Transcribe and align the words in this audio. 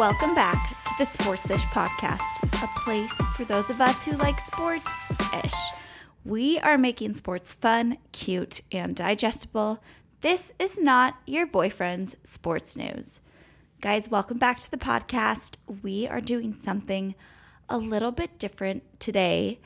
Welcome 0.00 0.34
back 0.34 0.82
to 0.84 0.94
the 0.96 1.04
Sportsish 1.04 1.64
podcast, 1.72 2.42
a 2.64 2.80
place 2.80 3.12
for 3.34 3.44
those 3.44 3.68
of 3.68 3.82
us 3.82 4.02
who 4.02 4.12
like 4.12 4.40
sports 4.40 4.90
ish. 5.44 5.52
We 6.24 6.58
are 6.60 6.78
making 6.78 7.12
sports 7.12 7.52
fun, 7.52 7.98
cute, 8.10 8.62
and 8.72 8.96
digestible. 8.96 9.82
This 10.22 10.54
is 10.58 10.80
not 10.80 11.18
your 11.26 11.46
boyfriend's 11.46 12.16
sports 12.24 12.78
news. 12.78 13.20
Guys, 13.82 14.08
welcome 14.08 14.38
back 14.38 14.56
to 14.60 14.70
the 14.70 14.78
podcast. 14.78 15.58
We 15.82 16.08
are 16.08 16.22
doing 16.22 16.54
something 16.54 17.14
a 17.68 17.76
little 17.76 18.10
bit 18.10 18.38
different 18.38 18.98
today. 19.00 19.60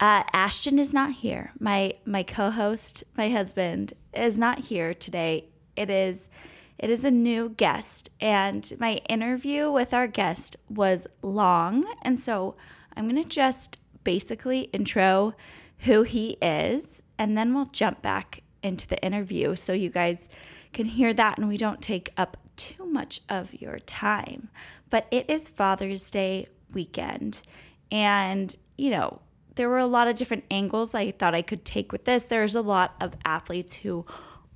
Uh, 0.00 0.24
Ashton 0.32 0.80
is 0.80 0.92
not 0.92 1.12
here. 1.12 1.52
My 1.60 1.92
my 2.04 2.24
co-host, 2.24 3.04
my 3.16 3.30
husband, 3.30 3.92
is 4.12 4.40
not 4.40 4.58
here 4.58 4.92
today. 4.92 5.50
It 5.76 5.88
is 5.88 6.30
it 6.78 6.90
is 6.90 7.04
a 7.04 7.10
new 7.10 7.48
guest, 7.50 8.10
and 8.20 8.72
my 8.78 9.00
interview 9.08 9.70
with 9.70 9.92
our 9.92 10.06
guest 10.06 10.56
was 10.68 11.06
long. 11.22 11.84
And 12.02 12.20
so 12.20 12.54
I'm 12.96 13.08
going 13.08 13.22
to 13.22 13.28
just 13.28 13.80
basically 14.04 14.62
intro 14.72 15.34
who 15.80 16.02
he 16.02 16.36
is, 16.40 17.02
and 17.18 17.36
then 17.36 17.54
we'll 17.54 17.66
jump 17.66 18.02
back 18.02 18.42
into 18.62 18.86
the 18.88 19.02
interview 19.04 19.54
so 19.54 19.72
you 19.72 19.90
guys 19.90 20.28
can 20.72 20.86
hear 20.86 21.14
that 21.14 21.38
and 21.38 21.48
we 21.48 21.56
don't 21.56 21.80
take 21.80 22.12
up 22.16 22.36
too 22.56 22.84
much 22.84 23.20
of 23.28 23.54
your 23.54 23.78
time. 23.78 24.48
But 24.90 25.06
it 25.10 25.28
is 25.28 25.48
Father's 25.48 26.10
Day 26.10 26.48
weekend. 26.74 27.42
And, 27.90 28.56
you 28.76 28.90
know, 28.90 29.20
there 29.54 29.68
were 29.68 29.78
a 29.78 29.86
lot 29.86 30.08
of 30.08 30.14
different 30.14 30.44
angles 30.50 30.94
I 30.94 31.10
thought 31.10 31.34
I 31.34 31.42
could 31.42 31.64
take 31.64 31.92
with 31.92 32.04
this. 32.04 32.26
There's 32.26 32.54
a 32.54 32.62
lot 32.62 32.94
of 33.00 33.14
athletes 33.24 33.74
who 33.74 34.06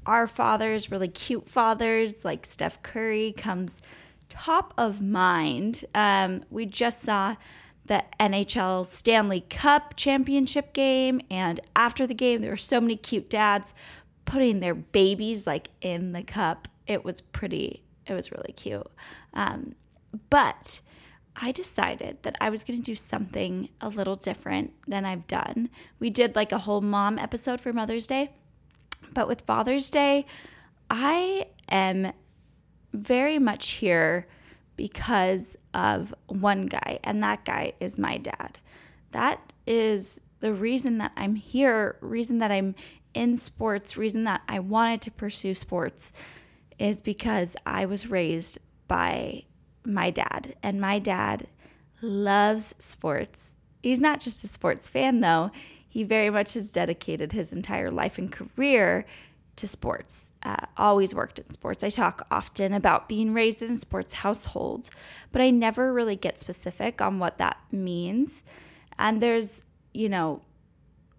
our 0.06 0.27
fathers, 0.27 0.91
really 0.91 1.09
cute 1.09 1.48
fathers, 1.48 2.24
like 2.24 2.47
Steph 2.47 2.83
Curry, 2.83 3.33
comes 3.37 3.83
top 4.28 4.72
of 4.78 5.00
mind. 5.00 5.84
Um, 5.94 6.44
we 6.50 6.67
just 6.67 7.00
saw 7.00 7.36
the 7.86 8.05
NHL 8.19 8.86
Stanley 8.86 9.44
Cup 9.50 9.94
championship 9.97 10.72
game, 10.72 11.20
and 11.31 11.61
after 11.77 12.06
the 12.06 12.14
game, 12.14 12.41
there 12.41 12.50
were 12.50 12.56
so 12.56 12.81
many 12.81 12.97
cute 12.97 13.28
dads 13.28 13.75
putting 14.25 14.61
their 14.61 14.75
babies 14.75 15.47
like 15.47 15.69
in 15.81 16.12
the 16.12 16.22
cup. 16.22 16.69
It 16.87 17.05
was 17.05 17.20
pretty. 17.20 17.83
It 18.06 18.14
was 18.14 18.33
really 18.33 18.53
cute. 18.53 18.91
Um, 19.34 19.75
but 20.31 20.81
I 21.37 21.53
decided 21.53 22.22
that 22.22 22.37
I 22.41 22.50
was 22.50 22.64
going 22.64 22.78
to 22.78 22.84
do 22.84 22.94
something 22.94 23.69
a 23.81 23.89
little 23.89 24.16
different 24.16 24.72
than 24.87 25.05
I've 25.05 25.27
done. 25.27 25.70
We 25.98 26.11
did 26.11 26.37
like 26.37 26.53
a 26.53 26.59
whole 26.59 26.81
mom 26.81 27.19
episode 27.19 27.61
for 27.61 27.72
Mother's 27.72 28.06
Day 28.06 28.31
but 29.15 29.29
with 29.29 29.43
Father's 29.43 29.91
Day, 29.91 30.27
I 30.91 31.47
am 31.71 32.13
very 32.93 33.39
much 33.39 33.71
here 33.73 34.27
because 34.77 35.57
of 35.75 36.15
one 36.27 36.67
guy, 36.67 36.99
and 37.05 37.23
that 37.23 37.45
guy 37.45 37.73
is 37.81 37.99
my 37.99 38.17
dad. 38.17 38.59
That 39.13 39.53
is 39.67 40.21
the 40.41 40.53
reason 40.53 40.99
that 40.99 41.13
I'm 41.17 41.35
here, 41.35 41.97
reason 42.01 42.39
that 42.39 42.51
I'm 42.51 42.75
in 43.15 43.37
sports, 43.37 43.97
reason 43.97 44.25
that 44.25 44.43
I 44.49 44.59
wanted 44.59 45.03
to 45.03 45.11
pursue 45.11 45.55
sports 45.55 46.13
is 46.79 47.01
because 47.01 47.57
I 47.67 47.85
was 47.85 48.11
raised 48.11 48.59
by 48.89 49.45
my 49.85 50.11
dad, 50.11 50.57
and 50.63 50.81
my 50.81 50.99
dad 50.99 51.47
loves 52.01 52.75
sports. 52.79 53.55
He's 53.83 54.01
not 54.01 54.21
just 54.21 54.45
a 54.45 54.49
sports 54.49 54.89
fan, 54.89 55.21
though, 55.21 55.51
he 55.93 56.05
very 56.05 56.31
much 56.31 56.55
has 56.55 56.71
dedicated 56.73 57.33
his 57.33 57.53
entire 57.53 57.91
life 57.91 58.17
and 58.17 58.33
career 58.33 59.05
to 59.57 59.69
sports, 59.69 60.33
uh, 60.43 60.65
always 60.79 61.15
worked 61.15 61.39
in 61.39 61.51
sports. 61.51 61.84
I 61.84 61.91
talk 61.91 62.27
often 62.31 62.73
about 62.73 63.11
being 63.11 63.34
raised 63.34 63.61
in 63.61 63.73
a 63.73 63.77
sports 63.77 64.15
household, 64.15 64.89
but 65.33 65.43
I 65.43 65.51
never 65.51 65.93
really 65.93 66.17
get 66.17 66.41
specific 66.41 67.03
on 67.03 67.19
what 67.19 67.37
that 67.37 67.59
means. 67.71 68.43
And 68.99 69.21
there's, 69.21 69.65
you 69.93 70.09
know, 70.09 70.41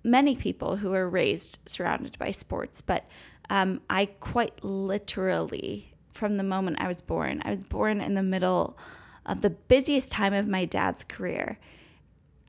many 0.03 0.35
people 0.35 0.77
who 0.77 0.91
are 0.95 1.07
raised 1.07 1.59
surrounded 1.67 2.17
by 2.17 2.31
sports, 2.31 2.81
but 2.81 3.05
um, 3.51 3.79
I 3.91 4.07
quite 4.07 4.63
literally, 4.63 5.93
from 6.11 6.37
the 6.37 6.43
moment 6.43 6.81
I 6.81 6.87
was 6.87 6.99
born, 6.99 7.43
I 7.45 7.51
was 7.51 7.63
born 7.63 8.01
in 8.01 8.15
the 8.15 8.23
middle 8.23 8.75
of 9.23 9.41
the 9.41 9.51
busiest 9.51 10.11
time 10.11 10.33
of 10.33 10.47
my 10.47 10.65
dad's 10.65 11.03
career. 11.03 11.59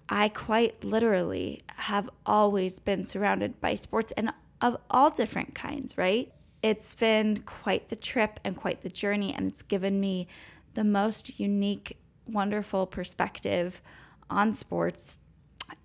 I 0.08 0.28
quite 0.28 0.84
literally 0.84 1.62
have 1.76 2.10
always 2.26 2.78
been 2.78 3.04
surrounded 3.04 3.60
by 3.60 3.74
sports 3.74 4.12
and 4.12 4.32
of 4.60 4.76
all 4.90 5.10
different 5.10 5.54
kinds, 5.54 5.98
right? 5.98 6.32
It's 6.62 6.94
been 6.94 7.42
quite 7.44 7.88
the 7.88 7.96
trip 7.96 8.40
and 8.44 8.56
quite 8.56 8.80
the 8.80 8.88
journey, 8.88 9.34
and 9.34 9.46
it's 9.46 9.62
given 9.62 10.00
me 10.00 10.28
the 10.74 10.84
most 10.84 11.38
unique, 11.38 11.98
wonderful 12.26 12.86
perspective 12.86 13.82
on 14.30 14.54
sports. 14.54 15.18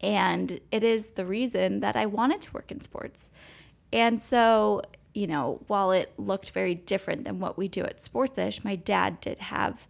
And 0.02 0.60
it 0.72 0.84
is 0.84 1.12
the 1.12 1.26
reason 1.26 1.82
that 1.82 1.96
I 1.96 2.06
wanted 2.06 2.42
to 2.42 2.54
work 2.54 2.72
in 2.72 2.80
sports. 2.80 3.30
And 3.92 4.22
so, 4.22 4.82
you 5.14 5.28
know, 5.28 5.62
while 5.68 5.92
it 5.92 6.14
looked 6.18 6.52
very 6.52 6.76
different 6.76 7.24
than 7.26 7.40
what 7.40 7.58
we 7.58 7.68
do 7.68 7.84
at 7.84 7.98
Sportsish, 7.98 8.64
my 8.64 8.76
dad 8.76 9.20
did 9.20 9.40
have 9.40 9.88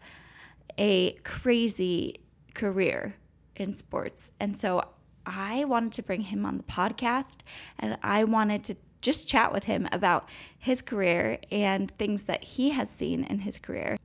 a 0.78 1.12
crazy 1.24 2.22
career 2.54 3.16
in 3.60 3.74
sports. 3.74 4.32
And 4.40 4.58
so 4.58 4.84
I 5.26 5.66
wanted 5.66 5.94
to 5.94 6.04
bring 6.04 6.22
him 6.22 6.46
on 6.46 6.58
the 6.58 6.64
podcast 6.64 7.40
and 7.78 7.98
I 8.02 8.24
wanted 8.24 8.64
to 8.66 8.76
just 9.02 9.28
chat 9.28 9.54
with 9.54 9.66
him 9.66 9.88
about 9.92 10.28
his 10.58 10.82
career 10.82 11.40
and 11.52 11.90
things 11.92 12.24
that 12.24 12.44
he 12.44 12.72
has 12.72 12.90
seen 12.90 13.24
in 13.24 13.40
his 13.40 13.60
career. 13.60 13.98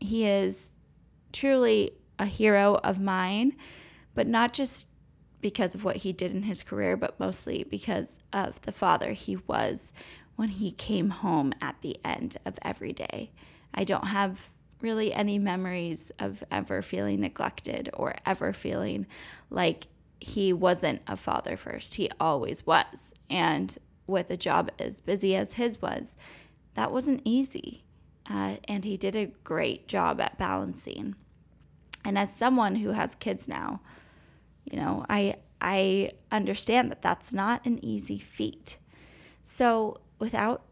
He 0.00 0.26
is 0.26 0.74
truly 1.32 1.92
a 2.18 2.26
hero 2.26 2.74
of 2.84 3.00
mine, 3.00 3.56
but 4.14 4.26
not 4.26 4.52
just 4.52 4.86
because 5.40 5.74
of 5.74 5.84
what 5.84 5.96
he 5.96 6.12
did 6.12 6.32
in 6.32 6.44
his 6.44 6.62
career, 6.62 6.96
but 6.96 7.18
mostly 7.18 7.64
because 7.64 8.18
of 8.32 8.60
the 8.62 8.72
father 8.72 9.12
he 9.12 9.36
was 9.46 9.92
when 10.36 10.50
he 10.50 10.70
came 10.70 11.10
home 11.10 11.52
at 11.60 11.80
the 11.80 11.96
end 12.04 12.36
of 12.44 12.58
every 12.62 12.92
day. 12.92 13.30
I 13.74 13.84
don't 13.84 14.08
have 14.08 14.50
really 14.82 15.12
any 15.12 15.38
memories 15.38 16.10
of 16.18 16.42
ever 16.50 16.82
feeling 16.82 17.20
neglected 17.20 17.88
or 17.94 18.14
ever 18.26 18.52
feeling 18.52 19.06
like 19.50 19.86
he 20.20 20.52
wasn't 20.52 21.02
a 21.06 21.16
father 21.16 21.56
first. 21.56 21.96
He 21.96 22.08
always 22.20 22.66
was. 22.66 23.14
And 23.28 23.76
with 24.06 24.30
a 24.30 24.36
job 24.36 24.70
as 24.78 25.00
busy 25.00 25.34
as 25.34 25.54
his 25.54 25.80
was, 25.80 26.16
that 26.74 26.92
wasn't 26.92 27.22
easy. 27.24 27.84
Uh, 28.30 28.56
and 28.68 28.84
he 28.84 28.96
did 28.96 29.16
a 29.16 29.32
great 29.44 29.88
job 29.88 30.20
at 30.20 30.38
balancing. 30.38 31.16
And 32.04 32.18
as 32.18 32.34
someone 32.34 32.76
who 32.76 32.90
has 32.90 33.14
kids 33.14 33.48
now, 33.48 33.80
you 34.64 34.78
know, 34.78 35.04
I 35.08 35.36
I 35.60 36.10
understand 36.30 36.90
that 36.90 37.02
that's 37.02 37.32
not 37.32 37.64
an 37.64 37.84
easy 37.84 38.18
feat. 38.18 38.78
So, 39.44 40.00
without 40.18 40.62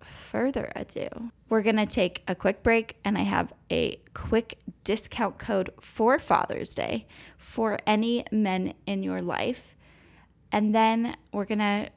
further 0.00 0.70
ado, 0.74 1.32
we're 1.48 1.62
going 1.62 1.76
to 1.76 1.86
take 1.86 2.22
a 2.26 2.34
quick 2.34 2.62
break, 2.62 2.96
and 3.04 3.16
I 3.16 3.22
have 3.22 3.52
a 3.70 4.00
quick 4.14 4.58
discount 4.84 5.38
code 5.38 5.70
for 5.80 6.18
Father's 6.18 6.74
Day 6.74 7.06
for 7.38 7.78
any 7.86 8.24
men 8.32 8.74
in 8.86 9.02
your 9.02 9.20
life. 9.20 9.76
And 10.50 10.74
then 10.74 11.16
we're 11.32 11.44
going 11.44 11.58
to 11.58 11.90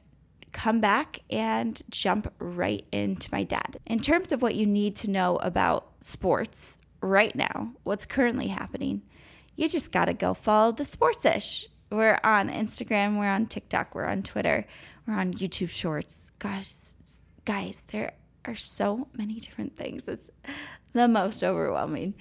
come 0.52 0.80
back 0.80 1.20
and 1.30 1.80
jump 1.90 2.32
right 2.38 2.84
into 2.92 3.28
my 3.32 3.44
dad. 3.44 3.78
In 3.86 4.00
terms 4.00 4.32
of 4.32 4.42
what 4.42 4.54
you 4.54 4.66
need 4.66 4.96
to 4.96 5.10
know 5.10 5.36
about 5.36 5.88
sports 6.00 6.80
right 7.00 7.34
now, 7.34 7.72
what's 7.82 8.06
currently 8.06 8.48
happening, 8.48 9.02
you 9.56 9.68
just 9.68 9.92
got 9.92 10.06
to 10.06 10.14
go 10.14 10.34
follow 10.34 10.72
the 10.72 10.84
Sportsish. 10.84 11.66
We're 11.90 12.20
on 12.22 12.48
Instagram, 12.48 13.18
we're 13.18 13.28
on 13.28 13.46
TikTok, 13.46 13.94
we're 13.94 14.06
on 14.06 14.22
Twitter, 14.22 14.66
we're 15.06 15.14
on 15.14 15.34
YouTube 15.34 15.70
Shorts. 15.70 16.30
Gosh, 16.38 16.94
guys, 17.44 17.84
there 17.88 18.12
are 18.44 18.54
so 18.54 19.08
many 19.16 19.40
different 19.40 19.76
things. 19.76 20.08
It's 20.08 20.30
the 20.92 21.08
most 21.08 21.42
overwhelming. 21.42 22.14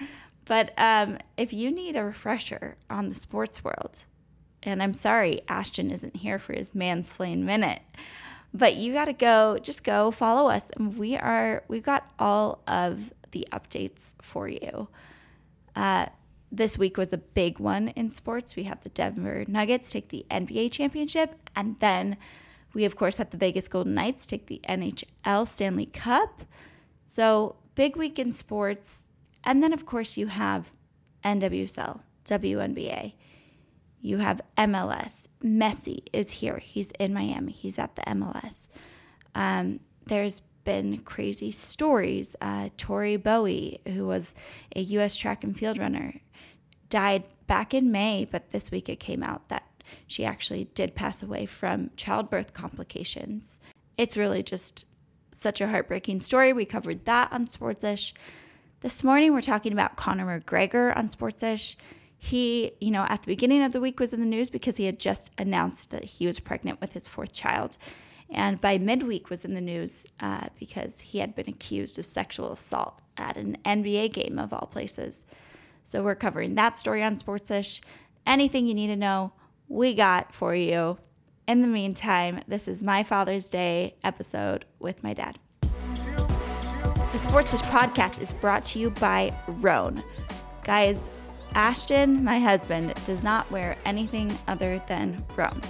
But 0.46 0.74
um, 0.78 1.20
if 1.38 1.54
you 1.54 1.72
need 1.72 1.96
a 1.96 2.04
refresher 2.04 2.76
on 2.90 3.08
the 3.08 3.16
sports 3.16 3.64
world, 3.64 4.06
and 4.64 4.82
I'm 4.82 4.94
sorry 4.94 5.42
Ashton 5.48 5.92
isn't 5.92 6.18
here 6.18 6.40
for 6.40 6.54
his 6.54 6.74
mansplain 6.74 7.44
minute, 7.44 7.82
but 8.54 8.76
you 8.76 8.94
got 8.94 9.06
to 9.06 9.14
go, 9.14 9.60
just 9.60 9.84
go 9.84 10.12
follow 10.12 10.50
us. 10.50 10.72
And 10.72 10.98
we 10.98 11.16
are, 11.16 11.64
we've 11.68 11.84
got 11.84 12.12
all 12.18 12.64
of 12.68 13.14
the 13.32 13.48
updates 13.52 14.16
for 14.22 14.48
you. 14.48 14.88
Uh, 15.76 16.08
this 16.52 16.78
week 16.78 16.98
was 16.98 17.14
a 17.14 17.18
big 17.18 17.60
one 17.60 17.90
in 17.90 18.10
sports. 18.10 18.56
We 18.56 18.64
had 18.64 18.82
the 18.82 18.90
Denver 18.90 19.46
Nuggets 19.48 19.92
take 19.92 20.10
the 20.10 20.26
NBA 20.32 20.72
championship, 20.72 21.36
and 21.56 21.80
then 21.80 22.18
we, 22.74 22.86
of 22.86 22.96
course, 22.96 23.18
had 23.18 23.32
the 23.32 23.38
Vegas 23.38 23.68
Golden 23.68 23.94
Knights 23.94 24.28
take 24.28 24.48
the 24.48 24.62
NHL 24.68 25.48
Stanley 25.48 25.88
Cup. 25.88 26.44
So, 27.06 27.56
big 27.76 27.96
week 27.96 28.20
in 28.20 28.32
sports. 28.32 29.08
And 29.44 29.64
then, 29.64 29.74
of 29.74 29.86
course, 29.86 30.18
you 30.18 30.28
have 30.28 30.70
NWSL, 31.24 32.02
WNBA. 32.26 33.14
You 34.02 34.18
have 34.18 34.42
MLS. 34.58 35.28
Messi 35.44 36.04
is 36.14 36.32
here. 36.32 36.58
He's 36.58 36.92
in 36.92 37.14
Miami. 37.14 37.52
He's 37.52 37.80
at 37.80 37.96
the 37.96 38.04
MLS. 38.04 38.68
Um, 39.36 39.80
there's 40.06 40.42
been 40.64 41.00
crazy 41.00 41.52
stories. 41.52 42.36
Uh, 42.40 42.70
Tori 42.78 43.18
Bowie, 43.18 43.82
who 43.88 44.06
was 44.06 44.36
a 44.76 44.82
U.S. 44.82 45.18
track 45.18 45.44
and 45.44 45.58
field 45.58 45.78
runner, 45.78 46.22
died 46.90 47.24
back 47.48 47.74
in 47.74 47.92
May, 47.92 48.28
but 48.30 48.52
this 48.52 48.72
week 48.72 48.90
it 48.90 49.00
came 49.00 49.24
out 49.24 49.50
that 49.50 49.69
she 50.08 50.26
actually 50.26 50.66
did 50.74 50.96
pass 50.96 51.24
away 51.24 51.46
from 51.46 51.92
childbirth 51.96 52.54
complications. 52.54 53.60
It's 53.98 54.18
really 54.18 54.44
just 54.44 54.86
such 55.32 55.62
a 55.62 55.68
heartbreaking 55.68 56.20
story. 56.20 56.54
We 56.54 56.66
covered 56.66 57.06
that 57.06 57.32
on 57.32 57.46
Sportsish. 57.46 58.14
This 58.82 59.04
morning 59.04 59.34
we're 59.34 59.42
talking 59.42 59.74
about 59.74 59.98
Conor 59.98 60.40
McGregor 60.40 60.96
on 60.96 61.08
Sportsish. 61.08 61.76
He, 62.18 62.72
you 62.82 62.92
know, 62.92 63.06
at 63.10 63.22
the 63.22 63.28
beginning 63.28 63.64
of 63.64 63.72
the 63.72 63.82
week 63.82 64.00
was 64.00 64.14
in 64.14 64.20
the 64.20 64.26
news 64.26 64.50
because 64.50 64.78
he 64.78 64.86
had 64.86 65.00
just 65.00 65.32
announced 65.38 65.92
that 65.92 66.04
he 66.04 66.26
was 66.26 66.40
pregnant 66.40 66.82
with 66.82 66.94
his 66.94 67.08
fourth 67.08 67.32
child. 67.32 67.78
And 68.30 68.62
by 68.62 68.78
midweek 68.78 69.30
was 69.30 69.46
in 69.46 69.54
the 69.54 69.62
news 69.62 70.06
uh, 70.20 70.48
because 70.60 71.00
he 71.00 71.20
had 71.20 71.36
been 71.36 71.50
accused 71.50 71.98
of 71.98 72.06
sexual 72.06 72.52
assault 72.52 73.00
at 73.18 73.38
an 73.38 73.58
NBA 73.66 74.14
game 74.14 74.38
of 74.38 74.54
all 74.54 74.68
places. 74.72 75.26
So 75.84 76.04
we're 76.04 76.16
covering 76.16 76.56
that 76.56 76.78
story 76.78 77.04
on 77.04 77.16
Sportsish. 77.16 77.82
Anything 78.26 78.68
you 78.68 78.74
need 78.74 78.88
to 78.88 78.96
know, 78.96 79.32
we 79.70 79.94
got 79.94 80.34
for 80.34 80.54
you. 80.54 80.98
In 81.48 81.62
the 81.62 81.68
meantime, 81.68 82.42
this 82.48 82.68
is 82.68 82.84
my 82.84 83.04
Father's 83.04 83.50
Day 83.50 83.96
episode 84.04 84.66
with 84.80 85.04
my 85.04 85.14
dad. 85.14 85.38
The 85.62 87.18
Sportsish 87.18 87.62
podcast 87.62 88.20
is 88.20 88.34
brought 88.34 88.66
to 88.66 88.80
you 88.80 88.90
by 88.90 89.34
Rhone. 89.48 90.04
Guys, 90.64 91.10
Ashton, 91.54 92.24
my 92.24 92.40
husband, 92.40 92.94
does 93.06 93.24
not 93.24 93.50
wear 93.50 93.78
anything 93.86 94.36
other 94.48 94.84
than 94.88 95.24
Rhone. 95.36 95.62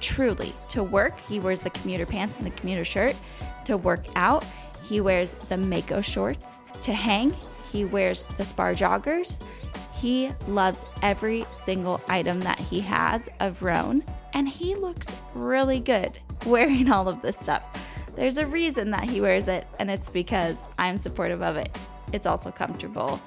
Truly, 0.00 0.52
to 0.68 0.82
work, 0.82 1.18
he 1.20 1.40
wears 1.40 1.60
the 1.60 1.70
commuter 1.70 2.06
pants 2.06 2.34
and 2.36 2.46
the 2.46 2.50
commuter 2.50 2.84
shirt. 2.84 3.16
To 3.64 3.76
work 3.76 4.04
out, 4.16 4.44
he 4.82 5.00
wears 5.00 5.34
the 5.34 5.56
Mako 5.56 6.02
shorts. 6.02 6.62
To 6.82 6.92
hang, 6.92 7.34
he 7.72 7.84
wears 7.84 8.22
the 8.36 8.44
Spar 8.44 8.72
joggers. 8.74 9.42
He 10.04 10.28
loves 10.48 10.84
every 11.00 11.46
single 11.52 11.98
item 12.08 12.38
that 12.40 12.60
he 12.60 12.80
has 12.80 13.30
of 13.40 13.62
Rhone, 13.62 14.04
and 14.34 14.46
he 14.46 14.74
looks 14.74 15.16
really 15.32 15.80
good 15.80 16.18
wearing 16.46 16.92
all 16.92 17.08
of 17.08 17.22
this 17.22 17.38
stuff. 17.38 17.62
There's 18.14 18.36
a 18.36 18.46
reason 18.46 18.90
that 18.90 19.04
he 19.04 19.22
wears 19.22 19.48
it, 19.48 19.66
and 19.78 19.90
it's 19.90 20.10
because 20.10 20.62
I'm 20.78 20.98
supportive 20.98 21.42
of 21.42 21.56
it. 21.56 21.74
It's 22.12 22.26
also 22.26 22.50
comfortable. 22.50 23.18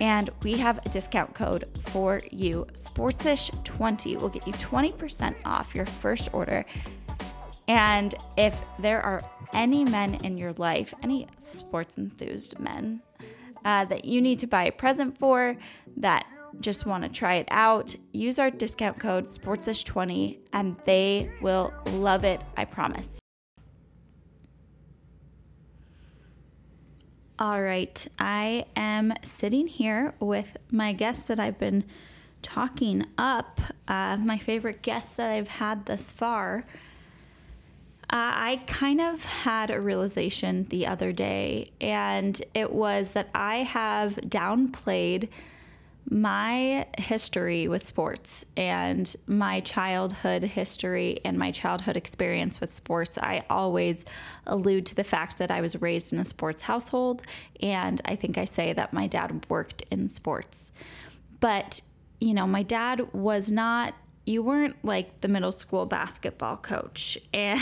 And 0.00 0.30
we 0.42 0.54
have 0.54 0.78
a 0.86 0.88
discount 0.88 1.34
code 1.34 1.64
for 1.80 2.22
you. 2.30 2.66
Sportsish20 2.72 4.18
will 4.18 4.30
get 4.30 4.46
you 4.46 4.54
20% 4.54 5.34
off 5.44 5.74
your 5.74 5.84
first 5.84 6.32
order. 6.32 6.64
And 7.68 8.14
if 8.38 8.74
there 8.78 9.02
are 9.02 9.20
any 9.52 9.84
men 9.84 10.14
in 10.24 10.38
your 10.38 10.54
life, 10.54 10.94
any 11.02 11.28
sports 11.36 11.98
enthused 11.98 12.58
men 12.58 13.02
uh, 13.66 13.84
that 13.84 14.04
you 14.04 14.22
need 14.22 14.38
to 14.38 14.46
buy 14.46 14.64
a 14.64 14.72
present 14.72 15.18
for, 15.18 15.56
that 15.96 16.24
just 16.60 16.86
want 16.86 17.02
to 17.02 17.10
try 17.10 17.34
it 17.34 17.48
out, 17.50 17.94
use 18.12 18.38
our 18.38 18.50
discount 18.50 18.98
code 18.98 19.24
SPORTSISH20 19.24 20.38
and 20.52 20.76
they 20.84 21.30
will 21.42 21.74
love 21.90 22.24
it, 22.24 22.40
I 22.56 22.64
promise. 22.64 23.18
All 27.38 27.60
right, 27.60 28.06
I 28.18 28.64
am 28.76 29.12
sitting 29.22 29.66
here 29.66 30.14
with 30.20 30.56
my 30.70 30.94
guest 30.94 31.28
that 31.28 31.38
I've 31.38 31.58
been 31.58 31.84
talking 32.40 33.04
up, 33.18 33.60
uh, 33.88 34.16
my 34.16 34.38
favorite 34.38 34.80
guest 34.80 35.16
that 35.18 35.30
I've 35.30 35.48
had 35.48 35.84
thus 35.86 36.12
far. 36.12 36.64
Uh, 38.08 38.16
I 38.16 38.62
kind 38.66 39.00
of 39.00 39.24
had 39.24 39.70
a 39.70 39.80
realization 39.80 40.66
the 40.68 40.86
other 40.86 41.12
day, 41.12 41.66
and 41.80 42.40
it 42.54 42.72
was 42.72 43.12
that 43.12 43.28
I 43.34 43.58
have 43.58 44.14
downplayed 44.16 45.28
my 46.08 46.86
history 46.98 47.66
with 47.66 47.84
sports 47.84 48.46
and 48.56 49.16
my 49.26 49.60
childhood 49.60 50.44
history 50.44 51.18
and 51.24 51.36
my 51.36 51.50
childhood 51.50 51.96
experience 51.96 52.60
with 52.60 52.72
sports, 52.72 53.18
I 53.18 53.44
always 53.50 54.04
allude 54.46 54.86
to 54.86 54.94
the 54.94 55.04
fact 55.04 55.38
that 55.38 55.50
I 55.50 55.60
was 55.60 55.82
raised 55.82 56.12
in 56.12 56.20
a 56.20 56.24
sports 56.24 56.62
household. 56.62 57.22
And 57.60 58.00
I 58.04 58.14
think 58.14 58.38
I 58.38 58.44
say 58.44 58.72
that 58.72 58.92
my 58.92 59.08
dad 59.08 59.46
worked 59.48 59.82
in 59.90 60.08
sports. 60.08 60.70
But, 61.40 61.80
you 62.20 62.34
know, 62.34 62.46
my 62.46 62.62
dad 62.62 63.12
was 63.12 63.50
not, 63.50 63.94
you 64.26 64.42
weren't 64.42 64.76
like 64.84 65.20
the 65.20 65.28
middle 65.28 65.52
school 65.52 65.86
basketball 65.86 66.56
coach. 66.56 67.16
And 67.32 67.60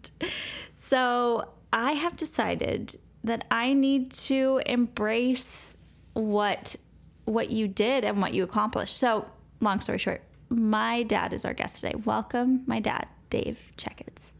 so 0.72 1.52
I 1.72 1.92
have 1.92 2.16
decided 2.16 2.96
that 3.24 3.44
I 3.50 3.74
need 3.74 4.12
to 4.12 4.62
embrace 4.64 5.76
what 6.14 6.76
what 7.24 7.50
you 7.50 7.68
did 7.68 8.04
and 8.04 8.22
what 8.22 8.32
you 8.32 8.42
accomplished. 8.42 8.96
So, 8.96 9.26
long 9.60 9.80
story 9.80 9.98
short, 9.98 10.22
my 10.48 11.02
dad 11.02 11.34
is 11.34 11.44
our 11.44 11.52
guest 11.52 11.82
today. 11.82 11.94
Welcome, 12.04 12.62
my 12.66 12.80
dad, 12.80 13.06
Dave 13.28 13.60
Checketts. 13.76 14.32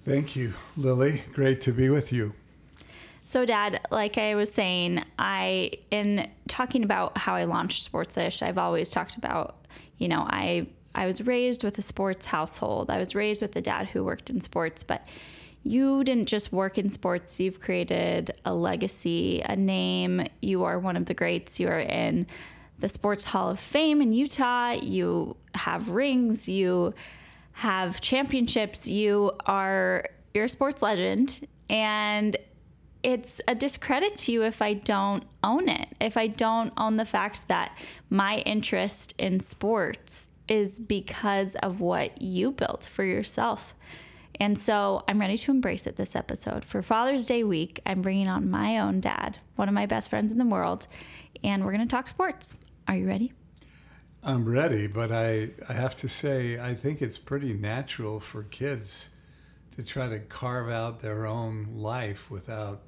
Thank 0.00 0.36
you, 0.36 0.52
Lily. 0.76 1.22
Great 1.32 1.62
to 1.62 1.72
be 1.72 1.88
with 1.88 2.12
you. 2.12 2.34
So, 3.24 3.44
Dad, 3.44 3.80
like 3.90 4.18
I 4.18 4.36
was 4.36 4.52
saying, 4.52 5.02
I 5.18 5.72
in 5.90 6.30
talking 6.46 6.84
about 6.84 7.18
how 7.18 7.34
I 7.34 7.44
launched 7.44 7.90
Sportsish, 7.90 8.40
I've 8.40 8.58
always 8.58 8.90
talked 8.90 9.16
about, 9.16 9.66
you 9.98 10.08
know, 10.08 10.26
I 10.28 10.66
I 10.94 11.06
was 11.06 11.26
raised 11.26 11.62
with 11.62 11.76
a 11.78 11.82
sports 11.82 12.26
household. 12.26 12.90
I 12.90 12.98
was 12.98 13.14
raised 13.14 13.42
with 13.42 13.54
a 13.56 13.60
dad 13.60 13.88
who 13.88 14.02
worked 14.02 14.30
in 14.30 14.40
sports, 14.40 14.82
but 14.82 15.06
you 15.62 16.04
didn't 16.04 16.26
just 16.26 16.52
work 16.52 16.78
in 16.78 16.88
sports, 16.90 17.40
you've 17.40 17.60
created 17.60 18.30
a 18.44 18.54
legacy, 18.54 19.42
a 19.44 19.56
name. 19.56 20.26
You 20.40 20.62
are 20.64 20.78
one 20.78 20.96
of 20.96 21.06
the 21.06 21.14
greats. 21.14 21.58
You 21.58 21.68
are 21.68 21.80
in 21.80 22.26
the 22.78 22.88
Sports 22.88 23.24
Hall 23.24 23.50
of 23.50 23.58
Fame 23.58 24.00
in 24.00 24.12
Utah. 24.12 24.72
You 24.72 25.36
have 25.54 25.90
rings, 25.90 26.48
you 26.48 26.94
have 27.52 28.00
championships, 28.00 28.86
you 28.86 29.32
are 29.46 30.06
you're 30.34 30.44
a 30.44 30.48
sports 30.48 30.82
legend 30.82 31.48
and 31.68 32.36
it's 33.06 33.40
a 33.46 33.54
discredit 33.54 34.16
to 34.16 34.32
you 34.32 34.42
if 34.42 34.60
I 34.60 34.74
don't 34.74 35.24
own 35.44 35.68
it. 35.68 35.86
If 36.00 36.16
I 36.16 36.26
don't 36.26 36.72
own 36.76 36.96
the 36.96 37.04
fact 37.04 37.46
that 37.46 37.72
my 38.10 38.38
interest 38.38 39.14
in 39.16 39.38
sports 39.38 40.26
is 40.48 40.80
because 40.80 41.54
of 41.54 41.80
what 41.80 42.20
you 42.20 42.50
built 42.50 42.84
for 42.84 43.04
yourself. 43.04 43.76
And 44.40 44.58
so 44.58 45.04
I'm 45.06 45.20
ready 45.20 45.36
to 45.36 45.52
embrace 45.52 45.86
it 45.86 45.94
this 45.94 46.16
episode. 46.16 46.64
For 46.64 46.82
Father's 46.82 47.26
Day 47.26 47.44
week, 47.44 47.78
I'm 47.86 48.02
bringing 48.02 48.26
on 48.26 48.50
my 48.50 48.80
own 48.80 48.98
dad, 48.98 49.38
one 49.54 49.68
of 49.68 49.74
my 49.74 49.86
best 49.86 50.10
friends 50.10 50.32
in 50.32 50.38
the 50.38 50.44
world, 50.44 50.88
and 51.44 51.64
we're 51.64 51.72
going 51.72 51.86
to 51.86 51.96
talk 51.96 52.08
sports. 52.08 52.64
Are 52.88 52.96
you 52.96 53.06
ready? 53.06 53.32
I'm 54.24 54.48
ready, 54.48 54.88
but 54.88 55.12
I, 55.12 55.50
I 55.68 55.74
have 55.74 55.94
to 55.96 56.08
say, 56.08 56.58
I 56.58 56.74
think 56.74 57.00
it's 57.02 57.18
pretty 57.18 57.54
natural 57.54 58.18
for 58.18 58.42
kids 58.42 59.10
to 59.76 59.84
try 59.84 60.08
to 60.08 60.18
carve 60.18 60.70
out 60.70 60.98
their 60.98 61.24
own 61.24 61.68
life 61.76 62.32
without 62.32 62.82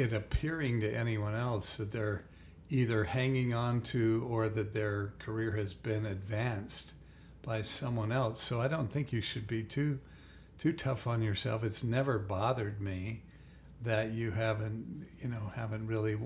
it 0.00 0.12
appearing 0.12 0.80
to 0.80 0.90
anyone 0.90 1.34
else 1.34 1.76
that 1.76 1.92
they're 1.92 2.24
either 2.70 3.04
hanging 3.04 3.52
on 3.52 3.82
to 3.82 4.26
or 4.28 4.48
that 4.48 4.72
their 4.72 5.12
career 5.18 5.52
has 5.52 5.74
been 5.74 6.06
advanced 6.06 6.92
by 7.42 7.62
someone 7.62 8.12
else. 8.12 8.40
So 8.40 8.60
I 8.60 8.68
don't 8.68 8.90
think 8.90 9.12
you 9.12 9.20
should 9.20 9.46
be 9.46 9.62
too 9.62 9.98
too 10.58 10.72
tough 10.72 11.06
on 11.06 11.22
yourself. 11.22 11.64
It's 11.64 11.82
never 11.82 12.18
bothered 12.18 12.82
me 12.82 13.22
that 13.82 14.10
you 14.10 14.30
haven't, 14.30 15.06
you 15.18 15.28
know, 15.28 15.50
haven't 15.54 15.86
really 15.86 16.18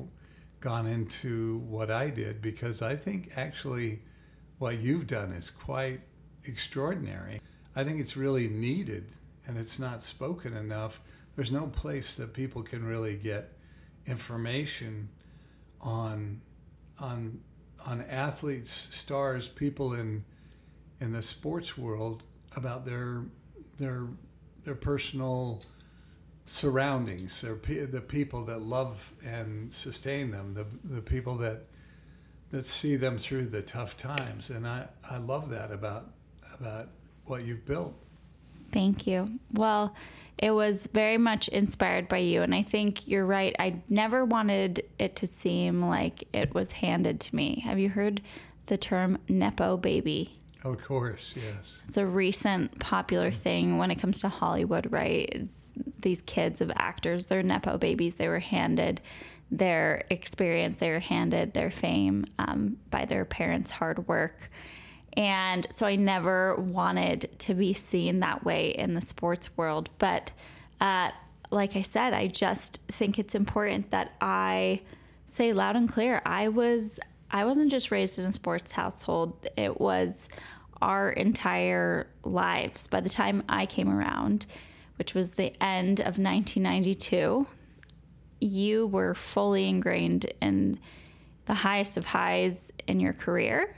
gone 0.61 0.87
into 0.89 1.59
what 1.69 1.89
I 1.89 2.11
did 2.11 2.43
because 2.43 2.83
I 2.83 2.97
think 2.97 3.31
actually 3.37 4.03
what 4.59 4.79
you've 4.79 5.07
done 5.07 5.31
is 5.31 5.51
quite 5.51 6.01
extraordinary. 6.45 7.41
I 7.77 7.85
think 7.85 8.01
it's 8.01 8.17
really 8.17 8.49
needed 8.49 9.07
and 9.47 9.57
it's 9.57 9.79
not 9.79 10.03
spoken 10.03 10.57
enough. 10.57 11.01
There's 11.37 11.53
no 11.53 11.69
place 11.69 12.17
that 12.17 12.35
people 12.35 12.63
can 12.63 12.85
really 12.85 13.17
get 13.17 13.54
information 14.07 15.09
on 15.81 16.41
on 16.99 17.41
on 17.87 18.01
athletes, 18.03 18.71
stars, 18.71 19.49
people 19.49 19.95
in 19.95 20.25
in 21.01 21.13
the 21.13 21.23
sports 21.23 21.77
world 21.77 22.23
about 22.57 22.85
their 22.85 23.25
their 23.79 24.07
their 24.65 24.75
personal 24.75 25.63
surroundings, 26.47 27.41
their 27.41 27.55
the 27.87 28.01
people 28.01 28.45
that 28.45 28.61
love 28.63 29.13
and 29.25 29.73
sustain 29.73 30.31
them, 30.31 30.55
the 30.55 30.67
the 30.85 31.03
people 31.03 31.37
that 31.37 31.67
that 32.51 32.67
see 32.67 32.97
them 32.97 33.19
through 33.19 33.47
the 33.47 33.63
tough 33.63 33.97
times, 33.97 34.51
and 34.51 34.67
I 34.67 34.87
I 35.11 35.19
love 35.19 35.51
that 35.51 35.71
about 35.71 36.11
about 36.59 36.89
what 37.27 37.45
you've 37.45 37.67
built. 37.67 37.95
Thank 38.71 39.07
you. 39.07 39.39
Well, 39.53 39.95
it 40.39 40.51
was 40.51 40.89
very 40.93 41.19
much 41.19 41.49
inspired 41.49 42.09
by 42.09 42.19
you, 42.19 42.43
and 42.43 42.55
I 42.55 42.63
think 42.63 43.07
you're 43.07 43.27
right. 43.27 43.55
I 43.59 43.83
never 43.89 44.25
wanted 44.25 44.85
it 44.99 45.17
to 45.17 45.27
seem 45.27 45.83
like 45.83 46.27
it 46.33 46.55
was 46.55 46.73
handed 46.73 47.21
to 47.21 47.37
me. 47.37 47.61
Have 47.65 47.79
you 47.79 47.89
heard 47.89 48.21
the 48.67 48.77
term 48.77 49.19
nepo 49.29 49.77
baby? 49.77 50.41
Of 50.65 50.83
course, 50.83 51.35
yes. 51.37 51.83
It's 51.87 51.99
a 51.99 52.07
recent 52.07 52.79
popular 52.79 53.31
thing 53.31 53.77
when 53.79 53.91
it 53.91 53.97
comes 53.97 54.21
to 54.21 54.29
Hollywood, 54.29 54.91
right? 54.91 55.29
It's 55.31 55.57
these 56.01 56.23
kids 56.23 56.61
of 56.61 56.73
actors. 56.75 57.27
They're 57.27 57.43
Nepo 57.43 57.77
babies. 57.77 58.15
They 58.15 58.29
were 58.29 58.39
handed 58.39 59.01
their 59.51 60.05
experience, 60.11 60.77
they 60.77 60.91
were 60.91 61.01
handed 61.01 61.53
their 61.55 61.71
fame 61.71 62.25
um, 62.39 62.79
by 62.91 63.05
their 63.05 63.25
parents' 63.25 63.71
hard 63.71 64.09
work. 64.09 64.51
And 65.17 65.67
so 65.71 65.87
I 65.87 65.97
never 65.97 66.57
wanted 66.57 67.31
to 67.41 67.55
be 67.55 67.73
seen 67.73 68.21
that 68.21 68.45
way 68.45 68.71
in 68.71 68.95
the 68.95 69.01
sports 69.01 69.57
world. 69.57 69.91
But 69.99 70.33
uh, 70.81 71.11
like 71.51 71.77
I 71.77 71.83
said, 71.83 72.13
I 72.13 72.27
just 72.27 72.83
think 72.89 73.19
it's 73.19 73.35
important 73.35 73.91
that 73.91 74.13
I 74.21 74.83
say 75.27 75.53
loud 75.53 75.77
and 75.77 75.89
clear 75.89 76.21
I 76.27 76.49
was 76.49 77.01
I 77.31 77.45
wasn't 77.45 77.71
just 77.71 77.91
raised 77.91 78.19
in 78.19 78.27
a 78.27 78.33
sports 78.33 78.73
household. 78.73 79.49
It 79.57 79.81
was 79.81 80.29
our 80.81 81.11
entire 81.11 82.07
lives. 82.23 82.87
By 82.87 83.01
the 83.01 83.09
time 83.09 83.43
I 83.49 83.67
came 83.67 83.89
around, 83.89 84.47
which 84.97 85.15
was 85.15 85.33
the 85.33 85.53
end 85.63 85.99
of 85.99 86.19
1992, 86.19 87.47
you 88.41 88.87
were 88.87 89.15
fully 89.15 89.69
ingrained 89.69 90.27
in 90.41 90.79
the 91.47 91.55
highest 91.55 91.97
of 91.97 92.05
highs 92.05 92.73
in 92.87 93.01
your 93.01 93.13
career. 93.13 93.75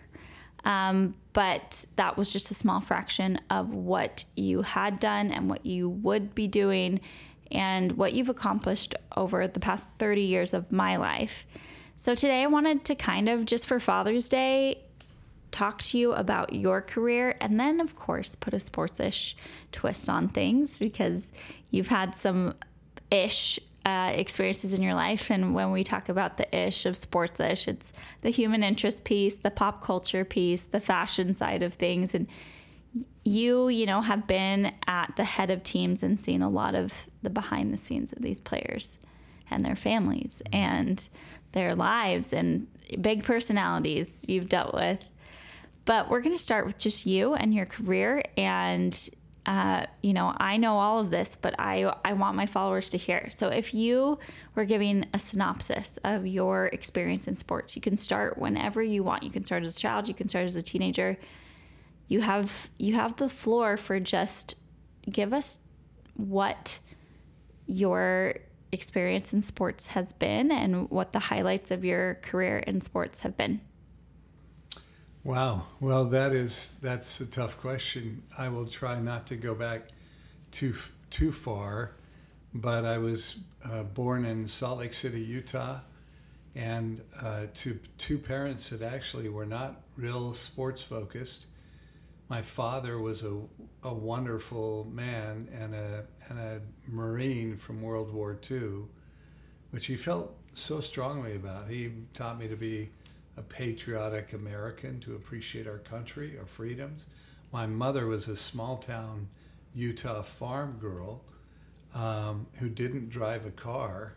Um, 0.64 1.14
but 1.37 1.85
that 1.97 2.16
was 2.16 2.33
just 2.33 2.50
a 2.50 2.55
small 2.55 2.81
fraction 2.81 3.38
of 3.50 3.69
what 3.75 4.25
you 4.37 4.62
had 4.62 4.99
done 4.99 5.31
and 5.31 5.50
what 5.50 5.66
you 5.66 5.87
would 5.87 6.35
be 6.35 6.49
doing 6.49 6.99
and 7.52 7.93
what 7.93 8.14
you've 8.14 8.31
accomplished 8.31 8.95
over 9.19 9.47
the 9.47 9.61
past 9.61 9.87
30 9.99 10.23
years 10.23 10.55
of 10.55 10.73
my 10.73 10.97
life. 10.97 11.45
So 11.95 12.14
today 12.14 12.43
I 12.43 12.47
wanted 12.47 12.85
to 12.85 12.95
kind 12.95 13.28
of 13.28 13.45
just 13.45 13.66
for 13.66 13.78
Father's 13.78 14.31
Day 14.31 14.81
talk 15.50 15.83
to 15.83 15.99
you 15.99 16.14
about 16.14 16.55
your 16.55 16.81
career 16.81 17.37
and 17.38 17.61
then 17.61 17.81
of 17.81 17.97
course 17.97 18.35
put 18.35 18.55
a 18.55 18.57
sportsish 18.57 19.35
twist 19.73 20.09
on 20.09 20.28
things 20.28 20.78
because 20.78 21.35
you've 21.71 21.88
had 21.88 22.16
some 22.16 22.55
ish 23.11 23.61
uh, 23.87 24.11
experiences 24.16 24.73
in 24.73 24.83
your 24.83 24.95
life. 24.95 25.31
And 25.31 25.55
when 25.55 25.71
we 25.71 25.85
talk 25.85 26.09
about 26.09 26.38
the 26.38 26.57
ish 26.57 26.87
of 26.87 26.97
sports 26.97 27.38
ish, 27.38 27.69
it's 27.69 27.93
the 28.23 28.31
human 28.31 28.64
interest 28.64 29.05
piece, 29.05 29.37
the 29.37 29.50
pop 29.50 29.81
culture 29.81 30.25
piece, 30.25 30.64
the 30.64 30.81
fashion 30.81 31.33
side 31.33 31.62
of 31.62 31.75
things. 31.75 32.12
And 32.12 32.26
you, 33.23 33.69
you 33.69 33.87
know, 33.87 34.00
have 34.00 34.26
been 34.26 34.73
at 34.88 35.14
the 35.14 35.23
head 35.23 35.52
of 35.52 35.62
teams 35.62 36.02
and 36.02 36.19
seen 36.19 36.43
a 36.43 36.50
lot 36.50 36.75
of 36.75 37.07
the 37.23 37.31
behind 37.31 37.73
the 37.73 37.78
scenes 37.78 38.12
of 38.12 38.23
these 38.23 38.40
players 38.40 38.99
and 39.52 39.64
their 39.64 39.76
families 39.76 40.43
and 40.52 41.09
their 41.52 41.76
lives 41.76 42.33
and 42.33 42.66
big 43.00 43.23
personalities 43.23 44.25
you've 44.26 44.49
dealt 44.49 44.75
with. 44.75 44.99
But 45.85 46.11
we're 46.11 46.23
going 46.23 46.35
to 46.35 46.43
start 46.43 46.66
with 46.66 46.76
just 46.76 47.07
you 47.07 47.35
and 47.35 47.55
your 47.55 47.66
career 47.66 48.25
and 48.37 49.09
uh, 49.47 49.87
you 50.03 50.12
know, 50.12 50.35
I 50.38 50.57
know 50.57 50.76
all 50.79 50.99
of 50.99 51.11
this, 51.11 51.37
but 51.37 51.55
I 51.59 51.93
I 52.05 52.15
want 52.15 52.37
my 52.37 52.47
followers 52.47 52.91
to 52.91 52.99
hear. 52.99 53.29
So 53.31 53.49
if 53.49 53.73
you 53.73 54.19
were 54.57 54.65
giving 54.65 55.07
a 55.15 55.21
synopsis 55.21 55.99
of 56.03 56.26
your 56.26 56.67
experience 56.67 57.29
in 57.29 57.37
sports, 57.37 57.76
you 57.76 57.83
can 57.83 57.97
start 57.97 58.38
whenever 58.38 58.83
you 58.83 59.05
want. 59.05 59.23
You 59.23 59.31
can 59.31 59.45
start 59.45 59.62
as 59.62 59.76
a 59.76 59.81
child, 59.81 60.09
you 60.09 60.15
can 60.15 60.29
start 60.29 60.47
as 60.47 60.57
a 60.57 60.62
teenager. 60.62 61.17
You 62.09 62.23
have 62.23 62.69
you 62.76 62.95
have 62.95 63.17
the 63.17 63.29
floor 63.29 63.76
for 63.76 64.00
just 64.00 64.57
give 65.09 65.33
us 65.33 65.59
what 66.15 66.81
your 67.67 68.35
experience 68.73 69.33
in 69.33 69.43
sports 69.43 69.88
has 69.88 70.12
been 70.12 70.50
and 70.50 70.91
what 70.91 71.12
the 71.12 71.19
highlights 71.21 71.71
of 71.71 71.85
your 71.85 72.15
career 72.17 72.59
in 72.59 72.81
sports 72.81 73.21
have 73.21 73.37
been. 73.37 73.61
Wow. 75.26 75.64
Well, 75.80 76.04
that 76.04 76.30
is 76.30 76.76
that's 76.80 77.21
a 77.21 77.26
tough 77.26 77.59
question. 77.59 78.23
I 78.38 78.49
will 78.49 78.64
try 78.68 79.00
not 79.00 79.26
to 79.26 79.35
go 79.35 79.56
back 79.56 79.88
too 80.52 80.76
too 81.11 81.33
far, 81.33 81.97
but 82.54 82.85
I 82.85 82.99
was 82.99 83.38
uh, 83.64 83.83
born 83.83 84.25
in 84.25 84.47
Salt 84.47 84.78
Lake 84.78 84.95
City, 84.95 85.21
Utah, 85.21 85.80
and 86.54 87.00
uh, 87.21 87.47
to 87.54 87.80
two 87.99 88.18
parents 88.18 88.71
that 88.71 88.83
actually 88.83 89.28
were 89.28 89.47
not 89.47 89.80
real 89.97 90.33
sports 90.33 90.80
focused. 90.80 91.47
My 92.28 92.40
father 92.40 93.00
was 93.00 93.25
a, 93.25 93.37
a 93.83 93.92
wonderful 93.92 94.87
man 94.92 95.49
and 95.52 95.75
a 95.75 96.04
and 96.28 96.38
a 96.38 96.61
Marine 96.87 97.56
from 97.56 97.83
World 97.83 98.12
War 98.14 98.38
II, 98.49 98.85
which 99.73 99.87
he 99.87 99.97
felt 99.97 100.37
so 100.52 100.80
strongly 100.80 101.35
about. 101.35 101.68
He 101.68 101.90
taught 102.14 102.38
me 102.38 102.47
to 102.47 102.56
be 102.56 102.90
a 103.37 103.43
patriotic 103.43 104.33
American 104.33 105.00
to 105.00 105.14
appreciate 105.14 105.66
our 105.66 105.78
country, 105.78 106.38
our 106.38 106.47
freedoms. 106.47 107.07
My 107.52 107.66
mother 107.66 108.07
was 108.07 108.28
a 108.28 108.37
small 108.37 108.78
town 108.78 109.28
Utah 109.75 110.23
farm 110.23 110.78
girl 110.81 111.23
um, 111.95 112.47
who 112.59 112.69
didn't 112.69 113.11
drive 113.11 113.47
a 113.47 113.50
car 113.50 114.14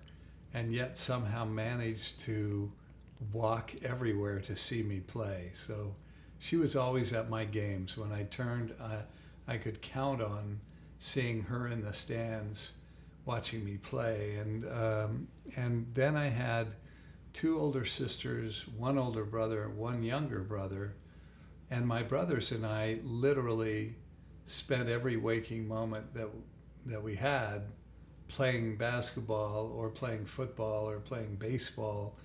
and 0.54 0.74
yet 0.74 0.98
somehow 0.98 1.46
managed 1.46 2.22
to 2.22 2.72
walk 3.34 3.74
everywhere 3.84 4.40
to 4.40 4.56
see 4.56 4.82
me 4.82 5.00
play. 5.02 5.52
So 5.54 5.96
she 6.40 6.56
was 6.56 6.76
always 6.76 7.14
at 7.14 7.30
my 7.30 7.46
games. 7.46 7.98
When 7.98 8.12
I 8.12 8.24
turned, 8.24 8.74
uh, 8.80 9.02
I 9.48 9.58
could 9.58 9.82
count 9.82 10.22
on 10.22 10.62
seeing 11.00 11.44
her 11.44 11.68
in 11.68 11.82
the 11.82 11.94
stands 11.94 12.74
watching 13.26 13.64
me 13.64 13.78
play. 13.78 14.38
And, 14.38 14.66
um, 14.72 15.28
and 15.56 15.88
then 15.94 16.16
I 16.16 16.28
had 16.28 16.68
two 17.34 17.60
older 17.60 17.86
sisters, 17.86 18.68
one 18.78 18.98
older 18.98 19.26
brother, 19.26 19.70
one 19.70 20.04
younger 20.04 20.42
brother, 20.42 20.96
and 21.70 21.88
my 21.88 22.04
brothers 22.04 22.52
and 22.52 22.66
I 22.66 23.00
literally 23.04 23.96
spent 24.46 24.90
every 24.90 25.16
waking 25.18 25.68
moment 25.68 26.14
that 26.16 26.30
that 26.86 27.04
we 27.04 27.16
had 27.16 27.64
playing 28.28 28.78
basketball 28.78 29.72
or 29.76 29.90
playing 29.90 30.26
football 30.26 30.90
or 30.90 31.00
playing 31.00 31.36
baseball. 31.36 32.18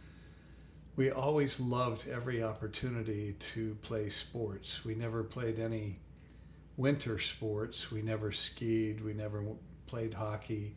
We 0.97 1.11
always 1.11 1.59
loved 1.59 2.07
every 2.09 2.43
opportunity 2.43 3.35
to 3.55 3.77
play 3.83 4.11
sports. 4.11 4.85
We 4.85 4.95
never 4.95 5.25
played 5.25 5.59
any 5.59 5.99
winter 6.77 7.19
sports. 7.19 7.91
We 7.91 8.03
never 8.03 8.31
skied. 8.31 9.03
We 9.03 9.13
never 9.13 9.45
played 9.87 10.15
hockey. 10.15 10.77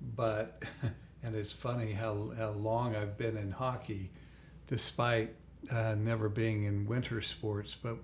But 0.00 0.64
and 1.22 1.34
it's 1.34 1.52
funny 1.52 1.92
how, 1.92 2.32
how 2.36 2.50
long 2.50 2.94
I've 2.94 3.16
been 3.18 3.36
in 3.36 3.50
hockey, 3.50 4.10
despite 4.66 5.34
uh, 5.72 5.94
never 5.96 6.28
being 6.28 6.64
in 6.64 6.86
winter 6.86 7.20
sports. 7.20 7.76
But 7.80 7.98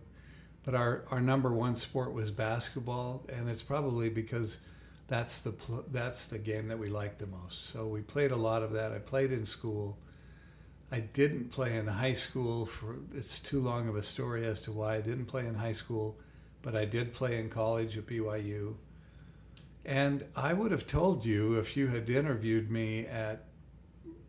but 0.65 0.75
our, 0.75 1.05
our 1.11 1.21
number 1.21 1.53
one 1.53 1.77
sport 1.77 2.15
was 2.15 2.31
basketball, 2.31 3.23
and 3.29 3.51
it's 3.51 3.61
probably 3.61 4.09
because 4.09 4.59
that's 5.07 5.43
the 5.43 5.55
that's 5.91 6.27
the 6.27 6.39
game 6.39 6.69
that 6.69 6.79
we 6.79 6.89
liked 6.89 7.19
the 7.19 7.27
most. 7.27 7.69
So 7.69 7.87
we 7.87 8.01
played 8.01 8.31
a 8.31 8.37
lot 8.37 8.63
of 8.63 8.73
that. 8.73 8.93
I 8.93 8.99
played 8.99 9.31
in 9.31 9.45
school. 9.45 9.99
I 10.91 11.01
didn't 11.01 11.51
play 11.51 11.77
in 11.77 11.87
high 11.87 12.15
school 12.15 12.67
for 12.67 12.97
it's 13.15 13.41
too 13.41 13.61
long 13.61 13.89
of 13.89 13.97
a 13.97 14.03
story 14.03 14.47
as 14.47 14.61
to 14.63 14.73
why 14.73 14.97
I 14.97 15.01
didn't 15.01 15.27
play 15.27 15.47
in 15.47 15.55
high 15.55 15.73
school, 15.73 16.17
but 16.63 16.75
I 16.75 16.87
did 16.87 17.13
play 17.13 17.39
in 17.39 17.51
college 17.51 17.99
at 17.99 18.07
BYU. 18.07 18.77
And 19.85 20.25
I 20.35 20.53
would 20.53 20.71
have 20.71 20.87
told 20.87 21.25
you 21.25 21.59
if 21.59 21.77
you 21.77 21.89
had 21.89 22.09
interviewed 22.09 22.71
me 22.71 23.07
at 23.07 23.45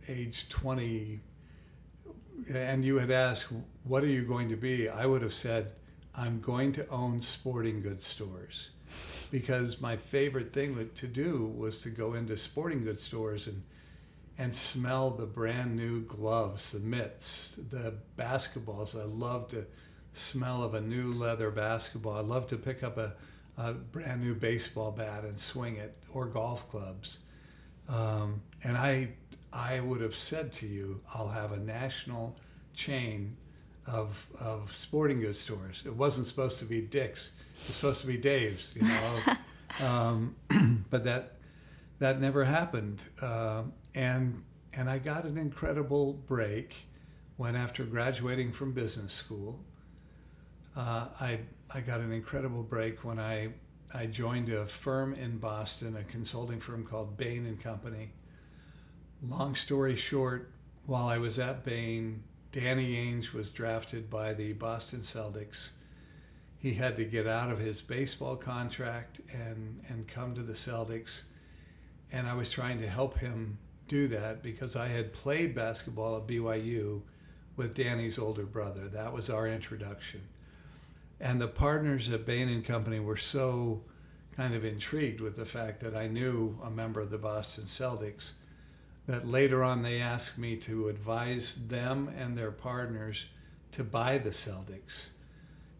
age 0.07 0.49
20 0.49 1.21
and 2.53 2.83
you 2.83 2.97
had 2.97 3.11
asked, 3.11 3.47
What 3.83 4.03
are 4.03 4.07
you 4.07 4.23
going 4.23 4.49
to 4.49 4.57
be? 4.57 4.89
I 4.89 5.05
would 5.05 5.21
have 5.21 5.33
said, 5.33 5.73
I'm 6.13 6.41
going 6.41 6.73
to 6.73 6.87
own 6.89 7.21
sporting 7.21 7.81
goods 7.81 8.05
stores. 8.05 8.69
Because 9.31 9.81
my 9.81 9.97
favorite 9.97 10.51
thing 10.51 10.89
to 10.95 11.07
do 11.07 11.47
was 11.57 11.81
to 11.81 11.89
go 11.89 12.13
into 12.13 12.37
sporting 12.37 12.83
goods 12.83 13.03
stores 13.03 13.47
and 13.47 13.63
and 14.37 14.53
smell 14.53 15.11
the 15.11 15.25
brand 15.25 15.75
new 15.75 16.01
gloves, 16.01 16.73
the 16.73 16.79
mitts, 16.79 17.57
the 17.69 17.93
basketballs. 18.17 18.99
I 18.99 19.05
love 19.05 19.47
to 19.49 19.65
smell 20.11 20.61
of 20.63 20.73
a 20.73 20.81
new 20.81 21.13
leather 21.13 21.51
basketball. 21.51 22.17
I 22.17 22.21
love 22.21 22.47
to 22.47 22.57
pick 22.57 22.83
up 22.83 22.97
a 22.97 23.13
a 23.57 23.73
brand 23.73 24.21
new 24.21 24.35
baseball 24.35 24.91
bat 24.91 25.23
and 25.23 25.39
swing 25.39 25.77
it 25.77 25.95
or 26.13 26.27
golf 26.27 26.69
clubs. 26.69 27.19
Um, 27.87 28.41
and 28.63 28.77
I, 28.77 29.09
I 29.53 29.79
would 29.79 30.01
have 30.01 30.15
said 30.15 30.51
to 30.53 30.67
you, 30.67 31.01
I'll 31.13 31.29
have 31.29 31.51
a 31.51 31.57
national 31.57 32.35
chain 32.73 33.37
of, 33.85 34.27
of 34.39 34.75
sporting 34.75 35.21
goods 35.21 35.39
stores. 35.39 35.83
It 35.85 35.95
wasn't 35.95 36.27
supposed 36.27 36.59
to 36.59 36.65
be 36.65 36.81
Dick's. 36.81 37.33
It 37.53 37.67
was 37.67 37.75
supposed 37.75 38.01
to 38.01 38.07
be 38.07 38.17
Dave's, 38.17 38.75
you 38.75 38.83
know. 38.83 39.19
um, 39.85 40.35
but 40.89 41.05
that 41.05 41.33
that 41.99 42.19
never 42.19 42.43
happened. 42.43 43.03
Uh, 43.21 43.63
and 43.93 44.43
and 44.73 44.89
I 44.89 44.97
got 44.97 45.23
an 45.23 45.37
incredible 45.37 46.13
break 46.13 46.87
when 47.37 47.55
after 47.55 47.83
graduating 47.83 48.51
from 48.51 48.73
business 48.73 49.13
school, 49.13 49.63
uh, 50.75 51.07
I 51.19 51.39
I 51.75 51.81
got 51.81 51.99
an 51.99 52.13
incredible 52.13 52.63
break 52.63 53.03
when 53.03 53.19
I 53.19 53.49
I 53.93 54.05
joined 54.05 54.47
a 54.47 54.65
firm 54.65 55.13
in 55.13 55.39
Boston, 55.39 55.97
a 55.97 56.05
consulting 56.05 56.61
firm 56.61 56.85
called 56.85 57.17
Bain 57.17 57.45
and 57.45 57.61
Company. 57.61 58.13
Long 59.21 59.55
story 59.55 59.97
short, 59.97 60.51
while 60.85 61.05
I 61.07 61.17
was 61.17 61.37
at 61.37 61.65
Bain, 61.65 62.23
Danny 62.53 62.95
Ainge 62.95 63.33
was 63.33 63.51
drafted 63.51 64.09
by 64.09 64.33
the 64.33 64.53
Boston 64.53 65.01
Celtics. 65.01 65.71
He 66.57 66.75
had 66.75 66.95
to 66.95 67.03
get 67.03 67.27
out 67.27 67.51
of 67.51 67.59
his 67.59 67.81
baseball 67.81 68.37
contract 68.37 69.19
and, 69.33 69.81
and 69.89 70.07
come 70.07 70.33
to 70.35 70.43
the 70.43 70.53
Celtics. 70.53 71.23
and 72.09 72.25
I 72.25 72.35
was 72.35 72.51
trying 72.51 72.79
to 72.79 72.87
help 72.87 73.17
him 73.17 73.57
do 73.89 74.07
that 74.07 74.41
because 74.41 74.77
I 74.77 74.87
had 74.87 75.11
played 75.11 75.53
basketball 75.53 76.15
at 76.15 76.25
BYU 76.25 77.01
with 77.57 77.75
Danny's 77.75 78.17
older 78.17 78.45
brother. 78.45 78.87
That 78.87 79.11
was 79.11 79.29
our 79.29 79.45
introduction. 79.45 80.21
And 81.19 81.39
the 81.39 81.47
partners 81.47 82.11
at 82.11 82.25
Bain 82.25 82.49
and 82.49 82.63
Company 82.63 82.99
were 82.99 83.17
so 83.17 83.83
kind 84.35 84.53
of 84.53 84.65
intrigued 84.65 85.21
with 85.21 85.35
the 85.35 85.45
fact 85.45 85.79
that 85.81 85.95
I 85.95 86.07
knew 86.07 86.59
a 86.63 86.69
member 86.69 86.99
of 86.99 87.09
the 87.09 87.17
Boston 87.17 87.65
Celtics 87.65 88.31
that 89.07 89.27
later 89.27 89.63
on 89.63 89.81
they 89.81 90.01
asked 90.01 90.37
me 90.37 90.55
to 90.57 90.89
advise 90.89 91.67
them 91.67 92.09
and 92.17 92.37
their 92.37 92.51
partners 92.51 93.27
to 93.71 93.83
buy 93.83 94.17
the 94.17 94.31
Celtics. 94.31 95.07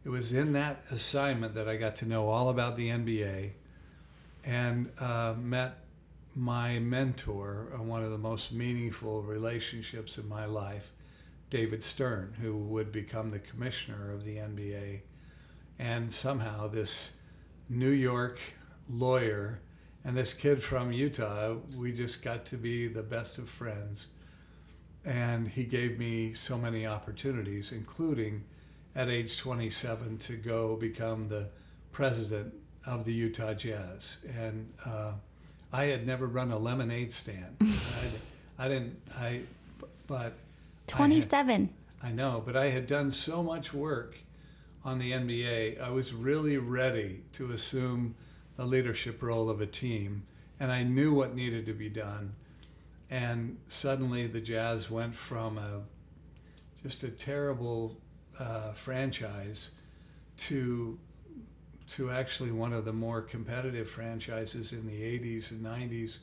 It 0.06 0.10
was 0.10 0.32
in 0.32 0.54
that 0.54 0.84
assignment 0.92 1.56
that 1.56 1.68
I 1.68 1.77
got 1.77 1.96
to 1.98 2.06
know 2.06 2.30
all 2.30 2.50
about 2.50 2.77
the 2.77 2.89
NBA 2.89 3.51
and 4.46 4.92
uh, 5.00 5.34
met 5.38 5.80
my 6.36 6.80
mentor, 6.80 7.72
one 7.77 8.04
of 8.04 8.12
the 8.12 8.18
most 8.18 8.51
meaningful 8.51 9.24
relationships 9.24 10.18
in 10.18 10.30
my 10.30 10.46
life, 10.46 10.92
David 11.50 11.84
Stern, 11.84 12.36
who 12.42 12.58
would 12.58 12.92
become 12.92 13.32
the 13.32 13.39
commissioner 13.39 14.12
of 14.12 14.25
the 14.25 14.38
NBA. 14.38 15.01
And 15.79 16.12
somehow 16.12 16.67
this 16.67 17.13
New 17.70 17.89
York 17.89 18.39
lawyer 18.89 19.60
and 20.03 20.15
this 20.15 20.34
kid 20.34 20.62
from 20.62 20.91
Utah, 20.91 21.55
we 21.77 21.91
just 21.91 22.22
got 22.22 22.46
to 22.48 22.58
be 22.58 22.88
the 22.88 23.03
best 23.03 23.38
of 23.38 23.50
friends. 23.50 24.08
And 25.03 25.48
he 25.48 25.63
gave 25.63 26.00
me 26.00 26.34
so 26.34 26.58
many 26.58 26.86
opportunities, 26.86 27.72
including 27.72 28.44
at 28.96 29.10
age 29.10 29.38
27 29.38 30.17
to 30.20 30.38
go 30.38 30.75
become 30.75 31.27
the 31.27 31.50
president 31.91 32.53
of 32.86 33.05
the 33.05 33.13
Utah 33.13 33.53
Jazz. 33.53 34.20
And 34.38 34.72
uh, 34.86 35.13
I 35.74 35.86
had 35.86 36.05
never 36.05 36.27
run 36.27 36.51
a 36.51 36.58
lemonade 36.58 37.12
stand. 37.12 37.58
I, 37.62 38.65
I, 38.65 38.67
didn't, 38.67 39.01
I, 39.17 39.41
but. 40.08 40.34
27. 40.88 41.70
I, 42.01 42.05
had, 42.05 42.12
I 42.12 42.15
know, 42.15 42.44
but 42.46 42.55
I 42.55 42.67
had 42.67 42.88
done 42.88 43.12
so 43.12 43.44
much 43.44 43.74
work 43.74 44.15
on 44.86 45.00
the 45.00 45.12
NBA, 45.12 45.82
I 45.82 45.89
was 45.89 46.13
really 46.13 46.58
ready 46.60 47.24
to 47.34 47.51
assume 47.51 48.15
the 48.56 48.65
leadership 48.65 49.24
role 49.24 49.50
of 49.50 49.60
a 49.60 49.65
team, 49.65 50.27
and 50.60 50.72
I 50.72 50.84
knew 50.84 51.12
what 51.12 51.34
needed 51.36 51.65
to 51.65 51.74
be 51.74 51.89
done. 51.89 52.36
And 53.10 53.58
suddenly, 53.68 54.27
the 54.27 54.39
Jazz 54.39 54.89
went 54.89 55.15
from 55.15 55.58
a 55.58 55.82
just 56.84 57.04
a 57.04 57.10
terrible 57.10 57.98
uh, 58.39 58.74
franchise 58.74 59.72
to 60.38 61.00
to 61.88 62.10
actually 62.10 62.51
one 62.51 62.74
of 62.74 62.86
the 62.86 62.94
more 62.94 63.22
competitive 63.22 63.89
franchises 63.89 64.72
in 64.72 64.88
the 64.88 65.01
80s 65.01 65.51
and 65.51 65.63
90s 65.63 66.18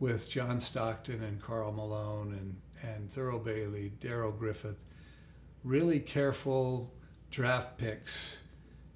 with 0.00 0.28
John 0.28 0.58
Stockton 0.58 1.22
and 1.22 1.40
Karl 1.40 1.70
Malone 1.70 2.32
and, 2.32 2.56
and 2.82 3.08
Thurl 3.12 3.44
Bailey, 3.44 3.92
Darrell 4.00 4.32
Griffith. 4.32 4.78
Really 5.62 6.00
careful 6.00 6.92
draft 7.32 7.78
picks 7.78 8.38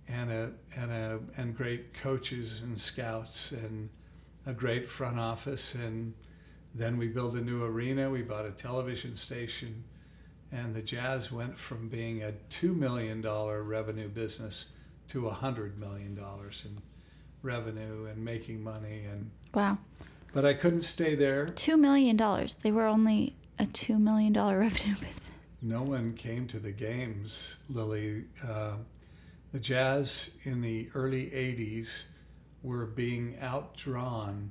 and 0.07 0.31
a 0.31 0.52
and 0.76 0.93
a 0.93 1.19
and 1.37 1.57
great 1.57 1.95
coaches 1.95 2.61
and 2.62 2.78
scouts 2.78 3.50
and 3.50 3.88
a 4.47 4.52
great 4.52 4.88
front 4.88 5.19
office. 5.19 5.75
And 5.75 6.14
then 6.73 6.97
we 6.99 7.09
built 7.09 7.35
a 7.35 7.40
new 7.40 7.64
arena. 7.64 8.09
We 8.11 8.23
bought 8.23 8.47
a 8.47 8.52
television 8.52 9.16
station. 9.16 9.83
And 10.52 10.76
the 10.76 10.83
jazz 10.83 11.33
went 11.33 11.59
from 11.59 11.88
being 11.88 12.23
a 12.23 12.33
$2 12.50 12.76
million 12.76 13.21
revenue 13.21 14.09
business 14.09 14.66
to 15.09 15.26
a 15.26 15.35
$100 15.35 15.76
million 15.76 16.16
in 16.16 16.78
revenue 17.43 18.07
and 18.07 18.25
making 18.25 18.62
money. 18.62 19.07
And 19.11 19.33
wow. 19.52 19.78
But 20.33 20.45
i 20.45 20.55
couldn't 20.55 20.83
stay 20.83 21.16
there. 21.16 21.47
$2 21.47 21.78
million 21.78 22.16
they 22.62 22.71
were 22.71 22.87
only 22.87 23.35
a 23.59 23.64
$2 23.64 23.99
million 23.99 24.33
revenue 24.35 24.95
business 24.95 25.31
no 25.68 25.83
one 25.83 26.14
came 26.14 26.46
to 26.46 26.59
the 26.59 26.72
games 26.72 27.57
lily 27.68 28.24
uh, 28.46 28.76
the 29.57 29.61
Jazz 29.61 30.33
in 30.42 30.61
the 30.61 30.90
early 30.94 31.31
80s 31.31 32.05
were 32.62 32.85
being 32.85 33.37
outdrawn 33.40 34.50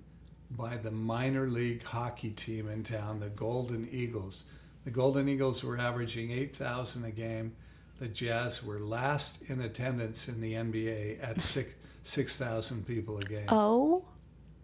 by 0.49 0.78
the 0.78 0.89
minor 0.89 1.47
league 1.47 1.84
hockey 1.84 2.32
team 2.32 2.67
in 2.69 2.82
town, 2.84 3.19
the 3.19 3.30
Golden 3.30 3.88
Eagles. 3.91 4.45
The 4.84 4.91
Golden 4.91 5.30
Eagles 5.30 5.63
were 5.63 5.78
averaging 5.78 6.32
8,000 6.32 7.06
a 7.06 7.12
game. 7.12 7.56
The 7.99 8.08
Jazz 8.08 8.63
were 8.63 8.80
last 8.80 9.43
in 9.49 9.62
attendance 9.62 10.28
in 10.28 10.41
the 10.41 10.54
NBA 10.54 11.23
at 11.23 11.39
6,000 11.39 11.75
6, 12.04 12.71
people 12.88 13.19
a 13.19 13.23
game. 13.23 13.45
Oh 13.49 14.06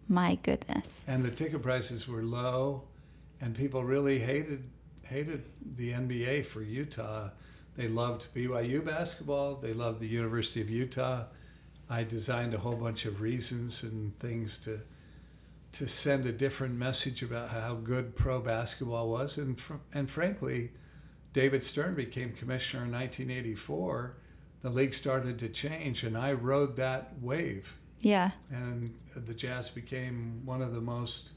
my 0.08 0.36
goodness. 0.36 1.04
And 1.06 1.24
the 1.24 1.30
ticket 1.30 1.62
prices 1.62 2.08
were 2.08 2.22
low, 2.22 2.82
and 3.40 3.54
people 3.54 3.84
really 3.84 4.18
hated 4.18 4.64
hated 5.12 5.44
the 5.76 5.92
NBA 5.92 6.44
for 6.46 6.62
Utah 6.62 7.30
they 7.76 7.88
loved 7.88 8.28
BYU 8.34 8.84
basketball. 8.84 9.56
They 9.56 9.72
loved 9.72 10.00
the 10.00 10.08
University 10.08 10.60
of 10.60 10.68
Utah. 10.68 11.24
I 11.88 12.04
designed 12.04 12.54
a 12.54 12.58
whole 12.58 12.76
bunch 12.76 13.06
of 13.06 13.20
reasons 13.20 13.82
and 13.82 14.16
things 14.18 14.58
to 14.58 14.80
to 15.72 15.88
send 15.88 16.26
a 16.26 16.32
different 16.32 16.74
message 16.74 17.22
about 17.22 17.48
how 17.48 17.74
good 17.76 18.14
pro 18.14 18.40
basketball 18.40 19.08
was. 19.08 19.38
And 19.38 19.58
fr- 19.58 19.76
and 19.94 20.10
frankly, 20.10 20.70
David 21.32 21.64
Stern 21.64 21.94
became 21.94 22.32
commissioner 22.32 22.84
in 22.84 22.92
1984. 22.92 24.16
The 24.60 24.68
league 24.68 24.92
started 24.92 25.38
to 25.38 25.48
change, 25.48 26.04
and 26.04 26.16
I 26.16 26.34
rode 26.34 26.76
that 26.76 27.14
wave. 27.22 27.78
Yeah. 28.00 28.32
And 28.50 28.94
the 29.16 29.32
Jazz 29.32 29.70
became 29.70 30.42
one 30.44 30.60
of 30.60 30.74
the 30.74 30.80
most 30.80 31.30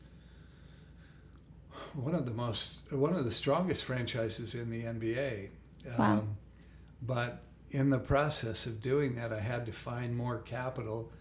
one 1.93 2.15
of 2.15 2.25
the 2.25 2.31
most 2.31 2.91
one 2.91 3.15
of 3.15 3.25
the 3.25 3.31
strongest 3.31 3.83
franchises 3.85 4.55
in 4.55 4.69
the 4.69 4.83
NBA. 4.83 5.49
Wow. 5.97 6.13
Um, 6.13 6.37
but 7.01 7.43
in 7.71 7.89
the 7.89 7.99
process 7.99 8.65
of 8.65 8.81
doing 8.81 9.15
that, 9.15 9.33
I 9.33 9.39
had 9.39 9.65
to 9.65 9.71
find 9.71 10.15
more 10.15 10.39
capital. 10.39 11.11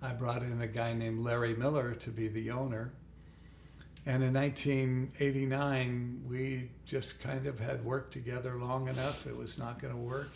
I 0.00 0.12
brought 0.12 0.42
in 0.42 0.60
a 0.60 0.66
guy 0.66 0.92
named 0.94 1.20
Larry 1.20 1.54
Miller 1.54 1.94
to 1.94 2.10
be 2.10 2.28
the 2.28 2.50
owner. 2.50 2.92
And 4.06 4.22
in 4.22 4.34
1989, 4.34 6.24
we 6.28 6.70
just 6.84 7.20
kind 7.20 7.46
of 7.46 7.58
had 7.58 7.84
worked 7.84 8.12
together 8.12 8.56
long 8.56 8.88
enough. 8.88 9.26
It 9.26 9.36
was 9.36 9.58
not 9.58 9.80
going 9.80 9.94
to 9.94 10.00
work. 10.00 10.30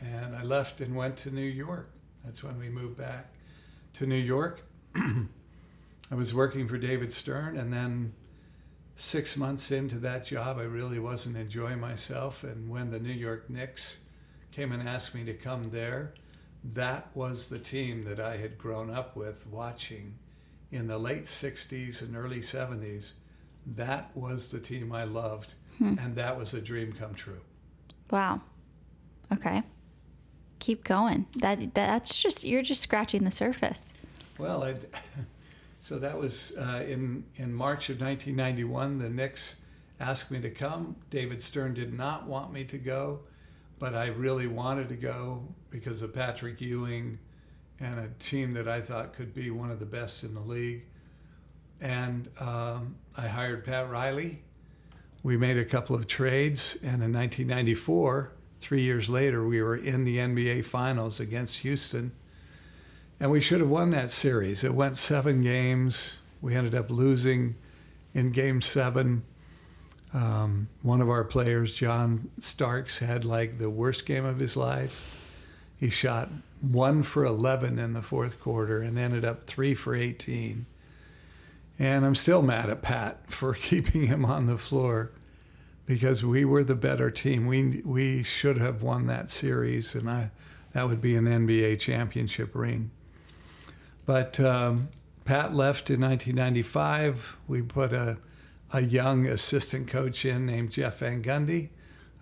And 0.00 0.34
I 0.34 0.42
left 0.42 0.80
and 0.80 0.96
went 0.96 1.16
to 1.18 1.30
New 1.30 1.40
York. 1.40 1.90
That's 2.24 2.42
when 2.42 2.58
we 2.58 2.68
moved 2.68 2.96
back 2.96 3.32
to 3.94 4.06
New 4.06 4.16
York. 4.16 4.62
I 4.96 6.14
was 6.14 6.34
working 6.34 6.66
for 6.66 6.76
David 6.76 7.12
Stern, 7.12 7.56
and 7.56 7.72
then 7.72 8.14
six 8.98 9.36
months 9.36 9.70
into 9.70 9.98
that 10.00 10.26
job, 10.26 10.58
I 10.58 10.64
really 10.64 10.98
wasn't 10.98 11.36
enjoying 11.36 11.80
myself. 11.80 12.44
And 12.44 12.68
when 12.68 12.90
the 12.90 12.98
New 12.98 13.12
York 13.12 13.48
Knicks 13.48 14.00
came 14.52 14.72
and 14.72 14.86
asked 14.86 15.14
me 15.14 15.24
to 15.24 15.32
come 15.32 15.70
there, 15.70 16.12
that 16.74 17.08
was 17.14 17.48
the 17.48 17.60
team 17.60 18.04
that 18.04 18.20
I 18.20 18.36
had 18.36 18.58
grown 18.58 18.90
up 18.90 19.16
with 19.16 19.46
watching 19.46 20.18
in 20.70 20.88
the 20.88 20.98
late 20.98 21.24
60s 21.24 22.02
and 22.02 22.16
early 22.16 22.40
70s. 22.40 23.12
That 23.64 24.10
was 24.14 24.50
the 24.50 24.60
team 24.60 24.92
I 24.92 25.04
loved, 25.04 25.54
hmm. 25.78 25.94
and 26.00 26.16
that 26.16 26.36
was 26.36 26.52
a 26.52 26.60
dream 26.60 26.92
come 26.92 27.14
true. 27.14 27.40
Wow. 28.10 28.40
Okay. 29.32 29.62
Keep 30.58 30.84
going. 30.84 31.26
That 31.36 31.74
that's 31.74 32.20
just 32.20 32.44
you're 32.44 32.62
just 32.62 32.80
scratching 32.80 33.24
the 33.24 33.30
surface. 33.30 33.92
Well, 34.38 34.64
I 34.64 34.74
So 35.88 35.98
that 36.00 36.18
was 36.18 36.52
uh, 36.58 36.84
in 36.86 37.24
in 37.36 37.54
March 37.54 37.88
of 37.88 37.98
1991. 37.98 38.98
The 38.98 39.08
Knicks 39.08 39.62
asked 39.98 40.30
me 40.30 40.38
to 40.42 40.50
come. 40.50 40.96
David 41.08 41.42
Stern 41.42 41.72
did 41.72 41.94
not 41.94 42.26
want 42.26 42.52
me 42.52 42.64
to 42.64 42.76
go, 42.76 43.20
but 43.78 43.94
I 43.94 44.08
really 44.08 44.46
wanted 44.46 44.90
to 44.90 44.96
go 44.96 45.48
because 45.70 46.02
of 46.02 46.14
Patrick 46.14 46.60
Ewing 46.60 47.18
and 47.80 48.00
a 48.00 48.08
team 48.18 48.52
that 48.52 48.68
I 48.68 48.82
thought 48.82 49.14
could 49.14 49.32
be 49.32 49.50
one 49.50 49.70
of 49.70 49.80
the 49.80 49.86
best 49.86 50.24
in 50.24 50.34
the 50.34 50.40
league. 50.40 50.84
And 51.80 52.28
um, 52.38 52.96
I 53.16 53.26
hired 53.26 53.64
Pat 53.64 53.88
Riley. 53.88 54.42
We 55.22 55.38
made 55.38 55.56
a 55.56 55.64
couple 55.64 55.96
of 55.96 56.06
trades, 56.06 56.74
and 56.82 57.02
in 57.02 57.14
1994, 57.14 58.32
three 58.58 58.82
years 58.82 59.08
later, 59.08 59.46
we 59.46 59.62
were 59.62 59.76
in 59.76 60.04
the 60.04 60.18
NBA 60.18 60.66
Finals 60.66 61.18
against 61.18 61.60
Houston 61.60 62.12
and 63.20 63.30
we 63.30 63.40
should 63.40 63.60
have 63.60 63.68
won 63.68 63.90
that 63.90 64.10
series. 64.10 64.62
It 64.62 64.74
went 64.74 64.96
seven 64.96 65.42
games. 65.42 66.14
We 66.40 66.54
ended 66.54 66.74
up 66.74 66.90
losing 66.90 67.56
in 68.14 68.30
game 68.30 68.62
seven. 68.62 69.24
Um, 70.14 70.68
one 70.82 71.00
of 71.00 71.10
our 71.10 71.24
players, 71.24 71.74
John 71.74 72.30
Starks, 72.38 72.98
had 72.98 73.24
like 73.24 73.58
the 73.58 73.68
worst 73.68 74.06
game 74.06 74.24
of 74.24 74.38
his 74.38 74.56
life. 74.56 75.44
He 75.78 75.90
shot 75.90 76.30
one 76.60 77.02
for 77.02 77.24
11 77.24 77.78
in 77.78 77.92
the 77.92 78.02
fourth 78.02 78.40
quarter 78.40 78.80
and 78.80 78.98
ended 78.98 79.24
up 79.24 79.46
three 79.46 79.74
for 79.74 79.94
18. 79.94 80.66
And 81.78 82.04
I'm 82.04 82.14
still 82.14 82.42
mad 82.42 82.70
at 82.70 82.82
Pat 82.82 83.26
for 83.30 83.54
keeping 83.54 84.06
him 84.06 84.24
on 84.24 84.46
the 84.46 84.58
floor 84.58 85.12
because 85.86 86.24
we 86.24 86.44
were 86.44 86.64
the 86.64 86.74
better 86.74 87.10
team. 87.10 87.46
We, 87.46 87.82
we 87.84 88.22
should 88.22 88.58
have 88.58 88.82
won 88.82 89.06
that 89.06 89.30
series, 89.30 89.94
and 89.94 90.08
I, 90.08 90.30
that 90.72 90.86
would 90.86 91.00
be 91.00 91.16
an 91.16 91.24
NBA 91.24 91.80
championship 91.80 92.54
ring. 92.54 92.90
But 94.08 94.40
um, 94.40 94.88
Pat 95.26 95.52
left 95.52 95.90
in 95.90 96.00
1995. 96.00 97.36
We 97.46 97.60
put 97.60 97.92
a, 97.92 98.16
a 98.72 98.80
young 98.80 99.26
assistant 99.26 99.86
coach 99.86 100.24
in 100.24 100.46
named 100.46 100.70
Jeff 100.70 101.00
Van 101.00 101.22
Gundy, 101.22 101.68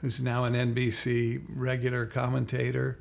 who's 0.01 0.20
now 0.20 0.42
an 0.42 0.55
NBC 0.55 1.44
regular 1.49 2.05
commentator. 2.05 2.99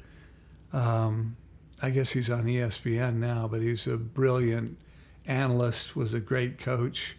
Um, 0.71 1.35
I 1.81 1.89
guess 1.89 2.11
he's 2.11 2.29
on 2.29 2.43
ESPN 2.43 3.15
now, 3.15 3.47
but 3.47 3.63
he's 3.63 3.87
a 3.87 3.97
brilliant 3.97 4.77
analyst, 5.25 5.95
was 5.95 6.13
a 6.13 6.19
great 6.19 6.59
coach. 6.59 7.17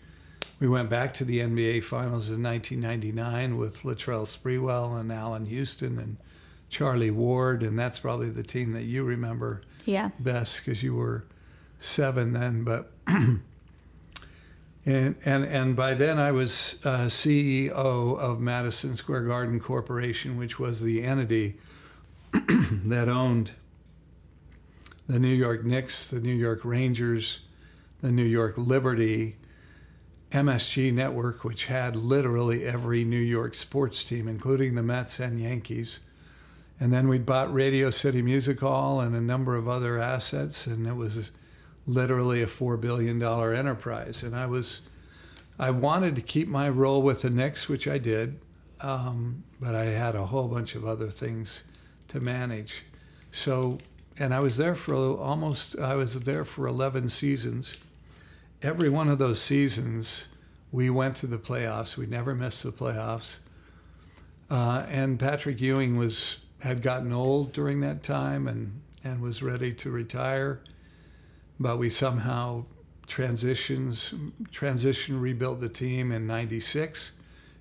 We 0.61 0.69
went 0.69 0.89
back 0.89 1.15
to 1.15 1.25
the 1.25 1.41
NBA 1.41 1.83
Finals 1.83 2.29
in 2.31 2.45
1999 2.45 3.57
with 3.57 3.83
Latrell 3.83 4.25
Sprewell 4.25 5.01
and 5.01 5.11
Allan 5.11 5.47
Houston 5.47 5.99
and 5.99 6.17
Charlie 6.69 7.11
Ward, 7.11 7.65
and 7.65 7.77
that's 7.77 7.99
probably 7.99 8.31
the 8.31 8.45
team 8.45 8.73
that 8.75 8.85
you 8.85 9.03
remember 9.03 9.63
Yeah. 9.85 10.11
best 10.21 10.59
because 10.65 10.85
you 10.85 10.95
were 10.95 11.25
seven 11.79 12.33
then. 12.33 12.65
But 12.65 12.93
and 13.07 13.43
and 14.85 15.17
and 15.25 15.77
by 15.77 15.95
then 15.95 16.19
I 16.19 16.33
was 16.33 16.81
uh, 16.85 17.07
CEO 17.07 17.71
of 17.71 18.41
Madison 18.41 18.97
Square 18.97 19.27
Garden 19.27 19.61
Corporation, 19.61 20.37
which 20.37 20.59
was 20.59 20.83
the 20.83 21.03
entity 21.03 21.59
that 22.33 23.09
owned 23.09 23.53
the 25.07 25.19
New 25.19 25.35
York 25.35 25.65
Knicks, 25.65 26.11
the 26.11 26.21
New 26.21 26.35
York 26.35 26.65
Rangers, 26.65 27.41
the 28.01 28.13
New 28.13 28.25
York 28.25 28.55
Liberty. 28.57 29.37
MSG 30.33 30.93
Network, 30.93 31.45
which 31.45 31.67
had 31.67 31.95
literally 31.95 32.65
every 32.65 33.05
New 33.05 33.17
York 33.17 33.55
sports 33.55 34.03
team, 34.03 34.27
including 34.27 34.75
the 34.75 34.83
Mets 34.83 35.21
and 35.21 35.41
Yankees. 35.41 36.01
And 36.79 36.93
then 36.93 37.09
we 37.09 37.19
bought 37.19 37.53
Radio 37.53 37.91
City 37.91 38.21
Music 38.21 38.61
Hall 38.61 39.01
and 39.01 39.15
a 39.15 39.21
number 39.21 39.57
of 39.57 39.69
other 39.69 39.99
assets, 39.99 40.67
and 40.67 40.87
it 40.87 40.97
was 40.97 41.31
literally 41.87 42.43
a 42.43 42.47
four 42.47 42.77
billion 42.77 43.19
dollar 43.19 43.53
enterprise. 43.53 44.23
And 44.23 44.35
I 44.35 44.47
was, 44.47 44.81
I 45.59 45.71
wanted 45.71 46.17
to 46.17 46.23
keep 46.23 46.49
my 46.49 46.69
role 46.69 47.03
with 47.03 47.23
the 47.23 47.31
Knicks, 47.31 47.69
which 47.69 47.87
I 47.87 47.99
did, 47.99 48.41
um, 48.81 49.45
but 49.61 49.75
I 49.75 49.85
had 49.85 50.15
a 50.15 50.27
whole 50.27 50.49
bunch 50.49 50.75
of 50.75 50.85
other 50.87 51.09
things 51.09 51.65
to 52.09 52.21
manage. 52.21 52.85
So, 53.33 53.79
and 54.19 54.33
I 54.35 54.41
was 54.41 54.57
there 54.57 54.75
for 54.75 54.95
almost, 54.95 55.79
I 55.79 55.95
was 55.95 56.21
there 56.23 56.45
for 56.45 56.67
11 56.67 57.11
seasons. 57.11 57.85
Every 58.63 58.89
one 58.89 59.09
of 59.09 59.19
those 59.19 59.41
seasons, 59.41 60.29
we 60.73 60.91
went 60.91 61.17
to 61.17 61.27
the 61.27 61.39
playoffs. 61.39 61.97
We 61.97 62.07
never 62.07 62.35
missed 62.35 62.63
the 62.63 62.73
playoffs. 62.73 63.39
Uh, 64.51 64.87
and 64.89 65.19
Patrick 65.19 65.61
Ewing 65.61 65.97
was 65.97 66.39
had 66.61 66.83
gotten 66.83 67.13
old 67.13 67.53
during 67.53 67.81
that 67.81 68.03
time 68.03 68.49
and, 68.49 68.81
and 69.05 69.21
was 69.21 69.43
ready 69.43 69.73
to 69.73 69.91
retire. 69.91 70.61
But 71.59 71.79
we 71.79 71.91
somehow 71.91 72.67
transitions 73.07 74.13
transition 74.51 75.21
rebuilt 75.21 75.61
the 75.61 75.69
team 75.69 76.13
in 76.13 76.27
'96, 76.27 77.13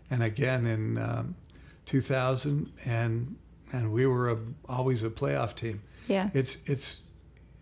and 0.10 0.24
again 0.24 0.66
in 0.66 0.98
um, 0.98 1.36
2000, 1.86 2.72
and 2.86 3.36
and 3.72 3.92
we 3.92 4.06
were 4.06 4.30
a, 4.30 4.38
always 4.68 5.04
a 5.04 5.10
playoff 5.10 5.56
team. 5.56 5.82
Yeah. 6.08 6.30
It's 6.34 6.58
it's 6.66 7.02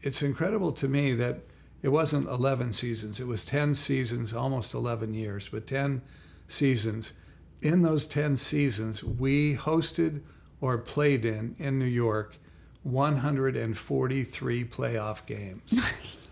it's 0.02 0.22
incredible 0.22 0.72
to 0.74 0.88
me 0.88 1.14
that 1.16 1.42
it 1.82 1.90
wasn't 1.90 2.28
11 2.28 2.74
seasons. 2.74 3.20
It 3.20 3.28
was 3.28 3.46
10 3.46 3.76
seasons, 3.76 4.34
almost 4.34 4.74
11 4.74 5.14
years, 5.14 5.50
but 5.50 5.68
10 5.68 6.02
seasons. 6.48 7.14
In 7.62 7.82
those 7.82 8.06
10 8.06 8.38
seasons, 8.38 9.04
we 9.04 9.56
hosted 9.56 10.22
or 10.60 10.78
played 10.78 11.26
in 11.26 11.56
in 11.58 11.80
New 11.80 11.86
York 11.86 12.38
143 12.84 14.66
playoff 14.66 15.26
games. 15.26 15.62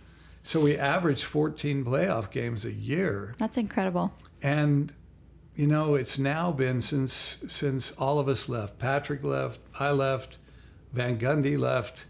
so 0.51 0.59
we 0.59 0.75
averaged 0.75 1.23
14 1.23 1.85
playoff 1.85 2.29
games 2.29 2.65
a 2.65 2.73
year. 2.73 3.35
That's 3.37 3.57
incredible. 3.57 4.13
And 4.43 4.91
you 5.55 5.65
know, 5.65 5.95
it's 5.95 6.19
now 6.19 6.51
been 6.51 6.81
since 6.81 7.45
since 7.47 7.91
all 7.93 8.19
of 8.19 8.27
us 8.27 8.49
left. 8.49 8.77
Patrick 8.77 9.23
left, 9.23 9.61
I 9.79 9.91
left, 9.91 10.39
Van 10.91 11.17
Gundy 11.17 11.57
left. 11.57 12.05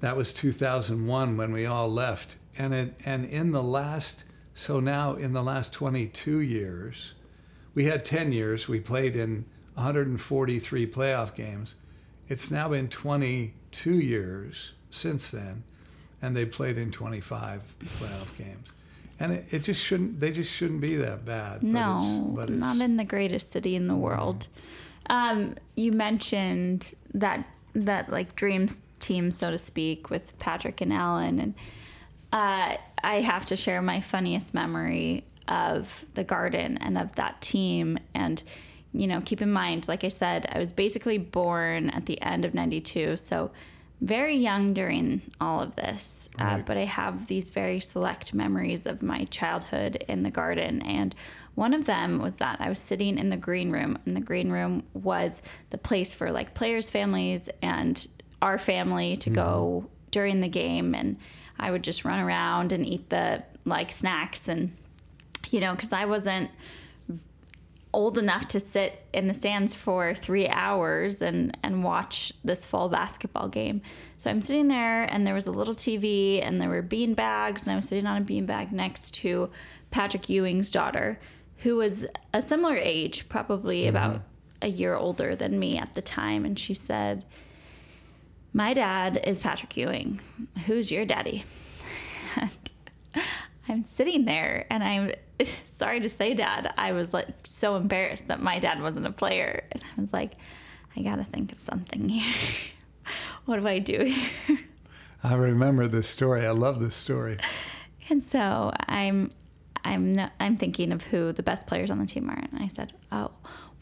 That 0.00 0.18
was 0.18 0.34
2001 0.34 1.38
when 1.38 1.50
we 1.50 1.64
all 1.64 1.90
left. 1.90 2.36
And 2.58 2.74
it, 2.74 2.94
and 3.06 3.24
in 3.24 3.52
the 3.52 3.62
last 3.62 4.24
so 4.52 4.78
now 4.78 5.14
in 5.14 5.32
the 5.32 5.42
last 5.42 5.72
22 5.72 6.40
years, 6.40 7.14
we 7.72 7.86
had 7.86 8.04
10 8.04 8.32
years 8.32 8.68
we 8.68 8.80
played 8.80 9.16
in 9.16 9.46
143 9.74 10.86
playoff 10.88 11.34
games. 11.34 11.74
It's 12.28 12.50
now 12.50 12.68
been 12.68 12.88
22 12.88 13.98
years 13.98 14.72
since 14.90 15.30
then, 15.30 15.64
and 16.26 16.36
they 16.36 16.44
played 16.44 16.76
in 16.76 16.90
25 16.90 17.62
playoff 17.84 18.36
games. 18.36 18.72
And 19.20 19.32
it, 19.32 19.44
it 19.50 19.58
just 19.60 19.80
shouldn't. 19.82 20.18
They 20.20 20.32
just 20.32 20.52
shouldn't 20.52 20.80
be 20.80 20.96
that 20.96 21.24
bad. 21.24 21.62
No, 21.62 22.32
but 22.34 22.50
it's, 22.50 22.58
not 22.58 22.78
in 22.80 22.96
the 22.96 23.04
greatest 23.04 23.50
city 23.50 23.76
in 23.76 23.86
the 23.86 23.94
world. 23.94 24.48
Um, 25.08 25.54
you 25.76 25.92
mentioned 25.92 26.94
that 27.14 27.46
that 27.74 28.10
like 28.10 28.34
dreams 28.34 28.82
team, 28.98 29.30
so 29.30 29.52
to 29.52 29.56
speak, 29.56 30.10
with 30.10 30.38
Patrick 30.38 30.80
and 30.80 30.92
Allan, 30.92 31.38
and 31.38 31.54
uh, 32.32 32.76
I 33.02 33.20
have 33.20 33.46
to 33.46 33.56
share 33.56 33.80
my 33.80 34.00
funniest 34.00 34.52
memory 34.52 35.24
of 35.48 36.04
the 36.14 36.24
Garden 36.24 36.76
and 36.78 36.98
of 36.98 37.14
that 37.14 37.40
team. 37.40 37.98
And 38.14 38.42
you 38.92 39.06
know, 39.06 39.22
keep 39.22 39.40
in 39.40 39.52
mind, 39.52 39.88
like 39.88 40.04
I 40.04 40.08
said, 40.08 40.46
I 40.52 40.58
was 40.58 40.72
basically 40.72 41.16
born 41.16 41.88
at 41.90 42.04
the 42.04 42.20
end 42.20 42.44
of 42.44 42.52
'92, 42.52 43.16
so 43.16 43.52
very 44.00 44.36
young 44.36 44.74
during 44.74 45.22
all 45.40 45.60
of 45.62 45.74
this, 45.76 46.28
uh, 46.38 46.44
Right. 46.44 46.66
but 46.66 46.76
I 46.76 46.84
have 46.84 47.26
these 47.28 47.50
very 47.50 47.80
select 47.80 48.34
memories 48.34 48.86
of 48.86 49.02
my 49.02 49.24
childhood 49.24 49.96
in 50.06 50.22
the 50.22 50.30
garden. 50.30 50.82
And 50.82 51.14
one 51.54 51.72
of 51.72 51.86
them 51.86 52.18
was 52.20 52.36
that 52.36 52.60
I 52.60 52.68
was 52.68 52.78
sitting 52.78 53.16
in 53.16 53.30
the 53.30 53.36
green 53.38 53.70
room, 53.70 53.98
and 54.04 54.14
the 54.14 54.20
green 54.20 54.50
room 54.50 54.82
was 54.92 55.40
the 55.70 55.78
place 55.78 56.12
for 56.12 56.30
like 56.30 56.52
players' 56.54 56.90
families 56.90 57.48
and 57.62 58.06
our 58.42 58.58
family 58.58 59.16
to 59.16 59.30
go 59.30 59.88
during 60.10 60.40
the 60.40 60.48
game. 60.48 60.94
And 60.94 61.16
I 61.58 61.70
would 61.70 61.82
just 61.82 62.04
run 62.04 62.20
around 62.20 62.72
and 62.72 62.86
eat 62.86 63.08
the 63.08 63.42
like 63.64 63.90
snacks 63.90 64.46
and, 64.46 64.76
you 65.50 65.58
know, 65.60 65.72
because 65.74 65.92
I 65.94 66.04
wasn't 66.04 66.50
old 67.96 68.18
enough 68.18 68.46
to 68.46 68.60
sit 68.60 69.02
in 69.14 69.26
the 69.26 69.32
stands 69.32 69.74
for 69.74 70.14
three 70.14 70.46
hours 70.46 71.22
and, 71.22 71.56
and 71.62 71.82
watch 71.82 72.30
this 72.44 72.66
fall 72.66 72.90
basketball 72.90 73.48
game. 73.48 73.80
So 74.18 74.28
I'm 74.28 74.42
sitting 74.42 74.68
there, 74.68 75.04
and 75.04 75.26
there 75.26 75.32
was 75.32 75.46
a 75.46 75.50
little 75.50 75.72
TV, 75.72 76.46
and 76.46 76.60
there 76.60 76.68
were 76.68 76.82
bean 76.82 77.14
bags, 77.14 77.62
and 77.62 77.72
I 77.72 77.76
was 77.76 77.88
sitting 77.88 78.06
on 78.06 78.18
a 78.18 78.24
bean 78.24 78.44
bag 78.44 78.70
next 78.70 79.14
to 79.16 79.50
Patrick 79.90 80.28
Ewing's 80.28 80.70
daughter, 80.70 81.18
who 81.58 81.76
was 81.76 82.04
a 82.34 82.42
similar 82.42 82.76
age, 82.76 83.30
probably 83.30 83.80
mm-hmm. 83.80 83.96
about 83.96 84.20
a 84.60 84.68
year 84.68 84.94
older 84.94 85.34
than 85.34 85.58
me 85.58 85.78
at 85.78 85.94
the 85.94 86.02
time. 86.02 86.44
And 86.44 86.58
she 86.58 86.74
said, 86.74 87.24
My 88.52 88.74
dad 88.74 89.22
is 89.24 89.40
Patrick 89.40 89.74
Ewing. 89.74 90.20
Who's 90.66 90.90
your 90.90 91.06
daddy? 91.06 91.44
And 92.36 92.70
I'm 93.68 93.82
sitting 93.82 94.26
there 94.26 94.66
and 94.70 94.84
I'm 94.84 95.12
sorry 95.44 96.00
to 96.00 96.08
say, 96.08 96.34
Dad, 96.34 96.72
I 96.76 96.92
was 96.92 97.12
like 97.12 97.28
so 97.44 97.76
embarrassed 97.76 98.28
that 98.28 98.40
my 98.42 98.58
dad 98.58 98.80
wasn't 98.80 99.06
a 99.06 99.12
player. 99.12 99.64
And 99.72 99.82
I 99.84 100.00
was 100.00 100.12
like, 100.12 100.32
I 100.96 101.02
gotta 101.02 101.24
think 101.24 101.52
of 101.52 101.60
something 101.60 102.08
here. 102.08 102.34
what 103.44 103.60
do 103.60 103.68
I 103.68 103.78
do 103.78 104.04
here? 104.04 104.58
I 105.22 105.34
remember 105.34 105.88
this 105.88 106.08
story. 106.08 106.46
I 106.46 106.50
love 106.50 106.80
this 106.80 106.94
story. 106.94 107.38
And 108.08 108.22
so 108.22 108.72
I'm 108.86 109.32
I'm 109.84 110.12
no, 110.12 110.28
I'm 110.40 110.56
thinking 110.56 110.92
of 110.92 111.04
who 111.04 111.32
the 111.32 111.42
best 111.42 111.66
players 111.66 111.90
on 111.90 111.98
the 111.98 112.06
team 112.06 112.30
are. 112.30 112.38
And 112.38 112.62
I 112.62 112.68
said, 112.68 112.92
Oh, 113.10 113.32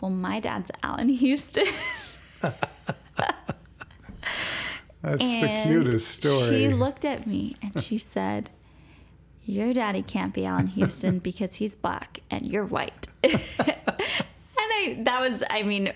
well 0.01 0.11
my 0.11 0.41
dad's 0.41 0.71
Allan 0.83 1.09
Houston. 1.09 1.67
That's 5.05 5.41
the 5.41 5.63
cutest 5.67 6.09
story. 6.09 6.49
She 6.49 6.69
looked 6.69 7.05
at 7.05 7.27
me 7.27 7.57
and 7.61 7.79
she 7.83 7.99
said, 7.99 8.51
Your 9.47 9.73
daddy 9.73 10.03
can't 10.03 10.33
be 10.33 10.47
Allan 10.47 10.69
Houston 10.69 11.19
because 11.31 11.57
he's 11.57 11.75
black 11.75 12.21
and 12.31 12.47
you're 12.47 12.65
white. 12.65 13.09
and 13.23 13.41
I 14.59 14.99
that 15.03 15.21
was 15.21 15.43
I 15.51 15.63
mean 15.63 15.93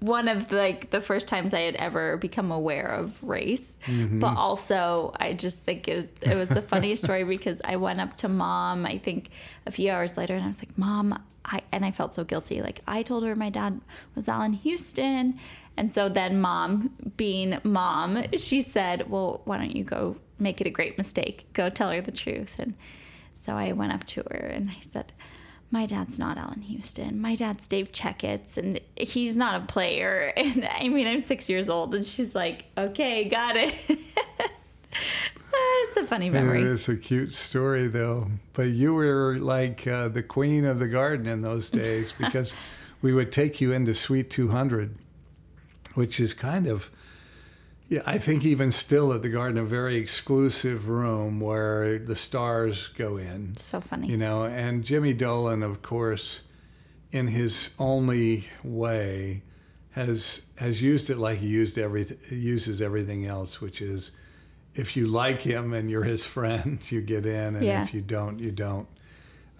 one 0.00 0.28
of 0.28 0.48
the, 0.48 0.56
like 0.56 0.90
the 0.90 1.00
first 1.00 1.26
times 1.26 1.52
I 1.52 1.60
had 1.60 1.76
ever 1.76 2.16
become 2.16 2.50
aware 2.52 2.86
of 2.86 3.22
race, 3.22 3.72
mm-hmm. 3.86 4.20
but 4.20 4.36
also 4.36 5.12
I 5.18 5.32
just 5.32 5.64
think 5.64 5.88
it, 5.88 6.16
it 6.22 6.36
was 6.36 6.48
the 6.48 6.62
funniest 6.62 7.02
story 7.02 7.24
because 7.36 7.60
I 7.64 7.76
went 7.76 8.00
up 8.00 8.16
to 8.18 8.28
mom. 8.28 8.86
I 8.86 8.98
think 8.98 9.30
a 9.66 9.70
few 9.70 9.90
hours 9.90 10.16
later, 10.16 10.34
and 10.34 10.44
I 10.44 10.48
was 10.48 10.60
like, 10.60 10.76
"Mom," 10.78 11.22
I 11.44 11.62
and 11.72 11.84
I 11.84 11.90
felt 11.90 12.14
so 12.14 12.24
guilty. 12.24 12.62
Like 12.62 12.80
I 12.86 13.02
told 13.02 13.24
her 13.24 13.34
my 13.34 13.50
dad 13.50 13.80
was 14.14 14.28
Allan 14.28 14.52
Houston, 14.52 15.38
and 15.76 15.92
so 15.92 16.08
then 16.08 16.40
mom, 16.40 16.90
being 17.16 17.58
mom, 17.64 18.24
she 18.36 18.60
said, 18.60 19.10
"Well, 19.10 19.40
why 19.44 19.58
don't 19.58 19.74
you 19.74 19.84
go 19.84 20.16
make 20.38 20.60
it 20.60 20.66
a 20.66 20.70
great 20.70 20.98
mistake? 20.98 21.46
Go 21.52 21.68
tell 21.68 21.90
her 21.90 22.00
the 22.00 22.12
truth." 22.12 22.56
And 22.58 22.74
so 23.34 23.54
I 23.54 23.72
went 23.72 23.92
up 23.92 24.04
to 24.04 24.22
her 24.22 24.50
and 24.54 24.70
I 24.70 24.80
said, 24.80 25.12
My 25.70 25.86
dad's 25.86 26.18
not 26.18 26.38
Allan 26.38 26.62
Houston. 26.62 27.20
My 27.20 27.36
dad's 27.36 27.68
Dave 27.68 27.92
Checketts, 27.92 28.56
and 28.56 28.80
he's 28.96 29.36
not 29.36 29.62
a 29.62 29.66
player. 29.66 30.32
And 30.36 30.68
I 30.68 30.88
mean, 30.88 31.06
I'm 31.06 31.20
six 31.20 31.48
years 31.48 31.68
old, 31.68 31.94
and 31.94 32.04
she's 32.04 32.34
like, 32.34 32.64
Okay, 32.76 33.28
got 33.28 33.56
it. 33.56 33.74
it's 35.88 35.96
a 35.96 36.06
funny 36.06 36.30
memory. 36.30 36.60
It 36.60 36.66
is 36.66 36.88
a 36.88 36.96
cute 36.96 37.32
story, 37.32 37.88
though. 37.88 38.28
But 38.52 38.68
you 38.68 38.94
were 38.94 39.36
like 39.38 39.86
uh, 39.86 40.08
the 40.08 40.22
queen 40.22 40.64
of 40.64 40.78
the 40.78 40.88
garden 40.88 41.26
in 41.26 41.42
those 41.42 41.70
days 41.70 42.12
because 42.18 42.54
we 43.02 43.12
would 43.12 43.30
take 43.32 43.60
you 43.60 43.72
into 43.72 43.94
Suite 43.94 44.30
200, 44.30 44.96
which 45.94 46.18
is 46.18 46.32
kind 46.32 46.66
of, 46.66 46.90
yeah, 47.88 48.02
I 48.06 48.18
think 48.18 48.44
even 48.44 48.72
still 48.72 49.12
at 49.12 49.22
the 49.22 49.28
garden, 49.28 49.58
a 49.58 49.64
very 49.64 49.96
exclusive 49.96 50.88
room 50.88 51.38
where 51.40 51.98
the 51.98 52.16
stars 52.16 52.88
go 52.88 53.16
in. 53.16 53.56
So 53.56 53.80
funny. 53.80 54.08
You 54.08 54.16
know, 54.16 54.44
and 54.44 54.82
Jimmy 54.84 55.12
Dolan, 55.12 55.62
of 55.62 55.82
course, 55.82 56.40
in 57.12 57.28
his 57.28 57.70
only 57.78 58.48
way, 58.64 59.42
has 59.92 60.42
has 60.58 60.82
used 60.82 61.10
it 61.10 61.16
like 61.18 61.38
he 61.38 61.46
used 61.46 61.78
everything 61.78 62.18
uses 62.30 62.82
everything 62.82 63.24
else, 63.26 63.60
which 63.60 63.80
is 63.80 64.10
if 64.74 64.96
you 64.96 65.06
like 65.06 65.40
him 65.40 65.72
and 65.72 65.88
you're 65.90 66.04
his 66.04 66.24
friend, 66.36 66.80
you 66.90 67.00
get 67.00 67.24
in, 67.24 67.56
and 67.56 67.64
Yeah. 67.64 67.82
if 67.84 67.94
you 67.94 68.00
don't, 68.00 68.38
you 68.40 68.50
don't. 68.50 68.88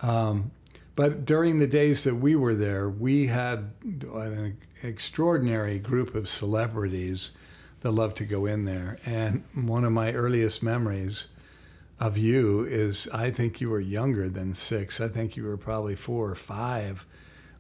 Um, 0.03 0.51
but 0.97 1.25
during 1.25 1.59
the 1.59 1.67
days 1.67 2.05
that 2.05 2.17
we 2.17 2.35
were 2.35 2.55
there, 2.55 2.89
we 2.89 3.27
had 3.29 3.71
an 3.83 4.57
extraordinary 4.83 5.79
group 5.79 6.15
of 6.15 6.29
celebrities 6.29 7.31
that 7.81 7.93
love 7.93 8.15
to 8.15 8.25
go 8.25 8.47
in 8.47 8.65
there. 8.65 8.99
And 9.07 9.45
one 9.55 9.85
of 9.85 9.93
my 9.93 10.13
earliest 10.13 10.63
memories 10.63 11.27
of 11.99 12.19
you 12.19 12.65
is 12.65 13.09
I 13.13 13.31
think 13.31 13.61
you 13.61 13.71
were 13.71 13.81
younger 13.81 14.29
than 14.29 14.55
six. 14.55 15.01
I 15.01 15.09
think 15.09 15.37
you 15.37 15.45
were 15.45 15.57
probably 15.57 15.97
four 15.97 16.31
or 16.31 16.35
five 16.35 17.07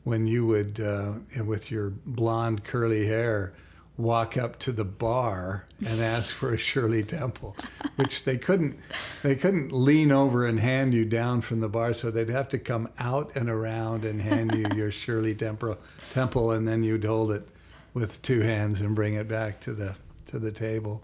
when 0.04 0.26
you 0.26 0.46
would, 0.46 0.78
uh, 0.78 1.14
with 1.44 1.70
your 1.70 1.90
blonde 1.90 2.64
curly 2.64 3.06
hair, 3.06 3.52
walk 3.96 4.36
up 4.36 4.58
to 4.58 4.72
the 4.72 4.84
bar 4.84 5.64
and 5.80 6.00
ask 6.00 6.34
for 6.34 6.52
a 6.52 6.58
Shirley 6.58 7.02
Temple, 7.02 7.56
which 7.96 8.24
they 8.24 8.36
couldn't 8.36 8.78
they 9.22 9.34
couldn't 9.34 9.72
lean 9.72 10.12
over 10.12 10.46
and 10.46 10.60
hand 10.60 10.92
you 10.92 11.04
down 11.04 11.40
from 11.40 11.60
the 11.60 11.68
bar, 11.68 11.94
so 11.94 12.10
they'd 12.10 12.28
have 12.28 12.48
to 12.50 12.58
come 12.58 12.88
out 12.98 13.34
and 13.34 13.48
around 13.48 14.04
and 14.04 14.20
hand 14.20 14.54
you 14.54 14.66
your 14.76 14.90
Shirley 14.92 15.34
Temple, 15.34 15.78
Temple, 16.12 16.50
and 16.50 16.68
then 16.68 16.84
you'd 16.84 17.04
hold 17.04 17.32
it 17.32 17.48
with 17.94 18.20
two 18.22 18.40
hands 18.40 18.80
and 18.80 18.94
bring 18.94 19.14
it 19.14 19.26
back 19.26 19.60
to 19.60 19.72
the 19.72 19.96
to 20.38 20.44
the 20.44 20.52
table. 20.52 21.02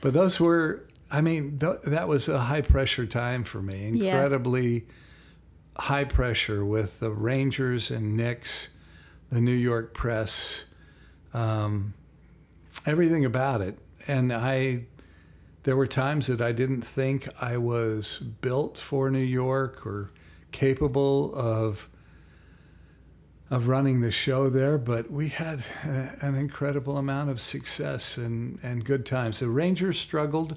But 0.00 0.12
those 0.14 0.40
were, 0.40 0.86
I 1.10 1.20
mean, 1.20 1.58
th- 1.58 1.82
that 1.86 2.08
was 2.08 2.28
a 2.28 2.38
high 2.38 2.62
pressure 2.62 3.06
time 3.06 3.44
for 3.44 3.60
me. 3.60 3.90
Yeah. 3.94 4.14
Incredibly 4.14 4.86
high 5.76 6.04
pressure 6.04 6.64
with 6.64 7.00
the 7.00 7.10
Rangers 7.10 7.90
and 7.90 8.16
Knicks, 8.16 8.70
the 9.30 9.40
New 9.40 9.52
York 9.52 9.94
press, 9.94 10.64
um, 11.32 11.94
everything 12.86 13.24
about 13.24 13.60
it. 13.60 13.78
And 14.08 14.32
I, 14.32 14.84
there 15.62 15.76
were 15.76 15.86
times 15.86 16.26
that 16.26 16.40
I 16.40 16.52
didn't 16.52 16.82
think 16.82 17.28
I 17.40 17.56
was 17.58 18.18
built 18.18 18.78
for 18.78 19.10
New 19.10 19.18
York 19.18 19.86
or 19.86 20.10
capable 20.52 21.34
of 21.34 21.88
of 23.50 23.66
running 23.66 24.00
the 24.00 24.12
show 24.12 24.48
there, 24.48 24.78
but 24.78 25.10
we 25.10 25.28
had 25.28 25.64
a, 25.84 26.12
an 26.22 26.36
incredible 26.36 26.96
amount 26.96 27.28
of 27.30 27.40
success 27.40 28.16
and, 28.16 28.58
and 28.62 28.84
good 28.84 29.04
times. 29.04 29.40
The 29.40 29.48
Rangers 29.48 29.98
struggled 29.98 30.56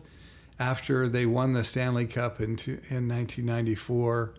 after 0.59 1.09
they 1.09 1.25
won 1.25 1.53
the 1.53 1.63
Stanley 1.63 2.05
Cup 2.05 2.39
in, 2.39 2.59
in 2.89 3.09
1994. 3.09 4.35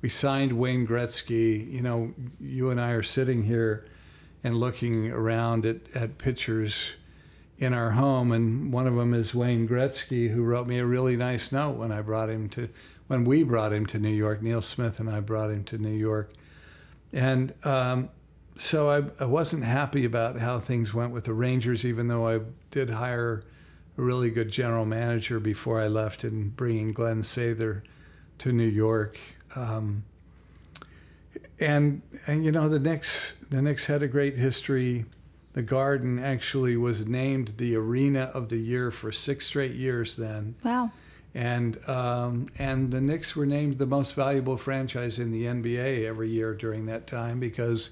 We 0.00 0.08
signed 0.08 0.52
Wayne 0.52 0.86
Gretzky. 0.86 1.70
You 1.70 1.82
know, 1.82 2.14
you 2.40 2.70
and 2.70 2.80
I 2.80 2.92
are 2.92 3.02
sitting 3.02 3.42
here 3.42 3.84
and 4.44 4.56
looking 4.56 5.10
around 5.10 5.66
at, 5.66 5.78
at 5.96 6.18
pictures 6.18 6.92
in 7.58 7.74
our 7.74 7.90
home, 7.90 8.30
and 8.30 8.72
one 8.72 8.86
of 8.86 8.94
them 8.94 9.12
is 9.12 9.34
Wayne 9.34 9.66
Gretzky, 9.66 10.30
who 10.30 10.44
wrote 10.44 10.68
me 10.68 10.78
a 10.78 10.86
really 10.86 11.16
nice 11.16 11.50
note 11.50 11.76
when 11.76 11.90
I 11.90 12.02
brought 12.02 12.30
him 12.30 12.48
to, 12.50 12.68
when 13.08 13.24
we 13.24 13.42
brought 13.42 13.72
him 13.72 13.84
to 13.86 13.98
New 13.98 14.08
York. 14.14 14.40
Neil 14.40 14.62
Smith 14.62 15.00
and 15.00 15.10
I 15.10 15.18
brought 15.18 15.50
him 15.50 15.64
to 15.64 15.78
New 15.78 15.88
York. 15.88 16.32
And 17.12 17.54
um, 17.64 18.10
so 18.56 18.90
I, 18.90 19.22
I 19.22 19.26
wasn't 19.26 19.64
happy 19.64 20.04
about 20.04 20.38
how 20.38 20.58
things 20.58 20.92
went 20.92 21.12
with 21.12 21.24
the 21.24 21.32
Rangers, 21.32 21.84
even 21.84 22.08
though 22.08 22.28
I 22.28 22.40
did 22.70 22.90
hire 22.90 23.42
a 23.96 24.02
really 24.02 24.30
good 24.30 24.50
general 24.50 24.84
manager 24.84 25.40
before 25.40 25.80
I 25.80 25.88
left 25.88 26.24
and 26.24 26.54
bringing 26.54 26.92
Glen 26.92 27.22
Sather 27.22 27.82
to 28.38 28.52
New 28.52 28.68
York. 28.68 29.18
Um, 29.56 30.04
and 31.60 32.02
and 32.26 32.44
you 32.44 32.52
know 32.52 32.68
the 32.68 32.78
Knicks 32.78 33.36
the 33.50 33.60
Knicks 33.60 33.86
had 33.86 34.02
a 34.02 34.08
great 34.08 34.36
history. 34.36 35.06
The 35.54 35.62
Garden 35.62 36.18
actually 36.18 36.76
was 36.76 37.06
named 37.06 37.54
the 37.56 37.74
arena 37.74 38.30
of 38.34 38.48
the 38.48 38.58
year 38.58 38.90
for 38.92 39.10
six 39.10 39.46
straight 39.46 39.74
years 39.74 40.14
then 40.14 40.54
Wow. 40.64 40.92
And 41.38 41.78
um, 41.88 42.48
and 42.58 42.90
the 42.90 43.00
Knicks 43.00 43.36
were 43.36 43.46
named 43.46 43.78
the 43.78 43.86
most 43.86 44.14
valuable 44.14 44.56
franchise 44.56 45.20
in 45.20 45.30
the 45.30 45.44
NBA 45.44 46.04
every 46.04 46.28
year 46.30 46.52
during 46.52 46.86
that 46.86 47.06
time 47.06 47.38
because 47.38 47.90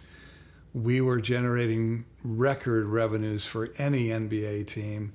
we 0.74 1.00
were 1.00 1.20
generating 1.20 2.06
record 2.24 2.86
revenues 2.86 3.46
for 3.46 3.70
any 3.78 4.08
NBA 4.08 4.66
team. 4.66 5.12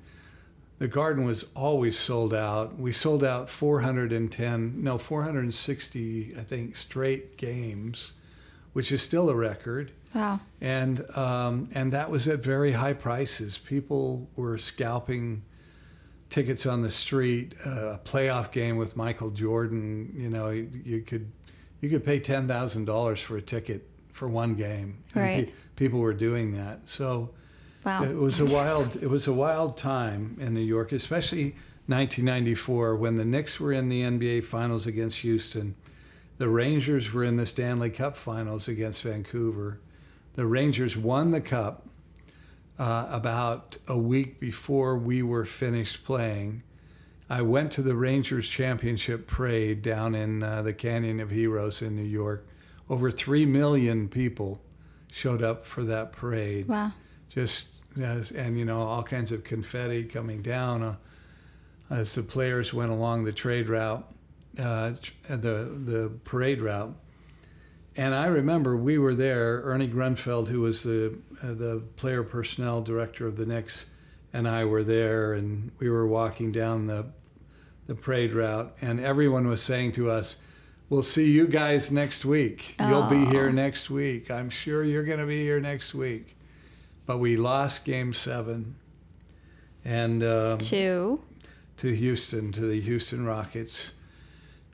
The 0.78 0.88
Garden 0.88 1.24
was 1.26 1.44
always 1.54 1.98
sold 1.98 2.32
out. 2.32 2.78
We 2.78 2.90
sold 2.90 3.22
out 3.22 3.50
410, 3.50 4.82
no, 4.82 4.96
460, 4.96 6.34
I 6.36 6.40
think, 6.42 6.74
straight 6.74 7.36
games, 7.36 8.12
which 8.72 8.90
is 8.90 9.02
still 9.02 9.28
a 9.28 9.36
record 9.36 9.92
Wow. 10.14 10.40
and 10.58 11.04
um, 11.16 11.68
and 11.74 11.92
that 11.92 12.08
was 12.10 12.26
at 12.26 12.42
very 12.42 12.72
high 12.72 12.94
prices. 12.94 13.58
People 13.58 14.30
were 14.36 14.56
scalping 14.56 15.42
tickets 16.32 16.66
on 16.66 16.82
the 16.82 16.90
street. 16.90 17.54
Uh, 17.64 17.94
a 17.94 18.00
playoff 18.04 18.50
game 18.50 18.76
with 18.76 18.96
Michael 18.96 19.30
Jordan, 19.30 20.12
you 20.16 20.28
know, 20.30 20.50
you, 20.50 20.68
you 20.84 21.00
could 21.02 21.30
you 21.80 21.88
could 21.88 22.04
pay 22.04 22.18
ten 22.18 22.48
thousand 22.48 22.86
dollars 22.86 23.20
for 23.20 23.36
a 23.36 23.42
ticket 23.42 23.88
for 24.12 24.26
one 24.28 24.54
game. 24.54 24.98
And 25.14 25.22
Right. 25.22 25.46
pe- 25.46 25.52
people 25.76 26.00
were 26.00 26.14
doing 26.14 26.52
that. 26.52 26.80
So 26.86 27.30
Wow. 27.84 28.04
it 28.04 28.16
was 28.16 28.40
a 28.40 28.46
wild 28.46 28.96
it 29.02 29.08
was 29.10 29.26
a 29.26 29.32
wild 29.32 29.76
time 29.76 30.36
in 30.40 30.54
New 30.54 30.60
York, 30.60 30.90
especially 30.92 31.54
1994 31.86 32.96
when 32.96 33.16
the 33.16 33.24
Knicks 33.24 33.58
were 33.60 33.72
in 33.72 33.88
the 33.88 34.02
NBA 34.02 34.42
Finals 34.44 34.86
against 34.86 35.18
Houston. 35.20 35.74
The 36.38 36.48
Rangers 36.48 37.12
were 37.12 37.24
in 37.24 37.36
the 37.36 37.46
Stanley 37.46 37.90
Cup 37.90 38.16
Finals 38.16 38.66
against 38.68 39.02
Vancouver. 39.02 39.78
The 40.34 40.46
Rangers 40.46 40.96
won 40.96 41.30
the 41.30 41.40
cup 41.40 41.86
uh, 42.82 43.06
about 43.12 43.76
a 43.86 43.96
week 43.96 44.40
before 44.40 44.98
we 44.98 45.22
were 45.22 45.44
finished 45.44 46.02
playing. 46.04 46.64
I 47.30 47.40
went 47.40 47.70
to 47.72 47.82
the 47.82 47.94
Rangers 47.94 48.48
championship 48.48 49.28
parade 49.28 49.82
down 49.82 50.16
in 50.16 50.42
uh, 50.42 50.62
the 50.62 50.74
Canyon 50.74 51.20
of 51.20 51.30
Heroes 51.30 51.80
in 51.80 51.94
New 51.94 52.02
York. 52.02 52.44
Over 52.90 53.12
3 53.12 53.46
million 53.46 54.08
people 54.08 54.60
showed 55.12 55.44
up 55.44 55.64
for 55.64 55.84
that 55.84 56.10
parade 56.10 56.66
wow. 56.66 56.90
just 57.28 57.68
and 57.94 58.58
you 58.58 58.64
know 58.64 58.80
all 58.80 59.02
kinds 59.04 59.30
of 59.30 59.44
confetti 59.44 60.02
coming 60.02 60.42
down 60.42 60.82
uh, 60.82 60.96
as 61.88 62.16
the 62.16 62.22
players 62.22 62.74
went 62.74 62.90
along 62.90 63.24
the 63.24 63.32
trade 63.32 63.68
route, 63.68 64.10
uh, 64.58 64.92
the 65.28 65.36
the 65.84 66.12
parade 66.24 66.60
route. 66.60 66.96
And 67.96 68.14
I 68.14 68.26
remember 68.26 68.76
we 68.76 68.98
were 68.98 69.14
there. 69.14 69.60
Ernie 69.64 69.88
Grunfeld, 69.88 70.48
who 70.48 70.60
was 70.60 70.82
the 70.82 71.18
uh, 71.42 71.54
the 71.54 71.82
player 71.96 72.22
personnel 72.22 72.82
director 72.82 73.26
of 73.26 73.36
the 73.36 73.46
Knicks, 73.46 73.86
and 74.32 74.48
I 74.48 74.64
were 74.64 74.82
there, 74.82 75.34
and 75.34 75.72
we 75.78 75.90
were 75.90 76.06
walking 76.06 76.52
down 76.52 76.86
the 76.86 77.06
the 77.86 77.94
parade 77.94 78.32
route, 78.32 78.74
and 78.80 79.00
everyone 79.00 79.46
was 79.46 79.62
saying 79.62 79.92
to 79.92 80.10
us. 80.10 80.36
We'll 80.88 81.02
see 81.02 81.30
you 81.30 81.46
guys 81.46 81.90
next 81.90 82.22
week. 82.22 82.74
You'll 82.78 83.04
be 83.04 83.24
here 83.24 83.50
next 83.50 83.88
week. 83.88 84.30
I'm 84.30 84.50
sure 84.50 84.84
you're 84.84 85.04
going 85.04 85.20
to 85.20 85.26
be 85.26 85.42
here 85.42 85.58
next 85.58 85.94
week 85.94 86.36
but 87.06 87.18
we 87.18 87.36
lost 87.36 87.84
game 87.84 88.14
seven 88.14 88.76
and 89.84 90.22
um, 90.22 90.58
Two. 90.58 91.20
to 91.78 91.94
Houston, 91.94 92.52
to 92.52 92.60
the 92.60 92.80
Houston 92.80 93.24
Rockets. 93.26 93.92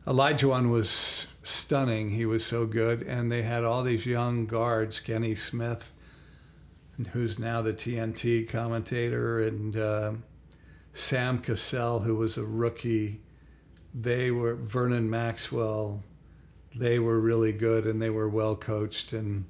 Olajuwon 0.07 0.71
was 0.71 1.27
stunning. 1.49 2.11
He 2.11 2.27
was 2.27 2.45
so 2.45 2.67
good. 2.67 3.03
And 3.03 3.31
they 3.31 3.43
had 3.43 3.65
all 3.65 3.83
these 3.83 4.07
young 4.07 4.47
guards, 4.47 5.01
Kenny 5.01 5.35
Smith, 5.35 5.93
who's 7.13 7.39
now 7.39 7.63
the 7.63 7.73
TNT 7.73 8.49
commentator, 8.49 9.41
and 9.41 9.77
um 9.77 10.25
Sam 10.99 11.39
Cassell, 11.39 12.01
who 12.01 12.17
was 12.17 12.37
a 12.37 12.45
rookie. 12.45 13.21
They 13.95 14.33
were 14.33 14.57
Vernon 14.57 15.09
Maxwell. 15.09 16.03
They 16.75 16.99
were 16.99 17.21
really 17.21 17.53
good 17.53 17.87
and 17.87 18.03
they 18.03 18.11
were 18.11 18.29
well 18.29 18.57
coached 18.57 19.13
and 19.13 19.45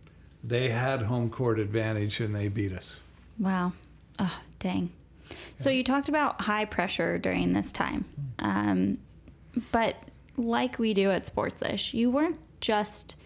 they 0.44 0.68
had 0.68 1.02
home 1.02 1.30
court 1.30 1.58
advantage 1.58 2.20
and 2.20 2.34
they 2.34 2.48
beat 2.48 2.72
us. 2.72 3.00
Wow. 3.38 3.72
Oh, 4.18 4.40
dang. 4.58 4.90
So 5.56 5.70
you 5.70 5.82
talked 5.82 6.08
about 6.08 6.42
high 6.42 6.64
pressure 6.66 7.18
during 7.18 7.54
this 7.54 7.72
time. 7.72 8.04
Um, 8.38 8.98
but 9.72 9.96
like 10.38 10.78
we 10.78 10.94
do 10.94 11.10
at 11.10 11.24
Sportsish, 11.24 11.92
you 11.92 12.10
weren't 12.10 12.38
just 12.60 13.16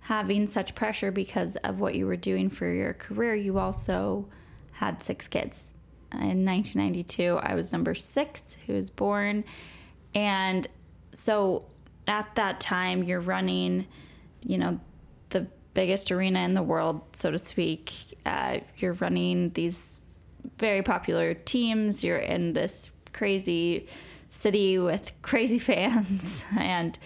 having 0.00 0.46
such 0.46 0.74
pressure 0.74 1.10
because 1.10 1.56
of 1.56 1.80
what 1.80 1.94
you 1.94 2.06
were 2.06 2.16
doing 2.16 2.48
for 2.48 2.70
your 2.72 2.92
career. 2.92 3.34
You 3.34 3.58
also 3.58 4.26
had 4.72 5.02
six 5.02 5.28
kids. 5.28 5.72
In 6.12 6.44
1992, 6.44 7.38
I 7.42 7.54
was 7.54 7.72
number 7.72 7.94
six 7.94 8.56
who 8.66 8.74
was 8.74 8.90
born. 8.90 9.44
And 10.14 10.66
so 11.12 11.66
at 12.06 12.34
that 12.36 12.60
time, 12.60 13.02
you're 13.02 13.20
running, 13.20 13.86
you 14.46 14.58
know, 14.58 14.80
the 15.30 15.46
biggest 15.74 16.10
arena 16.12 16.40
in 16.40 16.54
the 16.54 16.62
world, 16.62 17.04
so 17.12 17.30
to 17.30 17.38
speak. 17.38 17.92
Uh, 18.24 18.58
you're 18.76 18.94
running 18.94 19.50
these 19.50 19.98
very 20.58 20.82
popular 20.82 21.34
teams. 21.34 22.04
You're 22.04 22.18
in 22.18 22.52
this 22.52 22.90
crazy 23.12 23.88
city 24.36 24.78
with 24.78 25.12
crazy 25.22 25.58
fans 25.70 26.44
and 26.56 26.98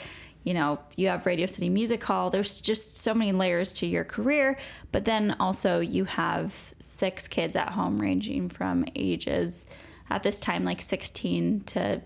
you 0.45 0.55
know 0.55 0.79
you 0.97 1.09
have 1.09 1.27
radio 1.27 1.47
city 1.47 1.69
music 1.69 2.03
hall. 2.03 2.31
There's 2.31 2.61
just 2.61 2.97
so 2.97 3.15
many 3.15 3.33
layers 3.33 3.73
to 3.75 3.87
your 3.87 4.05
career 4.05 4.59
but 4.93 5.05
then 5.05 5.37
also 5.39 5.81
you 5.81 6.05
have 6.05 6.75
six 6.79 7.29
kids 7.29 7.57
at 7.57 7.71
home 7.71 8.01
ranging 8.01 8.49
from 8.49 8.85
ages 8.95 9.67
at 10.09 10.23
this 10.23 10.41
time 10.41 10.65
like 10.65 10.81
16 10.81 11.61
to 11.61 12.03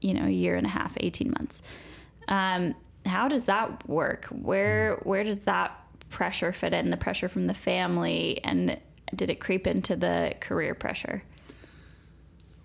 you 0.00 0.14
know 0.14 0.26
a 0.26 0.30
year 0.30 0.56
and 0.56 0.66
a 0.66 0.70
half 0.70 0.96
18 0.98 1.34
months. 1.38 1.62
Um, 2.28 2.74
how 3.06 3.28
does 3.28 3.46
that 3.46 3.88
work? 3.88 4.26
Where 4.26 4.96
where 5.02 5.24
does 5.24 5.40
that 5.40 5.72
pressure 6.10 6.52
fit 6.52 6.72
in 6.72 6.90
the 6.90 6.96
pressure 6.96 7.28
from 7.28 7.46
the 7.46 7.54
family 7.54 8.42
and 8.44 8.78
did 9.14 9.30
it 9.30 9.40
creep 9.40 9.66
into 9.66 9.96
the 9.96 10.34
career 10.40 10.74
pressure 10.74 11.22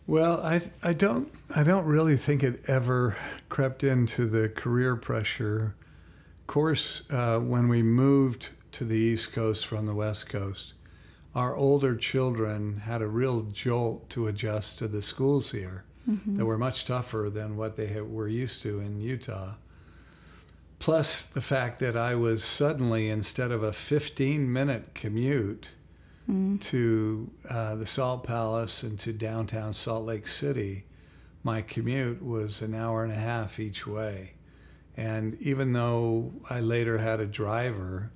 well, 0.07 0.41
I 0.41 0.61
I 0.81 0.93
don't 0.93 1.31
I 1.55 1.63
don't 1.63 1.85
really 1.85 2.17
think 2.17 2.43
it 2.43 2.61
ever 2.67 3.15
crept 3.49 3.83
into 3.83 4.25
the 4.25 4.49
career 4.49 4.95
pressure. 4.95 5.75
Of 6.41 6.47
course, 6.47 7.03
uh, 7.09 7.39
when 7.39 7.67
we 7.67 7.81
moved 7.81 8.49
to 8.73 8.83
the 8.83 8.97
East 8.97 9.31
Coast 9.31 9.65
from 9.65 9.85
the 9.85 9.95
West 9.95 10.27
Coast, 10.27 10.73
our 11.33 11.55
older 11.55 11.95
children 11.95 12.77
had 12.77 13.01
a 13.01 13.07
real 13.07 13.43
jolt 13.43 14.09
to 14.11 14.27
adjust 14.27 14.77
to 14.79 14.87
the 14.87 15.01
schools 15.01 15.51
here 15.51 15.85
mm-hmm. 16.09 16.37
that 16.37 16.45
were 16.45 16.57
much 16.57 16.85
tougher 16.85 17.29
than 17.31 17.55
what 17.55 17.75
they 17.75 18.01
were 18.01 18.27
used 18.27 18.61
to 18.63 18.79
in 18.79 18.99
Utah. 18.99 19.55
Plus, 20.79 21.25
the 21.25 21.41
fact 21.41 21.79
that 21.79 21.95
I 21.95 22.13
was 22.15 22.43
suddenly, 22.43 23.09
instead 23.09 23.51
of 23.51 23.63
a 23.63 23.71
15 23.71 24.51
minute 24.51 24.93
commute, 24.93 25.69
mm. 26.29 26.59
to 26.62 27.31
uh, 27.49 27.75
the 27.75 27.86
Salt 27.86 28.25
Palace 28.25 28.83
and 28.83 28.99
to 28.99 29.13
downtown 29.13 29.73
Salt 29.73 30.05
Lake 30.05 30.27
City, 30.27 30.86
my 31.43 31.62
commute 31.62 32.23
was 32.23 32.62
an 32.62 32.73
hour 32.73 33.03
and 33.03 33.12
a 33.12 33.17
half 33.17 33.59
each 33.59 33.86
way. 33.86 34.33
And 34.95 35.36
even 35.41 35.73
though 35.73 36.33
I 36.49 36.59
later 36.59 36.99
had 36.99 37.19
a 37.19 37.25
driver, 37.25 38.12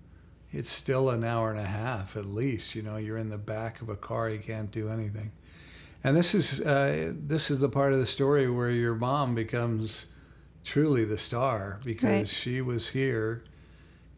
it's 0.52 0.70
still 0.70 1.10
an 1.10 1.24
hour 1.24 1.52
and 1.52 1.60
a 1.60 1.66
half 1.66 2.16
at 2.16 2.26
least. 2.26 2.76
You 2.76 2.84
know, 2.84 2.98
you're 2.98 3.18
in 3.18 3.30
the 3.30 3.38
back 3.38 3.82
of 3.82 3.90
a 3.90 3.96
car, 3.96 4.30
you 4.30 4.40
can't 4.40 4.72
do 4.72 4.90
anything. 4.90 5.32
And 6.04 6.16
this 6.16 6.36
is 6.36 6.62
uh, 6.62 7.14
this 7.16 7.50
is 7.50 7.60
the 7.60 7.70
part 7.70 7.92
of 7.92 8.00
the 8.00 8.06
story 8.06 8.50
where 8.50 8.70
your 8.70 8.96
mom 8.96 9.36
becomes 9.36 10.06
truly 10.64 11.04
the 11.04 11.18
star 11.18 11.80
because 11.84 12.04
right. 12.04 12.28
she 12.28 12.62
was 12.62 12.90
here 12.90 13.44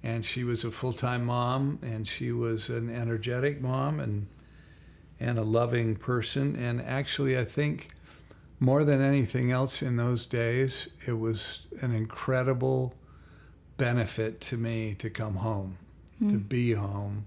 and 0.04 0.26
she 0.26 0.44
was 0.44 0.64
a 0.64 0.72
full-time 0.72 1.26
mom 1.26 1.80
and 1.82 2.08
she 2.08 2.32
was 2.32 2.70
an 2.70 2.90
energetic 2.90 3.62
mom 3.62 4.00
and 4.00 4.28
and 5.20 5.38
a 5.38 5.44
loving 5.44 5.96
person 5.96 6.56
and 6.56 6.82
actually 6.82 7.38
I 7.38 7.44
think 7.44 7.90
more 8.60 8.84
than 8.84 9.02
anything 9.02 9.52
else 9.52 9.82
in 9.82 9.98
those 9.98 10.26
days 10.26 10.90
it 11.06 11.14
was 11.14 11.68
an 11.82 11.94
incredible 11.94 12.94
benefit 13.78 14.40
to 14.42 14.58
me 14.58 14.96
to 15.00 15.10
come 15.10 15.36
home 15.36 15.78
mm. 16.22 16.30
to 16.30 16.36
hmm. 16.36 16.42
be 16.42 16.72
home 16.74 17.26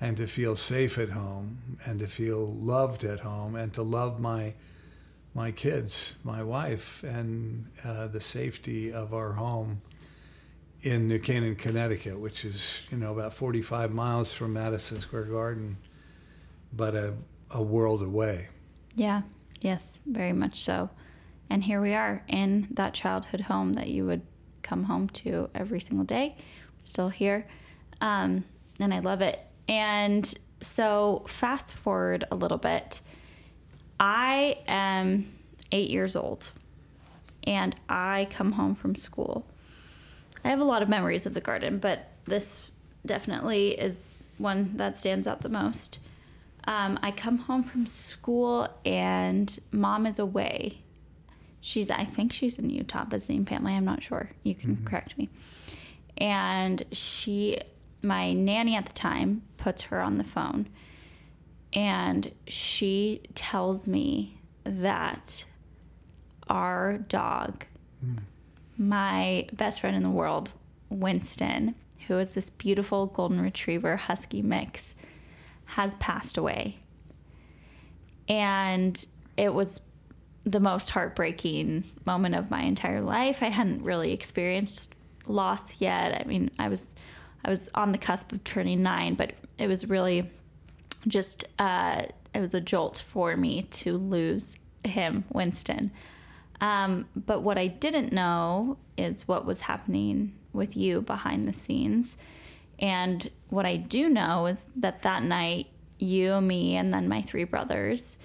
and 0.00 0.16
to 0.16 0.26
feel 0.26 0.56
safe 0.56 0.98
at 0.98 1.10
home 1.10 1.78
and 1.84 2.00
to 2.00 2.06
feel 2.06 2.52
loved 2.54 3.04
at 3.04 3.20
home 3.20 3.54
and 3.54 3.72
to 3.72 3.82
love 3.82 4.20
my 4.20 4.54
my 5.34 5.50
kids 5.50 6.14
my 6.24 6.42
wife 6.42 7.04
and 7.04 7.66
uh, 7.84 8.08
the 8.08 8.20
safety 8.20 8.92
of 8.92 9.14
our 9.14 9.32
home 9.32 9.80
in 10.82 11.08
New 11.08 11.18
Canaan, 11.18 11.56
Connecticut, 11.56 12.18
which 12.18 12.44
is 12.44 12.80
you 12.90 12.98
know 12.98 13.12
about 13.12 13.34
45 13.34 13.92
miles 13.92 14.32
from 14.32 14.52
Madison 14.52 15.00
Square 15.00 15.24
Garden, 15.24 15.76
but 16.72 16.94
a, 16.94 17.14
a 17.50 17.62
world 17.62 18.02
away. 18.02 18.48
Yeah. 18.94 19.22
Yes, 19.60 20.00
very 20.06 20.32
much 20.32 20.60
so. 20.60 20.90
And 21.48 21.64
here 21.64 21.80
we 21.80 21.94
are 21.94 22.22
in 22.28 22.68
that 22.72 22.94
childhood 22.94 23.42
home 23.42 23.72
that 23.74 23.88
you 23.88 24.04
would 24.04 24.22
come 24.62 24.84
home 24.84 25.08
to 25.08 25.48
every 25.54 25.80
single 25.80 26.04
day. 26.04 26.36
Still 26.82 27.08
here, 27.08 27.46
um, 28.00 28.44
and 28.78 28.92
I 28.92 29.00
love 29.00 29.20
it. 29.22 29.40
And 29.68 30.32
so, 30.60 31.24
fast 31.26 31.72
forward 31.74 32.24
a 32.30 32.36
little 32.36 32.58
bit. 32.58 33.00
I 33.98 34.58
am 34.68 35.32
eight 35.72 35.90
years 35.90 36.14
old, 36.14 36.50
and 37.44 37.74
I 37.88 38.28
come 38.30 38.52
home 38.52 38.74
from 38.74 38.94
school 38.94 39.46
I 40.46 40.50
have 40.50 40.60
a 40.60 40.64
lot 40.64 40.80
of 40.80 40.88
memories 40.88 41.26
of 41.26 41.34
the 41.34 41.40
garden, 41.40 41.78
but 41.78 42.08
this 42.26 42.70
definitely 43.04 43.70
is 43.70 44.22
one 44.38 44.76
that 44.76 44.96
stands 44.96 45.26
out 45.26 45.40
the 45.40 45.48
most. 45.48 45.98
Um, 46.68 47.00
I 47.02 47.10
come 47.10 47.38
home 47.38 47.64
from 47.64 47.84
school 47.84 48.68
and 48.84 49.58
mom 49.72 50.06
is 50.06 50.20
away. 50.20 50.82
She's, 51.60 51.90
I 51.90 52.04
think 52.04 52.32
she's 52.32 52.60
in 52.60 52.70
Utah 52.70 53.06
visiting 53.06 53.44
family. 53.44 53.74
I'm 53.74 53.84
not 53.84 54.04
sure. 54.04 54.30
You 54.44 54.54
can 54.54 54.76
mm-hmm. 54.76 54.84
correct 54.84 55.18
me. 55.18 55.30
And 56.16 56.84
she, 56.92 57.58
my 58.02 58.32
nanny 58.32 58.76
at 58.76 58.86
the 58.86 58.92
time, 58.92 59.42
puts 59.56 59.82
her 59.82 60.00
on 60.00 60.16
the 60.16 60.24
phone 60.24 60.68
and 61.72 62.30
she 62.46 63.22
tells 63.34 63.88
me 63.88 64.40
that 64.62 65.44
our 66.48 66.98
dog 66.98 67.64
mm 68.04 68.18
my 68.78 69.46
best 69.52 69.80
friend 69.80 69.96
in 69.96 70.02
the 70.02 70.10
world, 70.10 70.50
Winston, 70.88 71.74
who 72.06 72.18
is 72.18 72.34
this 72.34 72.50
beautiful 72.50 73.06
golden 73.06 73.40
retriever 73.40 73.96
husky 73.96 74.42
mix, 74.42 74.94
has 75.66 75.94
passed 75.96 76.36
away. 76.36 76.78
And 78.28 79.04
it 79.36 79.54
was 79.54 79.80
the 80.44 80.60
most 80.60 80.90
heartbreaking 80.90 81.84
moment 82.04 82.34
of 82.34 82.50
my 82.50 82.62
entire 82.62 83.00
life. 83.00 83.42
I 83.42 83.48
hadn't 83.48 83.82
really 83.82 84.12
experienced 84.12 84.94
loss 85.26 85.80
yet. 85.80 86.20
I 86.20 86.24
mean, 86.24 86.50
I 86.58 86.68
was 86.68 86.94
I 87.44 87.50
was 87.50 87.68
on 87.74 87.92
the 87.92 87.98
cusp 87.98 88.32
of 88.32 88.42
turning 88.42 88.82
9, 88.82 89.14
but 89.14 89.32
it 89.58 89.68
was 89.68 89.88
really 89.88 90.30
just 91.06 91.44
uh, 91.58 92.02
it 92.34 92.40
was 92.40 92.54
a 92.54 92.60
jolt 92.60 92.98
for 93.06 93.36
me 93.36 93.62
to 93.62 93.96
lose 93.96 94.56
him, 94.84 95.24
Winston. 95.32 95.90
Um, 96.60 97.06
but 97.14 97.42
what 97.42 97.58
I 97.58 97.66
didn't 97.66 98.12
know 98.12 98.78
is 98.96 99.28
what 99.28 99.44
was 99.44 99.62
happening 99.62 100.34
with 100.52 100.76
you 100.76 101.02
behind 101.02 101.46
the 101.46 101.52
scenes. 101.52 102.16
And 102.78 103.30
what 103.48 103.66
I 103.66 103.76
do 103.76 104.08
know 104.08 104.46
is 104.46 104.66
that 104.76 105.02
that 105.02 105.22
night, 105.22 105.66
you, 105.98 106.40
me, 106.40 106.76
and 106.76 106.92
then 106.92 107.08
my 107.08 107.22
three 107.22 107.44
brothers 107.44 108.18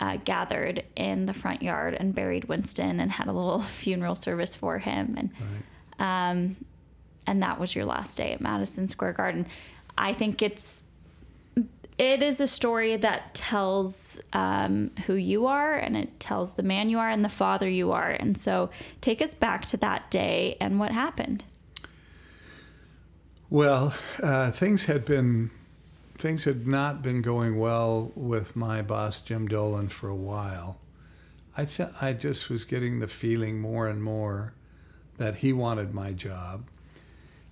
uh, 0.00 0.18
gathered 0.24 0.84
in 0.94 1.26
the 1.26 1.32
front 1.32 1.62
yard 1.62 1.94
and 1.94 2.14
buried 2.14 2.44
Winston 2.44 3.00
and 3.00 3.12
had 3.12 3.28
a 3.28 3.32
little 3.32 3.60
funeral 3.60 4.14
service 4.14 4.54
for 4.54 4.78
him. 4.78 5.14
And 5.16 5.30
right. 5.98 6.30
um, 6.30 6.56
and 7.26 7.42
that 7.42 7.58
was 7.58 7.74
your 7.74 7.84
last 7.84 8.16
day 8.16 8.32
at 8.32 8.40
Madison 8.40 8.88
Square 8.88 9.14
Garden. 9.14 9.46
I 9.98 10.12
think 10.12 10.42
it's 10.42 10.82
it 11.98 12.22
is 12.22 12.40
a 12.40 12.46
story 12.46 12.96
that 12.96 13.34
tells 13.34 14.20
um, 14.32 14.90
who 15.06 15.14
you 15.14 15.46
are 15.46 15.74
and 15.74 15.96
it 15.96 16.20
tells 16.20 16.54
the 16.54 16.62
man 16.62 16.90
you 16.90 16.98
are 16.98 17.08
and 17.08 17.24
the 17.24 17.30
father 17.30 17.68
you 17.68 17.92
are. 17.92 18.10
And 18.10 18.36
so 18.36 18.70
take 19.00 19.22
us 19.22 19.34
back 19.34 19.64
to 19.66 19.76
that 19.78 20.10
day 20.10 20.56
and 20.60 20.78
what 20.78 20.90
happened. 20.90 21.44
Well, 23.48 23.94
uh, 24.22 24.50
things 24.50 24.84
had 24.84 25.04
been 25.04 25.50
things 26.18 26.44
had 26.44 26.66
not 26.66 27.02
been 27.02 27.20
going 27.20 27.58
well 27.58 28.10
with 28.14 28.56
my 28.56 28.82
boss 28.82 29.20
Jim 29.20 29.46
Dolan 29.46 29.88
for 29.88 30.08
a 30.08 30.16
while. 30.16 30.78
I 31.56 31.64
th- 31.64 31.90
I 32.00 32.12
just 32.12 32.50
was 32.50 32.64
getting 32.64 33.00
the 33.00 33.06
feeling 33.06 33.60
more 33.60 33.86
and 33.86 34.02
more 34.02 34.52
that 35.18 35.36
he 35.36 35.52
wanted 35.52 35.94
my 35.94 36.12
job, 36.12 36.64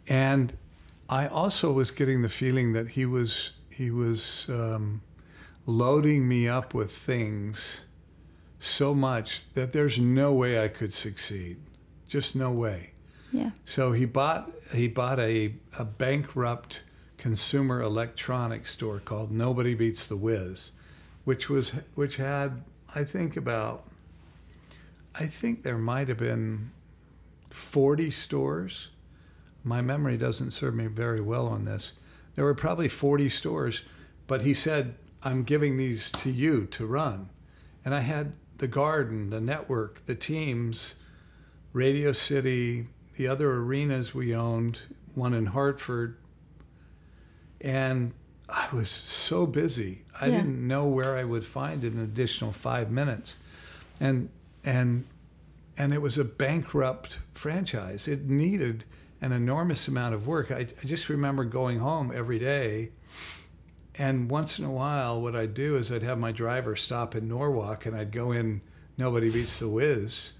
and 0.08 0.56
I 1.08 1.28
also 1.28 1.72
was 1.72 1.90
getting 1.90 2.22
the 2.22 2.28
feeling 2.28 2.72
that 2.72 2.88
he 2.90 3.06
was 3.06 3.52
he 3.74 3.90
was 3.90 4.46
um, 4.48 5.02
loading 5.66 6.28
me 6.28 6.46
up 6.46 6.74
with 6.74 6.92
things 6.92 7.80
so 8.60 8.94
much 8.94 9.52
that 9.54 9.72
there's 9.72 9.98
no 9.98 10.32
way 10.32 10.62
I 10.62 10.68
could 10.68 10.92
succeed. 10.92 11.56
Just 12.06 12.36
no 12.36 12.52
way. 12.52 12.92
Yeah. 13.32 13.50
So 13.64 13.90
he 13.90 14.04
bought 14.04 14.48
he 14.72 14.86
bought 14.86 15.18
a, 15.18 15.54
a 15.76 15.84
bankrupt 15.84 16.84
consumer 17.16 17.82
electronics 17.82 18.70
store 18.70 19.00
called 19.00 19.32
Nobody 19.32 19.74
Beats 19.74 20.06
the 20.06 20.16
Whiz, 20.16 20.70
which 21.24 21.50
was 21.50 21.70
which 21.96 22.16
had 22.16 22.62
I 22.94 23.02
think 23.02 23.36
about 23.36 23.88
I 25.16 25.26
think 25.26 25.64
there 25.64 25.78
might 25.78 26.06
have 26.06 26.18
been 26.18 26.70
40 27.50 28.12
stores. 28.12 28.88
My 29.64 29.82
memory 29.82 30.16
doesn't 30.16 30.52
serve 30.52 30.76
me 30.76 30.86
very 30.86 31.20
well 31.20 31.48
on 31.48 31.64
this 31.64 31.92
there 32.34 32.44
were 32.44 32.54
probably 32.54 32.88
40 32.88 33.28
stores, 33.28 33.82
but 34.26 34.42
he 34.42 34.54
said, 34.54 34.94
I'm 35.22 35.42
giving 35.42 35.76
these 35.76 36.10
to 36.12 36.30
you 36.30 36.66
to 36.66 36.86
run. 36.86 37.30
And 37.84 37.94
I 37.94 38.00
had 38.00 38.32
the 38.58 38.68
garden, 38.68 39.30
the 39.30 39.40
network, 39.40 40.04
the 40.06 40.14
teams, 40.14 40.94
Radio 41.72 42.12
City, 42.12 42.86
the 43.16 43.26
other 43.28 43.50
arenas 43.52 44.14
we 44.14 44.34
owned, 44.34 44.80
one 45.14 45.34
in 45.34 45.46
Hartford. 45.46 46.16
And 47.60 48.12
I 48.48 48.68
was 48.72 48.90
so 48.90 49.46
busy. 49.46 50.02
I 50.20 50.26
Yeah. 50.26 50.38
didn't 50.38 50.66
know 50.66 50.88
where 50.88 51.16
I 51.16 51.24
would 51.24 51.44
find 51.44 51.82
an 51.84 51.98
additional 51.98 52.52
five 52.52 52.90
minutes. 52.90 53.36
And 54.00 54.28
and 54.64 55.04
and 55.76 55.92
it 55.92 56.00
was 56.00 56.16
a 56.18 56.24
bankrupt 56.24 57.18
franchise. 57.34 58.06
It 58.06 58.28
needed 58.28 58.84
an 59.24 59.32
enormous 59.32 59.88
amount 59.88 60.14
of 60.14 60.26
work. 60.26 60.50
I, 60.50 60.60
I 60.60 60.84
just 60.86 61.08
remember 61.08 61.44
going 61.44 61.78
home 61.78 62.12
every 62.14 62.38
day 62.38 62.90
and 63.96 64.28
once 64.28 64.58
in 64.58 64.64
a 64.64 64.70
while, 64.70 65.22
what 65.22 65.36
I'd 65.36 65.54
do 65.54 65.76
is 65.76 65.90
I'd 65.92 66.02
have 66.02 66.18
my 66.18 66.32
driver 66.32 66.74
stop 66.74 67.14
in 67.14 67.28
Norwalk 67.28 67.86
and 67.86 67.96
I'd 67.96 68.10
go 68.10 68.32
in 68.32 68.60
Nobody 68.98 69.30
Beats 69.30 69.60
the 69.60 69.68
Whiz. 69.68 70.32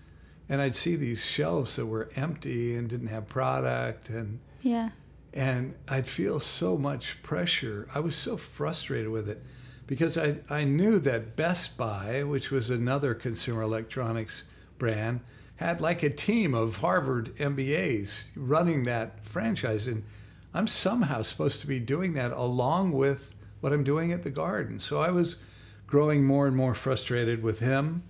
And 0.48 0.60
I'd 0.60 0.74
see 0.74 0.96
these 0.96 1.24
shelves 1.24 1.76
that 1.76 1.86
were 1.86 2.10
empty 2.16 2.74
and 2.74 2.88
didn't 2.88 3.06
have 3.06 3.28
product. 3.28 4.10
And, 4.10 4.40
Yeah. 4.60 4.90
and 5.32 5.76
I'd 5.88 6.08
feel 6.08 6.40
so 6.40 6.76
much 6.76 7.22
pressure. 7.22 7.86
I 7.94 8.00
was 8.00 8.16
so 8.16 8.36
frustrated 8.36 9.10
with 9.10 9.28
it 9.28 9.40
because 9.86 10.18
I, 10.18 10.40
I 10.50 10.64
knew 10.64 10.98
that 10.98 11.36
Best 11.36 11.78
Buy, 11.78 12.24
which 12.24 12.50
was 12.50 12.70
another 12.70 13.14
consumer 13.14 13.62
electronics 13.62 14.44
brand, 14.78 15.20
had 15.56 15.80
like 15.80 16.02
a 16.02 16.10
team 16.10 16.54
of 16.54 16.76
Harvard 16.78 17.34
MBAs 17.36 18.24
running 18.36 18.84
that 18.84 19.24
franchise. 19.24 19.86
And 19.86 20.04
I'm 20.52 20.66
somehow 20.66 21.22
supposed 21.22 21.60
to 21.60 21.66
be 21.66 21.80
doing 21.80 22.14
that 22.14 22.32
along 22.32 22.92
with 22.92 23.34
what 23.60 23.72
I'm 23.72 23.84
doing 23.84 24.12
at 24.12 24.22
the 24.22 24.30
garden. 24.30 24.80
So 24.80 25.00
I 25.00 25.10
was 25.10 25.36
growing 25.86 26.24
more 26.24 26.46
and 26.46 26.56
more 26.56 26.74
frustrated 26.74 27.42
with 27.42 27.60
him. 27.60 28.02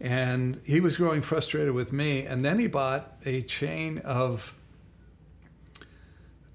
And 0.00 0.60
he 0.64 0.80
was 0.80 0.96
growing 0.96 1.22
frustrated 1.22 1.72
with 1.72 1.92
me. 1.92 2.26
And 2.26 2.44
then 2.44 2.58
he 2.58 2.66
bought 2.66 3.16
a 3.24 3.42
chain 3.42 3.98
of 3.98 4.54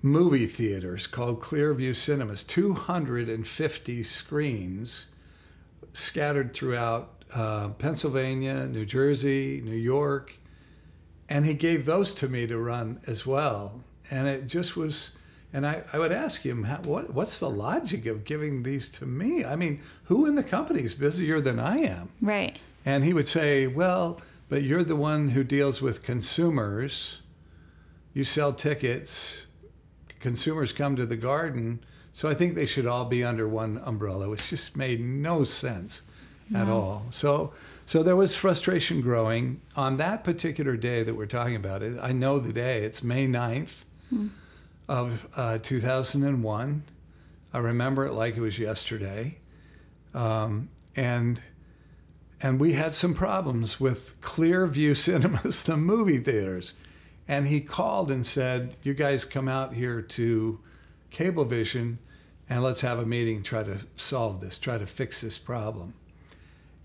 movie 0.02 0.46
theaters 0.46 1.08
called 1.08 1.42
Clearview 1.42 1.96
Cinemas, 1.96 2.44
250 2.44 4.04
screens 4.04 5.06
scattered 5.94 6.54
throughout 6.54 7.21
uh, 7.34 7.70
Pennsylvania, 7.70 8.68
New 8.68 8.86
Jersey, 8.86 9.62
New 9.64 9.76
York. 9.76 10.34
And 11.30 11.46
he 11.46 11.54
gave 11.54 11.86
those 11.86 12.14
to 12.16 12.28
me 12.28 12.46
to 12.48 12.58
run 12.58 13.00
as 13.08 13.26
well. 13.26 13.82
And 14.10 14.28
it 14.28 14.48
just 14.48 14.76
was, 14.76 15.16
and 15.54 15.66
I, 15.66 15.84
I 15.94 15.98
would 16.00 16.12
ask 16.12 16.46
him, 16.46 16.64
"How- 16.64 16.82
what, 16.82 17.14
what's 17.14 17.40
the 17.40 17.50
logic 17.50 18.06
of 18.06 18.26
giving 18.26 18.64
these 18.64 18.90
to 18.90 19.06
me? 19.06 19.46
I 19.46 19.56
mean, 19.56 19.80
who 20.06 20.26
in 20.26 20.36
the 20.36 20.44
company 20.44 20.82
is 20.82 20.94
busier 20.94 21.40
than 21.40 21.60
I 21.60 21.78
am? 21.78 22.10
Right. 22.22 22.60
And 22.86 23.04
he 23.06 23.14
would 23.14 23.28
say, 23.28 23.68
Well, 23.68 24.20
but 24.50 24.64
you're 24.64 24.84
the 24.84 24.96
one 24.98 25.30
who 25.30 25.44
deals 25.46 25.82
with 25.82 26.04
consumers. 26.04 27.22
You 28.14 28.26
sell 28.26 28.52
tickets. 28.52 29.46
Consumers 30.20 30.74
come 30.74 30.98
to 30.98 31.06
the 31.06 31.16
garden. 31.16 31.80
So 32.12 32.28
I 32.28 32.34
think 32.34 32.56
they 32.56 32.66
should 32.66 32.86
all 32.86 33.06
be 33.06 33.24
under 33.24 33.48
one 33.48 33.78
umbrella, 33.86 34.28
which 34.28 34.50
just 34.50 34.76
made 34.76 35.00
no 35.00 35.46
sense 35.46 36.02
at 36.56 36.68
No. 36.68 36.74
all. 36.80 37.06
So, 37.12 37.54
so 37.86 38.04
there 38.04 38.16
was 38.16 38.36
frustration 38.36 39.02
growing 39.02 39.62
on 39.76 39.98
that 39.98 40.24
particular 40.24 40.78
day 40.78 41.04
that 41.04 41.16
we're 41.16 41.26
talking 41.26 41.56
about. 41.56 41.82
It 41.84 41.98
I 42.02 42.12
know 42.12 42.40
the 42.40 42.54
day. 42.54 42.84
It's 42.84 43.04
May 43.04 43.28
9th 43.28 43.84
of 44.88 45.28
uh, 45.36 45.58
2001. 45.60 46.84
I 47.54 47.58
remember 47.58 48.06
it 48.06 48.14
like 48.14 48.38
it 48.38 48.42
was 48.42 48.60
yesterday. 48.60 49.38
Um, 50.14 50.70
and 50.96 51.42
and 52.44 52.60
we 52.60 52.74
had 52.74 52.92
some 52.94 53.14
problems 53.14 53.80
with 53.80 54.20
Clearview 54.22 54.98
Cinemas, 54.98 55.64
the 55.66 55.78
movie 55.78 56.18
theaters. 56.18 56.74
And 57.28 57.48
he 57.48 57.62
called 57.62 58.10
and 58.12 58.26
said, 58.26 58.76
"You 58.84 58.94
guys 58.94 59.24
come 59.26 59.48
out 59.48 59.74
here 59.74 60.02
to 60.02 60.60
Cablevision, 61.14 61.98
and 62.50 62.64
let's 62.64 62.82
have 62.82 63.00
a 63.00 63.06
meeting, 63.06 63.44
try 63.44 63.64
to 63.64 63.80
solve 63.96 64.42
this, 64.42 64.60
try 64.60 64.78
to 64.78 64.88
fix 64.88 65.22
this 65.22 65.38
problem." 65.38 65.94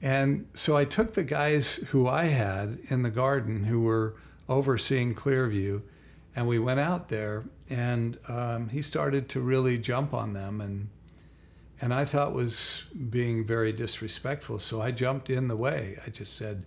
And 0.02 0.46
so 0.54 0.76
I 0.76 0.84
took 0.84 1.14
the 1.14 1.24
guys 1.24 1.76
who 1.88 2.06
I 2.06 2.24
had 2.26 2.78
in 2.88 3.02
the 3.02 3.10
garden 3.10 3.64
who 3.64 3.80
were 3.80 4.14
overseeing 4.48 5.14
Clearview, 5.14 5.82
and 6.34 6.46
we 6.46 6.58
went 6.58 6.80
out 6.80 7.08
there, 7.08 7.44
and 7.70 8.18
um, 8.28 8.68
he 8.68 8.82
started 8.82 9.28
to 9.30 9.40
really 9.40 9.78
jump 9.78 10.12
on 10.14 10.32
them 10.32 10.60
and 10.60 10.88
and 11.78 11.92
I 11.92 12.06
thought 12.06 12.32
was 12.32 12.84
being 13.10 13.44
very 13.44 13.70
disrespectful. 13.70 14.58
So 14.60 14.80
I 14.80 14.92
jumped 14.92 15.28
in 15.28 15.48
the 15.48 15.56
way. 15.56 15.98
I 16.06 16.10
just 16.10 16.34
said, 16.34 16.64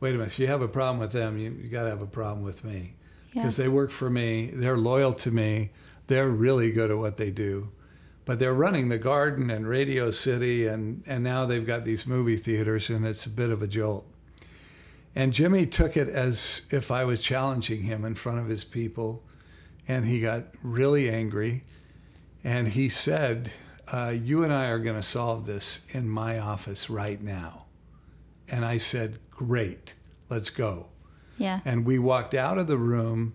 "Wait 0.00 0.10
a 0.10 0.12
minute! 0.14 0.28
If 0.28 0.38
you 0.38 0.46
have 0.46 0.62
a 0.62 0.68
problem 0.68 0.98
with 0.98 1.12
them, 1.12 1.36
you, 1.36 1.50
you 1.50 1.68
got 1.68 1.82
to 1.82 1.90
have 1.90 2.00
a 2.00 2.06
problem 2.06 2.42
with 2.42 2.64
me 2.64 2.94
Yeah. 3.34 3.42
because 3.42 3.56
they 3.58 3.68
work 3.68 3.90
for 3.90 4.08
me. 4.08 4.50
They're 4.52 4.78
loyal 4.78 5.12
to 5.12 5.30
me. 5.30 5.72
They're 6.06 6.30
really 6.30 6.70
good 6.72 6.90
at 6.90 6.96
what 6.96 7.16
they 7.18 7.30
do." 7.30 7.70
But 8.26 8.38
they're 8.38 8.52
running 8.52 8.90
the 8.90 8.98
Garden 8.98 9.50
and 9.50 9.66
Radio 9.66 10.10
City, 10.10 10.66
and, 10.66 11.02
and 11.06 11.24
now 11.24 11.46
they've 11.46 11.66
got 11.66 11.86
these 11.86 12.06
movie 12.06 12.36
theaters, 12.36 12.90
and 12.90 13.06
it's 13.06 13.24
a 13.24 13.30
bit 13.30 13.48
of 13.50 13.62
a 13.62 13.66
jolt. 13.66 14.06
And 15.14 15.32
Jimmy 15.32 15.64
took 15.64 15.96
it 15.96 16.08
as 16.08 16.60
if 16.70 16.90
I 16.90 17.06
was 17.06 17.22
challenging 17.22 17.84
him 17.84 18.04
in 18.04 18.14
front 18.14 18.40
of 18.40 18.48
his 18.48 18.64
people, 18.64 19.22
and 19.88 20.04
he 20.04 20.20
got 20.20 20.44
really 20.62 21.08
angry. 21.08 21.64
And 22.44 22.68
he 22.68 22.90
said, 22.90 23.50
uh, 23.90 24.12
You 24.20 24.42
and 24.42 24.52
I 24.52 24.66
are 24.66 24.78
going 24.78 24.96
to 24.96 25.02
solve 25.02 25.46
this 25.46 25.80
in 25.88 26.08
my 26.08 26.38
office 26.38 26.90
right 26.90 27.22
now. 27.22 27.64
And 28.48 28.64
I 28.64 28.76
said, 28.76 29.18
Great, 29.30 29.94
let's 30.28 30.50
go. 30.50 30.88
Yeah. 31.38 31.60
And 31.64 31.84
we 31.84 31.98
walked 31.98 32.34
out 32.34 32.58
of 32.58 32.66
the 32.66 32.76
room 32.76 33.34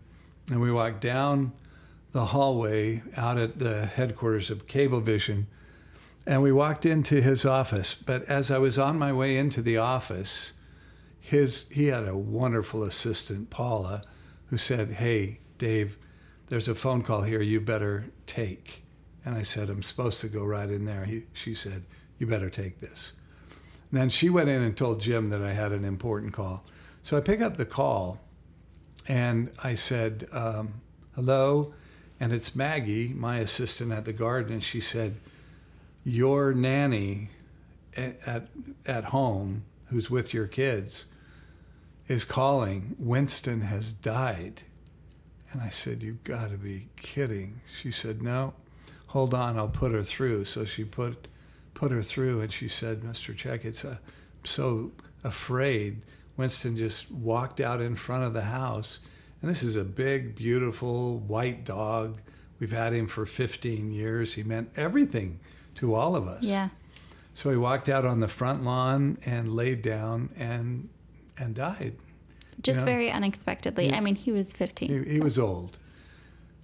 and 0.49 0.61
we 0.61 0.71
walked 0.71 1.01
down 1.01 1.53
the 2.11 2.27
hallway 2.27 3.03
out 3.15 3.37
at 3.37 3.59
the 3.59 3.85
headquarters 3.85 4.49
of 4.49 4.67
Cablevision. 4.67 5.45
And 6.25 6.43
we 6.43 6.51
walked 6.51 6.85
into 6.85 7.21
his 7.21 7.45
office. 7.45 7.95
But 7.95 8.23
as 8.23 8.51
I 8.51 8.57
was 8.57 8.77
on 8.77 8.99
my 8.99 9.11
way 9.13 9.37
into 9.37 9.61
the 9.61 9.77
office, 9.77 10.53
his 11.19 11.67
he 11.69 11.87
had 11.87 12.07
a 12.07 12.17
wonderful 12.17 12.83
assistant, 12.83 13.49
Paula, 13.49 14.03
who 14.47 14.57
said, 14.57 14.93
Hey, 14.93 15.39
Dave, 15.57 15.97
there's 16.49 16.67
a 16.67 16.75
phone 16.75 17.01
call 17.01 17.23
here 17.23 17.41
you 17.41 17.61
better 17.61 18.05
take. 18.25 18.83
And 19.23 19.35
I 19.35 19.43
said, 19.43 19.69
I'm 19.69 19.83
supposed 19.83 20.19
to 20.21 20.27
go 20.27 20.43
right 20.43 20.69
in 20.69 20.85
there. 20.85 21.05
He, 21.05 21.23
she 21.33 21.53
said, 21.53 21.83
You 22.17 22.27
better 22.27 22.49
take 22.49 22.79
this. 22.79 23.13
And 23.91 23.99
then 23.99 24.09
she 24.09 24.29
went 24.29 24.49
in 24.49 24.61
and 24.61 24.75
told 24.75 24.99
Jim 24.99 25.29
that 25.29 25.41
I 25.41 25.53
had 25.53 25.71
an 25.71 25.85
important 25.85 26.33
call. 26.33 26.65
So 27.03 27.17
I 27.17 27.21
pick 27.21 27.41
up 27.41 27.57
the 27.57 27.65
call 27.65 28.19
and 29.07 29.51
I 29.63 29.75
said, 29.75 30.27
um, 30.31 30.81
Hello. 31.15 31.73
And 32.21 32.31
it's 32.31 32.55
Maggie, 32.55 33.15
my 33.15 33.37
assistant 33.39 33.91
at 33.91 34.05
the 34.05 34.13
garden. 34.13 34.53
And 34.53 34.63
she 34.63 34.79
said, 34.79 35.15
Your 36.03 36.53
nanny 36.53 37.29
at, 37.97 38.47
at 38.85 39.05
home, 39.05 39.63
who's 39.87 40.11
with 40.11 40.31
your 40.31 40.45
kids, 40.45 41.05
is 42.07 42.23
calling. 42.23 42.95
Winston 42.99 43.61
has 43.61 43.91
died. 43.91 44.61
And 45.51 45.63
I 45.63 45.69
said, 45.69 46.03
You've 46.03 46.23
got 46.23 46.51
to 46.51 46.57
be 46.57 46.89
kidding. 46.95 47.61
She 47.75 47.89
said, 47.89 48.21
No, 48.21 48.53
hold 49.07 49.33
on, 49.33 49.57
I'll 49.57 49.67
put 49.67 49.91
her 49.91 50.03
through. 50.03 50.45
So 50.45 50.63
she 50.63 50.83
put 50.83 51.27
put 51.73 51.91
her 51.91 52.03
through 52.03 52.41
and 52.41 52.53
she 52.53 52.67
said, 52.67 53.01
Mr. 53.01 53.35
Checketts 53.35 53.83
a, 53.83 53.93
I'm 53.93 54.45
so 54.45 54.91
afraid. 55.23 56.03
Winston 56.37 56.77
just 56.77 57.09
walked 57.09 57.59
out 57.59 57.81
in 57.81 57.95
front 57.95 58.25
of 58.25 58.35
the 58.35 58.43
house. 58.43 58.99
And 59.41 59.49
this 59.49 59.63
is 59.63 59.75
a 59.75 59.83
big, 59.83 60.35
beautiful 60.35 61.19
white 61.19 61.65
dog. 61.65 62.19
We've 62.59 62.71
had 62.71 62.93
him 62.93 63.07
for 63.07 63.25
15 63.25 63.91
years. 63.91 64.35
He 64.35 64.43
meant 64.43 64.69
everything 64.75 65.39
to 65.75 65.95
all 65.95 66.15
of 66.15 66.27
us. 66.27 66.43
Yeah. 66.43 66.69
So 67.33 67.49
he 67.49 67.57
walked 67.57 67.89
out 67.89 68.05
on 68.05 68.19
the 68.19 68.27
front 68.27 68.63
lawn 68.63 69.17
and 69.25 69.53
laid 69.53 69.81
down 69.81 70.29
and 70.35 70.89
and 71.37 71.55
died. 71.55 71.95
Just 72.61 72.81
know? 72.81 72.85
very 72.85 73.11
unexpectedly. 73.11 73.89
Yeah. 73.89 73.97
I 73.97 73.99
mean, 73.99 74.15
he 74.15 74.31
was 74.31 74.53
15. 74.53 75.05
He, 75.05 75.13
he 75.13 75.19
was 75.19 75.39
old, 75.39 75.77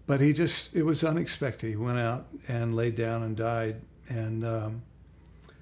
but 0.05 0.21
he 0.21 0.33
just, 0.33 0.75
it 0.75 0.83
was 0.83 1.03
unexpected. 1.03 1.69
He 1.69 1.75
went 1.75 1.97
out 1.97 2.27
and 2.47 2.75
laid 2.75 2.95
down 2.95 3.23
and 3.23 3.35
died. 3.35 3.81
And 4.07 4.45
um, 4.45 4.83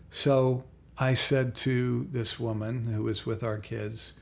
so 0.09 0.66
I 0.97 1.13
said 1.13 1.55
to 1.55 2.07
this 2.11 2.39
woman 2.39 2.86
who 2.86 3.03
was 3.03 3.26
with 3.26 3.43
our 3.43 3.57
kids, 3.57 4.13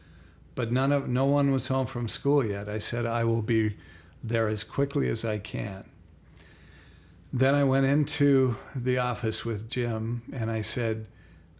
but 0.55 0.71
none 0.71 0.91
of, 0.91 1.07
no 1.07 1.25
one 1.25 1.51
was 1.51 1.67
home 1.67 1.87
from 1.87 2.07
school 2.07 2.45
yet. 2.45 2.69
I 2.69 2.79
said, 2.79 3.05
I 3.05 3.23
will 3.23 3.41
be 3.41 3.75
there 4.23 4.47
as 4.47 4.63
quickly 4.63 5.09
as 5.09 5.25
I 5.25 5.39
can. 5.39 5.85
Then 7.31 7.55
I 7.55 7.63
went 7.63 7.85
into 7.85 8.57
the 8.75 8.99
office 8.99 9.43
with 9.43 9.69
Jim 9.69 10.21
and 10.31 10.51
I 10.51 10.61
said, 10.61 11.07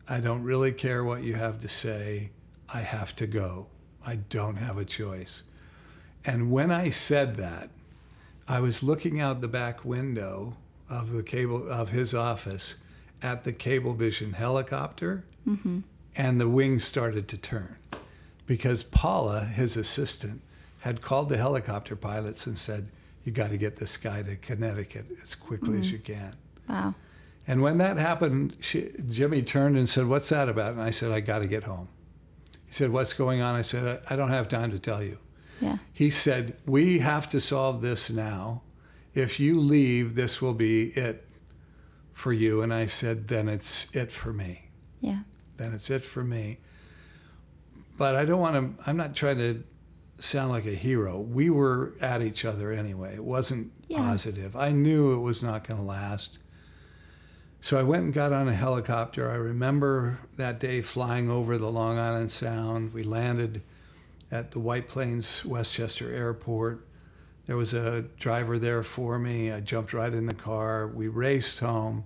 I 0.08 0.20
don't 0.20 0.44
really 0.44 0.72
care 0.72 1.04
what 1.04 1.24
you 1.24 1.34
have 1.34 1.62
to 1.62 1.70
say. 1.70 2.30
I 2.72 2.82
have 2.82 3.16
to 3.18 3.28
go. 3.28 3.68
I 4.06 4.18
don't 4.30 4.58
have 4.58 4.78
a 4.78 4.86
choice. 4.86 5.44
And 6.26 6.52
when 6.52 6.72
I 6.72 6.90
said 6.90 7.38
that, 7.38 7.70
I 8.48 8.60
was 8.60 8.84
looking 8.84 9.20
out 9.20 9.42
the 9.42 9.48
back 9.48 9.84
window 9.84 10.58
of 10.90 11.12
the 11.12 11.24
cable 11.24 11.70
of 11.70 11.90
his 11.90 12.14
office 12.14 12.76
at 13.22 13.46
the 13.46 13.54
Cablevision 13.54 14.34
helicopter, 14.34 15.24
mm-hmm. 15.48 15.80
and 16.16 16.40
the 16.40 16.50
wings 16.50 16.84
started 16.84 17.28
to 17.30 17.38
turn 17.38 17.78
because 18.46 18.84
Paula, 18.84 19.46
his 19.46 19.78
assistant, 19.78 20.42
had 20.80 21.02
called 21.02 21.30
the 21.30 21.38
helicopter 21.38 21.96
pilots 21.96 22.46
and 22.46 22.58
said, 22.58 22.90
"You 23.24 23.32
got 23.32 23.50
to 23.50 23.58
get 23.58 23.78
this 23.78 23.98
guy 23.98 24.22
to 24.24 24.36
Connecticut 24.36 25.06
as 25.22 25.36
quickly 25.36 25.80
as 25.80 25.88
mm-hmm. 25.88 25.94
you 25.94 26.00
can." 26.00 26.36
Wow. 26.68 26.96
And 27.48 27.62
when 27.62 27.78
that 27.80 27.98
happened, 27.98 28.56
she, 28.62 28.92
Jimmy 29.10 29.42
turned 29.42 29.78
and 29.78 29.88
said, 29.88 30.08
"What's 30.08 30.30
that 30.30 30.50
about?" 30.50 30.74
And 30.74 30.82
I 30.82 30.92
said, 30.92 31.12
"I 31.12 31.20
got 31.20 31.40
to 31.40 31.48
get 31.48 31.64
home." 31.64 31.88
He 32.66 32.74
said, 32.74 32.92
"What's 32.92 33.14
going 33.14 33.42
on?" 33.42 33.56
I 33.56 33.62
said, 33.62 34.02
"I 34.10 34.14
I 34.14 34.16
don't 34.18 34.30
have 34.30 34.48
time 34.48 34.72
to 34.72 34.80
tell 34.80 35.04
you." 35.04 35.18
Yeah. 35.62 35.78
He 35.94 36.10
said, 36.10 36.58
"We 36.66 37.00
have 37.00 37.30
to 37.32 37.40
solve 37.40 37.82
this 37.82 38.10
now. 38.10 38.64
If 39.14 39.40
you 39.40 39.62
leave, 39.62 40.16
this 40.16 40.42
will 40.42 40.54
be 40.54 40.88
it 40.90 41.26
for 42.14 42.34
you." 42.34 42.62
And 42.62 42.74
I 42.74 42.88
said, 42.88 43.28
"Then 43.28 43.48
it's 43.48 43.94
it 43.96 44.12
for 44.12 44.34
me. 44.34 44.70
Yeah. 45.00 45.20
Then 45.58 45.74
it's 45.74 45.90
it 45.90 46.04
for 46.04 46.24
me." 46.24 46.60
But 47.98 48.16
I 48.16 48.26
don't 48.26 48.40
want 48.40 48.78
to. 48.80 48.90
I'm 48.90 48.98
not 48.98 49.16
trying 49.16 49.38
to 49.38 49.64
sound 50.20 50.50
like 50.52 50.66
a 50.66 50.72
hero. 50.76 51.20
We 51.20 51.50
were 51.50 51.94
at 52.02 52.22
each 52.22 52.46
other 52.46 52.72
anyway. 52.72 53.16
It 53.16 53.24
wasn't 53.24 53.72
Yeah. 53.88 53.98
positive. 54.00 54.56
I 54.56 54.72
knew 54.72 55.14
it 55.14 55.22
was 55.22 55.44
not 55.44 55.68
going 55.68 55.80
to 55.80 55.86
last. 55.86 56.40
So 57.62 57.80
I 57.80 57.84
went 57.84 58.04
and 58.04 58.14
got 58.14 58.34
on 58.34 58.48
a 58.48 58.54
helicopter. 58.54 59.30
I 59.30 59.36
remember 59.36 60.20
that 60.38 60.60
day 60.60 60.82
flying 60.82 61.30
over 61.30 61.58
the 61.58 61.72
Long 61.72 61.98
Island 61.98 62.32
Sound. 62.32 62.94
We 62.94 63.04
landed 63.04 63.62
at 64.32 64.52
the 64.52 64.60
White 64.60 64.88
Plains 64.88 65.46
Westchester 65.46 66.12
Airport. 66.14 66.86
There 67.46 67.58
was 67.58 67.74
a 67.74 68.04
driver 68.18 68.58
there 68.58 68.84
for 68.84 69.20
me. 69.20 69.52
I 69.52 69.60
jumped 69.60 69.94
right 69.94 70.14
in 70.14 70.26
the 70.26 70.34
car. 70.34 70.88
We 70.88 71.08
raced 71.08 71.60
home. 71.60 72.06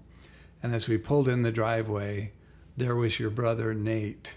And 0.61 0.73
as 0.73 0.87
we 0.87 0.97
pulled 0.97 1.27
in 1.27 1.43
the 1.43 1.51
driveway, 1.51 2.33
there 2.75 2.95
was 2.95 3.19
your 3.19 3.29
brother, 3.29 3.73
Nate. 3.73 4.36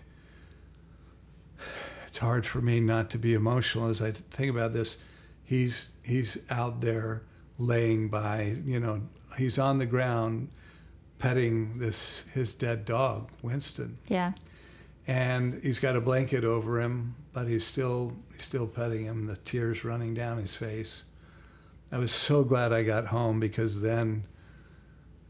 It's 2.10 2.18
hard 2.18 2.44
for 2.44 2.60
me 2.60 2.80
not 2.80 3.08
to 3.10 3.18
be 3.18 3.34
emotional 3.34 3.88
as 3.88 4.02
I 4.02 4.10
think 4.10 4.50
about 4.50 4.72
this. 4.72 4.98
He's 5.44 5.90
he's 6.02 6.38
out 6.50 6.80
there 6.80 7.22
laying 7.56 8.08
by, 8.08 8.56
you 8.64 8.80
know, 8.80 9.02
he's 9.38 9.60
on 9.60 9.78
the 9.78 9.86
ground 9.86 10.48
petting 11.20 11.78
this 11.78 12.24
his 12.34 12.52
dead 12.52 12.84
dog, 12.84 13.30
Winston 13.44 13.96
Yeah. 14.08 14.32
and 15.06 15.54
he's 15.62 15.78
got 15.78 15.94
a 15.94 16.00
blanket 16.00 16.42
over 16.42 16.80
him, 16.80 17.14
but 17.32 17.46
he's 17.46 17.64
still 17.64 18.16
he's 18.32 18.42
still 18.42 18.66
petting 18.66 19.04
him. 19.04 19.28
The 19.28 19.36
tears 19.36 19.84
running 19.84 20.12
down 20.12 20.38
his 20.38 20.56
face. 20.56 21.04
I 21.92 21.98
was 21.98 22.10
so 22.10 22.42
glad 22.42 22.72
I 22.72 22.82
got 22.82 23.06
home 23.06 23.38
because 23.38 23.82
then 23.82 24.24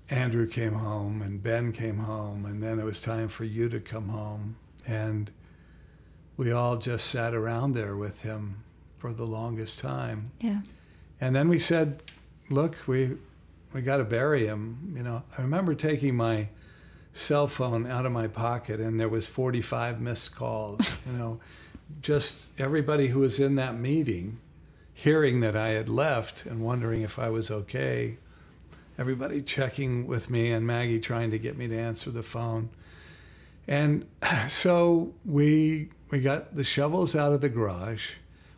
Andrew 0.08 0.46
came 0.46 0.72
home 0.72 1.20
and 1.20 1.42
Ben 1.42 1.72
came 1.72 1.98
home, 1.98 2.46
and 2.46 2.62
then 2.62 2.78
it 2.78 2.86
was 2.86 3.02
time 3.02 3.28
for 3.28 3.44
you 3.44 3.68
to 3.68 3.80
come 3.80 4.08
home, 4.08 4.56
and 4.86 5.30
we 6.40 6.52
all 6.52 6.78
just 6.78 7.08
sat 7.08 7.34
around 7.34 7.74
there 7.74 7.94
with 7.94 8.22
him 8.22 8.64
for 8.96 9.12
the 9.12 9.26
longest 9.26 9.78
time. 9.78 10.30
Yeah. 10.40 10.62
And 11.20 11.36
then 11.36 11.50
we 11.50 11.58
said, 11.58 12.02
"Look, 12.48 12.76
we 12.86 13.18
we 13.74 13.82
got 13.82 13.98
to 13.98 14.04
bury 14.04 14.46
him." 14.46 14.94
You 14.96 15.02
know, 15.02 15.22
I 15.36 15.42
remember 15.42 15.74
taking 15.74 16.16
my 16.16 16.48
cell 17.12 17.46
phone 17.46 17.86
out 17.86 18.06
of 18.06 18.12
my 18.12 18.26
pocket, 18.26 18.80
and 18.80 18.98
there 18.98 19.10
was 19.10 19.26
45 19.26 20.00
missed 20.00 20.34
calls. 20.34 20.80
You 21.06 21.18
know, 21.18 21.40
just 22.00 22.46
everybody 22.56 23.08
who 23.08 23.20
was 23.20 23.38
in 23.38 23.56
that 23.56 23.74
meeting, 23.78 24.38
hearing 24.94 25.40
that 25.40 25.54
I 25.54 25.70
had 25.70 25.90
left 25.90 26.46
and 26.46 26.62
wondering 26.62 27.02
if 27.02 27.18
I 27.18 27.28
was 27.28 27.50
okay. 27.50 28.16
Everybody 28.96 29.42
checking 29.42 30.06
with 30.06 30.30
me, 30.30 30.52
and 30.52 30.66
Maggie 30.66 31.00
trying 31.00 31.32
to 31.32 31.38
get 31.38 31.58
me 31.58 31.68
to 31.68 31.76
answer 31.76 32.10
the 32.10 32.22
phone. 32.22 32.70
And 33.68 34.06
so 34.48 35.12
we 35.26 35.90
we 36.10 36.20
got 36.20 36.56
the 36.56 36.64
shovels 36.64 37.14
out 37.14 37.32
of 37.32 37.40
the 37.40 37.48
garage. 37.48 38.12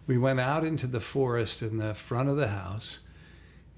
We 0.06 0.18
went 0.18 0.40
out 0.40 0.64
into 0.64 0.86
the 0.86 1.00
forest 1.00 1.62
in 1.62 1.76
the 1.76 1.94
front 1.94 2.28
of 2.28 2.36
the 2.36 2.48
house, 2.48 2.98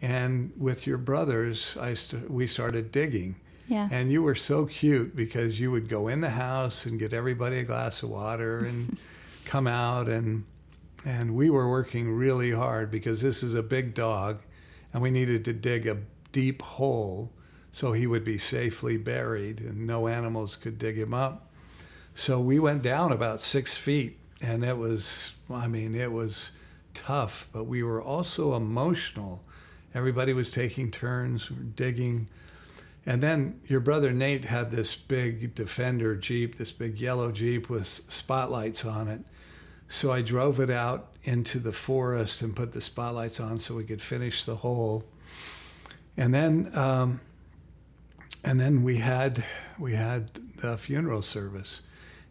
and 0.01 0.53
with 0.57 0.87
your 0.87 0.99
brothers, 0.99 1.77
I 1.81 1.95
st- 1.95 2.31
we 2.31 2.47
started 2.47 2.93
digging. 2.93 3.37
Yeah. 3.67 3.89
And 3.91 4.13
you 4.13 4.23
were 4.23 4.35
so 4.35 4.67
cute 4.67 5.17
because 5.17 5.59
you 5.59 5.71
would 5.71 5.89
go 5.89 6.09
in 6.09 6.21
the 6.21 6.31
house 6.31 6.85
and 6.85 6.99
get 6.99 7.13
everybody 7.13 7.59
a 7.59 7.65
glass 7.65 8.03
of 8.03 8.11
water 8.11 8.61
and 8.65 8.99
come 9.45 9.67
out 9.67 10.09
and 10.09 10.45
and 11.07 11.35
we 11.35 11.51
were 11.51 11.69
working 11.69 12.13
really 12.13 12.51
hard 12.51 12.91
because 12.91 13.21
this 13.21 13.43
is 13.43 13.55
a 13.55 13.63
big 13.63 13.95
dog 13.95 14.41
and 14.93 15.03
we 15.03 15.11
needed 15.11 15.45
to 15.45 15.53
dig 15.53 15.87
a 15.87 15.99
deep 16.33 16.63
hole 16.63 17.31
so 17.71 17.93
he 17.93 18.07
would 18.07 18.25
be 18.25 18.39
safely 18.39 18.97
buried 18.97 19.61
and 19.61 19.87
no 19.87 20.09
animals 20.09 20.57
could 20.57 20.79
dig 20.79 20.97
him 20.97 21.13
up. 21.13 21.51
So 22.15 22.41
we 22.41 22.59
went 22.59 22.83
down 22.83 23.13
about 23.13 23.41
six 23.41 23.77
feet 23.77 24.19
and 24.43 24.65
it 24.65 24.77
was, 24.77 25.35
I 25.51 25.67
mean, 25.67 25.95
it 25.95 26.13
was 26.13 26.53
tough, 26.93 27.49
but 27.53 27.65
we 27.65 27.83
were 27.83 28.01
also 28.01 28.55
emotional. 28.55 29.43
Everybody 29.95 30.33
was 30.33 30.51
taking 30.51 30.91
turns 30.91 31.49
digging. 31.49 32.29
And 33.07 33.23
then 33.23 33.61
your 33.67 33.81
brother 33.81 34.13
Nate 34.13 34.45
had 34.45 34.71
this 34.71 34.95
big 34.95 35.55
Defender 35.55 36.17
Jeep, 36.17 36.57
this 36.57 36.73
big 36.73 37.01
yellow 37.01 37.31
Jeep 37.33 37.69
with 37.69 37.87
spotlights 37.87 38.85
on 38.85 39.09
it. 39.09 39.23
So 39.89 40.11
I 40.11 40.23
drove 40.23 40.61
it 40.61 40.71
out 40.71 41.11
into 41.25 41.59
the 41.59 41.73
forest 41.73 42.43
and 42.43 42.57
put 42.57 42.73
the 42.73 42.81
spotlights 42.81 43.41
on 43.41 43.59
so 43.59 43.75
we 43.75 43.85
could 43.85 44.01
finish 44.01 44.45
the 44.45 44.57
hole. 44.57 45.05
And 46.17 46.33
then, 46.33 46.71
um, 46.75 47.21
and 48.45 48.59
then 48.59 48.83
we 48.83 48.97
had 48.99 49.45
we 49.79 49.95
had 49.95 50.31
the 50.57 50.79
funeral 50.79 51.23
service, 51.23 51.83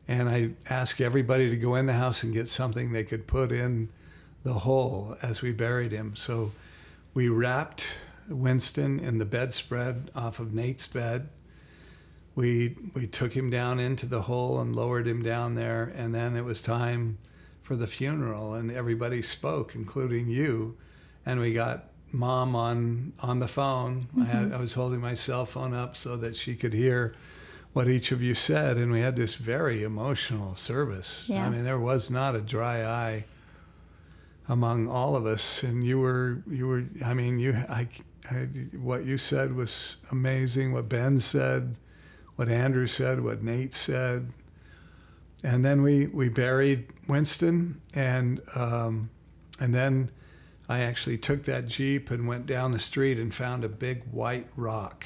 and 0.08 0.30
I 0.30 0.51
asked 0.70 1.01
everybody 1.01 1.49
to 1.49 1.58
go 1.58 1.76
in 1.76 1.86
the 1.86 1.93
house 1.93 2.24
and 2.24 2.34
get 2.34 2.47
something 2.47 2.91
they 2.91 3.04
could 3.04 3.28
put 3.28 3.51
in 3.51 3.89
the 4.43 4.54
hole 4.54 5.16
as 5.22 5.41
we 5.41 5.54
buried 5.54 5.91
him. 5.91 6.16
So 6.16 6.51
we 7.14 7.30
wrapped 7.30 7.88
Winston 8.28 8.99
in 8.99 9.18
the 9.18 9.26
bedspread 9.26 10.12
off 10.16 10.39
of 10.39 10.54
Nate's 10.54 10.88
bed. 10.88 11.30
We 12.36 12.76
we 12.95 13.08
took 13.08 13.34
him 13.34 13.49
down 13.49 13.80
into 13.80 14.06
the 14.06 14.24
hole 14.24 14.60
and 14.60 14.76
lowered 14.76 15.08
him 15.08 15.22
down 15.22 15.54
there, 15.54 15.84
and 15.95 16.16
then 16.16 16.36
it 16.36 16.43
was 16.43 16.62
time 16.62 17.20
for 17.62 17.76
the 17.76 17.88
funeral, 17.88 18.56
and 18.56 18.72
everybody 18.72 19.22
spoke, 19.22 19.76
including 19.76 20.28
you, 20.28 20.76
and 21.26 21.39
we 21.39 21.54
got 21.54 21.86
mom 22.12 22.56
on 22.56 23.14
on 23.22 23.39
the 23.39 23.47
phone. 23.47 24.08
I, 24.20 24.24
had, 24.26 24.45
mm-hmm. 24.45 24.56
I 24.56 24.58
was 24.58 24.74
holding 24.74 24.99
my 24.99 25.14
cell 25.14 25.45
phone 25.45 25.74
up 25.74 25.95
so 25.95 26.18
that 26.18 26.36
she 26.36 26.56
could 26.56 26.74
hear 26.74 27.14
what 27.74 27.88
each 27.88 28.12
of 28.12 28.22
you 28.22 28.36
said, 28.36 28.78
and 28.78 28.92
we 28.92 29.02
had 29.02 29.16
this 29.16 29.36
very 29.36 29.84
emotional 29.84 30.56
service. 30.56 31.26
Yeah. 31.28 31.46
I 31.46 31.50
mean, 31.50 31.64
there 31.64 31.80
was 31.80 32.10
not 32.10 32.36
a 32.36 32.42
dry 32.42 32.86
eye 32.86 33.26
among 34.48 34.88
all 34.88 35.16
of 35.16 35.26
us, 35.26 35.64
and 35.64 35.86
you 35.86 36.00
were 36.00 36.44
you 36.48 36.68
were. 36.68 36.86
I 37.04 37.14
mean, 37.14 37.40
you 37.40 37.54
I, 37.54 37.88
I 38.30 38.36
what 38.78 39.06
you 39.06 39.18
said 39.18 39.56
was 39.56 39.98
amazing. 40.12 40.72
What 40.72 40.88
Ben 40.88 41.20
said, 41.20 41.76
what 42.36 42.48
Andrew 42.50 42.88
said, 42.88 43.24
what 43.24 43.42
Nate 43.42 43.74
said, 43.74 44.32
and 45.44 45.66
then 45.66 45.82
we 45.82 46.08
we 46.08 46.30
buried 46.30 46.88
Winston, 47.08 47.82
and 47.96 48.42
um, 48.56 49.10
and 49.60 49.74
then 49.74 50.12
I 50.70 50.80
actually 50.80 51.18
took 51.18 51.44
that 51.44 51.68
jeep 51.68 52.12
and 52.12 52.28
went 52.28 52.46
down 52.46 52.72
the 52.72 52.80
street 52.80 53.18
and 53.18 53.34
found 53.34 53.64
a 53.66 53.70
big 53.70 54.04
white 54.12 54.48
rock, 54.56 55.06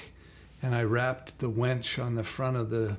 and 0.62 0.74
I 0.74 0.84
wrapped 0.84 1.40
the 1.40 1.50
winch 1.50 2.00
on 2.00 2.16
the 2.16 2.24
front 2.24 2.58
of 2.58 2.70
the 2.70 2.98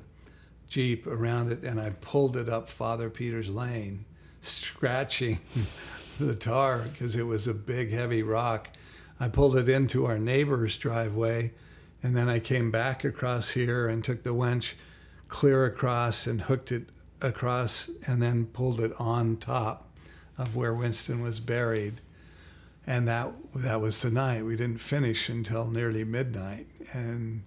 jeep 0.67 1.07
around 1.07 1.51
it, 1.51 1.63
and 1.63 1.79
I 1.79 1.91
pulled 2.01 2.37
it 2.37 2.47
up 2.47 2.69
Father 2.69 3.09
Peter's 3.09 3.49
Lane, 3.49 4.05
scratching 4.41 5.39
the 6.19 6.35
tar 6.35 6.79
because 6.91 7.15
it 7.15 7.23
was 7.23 7.47
a 7.47 7.53
big 7.53 7.91
heavy 7.91 8.23
rock. 8.23 8.69
I 9.19 9.27
pulled 9.27 9.57
it 9.57 9.67
into 9.67 10.05
our 10.05 10.19
neighbor's 10.19 10.77
driveway, 10.77 11.51
and 12.01 12.15
then 12.15 12.29
I 12.29 12.39
came 12.39 12.71
back 12.71 13.03
across 13.03 13.51
here 13.51 13.87
and 13.87 14.03
took 14.03 14.23
the 14.23 14.33
winch 14.33 14.77
clear 15.27 15.65
across 15.65 16.25
and 16.27 16.41
hooked 16.41 16.71
it 16.71 16.89
across, 17.21 17.89
and 18.07 18.21
then 18.21 18.45
pulled 18.45 18.79
it 18.79 18.93
on 18.97 19.37
top 19.37 19.89
of 20.37 20.55
where 20.55 20.73
Winston 20.73 21.21
was 21.21 21.39
buried. 21.39 21.99
And 22.87 23.07
that 23.07 23.31
that 23.53 23.81
was 23.81 24.01
the 24.01 24.09
night. 24.09 24.45
We 24.45 24.55
didn't 24.55 24.79
finish 24.79 25.29
until 25.29 25.69
nearly 25.69 26.03
midnight, 26.03 26.67
and 26.93 27.43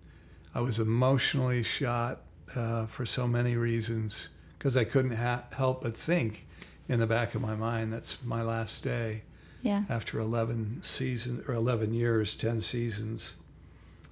I 0.55 0.61
was 0.61 0.79
emotionally 0.79 1.63
shot 1.63 2.21
uh, 2.57 2.87
for 2.87 3.07
so 3.07 3.27
many 3.27 3.57
reasons 3.57 4.29
because 4.59 4.77
I 4.77 4.85
couldn't 4.85 5.17
ha- 5.17 5.45
help 5.57 5.83
but 5.83 5.97
think 5.97 6.47
in 6.89 6.99
the 6.99 7.07
back 7.07 7.35
of 7.35 7.41
my 7.41 7.55
mind 7.55 7.93
that's 7.93 8.23
my 8.25 8.43
last 8.43 8.85
day 8.85 9.23
Yeah. 9.63 9.85
after 9.89 10.19
11 10.19 10.83
seasons 10.83 11.49
or 11.49 11.55
11 11.55 11.95
years, 11.95 12.35
10 12.35 12.61
seasons 12.61 13.33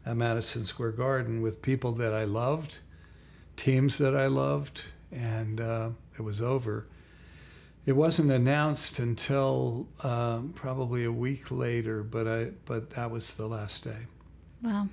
at 0.07 0.17
Madison 0.17 0.65
Square 0.65 0.93
Garden 0.93 1.43
with 1.43 1.61
people 1.61 1.93
that 1.93 2.15
I 2.15 2.25
loved, 2.25 2.79
teams 3.57 3.99
that 3.99 4.17
I 4.17 4.27
loved, 4.29 4.85
and 5.13 5.61
uh, 5.61 5.91
it 6.19 6.23
was 6.23 6.41
over. 6.41 6.87
It 7.85 7.93
wasn't 7.93 8.31
announced 8.31 8.99
until 8.99 9.89
um, 10.05 10.53
probably 10.55 11.05
a 11.05 11.13
week 11.13 11.51
later, 11.51 12.03
but 12.03 12.27
I 12.29 12.53
but 12.65 12.91
that 12.91 13.11
was 13.11 13.35
the 13.35 13.47
last 13.47 13.85
day. 13.85 14.07
Wow. 14.63 14.89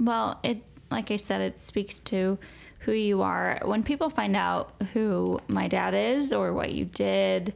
Well, 0.00 0.40
it 0.42 0.64
like 0.90 1.10
I 1.10 1.16
said, 1.16 1.40
it 1.40 1.60
speaks 1.60 1.98
to 2.00 2.38
who 2.80 2.92
you 2.92 3.22
are. 3.22 3.60
When 3.64 3.82
people 3.82 4.10
find 4.10 4.34
out 4.34 4.74
who 4.92 5.38
my 5.46 5.68
dad 5.68 5.94
is 5.94 6.32
or 6.32 6.52
what 6.52 6.72
you 6.72 6.84
did, 6.84 7.54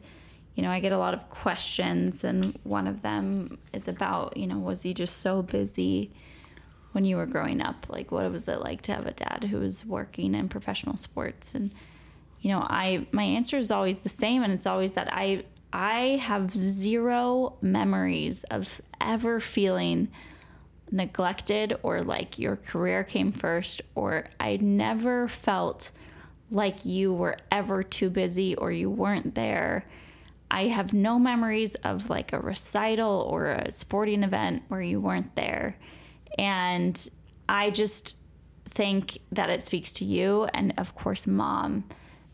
you 0.54 0.62
know, 0.62 0.70
I 0.70 0.78
get 0.78 0.92
a 0.92 0.98
lot 0.98 1.14
of 1.14 1.28
questions, 1.30 2.22
and 2.22 2.56
one 2.62 2.86
of 2.86 3.02
them 3.02 3.58
is 3.72 3.88
about, 3.88 4.36
you 4.36 4.46
know, 4.46 4.58
was 4.58 4.82
he 4.82 4.94
just 4.94 5.18
so 5.18 5.42
busy 5.42 6.12
when 6.92 7.04
you 7.04 7.16
were 7.16 7.26
growing 7.26 7.60
up? 7.60 7.86
Like, 7.88 8.12
what 8.12 8.30
was 8.30 8.46
it 8.46 8.60
like 8.60 8.82
to 8.82 8.92
have 8.92 9.06
a 9.06 9.12
dad 9.12 9.48
who 9.50 9.58
was 9.58 9.84
working 9.84 10.34
in 10.34 10.48
professional 10.48 10.96
sports? 10.96 11.54
And, 11.54 11.74
you 12.40 12.50
know, 12.50 12.60
I 12.60 13.06
my 13.10 13.24
answer 13.24 13.58
is 13.58 13.72
always 13.72 14.02
the 14.02 14.08
same, 14.08 14.44
and 14.44 14.52
it's 14.52 14.66
always 14.66 14.92
that 14.92 15.08
I 15.10 15.44
I 15.72 16.20
have 16.22 16.56
zero 16.56 17.56
memories 17.60 18.44
of 18.44 18.80
ever 19.00 19.40
feeling 19.40 20.08
neglected 20.90 21.76
or 21.82 22.02
like 22.02 22.38
your 22.38 22.56
career 22.56 23.04
came 23.04 23.32
first, 23.32 23.82
or 23.94 24.28
I 24.38 24.56
never 24.56 25.28
felt 25.28 25.90
like 26.50 26.84
you 26.84 27.12
were 27.12 27.38
ever 27.50 27.82
too 27.82 28.10
busy 28.10 28.54
or 28.54 28.70
you 28.70 28.90
weren't 28.90 29.34
there. 29.34 29.86
I 30.50 30.64
have 30.68 30.92
no 30.92 31.18
memories 31.18 31.74
of 31.76 32.10
like 32.10 32.32
a 32.32 32.38
recital 32.38 33.26
or 33.28 33.46
a 33.46 33.70
sporting 33.70 34.22
event 34.22 34.62
where 34.68 34.82
you 34.82 35.00
weren't 35.00 35.34
there. 35.34 35.76
And 36.38 37.08
I 37.48 37.70
just 37.70 38.16
think 38.66 39.18
that 39.32 39.50
it 39.50 39.62
speaks 39.62 39.92
to 39.94 40.04
you 40.04 40.44
and, 40.54 40.74
of 40.76 40.94
course, 40.94 41.26
mom, 41.26 41.84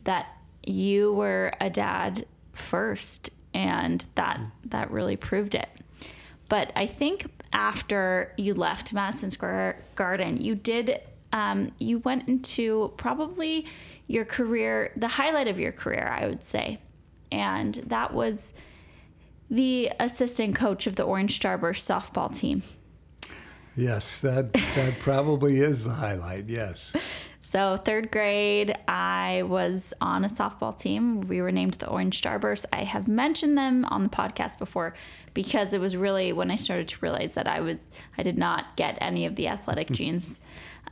that 0.05 0.27
you 0.67 1.13
were 1.13 1.53
a 1.61 1.71
dad 1.71 2.27
first 2.53 3.31
and 3.55 4.07
that 4.15 4.41
that 4.67 4.91
really 4.91 5.17
proved 5.17 5.55
it. 5.55 5.69
But 6.49 6.73
I 6.77 6.87
think 6.87 7.27
after 7.53 8.33
you 8.37 8.55
left 8.55 8.93
Madison 8.93 9.31
Square 9.31 9.83
Garden, 9.95 10.41
you 10.41 10.55
did 10.55 11.01
um, 11.33 11.71
you 11.79 11.99
went 11.99 12.29
into 12.29 12.93
probably 12.97 13.67
your 14.07 14.25
career, 14.25 14.93
the 14.97 15.07
highlight 15.09 15.47
of 15.47 15.59
your 15.61 15.71
career, 15.71 16.09
I 16.13 16.27
would 16.27 16.43
say, 16.43 16.81
and 17.31 17.75
that 17.87 18.13
was 18.13 18.53
the 19.49 19.93
assistant 20.01 20.57
coach 20.57 20.87
of 20.87 20.97
the 20.97 21.05
Orange 21.05 21.39
Starburst 21.39 21.89
softball 21.89 22.35
team. 22.35 22.63
Yes, 23.77 24.21
that 24.21 24.53
that 24.53 24.99
probably 24.99 25.59
is 25.59 25.85
the 25.85 25.93
highlight. 25.93 26.49
Yes. 26.49 26.93
So, 27.43 27.77
third 27.77 28.13
grade, 28.13 28.77
I 28.87 29.43
was 29.45 29.95
on 30.01 30.25
a 30.25 30.29
softball 30.29 30.79
team. 30.79 31.23
We 31.23 31.41
were 31.41 31.51
named 31.51 31.75
the 31.75 31.89
Orange 31.89 32.21
Starburst. 32.21 32.67
I 32.73 32.85
have 32.85 33.09
mentioned 33.09 33.57
them 33.59 33.85
on 33.87 34.05
the 34.05 34.09
podcast 34.09 34.59
before 34.59 34.95
because 35.35 35.73
it 35.73 35.81
was 35.81 35.97
really 35.97 36.33
when 36.33 36.51
I 36.51 36.57
started 36.57 36.89
to 36.89 36.97
realize 37.01 37.35
that 37.35 37.47
I 37.47 37.61
was 37.61 37.91
I 38.19 38.23
did 38.23 38.39
not 38.39 38.77
get 38.77 38.99
any 39.01 39.27
of 39.27 39.37
the 39.37 39.49
athletic 39.49 39.91
genes 39.91 40.41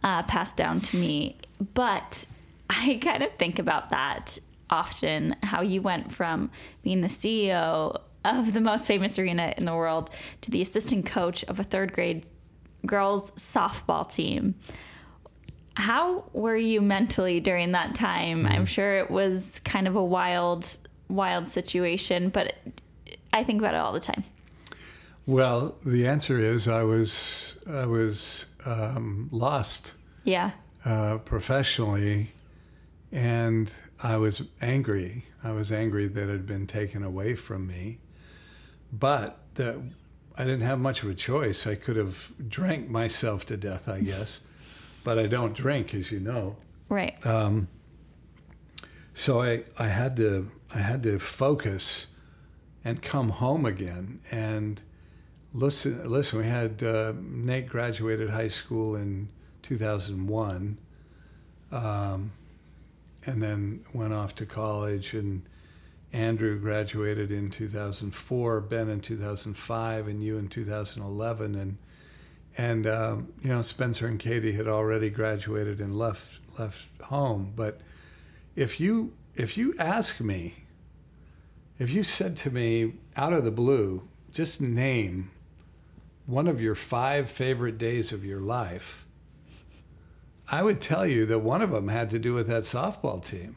uh, 0.03 0.23
passed 0.25 0.57
down 0.57 0.81
to 0.81 0.97
me. 0.97 1.37
But 1.75 2.27
I 2.71 2.99
kind 3.03 3.23
of 3.23 3.33
think 3.35 3.59
about 3.59 3.91
that 3.91 4.39
often. 4.71 5.37
How 5.43 5.63
you 5.63 5.83
went 5.83 6.13
from 6.13 6.51
being 6.83 7.01
the 7.01 7.09
CEO 7.09 8.01
of 8.25 8.53
the 8.53 8.61
most 8.61 8.87
famous 8.87 9.19
arena 9.19 9.55
in 9.57 9.65
the 9.65 9.75
world 9.75 10.11
to 10.43 10.51
the 10.51 10.61
assistant 10.61 11.07
coach 11.07 11.45
of 11.45 11.59
a 11.59 11.65
third 11.65 11.93
grade 11.93 12.27
girls 12.87 13.31
softball 13.33 14.11
team. 14.11 14.55
How 15.75 16.25
were 16.33 16.57
you 16.57 16.81
mentally 16.81 17.39
during 17.39 17.73
that 17.73 17.95
time? 17.95 18.47
I'm 18.47 18.67
sure 18.67 18.99
it 18.99 19.11
was 19.11 19.61
kind 19.61 19.87
of 19.87 19.95
a 19.95 20.05
wild, 20.05 20.77
wild 21.09 21.49
situation, 21.51 22.31
but 22.31 22.55
I 23.39 23.45
think 23.45 23.61
about 23.61 23.75
it 23.75 23.79
all 23.79 23.93
the 23.93 24.01
time. 24.01 24.25
Well, 25.27 25.77
the 25.85 26.07
answer 26.09 26.39
is 26.39 26.67
I 26.69 26.83
was 26.83 27.57
I 27.71 27.87
was 27.87 28.47
um, 28.65 29.29
lost 29.31 29.93
Yeah. 30.25 30.51
uh, 30.85 31.19
professionally, 31.19 32.33
and 33.13 33.73
I 34.03 34.17
was 34.17 34.43
angry. 34.61 35.25
I 35.45 35.53
was 35.53 35.71
angry 35.71 36.09
that 36.09 36.29
it 36.29 36.33
had 36.33 36.47
been 36.47 36.67
taken 36.67 37.03
away 37.03 37.35
from 37.35 37.67
me, 37.67 37.99
but 38.93 39.39
that 39.55 39.77
I 40.37 40.45
didn't 40.45 40.63
have 40.63 40.79
much 40.79 41.03
of 41.03 41.11
a 41.11 41.15
choice. 41.15 41.67
I 41.67 41.75
could 41.75 41.97
have 41.97 42.33
drank 42.49 42.89
myself 42.89 43.45
to 43.47 43.57
death, 43.57 43.89
I 43.89 44.01
guess, 44.13 44.41
but 45.05 45.19
I 45.19 45.27
don't 45.27 45.55
drink, 45.55 45.95
as 45.95 46.11
you 46.11 46.21
know. 46.21 46.57
Right. 46.89 47.15
Um, 47.27 47.69
So 49.15 49.43
I, 49.43 49.65
I 49.79 49.89
had 49.89 50.17
to 50.17 50.51
I 50.75 50.79
had 50.79 51.03
to 51.03 51.19
focus 51.19 52.07
and 52.85 53.03
come 53.03 53.31
home 53.31 53.67
again 53.67 54.21
and 54.31 54.83
listen 55.53 56.09
listen 56.09 56.39
we 56.39 56.47
had 56.47 56.83
uh, 56.83 57.13
Nate 57.21 57.69
graduated 57.69 58.31
high 58.31 58.49
school 58.49 58.95
in 58.95 59.29
2001 59.63 60.79
um, 61.71 62.33
and 63.27 63.43
then 63.43 63.85
went 63.93 64.13
off 64.13 64.35
to 64.37 64.47
college 64.47 65.15
and 65.15 65.43
Andrew 66.13 66.59
graduated 66.59 67.31
in 67.31 67.51
2004 67.51 68.61
Ben 68.63 68.89
in 68.89 69.01
2005 69.01 70.09
and 70.09 70.23
you 70.23 70.39
in 70.39 70.49
2011 70.49 71.55
and 71.55 71.77
and 72.57 72.87
um, 72.87 73.33
you 73.43 73.51
know 73.51 73.63
Spencer 73.63 74.07
and 74.07 74.19
Katie 74.19 74.53
had 74.53 74.67
already 74.67 75.11
graduated 75.11 75.81
and 75.81 75.97
left 75.97 76.41
left 76.59 76.89
home. 77.03 77.53
But 77.55 77.81
if 78.57 78.81
you 78.81 79.13
if 79.35 79.57
you 79.57 79.75
ask 79.79 80.21
me 80.21 80.65
if 81.79 81.91
you 81.91 82.03
said 82.03 82.37
to 82.37 82.51
me 82.51 82.95
out 83.17 83.33
of 83.33 83.45
the 83.45 83.51
blue 83.51 84.09
just 84.33 84.61
name 84.61 85.31
one 86.27 86.47
of 86.47 86.61
your 86.61 86.75
five 86.75 87.31
favorite 87.31 87.79
days 87.79 88.13
of 88.13 88.25
your 88.25 88.41
life 88.41 89.07
i 90.51 90.63
would 90.63 90.81
tell 90.81 91.07
you 91.07 91.25
that 91.27 91.39
one 91.41 91.63
of 91.63 91.71
them 91.71 91.89
had 91.89 92.11
to 92.11 92.19
do 92.19 92.35
with 92.35 92.47
that 92.49 92.63
softball 92.65 93.23
team. 93.25 93.57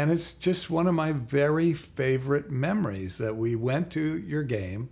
And 0.00 0.12
it's 0.12 0.32
just 0.32 0.70
one 0.70 0.86
of 0.86 0.94
my 0.94 1.10
very 1.10 1.72
favorite 1.72 2.52
memories 2.52 3.18
that 3.18 3.36
we 3.36 3.56
went 3.56 3.90
to 3.90 4.16
your 4.16 4.44
game. 4.44 4.90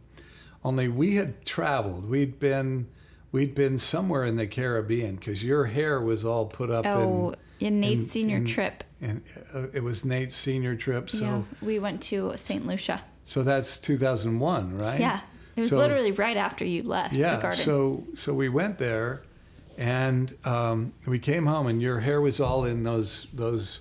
Only 0.64 0.88
we 0.88 1.14
had 1.14 1.44
traveled. 1.46 2.08
We'd 2.10 2.40
been 2.40 2.88
we'd 3.30 3.54
been 3.54 3.78
somewhere 3.78 4.24
in 4.24 4.34
the 4.34 4.48
caribbean 4.48 5.14
because 5.14 5.44
your 5.44 5.66
hair 5.66 6.00
was 6.00 6.24
all 6.24 6.46
put 6.46 6.70
up 6.72 6.84
Oh, 6.86 7.34
in 7.60 7.66
in 7.68 7.80
Nate's 7.80 7.98
in- 7.98 8.04
senior 8.06 8.36
in- 8.38 8.46
trip. 8.46 8.82
And 9.00 9.22
uh, 9.54 9.66
it 9.74 9.82
was 9.82 10.04
Nate's 10.04 10.36
senior 10.36 10.74
trip. 10.76 11.10
So 11.10 11.18
yeah. 11.24 11.42
We 11.62 11.78
went 11.78 12.02
to 12.04 12.32
St. 12.36 12.66
Lucia. 12.66 13.02
so 13.24 13.42
that's 13.42 13.78
2001, 13.78 14.76
right? 14.78 15.00
Yeah. 15.00 15.20
It 15.56 15.60
was 15.62 15.70
So- 15.70 15.78
literally 15.78 16.12
right 16.12 16.36
after 16.36 16.64
you 16.64 16.82
left 16.82 17.12
yeah. 17.14 17.36
the 17.36 17.42
garden. 17.42 17.64
So 17.64 18.04
so 18.14 18.34
we 18.34 18.48
went 18.48 18.78
there, 18.78 19.22
and 19.78 20.34
um, 20.44 20.92
we 21.06 21.18
came 21.18 21.46
home, 21.46 21.66
and 21.66 21.80
your 21.82 22.00
hair 22.00 22.20
was 22.20 22.40
all 22.40 22.64
in 22.64 22.82
those 22.84 23.26
those 23.32 23.80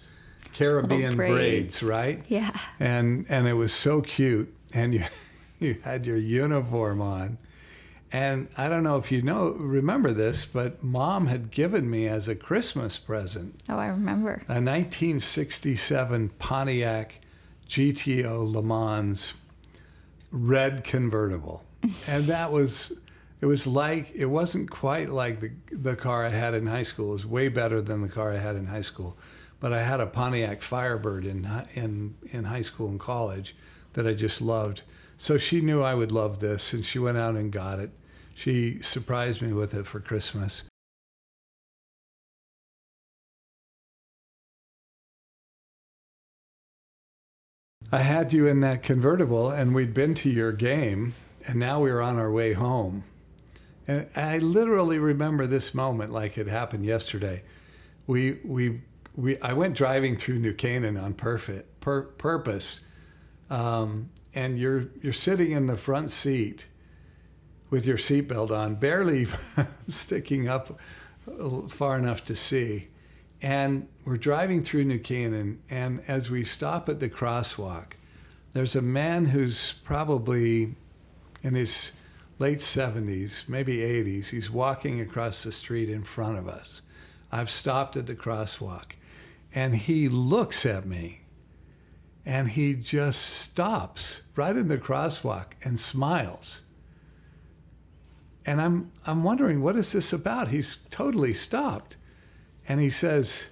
Caribbean 0.54 1.16
braids. 1.16 1.80
braids, 1.80 1.84
right? 1.84 2.24
yeah. 2.28 2.58
and 2.80 3.26
and 3.30 3.48
it 3.48 3.54
was 3.54 3.74
so 3.74 4.02
cute 4.02 4.54
and 4.74 4.94
you 4.94 5.04
you 5.60 5.78
had 5.84 6.06
your 6.06 6.18
uniform 6.18 7.02
on 7.02 7.38
and 8.16 8.48
i 8.58 8.70
don't 8.70 8.84
know 8.84 8.98
if 8.98 9.12
you 9.12 9.22
know 9.22 9.50
remember 9.60 10.12
this 10.14 10.46
but 10.46 10.82
mom 10.84 11.28
had 11.28 11.52
given 11.52 11.90
me 11.90 12.08
as 12.08 12.28
a 12.30 12.36
christmas 12.36 12.98
present 12.98 13.50
Oh, 13.68 13.78
I 13.78 13.88
remember. 13.88 14.34
a 14.48 14.62
1967 14.62 16.30
pontiac 16.40 17.20
gto 17.68 18.54
le 18.54 18.62
mans 18.64 19.38
red 20.32 20.84
convertible 20.84 21.64
and 22.08 22.24
that 22.26 22.52
was 22.52 22.94
it 23.42 23.48
was 23.48 23.68
like 23.68 24.12
it 24.16 24.26
wasn't 24.28 24.70
quite 24.70 25.10
like 25.10 25.40
the 25.42 25.52
the 25.72 25.96
car 25.96 26.26
I 26.26 26.30
had 26.30 26.54
in 26.56 26.66
high 26.68 26.84
school. 26.84 27.10
It 27.10 27.14
was 27.14 27.26
way 27.26 27.50
better 27.50 27.82
than 27.82 28.02
the 28.02 28.08
car 28.10 28.32
I 28.32 28.38
had 28.38 28.56
in 28.56 28.66
high 28.68 28.82
school. 28.82 29.18
But 29.60 29.72
I 29.74 29.84
had 29.84 30.00
a 30.00 30.08
Pontiac 30.08 30.62
Firebird 30.62 31.26
in 31.26 31.46
in 31.74 32.16
in 32.32 32.46
high 32.46 32.64
school 32.64 32.88
and 32.88 33.00
college 33.00 33.56
that 33.94 34.08
I 34.08 34.14
just 34.14 34.42
loved. 34.42 34.84
So 35.18 35.38
she 35.38 35.60
knew 35.62 35.82
I 35.84 35.94
would 35.96 36.12
love 36.14 36.40
this, 36.40 36.74
and 36.74 36.84
she 36.84 36.98
went 36.98 37.18
out 37.18 37.36
and 37.36 37.52
got 37.52 37.78
it. 37.80 37.92
She 38.36 38.82
surprised 38.82 39.42
me 39.42 39.54
with 39.54 39.74
it 39.74 39.88
for 39.88 40.02
Christmas. 40.02 40.64
I 47.94 48.00
had 48.00 48.34
you 48.34 48.46
in 48.46 48.60
that 48.60 48.84
convertible, 48.84 49.50
and 49.50 49.74
we'd 49.74 49.94
been 49.94 50.16
to 50.16 50.30
your 50.30 50.52
game, 50.52 51.16
and 51.48 51.58
now 51.58 51.80
we 51.80 51.90
were 51.90 52.02
on 52.02 52.18
our 52.18 52.30
way 52.30 52.52
home. 52.52 53.06
And 53.88 54.10
I 54.18 54.40
literally 54.40 55.00
remember 55.00 55.48
this 55.48 55.74
moment 55.74 56.12
like 56.12 56.38
it 56.38 56.48
happened 56.48 56.86
yesterday. 56.86 57.44
We 58.06 58.40
we 58.44 58.82
we 59.16 59.40
I 59.40 59.54
went 59.54 59.78
driving 59.78 60.18
through 60.18 60.40
New 60.40 60.54
Canaan 60.54 60.98
on 60.98 61.14
perfect, 61.14 61.80
pur- 61.80 62.04
purpose, 62.18 62.82
um, 63.50 64.10
and 64.34 64.60
you're 64.60 64.90
you're 65.02 65.14
sitting 65.14 65.52
in 65.52 65.68
the 65.68 65.78
front 65.78 66.12
seat 66.12 66.66
with 67.70 67.86
your 67.86 67.98
seatbelt 67.98 68.52
on, 68.52 68.76
barely 68.76 69.28
sticking 69.88 70.48
up 70.48 70.80
far 71.70 71.98
enough 71.98 72.24
to 72.26 72.36
see. 72.36 72.88
And 73.42 73.88
we're 74.06 74.18
driving 74.18 74.64
through 74.64 74.86
New 74.86 75.00
Canaan, 75.00 75.62
and 75.70 76.02
as 76.08 76.30
we 76.30 76.44
stop 76.44 76.88
at 76.90 77.00
the 77.00 77.10
crosswalk, 77.10 77.94
there's 78.54 78.76
a 78.76 78.82
man 78.82 79.26
who's 79.26 79.74
probably 79.84 80.76
in 81.44 81.56
his 81.56 81.92
late 82.40 82.60
70s, 82.60 83.48
maybe 83.50 83.78
80s. 83.78 84.30
He's 84.30 84.50
walking 84.50 85.02
across 85.02 85.44
the 85.44 85.52
street 85.52 85.90
in 85.90 86.04
front 86.04 86.38
of 86.38 86.48
us. 86.48 86.82
I've 87.32 87.50
stopped 87.50 87.98
at 87.98 88.08
the 88.08 88.16
crosswalk, 88.16 88.94
and 89.54 89.76
he 89.76 90.08
looks 90.08 90.66
at 90.66 90.86
me 90.86 91.22
and 92.26 92.50
he 92.50 92.74
just 92.74 93.22
stops 93.22 94.24
right 94.36 94.56
in 94.56 94.68
the 94.68 94.78
crosswalk 94.78 95.54
and 95.64 95.80
smiles. 95.80 96.64
And 98.46 98.62
I'm, 98.62 98.92
I'm 99.08 99.24
wondering, 99.24 99.62
what 99.62 99.76
is 99.76 99.92
this 99.92 100.14
about? 100.14 100.50
He's 100.50 100.78
totally 100.90 101.34
stopped. 101.34 101.98
And 102.68 102.80
he 102.80 102.90
says, 102.90 103.48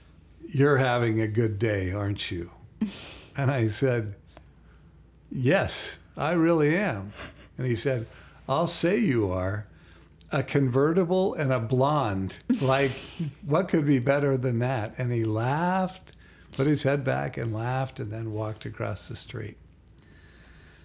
You're 0.48 0.78
having 0.78 1.20
a 1.20 1.28
good 1.28 1.60
day, 1.60 1.92
aren't 1.92 2.32
you? 2.32 2.52
and 3.38 3.52
I 3.52 3.68
said, 3.68 4.16
Yes, 5.32 5.98
I 6.16 6.34
really 6.34 6.76
am. 6.76 7.14
And 7.58 7.66
he 7.68 7.76
said, 7.76 8.06
I'll 8.48 8.68
say 8.68 9.00
you 9.00 9.32
are. 9.32 9.68
A 10.32 10.42
convertible 10.42 11.36
and 11.36 11.54
a 11.54 11.60
blonde. 11.60 12.40
Like, 12.62 12.92
what 13.46 13.70
could 13.70 13.86
be 13.86 14.00
better 14.00 14.36
than 14.36 14.60
that? 14.60 14.98
And 14.98 15.12
he 15.12 15.26
laughed, 15.26 16.14
put 16.54 16.66
his 16.66 16.84
head 16.84 17.04
back 17.04 17.38
and 17.38 17.54
laughed, 17.54 18.00
and 18.00 18.12
then 18.12 18.32
walked 18.32 18.66
across 18.66 19.08
the 19.08 19.16
street. 19.16 19.58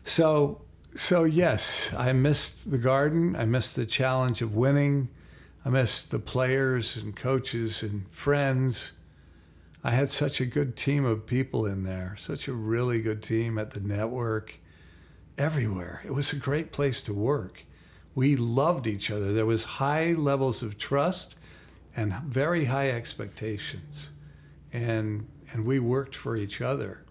So, 0.04 0.62
so 0.94 1.24
yes, 1.24 1.92
I 1.96 2.12
missed 2.12 2.70
the 2.70 2.78
garden. 2.78 3.36
I 3.36 3.44
missed 3.44 3.76
the 3.76 3.86
challenge 3.86 4.42
of 4.42 4.54
winning. 4.54 5.08
I 5.64 5.70
missed 5.70 6.10
the 6.10 6.18
players 6.18 6.96
and 6.96 7.14
coaches 7.14 7.82
and 7.82 8.08
friends. 8.10 8.92
I 9.84 9.90
had 9.90 10.10
such 10.10 10.40
a 10.40 10.46
good 10.46 10.76
team 10.76 11.04
of 11.04 11.26
people 11.26 11.66
in 11.66 11.84
there, 11.84 12.16
such 12.18 12.48
a 12.48 12.52
really 12.52 13.00
good 13.00 13.22
team 13.22 13.58
at 13.58 13.70
the 13.72 13.80
network, 13.80 14.58
everywhere. 15.36 16.02
It 16.04 16.14
was 16.14 16.32
a 16.32 16.36
great 16.36 16.72
place 16.72 17.00
to 17.02 17.14
work. 17.14 17.64
We 18.14 18.34
loved 18.34 18.86
each 18.86 19.10
other. 19.10 19.32
There 19.32 19.46
was 19.46 19.64
high 19.64 20.12
levels 20.14 20.62
of 20.62 20.78
trust 20.78 21.36
and 21.94 22.12
very 22.24 22.64
high 22.64 22.90
expectations. 22.90 24.10
And 24.72 25.28
and 25.52 25.64
we 25.64 25.78
worked 25.78 26.14
for 26.14 26.36
each 26.36 26.60
other. 26.60 27.04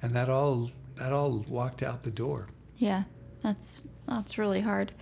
And 0.00 0.14
that 0.14 0.28
all 0.28 0.70
that 0.96 1.12
all 1.12 1.44
walked 1.48 1.82
out 1.82 2.02
the 2.02 2.10
door. 2.10 2.48
Yeah. 2.80 3.04
That's 3.42 3.86
that's 4.08 4.38
really 4.38 4.62
hard. 4.62 4.92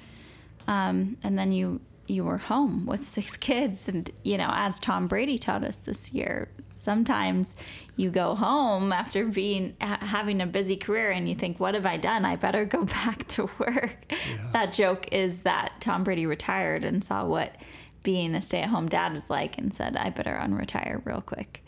Um, 0.66 1.16
and 1.22 1.38
then 1.38 1.50
you 1.50 1.80
you 2.06 2.24
were 2.24 2.38
home 2.38 2.86
with 2.86 3.06
six 3.08 3.36
kids 3.36 3.88
and 3.88 4.10
you 4.24 4.36
know 4.38 4.50
as 4.52 4.78
tom 4.80 5.06
brady 5.06 5.38
taught 5.38 5.62
us 5.62 5.76
this 5.76 6.12
year 6.12 6.48
sometimes 6.70 7.54
you 7.96 8.08
go 8.08 8.34
home 8.34 8.92
after 8.92 9.26
being 9.26 9.76
having 9.80 10.40
a 10.40 10.46
busy 10.46 10.76
career 10.76 11.10
and 11.10 11.28
you 11.28 11.34
think 11.34 11.60
what 11.60 11.74
have 11.74 11.84
i 11.84 11.96
done 11.96 12.24
i 12.24 12.34
better 12.34 12.64
go 12.64 12.84
back 13.04 13.26
to 13.26 13.50
work 13.58 14.06
yeah. 14.10 14.50
that 14.52 14.72
joke 14.72 15.06
is 15.12 15.40
that 15.40 15.72
tom 15.80 16.02
brady 16.02 16.24
retired 16.24 16.84
and 16.84 17.04
saw 17.04 17.24
what 17.24 17.56
being 18.02 18.34
a 18.34 18.40
stay-at-home 18.40 18.88
dad 18.88 19.12
is 19.12 19.28
like 19.28 19.58
and 19.58 19.74
said 19.74 19.96
i 19.96 20.08
better 20.08 20.38
unretire 20.40 21.04
real 21.04 21.20
quick 21.20 21.62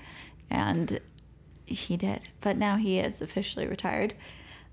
and 0.49 1.01
he 1.67 1.97
did 1.97 2.27
but 2.41 2.57
now 2.57 2.77
he 2.77 2.99
is 2.99 3.21
officially 3.21 3.67
retired 3.67 4.15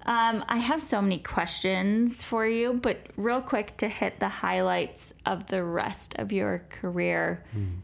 um, 0.08 0.46
I 0.48 0.58
have 0.58 0.82
so 0.82 1.02
many 1.02 1.20
questions 1.20 2.24
for 2.24 2.48
you, 2.48 2.74
but 2.74 3.08
real 3.18 3.42
quick 3.42 3.76
to 3.78 3.90
hit 3.90 4.22
the 4.22 4.30
highlights 4.30 5.14
of 5.26 5.48
the 5.48 5.62
rest 5.64 6.18
of 6.18 6.32
your 6.32 6.64
career. 6.70 7.44
Mm. 7.54 7.80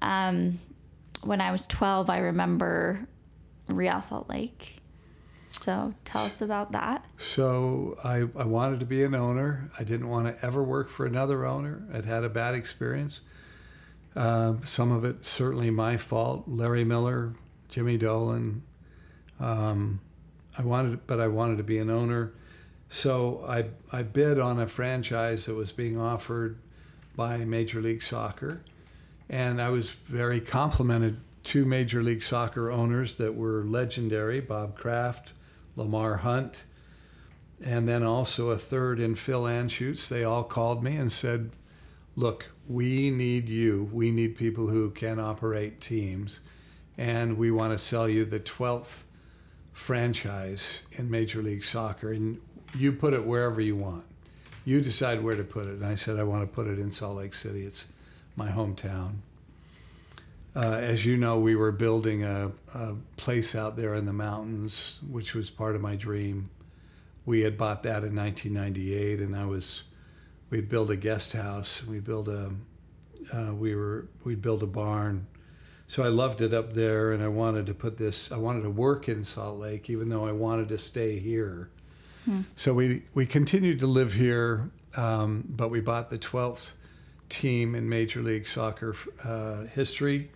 Um, 0.00 0.60
when 1.24 1.42
I 1.42 1.52
was 1.52 1.66
12, 1.66 2.08
I 2.08 2.18
remember 2.18 3.06
Real 3.66 4.00
Salt 4.00 4.30
Lake. 4.30 4.76
So 5.44 5.92
tell 6.04 6.24
us 6.24 6.40
about 6.40 6.72
that. 6.72 7.04
So 7.18 7.96
I, 8.02 8.28
I 8.38 8.44
wanted 8.44 8.80
to 8.80 8.86
be 8.86 9.02
an 9.02 9.14
owner. 9.14 9.70
I 9.78 9.84
didn't 9.84 10.08
want 10.08 10.26
to 10.26 10.44
ever 10.44 10.62
work 10.62 10.88
for 10.88 11.04
another 11.04 11.44
owner. 11.44 11.86
I'd 11.92 12.06
had 12.06 12.24
a 12.24 12.30
bad 12.30 12.54
experience. 12.54 13.20
Uh, 14.16 14.54
some 14.64 14.90
of 14.90 15.04
it 15.04 15.26
certainly 15.26 15.70
my 15.70 15.98
fault. 15.98 16.44
Larry 16.46 16.84
Miller, 16.84 17.34
Jimmy 17.68 17.98
Dolan. 17.98 18.62
Um, 19.38 20.00
I 20.58 20.62
wanted, 20.62 21.06
but 21.06 21.20
I 21.20 21.28
wanted 21.28 21.56
to 21.58 21.64
be 21.64 21.78
an 21.78 21.88
owner. 21.88 22.32
So 22.90 23.44
I, 23.48 23.66
I 23.96 24.02
bid 24.02 24.38
on 24.38 24.58
a 24.58 24.66
franchise 24.66 25.46
that 25.46 25.54
was 25.54 25.72
being 25.72 25.98
offered 25.98 26.58
by 27.16 27.44
Major 27.44 27.80
League 27.80 28.02
Soccer 28.02 28.60
and 29.28 29.60
I 29.60 29.68
was 29.68 29.90
very 29.90 30.40
complimented 30.40 31.18
two 31.44 31.64
Major 31.64 32.02
League 32.02 32.22
Soccer 32.22 32.70
owners 32.70 33.14
that 33.14 33.34
were 33.34 33.64
legendary 33.64 34.40
Bob 34.40 34.74
Kraft, 34.74 35.32
Lamar 35.76 36.18
Hunt, 36.18 36.64
and 37.64 37.88
then 37.88 38.02
also 38.02 38.50
a 38.50 38.56
third 38.56 39.00
in 39.00 39.14
Phil 39.14 39.42
Anschutz. 39.42 40.08
They 40.08 40.24
all 40.24 40.44
called 40.44 40.82
me 40.82 40.96
and 40.96 41.10
said, 41.12 41.50
Look, 42.16 42.50
we 42.66 43.10
need 43.10 43.48
you. 43.48 43.88
We 43.92 44.10
need 44.10 44.36
people 44.36 44.68
who 44.68 44.90
can 44.90 45.20
operate 45.20 45.80
teams, 45.80 46.40
and 46.96 47.36
we 47.36 47.50
want 47.50 47.72
to 47.72 47.78
sell 47.78 48.08
you 48.08 48.24
the 48.24 48.40
12th 48.40 49.02
franchise 49.78 50.80
in 50.92 51.08
Major 51.08 51.40
League 51.40 51.64
Soccer, 51.64 52.12
and 52.12 52.38
you 52.76 52.92
put 52.92 53.14
it 53.14 53.24
wherever 53.24 53.60
you 53.60 53.76
want. 53.76 54.04
You 54.64 54.80
decide 54.80 55.22
where 55.22 55.36
to 55.36 55.44
put 55.44 55.66
it. 55.66 55.74
And 55.74 55.86
I 55.86 55.94
said, 55.94 56.18
I 56.18 56.24
want 56.24 56.42
to 56.42 56.46
put 56.46 56.66
it 56.66 56.78
in 56.78 56.92
Salt 56.92 57.16
Lake 57.16 57.32
City. 57.32 57.64
It's 57.64 57.86
my 58.36 58.50
hometown. 58.50 59.18
Uh, 60.54 60.72
as 60.72 61.06
you 61.06 61.16
know, 61.16 61.38
we 61.38 61.54
were 61.54 61.70
building 61.70 62.24
a, 62.24 62.50
a, 62.74 62.96
place 63.16 63.54
out 63.54 63.76
there 63.76 63.94
in 63.94 64.04
the 64.04 64.12
mountains, 64.12 64.98
which 65.08 65.34
was 65.34 65.48
part 65.48 65.76
of 65.76 65.80
my 65.80 65.94
dream. 65.94 66.50
We 67.24 67.42
had 67.42 67.56
bought 67.56 67.84
that 67.84 68.02
in 68.02 68.16
1998, 68.16 69.20
and 69.20 69.36
I 69.36 69.46
was, 69.46 69.84
we'd 70.50 70.68
build 70.68 70.90
a 70.90 70.96
guest 70.96 71.34
house. 71.34 71.84
We 71.86 72.00
build 72.00 72.28
a, 72.28 72.50
uh, 73.32 73.54
we 73.54 73.76
were, 73.76 74.08
we'd 74.24 74.42
build 74.42 74.64
a 74.64 74.66
barn. 74.66 75.27
So 75.88 76.02
I 76.02 76.08
loved 76.08 76.42
it 76.42 76.52
up 76.52 76.74
there, 76.74 77.12
and 77.12 77.22
I 77.22 77.28
wanted 77.28 77.66
to 77.66 77.74
put 77.74 77.96
this. 77.96 78.30
I 78.30 78.36
wanted 78.36 78.62
to 78.62 78.70
work 78.70 79.08
in 79.08 79.24
Salt 79.24 79.58
Lake, 79.58 79.88
even 79.88 80.10
though 80.10 80.26
I 80.26 80.32
wanted 80.32 80.68
to 80.68 80.78
stay 80.78 81.18
here. 81.18 81.70
Hmm. 82.26 82.42
So 82.56 82.74
we 82.74 83.04
we 83.14 83.24
continued 83.24 83.80
to 83.80 83.86
live 83.86 84.12
here, 84.12 84.70
um, 84.96 85.44
but 85.48 85.70
we 85.70 85.80
bought 85.80 86.10
the 86.10 86.18
12th 86.18 86.72
team 87.30 87.74
in 87.74 87.88
Major 87.88 88.22
League 88.22 88.46
Soccer 88.46 88.94
uh, 89.24 89.64
history, 89.64 90.30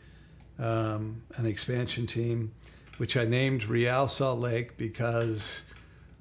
um, 0.58 1.22
an 1.36 1.44
expansion 1.44 2.06
team, 2.06 2.52
which 2.96 3.14
I 3.14 3.26
named 3.26 3.64
Real 3.64 4.08
Salt 4.08 4.38
Lake 4.38 4.78
because 4.78 5.66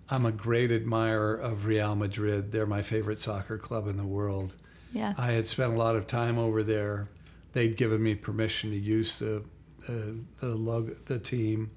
I'm 0.09 0.25
a 0.25 0.31
great 0.33 0.71
admirer 0.71 1.35
of 1.35 1.65
Real 1.65 1.95
Madrid. 1.95 2.51
They're 2.51 2.65
my 2.65 2.81
favorite 2.81 3.19
soccer 3.19 3.57
club 3.57 3.87
in 3.87 3.95
the 3.95 4.05
world. 4.05 4.55
Yeah. 4.91 5.13
I 5.17 5.31
had 5.31 5.45
spent 5.45 5.71
a 5.71 5.77
lot 5.77 5.95
of 5.95 6.05
time 6.05 6.37
over 6.37 6.63
there. 6.63 7.07
They'd 7.53 7.75
given 7.75 8.01
me 8.01 8.15
permission 8.15 8.71
to 8.71 8.77
use 8.77 9.19
the 9.19 9.43
the 9.87 10.19
the, 10.39 11.01
the 11.05 11.19
team, 11.19 11.71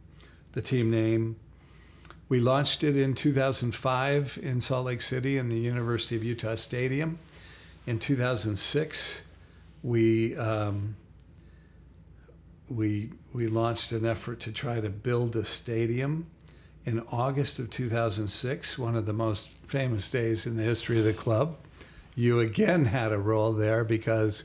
the 0.53 0.63
team 0.63 0.91
name. 0.91 1.37
We 2.29 2.41
launched 2.41 2.83
it 2.83 2.97
in 2.97 3.15
2005 3.15 4.39
in 4.43 4.61
Salt 4.61 4.87
Lake 4.87 5.03
City 5.03 5.37
in 5.37 5.51
the 5.51 5.59
University 5.59 6.17
of 6.17 6.25
Utah 6.25 6.55
Stadium 6.55 7.19
in 7.87 7.99
2006, 7.99 9.23
we 9.83 10.37
um, 10.37 10.97
we 12.69 13.13
we 13.33 13.47
launched 13.47 13.93
an 13.93 14.07
effort 14.07 14.41
to 14.41 14.53
try 14.53 14.81
to 14.81 14.91
build 14.91 15.37
a 15.37 15.45
stadium. 15.45 16.27
In 16.87 17.01
August 17.11 17.59
of 17.59 17.71
2006, 17.71 18.79
one 18.79 18.95
of 18.95 19.07
the 19.07 19.13
most 19.13 19.49
famous 19.67 20.11
days 20.11 20.47
in 20.47 20.57
the 20.57 20.63
history 20.63 20.99
of 20.99 21.05
the 21.05 21.15
club, 21.15 21.57
you 22.15 22.41
again 22.41 22.87
had 22.87 23.11
a 23.11 23.19
role 23.19 23.53
there 23.53 23.85
because 23.85 24.45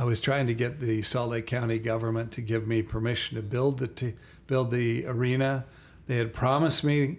I 0.00 0.04
was 0.04 0.20
trying 0.20 0.48
to 0.48 0.54
get 0.54 0.80
the 0.80 1.02
Salt 1.02 1.30
Lake 1.30 1.46
County 1.46 1.78
government 1.78 2.32
to 2.32 2.40
give 2.40 2.66
me 2.66 2.82
permission 2.82 3.36
to 3.36 3.42
build 3.42 3.78
the 3.78 3.86
t- 3.86 4.14
build 4.48 4.72
the 4.72 5.06
arena. 5.06 5.66
They 6.06 6.16
had 6.16 6.32
promised 6.32 6.82
me 6.82 7.18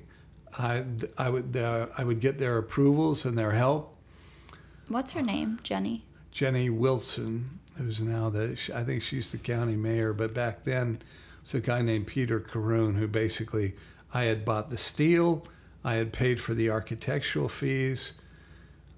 I, 0.60 0.84
I 1.18 1.30
would 1.30 1.56
uh, 1.56 1.88
I 1.98 2.04
would 2.04 2.20
get 2.20 2.40
their 2.40 2.58
approvals 2.58 3.24
and 3.24 3.38
their 3.38 3.52
help 3.52 3.92
What's 4.92 5.14
her 5.14 5.22
name? 5.22 5.58
Jenny. 5.64 6.04
Jenny 6.32 6.70
Wilson, 6.70 7.60
who's 7.78 8.02
now 8.02 8.30
the, 8.30 8.60
I 8.76 8.84
think 8.84 9.02
she's 9.02 9.32
the 9.32 9.38
county 9.38 9.78
mayor, 9.78 10.12
but 10.12 10.34
back 10.34 10.66
then 10.66 10.96
it 10.96 11.42
was 11.44 11.54
a 11.54 11.62
guy 11.62 11.82
named 11.82 12.08
Peter 12.08 12.42
Corroon 12.42 12.96
who 12.96 13.08
basically, 13.08 13.74
I 14.14 14.26
had 14.26 14.44
bought 14.44 14.68
the 14.68 14.78
steel, 14.78 15.48
I 15.82 15.94
had 15.94 16.12
paid 16.12 16.42
for 16.42 16.54
the 16.54 16.70
architectural 16.70 17.48
fees. 17.48 18.12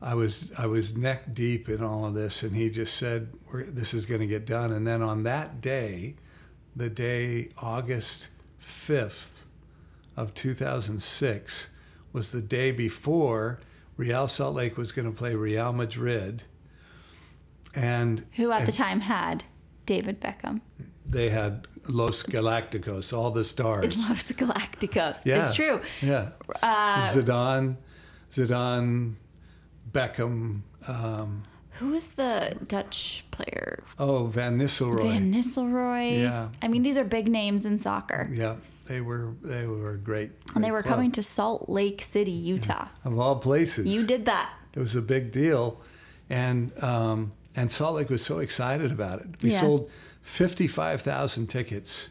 I 0.03 0.15
was 0.15 0.51
I 0.57 0.65
was 0.65 0.97
neck 0.97 1.33
deep 1.33 1.69
in 1.69 1.81
all 1.81 2.05
of 2.05 2.13
this, 2.13 2.43
and 2.43 2.53
he 2.55 2.69
just 2.69 2.97
said, 2.97 3.29
"This 3.69 3.93
is 3.93 4.05
going 4.05 4.19
to 4.19 4.27
get 4.27 4.45
done." 4.45 4.73
And 4.73 4.85
then 4.85 5.01
on 5.01 5.23
that 5.23 5.61
day, 5.61 6.15
the 6.75 6.89
day 6.89 7.49
August 7.57 8.27
fifth 8.59 9.45
of 10.17 10.33
two 10.33 10.53
thousand 10.53 11.01
six, 11.01 11.69
was 12.11 12.33
the 12.33 12.41
day 12.41 12.71
before 12.71 13.61
Real 13.95 14.27
Salt 14.27 14.55
Lake 14.55 14.77
was 14.77 14.91
going 14.91 15.09
to 15.09 15.17
play 15.17 15.35
Real 15.35 15.71
Madrid. 15.71 16.43
And 17.73 18.25
who 18.33 18.51
at 18.51 18.59
and 18.59 18.67
the 18.67 18.73
time 18.73 18.99
had 18.99 19.45
David 19.85 20.19
Beckham. 20.19 20.59
They 21.05 21.29
had 21.29 21.65
Los 21.87 22.23
Galacticos, 22.23 23.17
all 23.17 23.31
the 23.31 23.45
stars. 23.45 23.97
Los 24.09 24.31
Galacticos. 24.33 25.25
Yeah. 25.25 25.45
It's 25.45 25.55
true. 25.55 25.81
Yeah. 26.01 26.29
Uh, 26.61 27.03
Zidane, 27.03 27.77
Zidane, 28.31 29.15
Beckham. 29.93 30.61
Um, 30.87 31.43
Who 31.79 31.89
was 31.89 32.11
the 32.11 32.57
Dutch 32.67 33.25
player? 33.31 33.83
oh, 33.99 34.25
Van 34.27 34.57
Nistelrooy. 34.59 35.03
Van 35.11 35.33
Nistelrooy. 35.33 36.21
Yeah. 36.21 36.49
I 36.61 36.67
mean, 36.67 36.83
these 36.83 36.97
are 36.97 37.03
big 37.03 37.27
names 37.27 37.65
in 37.65 37.79
soccer. 37.79 38.29
yeah, 38.31 38.55
they 38.85 39.01
were 39.01 39.33
they 39.43 39.65
were 39.67 39.91
a 39.91 39.97
great. 39.97 40.31
And 40.55 40.63
they 40.63 40.71
were 40.71 40.81
club. 40.81 40.95
coming 40.95 41.11
to 41.13 41.23
Salt 41.23 41.69
Lake 41.69 42.01
City, 42.01 42.31
Utah. 42.31 42.87
of 43.05 43.17
all 43.19 43.37
places. 43.37 43.85
You 43.87 44.05
did 44.05 44.25
that. 44.25 44.51
It 44.75 44.79
was 44.79 44.95
a 44.95 45.01
big 45.01 45.31
deal, 45.31 45.81
and 46.29 46.71
um, 46.83 47.31
and 47.55 47.71
Salt 47.71 47.95
Lake 47.95 48.09
was 48.09 48.23
so 48.25 48.39
excited 48.39 48.91
about 48.91 49.21
it. 49.21 49.27
We 49.41 49.51
Yeah. 49.51 49.61
sold 49.61 49.89
fifty 50.21 50.67
five 50.67 51.01
thousand 51.01 51.47
tickets. 51.47 52.09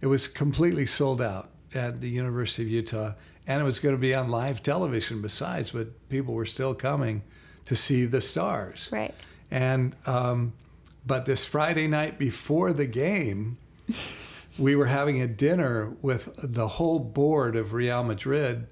It 0.00 0.06
was 0.06 0.26
completely 0.28 0.86
sold 0.86 1.20
out 1.20 1.50
at 1.74 2.00
the 2.00 2.08
University 2.08 2.62
of 2.64 2.68
Utah, 2.70 3.12
and 3.50 3.60
it 3.60 3.64
was 3.64 3.80
going 3.80 3.96
to 3.96 4.00
be 4.00 4.14
on 4.14 4.28
live 4.28 4.62
television. 4.62 5.20
Besides, 5.20 5.70
but 5.70 6.08
people 6.08 6.34
were 6.34 6.46
still 6.46 6.72
coming 6.72 7.24
to 7.64 7.74
see 7.74 8.04
the 8.04 8.20
stars. 8.20 8.88
Right. 8.92 9.12
And 9.50 9.96
um, 10.06 10.52
but 11.04 11.26
this 11.26 11.44
Friday 11.44 11.88
night 11.88 12.16
before 12.16 12.72
the 12.72 12.86
game, 12.86 13.58
we 14.56 14.76
were 14.76 14.86
having 14.86 15.20
a 15.20 15.26
dinner 15.26 15.96
with 16.00 16.32
the 16.40 16.68
whole 16.68 17.00
board 17.00 17.56
of 17.56 17.72
Real 17.72 18.04
Madrid 18.04 18.68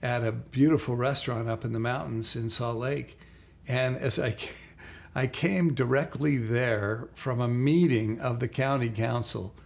at 0.00 0.22
a 0.22 0.30
beautiful 0.30 0.94
restaurant 0.94 1.48
up 1.48 1.64
in 1.64 1.72
the 1.72 1.80
mountains 1.80 2.36
in 2.36 2.50
Salt 2.50 2.76
Lake. 2.76 3.18
And 3.66 3.96
as 3.96 4.20
I 4.20 4.36
I 5.16 5.26
came 5.26 5.74
directly 5.74 6.36
there 6.36 7.08
from 7.14 7.40
a 7.40 7.48
meeting 7.48 8.20
of 8.20 8.38
the 8.38 8.48
county 8.48 8.90
council 8.90 9.56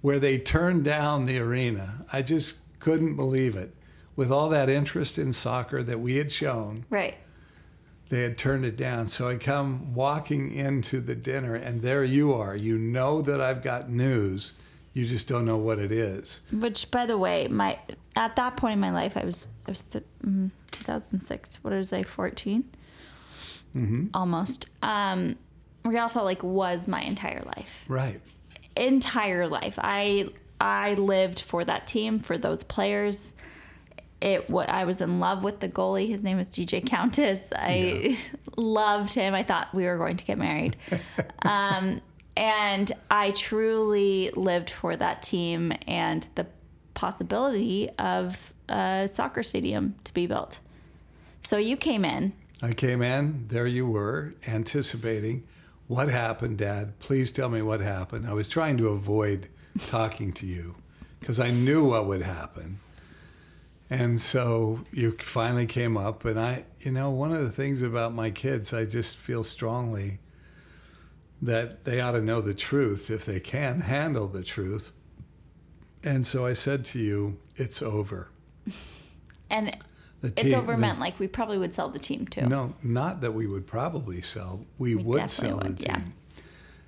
where 0.00 0.18
they 0.18 0.38
turned 0.38 0.82
down 0.82 1.26
the 1.26 1.38
arena. 1.38 2.04
I 2.12 2.22
just 2.22 2.58
couldn't 2.80 3.14
believe 3.14 3.54
it. 3.54 3.76
With 4.16 4.30
all 4.30 4.48
that 4.50 4.68
interest 4.68 5.18
in 5.18 5.32
soccer 5.32 5.82
that 5.82 6.00
we 6.00 6.16
had 6.16 6.30
shown, 6.30 6.84
Right. 6.90 7.14
they 8.10 8.22
had 8.22 8.36
turned 8.36 8.64
it 8.66 8.76
down. 8.76 9.08
So 9.08 9.28
I 9.28 9.36
come 9.36 9.94
walking 9.94 10.50
into 10.52 11.00
the 11.00 11.14
dinner, 11.14 11.54
and 11.54 11.80
there 11.82 12.04
you 12.04 12.32
are. 12.34 12.54
You 12.54 12.76
know 12.78 13.22
that 13.22 13.40
I've 13.40 13.62
got 13.62 13.88
news. 13.88 14.52
You 14.92 15.06
just 15.06 15.26
don't 15.28 15.46
know 15.46 15.56
what 15.56 15.78
it 15.78 15.90
is. 15.90 16.40
Which, 16.52 16.90
by 16.90 17.06
the 17.06 17.16
way, 17.16 17.48
my 17.48 17.78
at 18.14 18.36
that 18.36 18.56
point 18.58 18.74
in 18.74 18.80
my 18.80 18.90
life, 18.90 19.16
I 19.16 19.24
was 19.24 19.48
I 19.66 19.70
was 19.70 19.80
th- 19.80 20.04
mm, 20.22 20.50
2006. 20.70 21.64
What 21.64 21.72
was 21.72 21.90
I? 21.94 22.02
14. 22.02 22.64
Mm-hmm. 23.74 24.06
Almost. 24.12 24.68
Um, 24.82 25.36
Real 25.84 26.10
Salt 26.10 26.26
Lake 26.26 26.42
was 26.42 26.86
my 26.86 27.00
entire 27.00 27.42
life. 27.46 27.70
Right. 27.88 28.20
Entire 28.76 29.48
life. 29.48 29.78
I 29.78 30.26
I 30.60 30.94
lived 30.94 31.40
for 31.40 31.64
that 31.64 31.86
team 31.86 32.18
for 32.20 32.36
those 32.36 32.62
players. 32.62 33.34
It 34.22 34.48
what 34.48 34.68
I 34.68 34.84
was 34.84 35.00
in 35.00 35.18
love 35.18 35.42
with 35.42 35.60
the 35.60 35.68
goalie. 35.68 36.08
His 36.08 36.22
name 36.22 36.36
was 36.36 36.48
DJ 36.48 36.84
Countess. 36.86 37.52
I 37.54 38.16
loved 38.56 39.14
him. 39.14 39.34
I 39.34 39.42
thought 39.42 39.74
we 39.74 39.84
were 39.84 39.98
going 39.98 40.16
to 40.16 40.24
get 40.24 40.38
married. 40.38 40.76
um, 41.42 42.00
and 42.36 42.92
I 43.10 43.32
truly 43.32 44.30
lived 44.30 44.70
for 44.70 44.96
that 44.96 45.22
team 45.22 45.72
and 45.86 46.26
the 46.36 46.46
possibility 46.94 47.90
of 47.98 48.54
a 48.68 49.08
soccer 49.10 49.42
stadium 49.42 49.96
to 50.04 50.14
be 50.14 50.26
built. 50.26 50.60
So 51.42 51.56
you 51.56 51.76
came 51.76 52.04
in. 52.04 52.32
I 52.62 52.72
came 52.72 53.02
in, 53.02 53.48
there 53.48 53.66
you 53.66 53.86
were, 53.86 54.34
anticipating 54.46 55.42
what 55.88 56.08
happened, 56.08 56.58
Dad. 56.58 56.98
Please 57.00 57.32
tell 57.32 57.48
me 57.48 57.60
what 57.60 57.80
happened. 57.80 58.26
I 58.26 58.32
was 58.32 58.48
trying 58.48 58.78
to 58.78 58.88
avoid 58.88 59.48
talking 59.88 60.32
to 60.34 60.46
you 60.46 60.76
because 61.18 61.40
I 61.40 61.50
knew 61.50 61.84
what 61.88 62.06
would 62.06 62.22
happen. 62.22 62.78
And 63.92 64.20
so 64.20 64.84
you 64.90 65.12
finally 65.20 65.66
came 65.66 65.98
up, 65.98 66.24
and 66.24 66.40
I, 66.40 66.64
you 66.78 66.92
know, 66.92 67.10
one 67.10 67.30
of 67.32 67.42
the 67.42 67.50
things 67.50 67.82
about 67.82 68.14
my 68.14 68.30
kids, 68.30 68.72
I 68.72 68.86
just 68.86 69.16
feel 69.18 69.44
strongly 69.44 70.18
that 71.42 71.84
they 71.84 72.00
ought 72.00 72.12
to 72.12 72.22
know 72.22 72.40
the 72.40 72.54
truth 72.54 73.10
if 73.10 73.26
they 73.26 73.38
can 73.40 73.80
handle 73.82 74.28
the 74.28 74.42
truth. 74.42 74.92
And 76.02 76.26
so 76.26 76.46
I 76.46 76.54
said 76.54 76.84
to 76.86 76.98
you, 76.98 77.38
it's 77.56 77.82
over. 77.82 78.28
And 79.50 79.68
The 80.22 80.28
it's 80.28 80.42
team- 80.42 80.54
over 80.54 80.72
the- 80.72 80.78
meant 80.78 80.98
like 80.98 81.18
we 81.18 81.26
probably 81.28 81.58
would 81.58 81.74
sell 81.74 81.90
the 81.90 81.98
team 81.98 82.26
too. 82.26 82.46
No, 82.46 82.72
not 82.82 83.20
that 83.20 83.34
we 83.34 83.46
would 83.46 83.66
probably 83.66 84.22
sell. 84.22 84.64
We, 84.78 84.94
We 84.96 85.02
would 85.02 85.28
sell 85.28 85.58
the 85.58 85.68
would, 85.68 85.82
yeah. 85.82 85.96
team. 85.96 86.14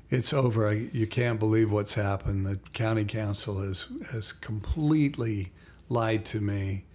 It's 0.08 0.32
over. 0.32 0.66
I, 0.68 0.88
you 0.92 1.06
can't 1.06 1.38
believe 1.38 1.70
what's 1.70 1.92
happened. 1.92 2.46
The 2.46 2.58
county 2.72 3.04
council 3.04 3.60
has 3.60 3.88
has 4.12 4.32
completely 4.32 5.52
lied 5.90 6.24
to 6.26 6.40
me, 6.40 6.86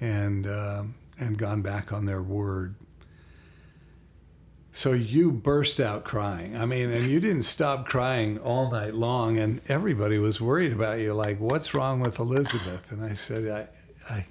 and 0.00 0.46
um 0.46 0.94
and 1.18 1.38
gone 1.38 1.62
back 1.62 1.92
on 1.92 2.04
their 2.04 2.22
word. 2.22 2.74
So 4.72 4.92
you 4.92 5.32
burst 5.32 5.80
out 5.80 6.04
crying. 6.04 6.54
I 6.54 6.66
mean, 6.66 6.90
and 6.90 7.06
you 7.06 7.18
didn't 7.18 7.44
stop 7.44 7.86
crying 7.86 8.38
all 8.38 8.70
night 8.70 8.94
long, 8.94 9.38
and 9.38 9.62
everybody 9.68 10.18
was 10.18 10.38
worried 10.38 10.72
about 10.72 10.98
you. 10.98 11.14
Like, 11.14 11.40
what's 11.40 11.72
wrong 11.72 12.00
with 12.00 12.18
Elizabeth? 12.18 12.92
And 12.92 13.02
I 13.02 13.14
said, 13.14 13.70
I, 14.10 14.14
I 14.14 14.26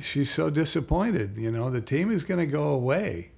she's 0.00 0.30
so 0.30 0.50
disappointed. 0.50 1.36
You 1.36 1.52
know, 1.52 1.70
the 1.70 1.80
team 1.80 2.10
is 2.10 2.24
going 2.24 2.40
to 2.40 2.50
go 2.50 2.70
away. 2.70 3.30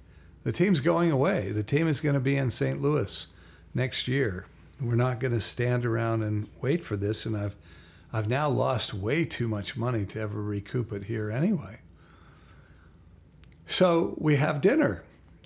The 0.43 0.51
team's 0.51 0.81
going 0.81 1.11
away. 1.11 1.51
The 1.51 1.63
team 1.63 1.87
is 1.87 2.01
going 2.01 2.15
to 2.15 2.19
be 2.19 2.35
in 2.35 2.49
St. 2.49 2.81
Louis 2.81 3.27
next 3.73 4.07
year. 4.07 4.47
We're 4.79 4.95
not 4.95 5.19
going 5.19 5.33
to 5.33 5.41
stand 5.41 5.85
around 5.85 6.23
and 6.23 6.47
wait 6.61 6.83
for 6.83 6.97
this. 6.97 7.27
And 7.27 7.37
I've, 7.37 7.55
I've 8.13 8.29
now 8.29 8.49
lost 8.49 8.93
way 8.93 9.25
too 9.25 9.47
much 9.47 9.77
money 9.77 10.05
to 10.07 10.19
ever 10.19 10.41
recoup 10.41 10.91
it 10.91 11.05
here 11.05 11.31
anyway. 11.31 11.79
So 13.65 14.15
we 14.17 14.35
have 14.35 14.61
dinner. 14.61 15.03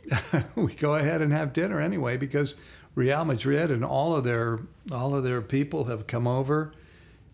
we 0.55 0.73
go 0.73 0.95
ahead 0.95 1.21
and 1.21 1.31
have 1.31 1.53
dinner 1.53 1.79
anyway 1.79 2.17
because 2.17 2.55
Real 2.95 3.25
Madrid 3.25 3.69
and 3.71 3.83
all 3.83 4.15
of 4.15 4.23
their 4.23 4.59
all 4.91 5.15
of 5.15 5.23
their 5.23 5.41
people 5.41 5.85
have 5.85 6.07
come 6.07 6.27
over 6.27 6.73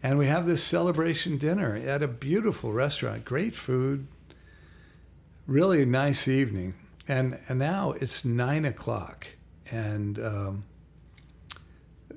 and 0.03 0.17
we 0.17 0.27
have 0.27 0.47
this 0.47 0.63
celebration 0.63 1.38
dinner 1.38 1.75
at 1.75 2.01
a 2.01 2.07
beautiful 2.07 2.73
restaurant, 2.73 3.23
great 3.23 3.53
food, 3.53 4.07
really 5.45 5.86
nice 5.86 6.27
evening. 6.27 6.73
And, 7.07 7.39
and 7.47 7.59
now 7.59 7.91
it's 7.91 8.25
nine 8.25 8.65
o'clock, 8.65 9.27
and 9.69 10.17
um, 10.19 10.63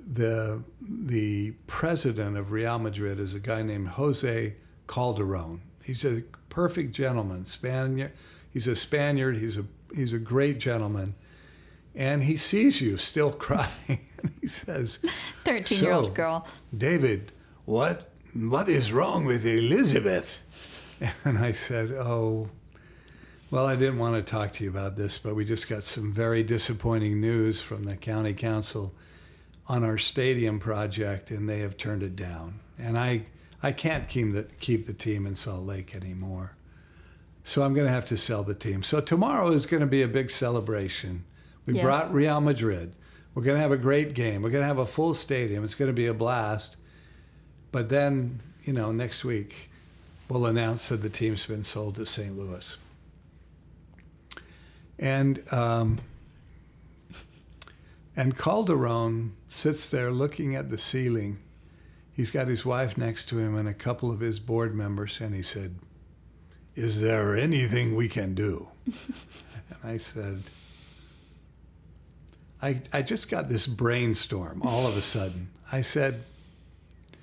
the, 0.07 0.63
the 0.81 1.53
president 1.67 2.37
of 2.37 2.51
Real 2.53 2.79
Madrid 2.79 3.19
is 3.19 3.35
a 3.35 3.41
guy 3.41 3.63
named 3.63 3.89
Jose 3.89 4.55
Calderon. 4.87 5.63
He's 5.83 6.05
a 6.05 6.23
perfect 6.49 6.93
gentleman, 6.93 7.45
Spaniard. 7.45 8.13
He's 8.51 8.67
a 8.67 8.77
Spaniard. 8.77 9.37
He's 9.39 9.59
a, 9.59 9.65
he's 9.95 10.13
a 10.13 10.19
great 10.19 10.59
gentleman. 10.59 11.15
And 11.95 12.25
he 12.25 12.37
sees 12.37 12.81
you 12.81 12.97
still 12.97 13.31
crying. 13.47 14.01
and 14.23 14.33
he 14.41 14.47
says, 14.47 14.99
13 15.45 15.83
year 15.83 15.93
old 15.93 16.07
So- 16.07 16.11
girl. 16.13 16.47
David, 16.77 17.33
what 17.65 18.11
what 18.35 18.69
is 18.69 18.93
wrong 18.93 19.25
with 19.27 19.47
Elizabeth? 19.47 20.41
And 21.25 21.39
I 21.39 21.53
said, 21.53 21.91
Oh, 21.93 22.49
well, 23.51 23.67
I 23.67 23.77
didn't 23.77 23.99
want 23.99 24.17
to 24.17 24.23
talk 24.29 24.53
to 24.55 24.65
you 24.65 24.71
about 24.71 24.97
this, 24.97 25.19
but 25.19 25.35
we 25.37 25.45
just 25.45 25.69
got 25.69 25.85
some 25.85 26.13
very 26.13 26.43
disappointing 26.43 27.21
news 27.21 27.63
from 27.63 27.85
the 27.85 27.95
county 27.97 28.33
council 28.35 28.93
on 29.69 29.83
our 29.85 29.99
stadium 29.99 30.59
project, 30.59 31.31
and 31.31 31.49
they 31.49 31.61
have 31.61 31.77
turned 31.77 32.03
it 32.03 32.17
down. 32.17 32.61
And 32.79 32.99
I 32.99 33.25
I 33.63 33.73
can't 33.73 34.09
keep 34.09 34.33
the 34.33 34.45
keep 34.61 34.87
the 34.87 34.93
team 34.93 35.27
in 35.27 35.35
Salt 35.35 35.65
Lake 35.65 35.95
anymore. 35.95 36.57
So 37.45 37.63
I'm 37.63 37.75
going 37.75 37.87
to 37.87 37.93
have 37.93 38.07
to 38.07 38.17
sell 38.17 38.43
the 38.43 38.55
team. 38.55 38.83
So 38.83 39.01
tomorrow 39.01 39.51
is 39.51 39.67
going 39.67 39.83
to 39.83 39.87
be 39.87 40.01
a 40.03 40.09
big 40.09 40.31
celebration. 40.31 41.25
We 41.67 41.75
Yeah. 41.75 41.83
brought 41.83 42.13
Real 42.13 42.41
Madrid. 42.41 42.95
We're 43.35 43.43
going 43.43 43.57
to 43.57 43.63
have 43.63 43.73
a 43.73 43.77
great 43.77 44.15
game. 44.15 44.41
We're 44.41 44.51
going 44.51 44.63
to 44.63 44.69
have 44.69 44.79
a 44.79 44.87
full 44.87 45.13
stadium. 45.13 45.63
It's 45.65 45.75
going 45.75 45.89
to 45.91 45.93
be 45.95 46.07
a 46.07 46.15
blast. 46.15 46.77
But 47.71 47.91
then, 47.91 48.41
you 48.63 48.73
know, 48.73 48.93
next 48.93 49.25
week 49.25 49.71
we'll 50.29 50.47
announce 50.47 50.89
that 50.89 51.03
the 51.03 51.11
team's 51.11 51.45
been 51.45 51.65
sold 51.65 51.97
to 51.97 52.07
St. 52.07 52.35
Louis. 52.37 52.79
And 54.99 55.43
um, 55.53 55.99
and 58.17 58.39
Calderon 58.39 59.33
sits 59.55 59.89
there 59.89 60.11
looking 60.11 60.55
at 60.57 60.69
the 60.71 60.79
ceiling. 60.79 61.39
He's 62.15 62.31
got 62.31 62.49
his 62.49 62.65
wife 62.65 62.97
next 62.99 63.27
to 63.27 63.39
him 63.39 63.57
and 63.57 63.69
a 63.69 63.75
couple 63.75 64.11
of 64.11 64.21
his 64.21 64.39
board 64.41 64.75
members, 64.75 65.21
and 65.21 65.35
he 65.35 65.43
said, 65.43 65.77
"Is 66.75 67.01
there 67.01 67.37
anything 67.37 67.95
we 67.95 68.09
can 68.09 68.35
do?" 68.35 68.69
and 68.87 69.79
I 69.85 69.97
said, 69.97 70.43
I, 72.63 72.81
I 72.93 73.03
just 73.03 73.31
got 73.31 73.49
this 73.49 73.67
brainstorm 73.67 74.63
all 74.63 74.87
of 74.87 74.97
a 74.97 75.03
sudden. 75.03 75.51
I 75.71 75.83
said, 75.83 76.23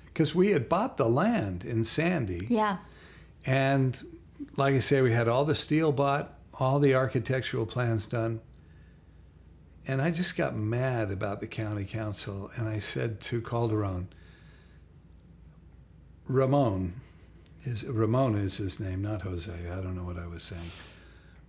because 0.06 0.34
we 0.34 0.50
had 0.52 0.68
bought 0.68 0.96
the 0.98 1.08
land 1.08 1.64
in 1.64 1.84
Sandy, 1.84 2.46
Yeah. 2.48 2.76
and 3.44 3.96
like 4.56 4.74
I 4.74 4.78
say, 4.80 5.00
we 5.02 5.12
had 5.12 5.26
all 5.28 5.44
the 5.44 5.54
steel 5.54 5.90
bought, 5.90 6.34
all 6.60 6.78
the 6.78 6.94
architectural 6.94 7.66
plans 7.66 8.06
done. 8.06 8.40
And 9.86 10.00
I 10.00 10.10
just 10.10 10.36
got 10.36 10.54
mad 10.54 11.10
about 11.10 11.40
the 11.40 11.48
county 11.48 11.84
council, 11.84 12.50
and 12.56 12.68
I 12.68 12.78
said 12.78 13.20
to 13.22 13.40
Calderon, 13.40 14.08
Ramon, 16.28 17.00
is 17.64 17.84
Ramon 17.84 18.36
is 18.36 18.56
his 18.58 18.78
name, 18.78 19.02
not 19.02 19.22
Jose. 19.22 19.52
I 19.52 19.80
don't 19.80 19.96
know 19.96 20.04
what 20.04 20.18
I 20.18 20.26
was 20.26 20.44
saying. 20.44 20.70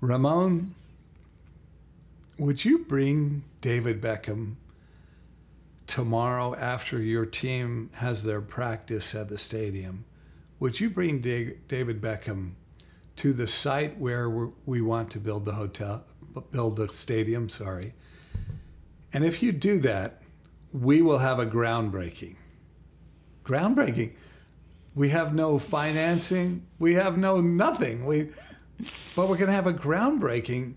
Ramon, 0.02 0.74
would 2.40 2.66
you 2.66 2.80
bring 2.80 3.44
David 3.62 4.02
Beckham 4.02 4.56
tomorrow 5.86 6.56
after 6.56 7.00
your 7.00 7.26
team 7.26 7.92
has 7.96 8.24
their 8.24 8.42
practice 8.42 9.14
at 9.14 9.30
the 9.30 9.38
stadium? 9.38 10.06
Would 10.60 10.80
you 10.80 10.90
bring 10.90 11.20
David 11.22 12.02
Beckham 12.02 12.54
to 13.18 13.34
the 13.34 13.48
site 13.48 13.98
where 14.00 14.30
we 14.66 14.82
want 14.82 15.12
to 15.12 15.20
build 15.20 15.46
the 15.46 15.54
hotel, 15.54 16.04
build 16.52 16.78
the 16.78 16.88
stadium? 16.90 17.48
Sorry. 17.48 17.94
And 19.14 19.24
if 19.24 19.44
you 19.44 19.52
do 19.52 19.80
that, 19.80 20.22
we 20.74 21.02
will 21.02 21.20
have 21.20 21.40
a 21.40 21.46
groundbreaking. 21.46 22.36
Groundbreaking. 23.46 24.14
We 24.96 25.10
have 25.10 25.34
no 25.36 25.60
financing. 25.60 26.66
We 26.80 26.96
have 26.96 27.18
no 27.18 27.40
nothing. 27.40 28.06
We, 28.06 28.30
but 29.16 29.30
we're 29.30 29.38
going 29.38 29.48
to 29.48 29.54
have 29.54 29.68
a 29.68 29.74
groundbreaking. 29.74 30.74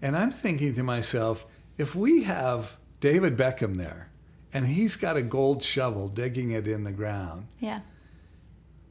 And 0.00 0.16
I'm 0.16 0.30
thinking 0.30 0.74
to 0.76 0.82
myself, 0.82 1.46
if 1.76 1.94
we 1.94 2.24
have 2.24 2.76
David 3.00 3.36
Beckham 3.36 3.76
there, 3.76 4.10
and 4.52 4.66
he's 4.66 4.96
got 4.96 5.16
a 5.16 5.22
gold 5.22 5.62
shovel 5.62 6.08
digging 6.08 6.50
it 6.50 6.66
in 6.66 6.84
the 6.84 6.92
ground. 6.92 7.48
Yeah. 7.58 7.80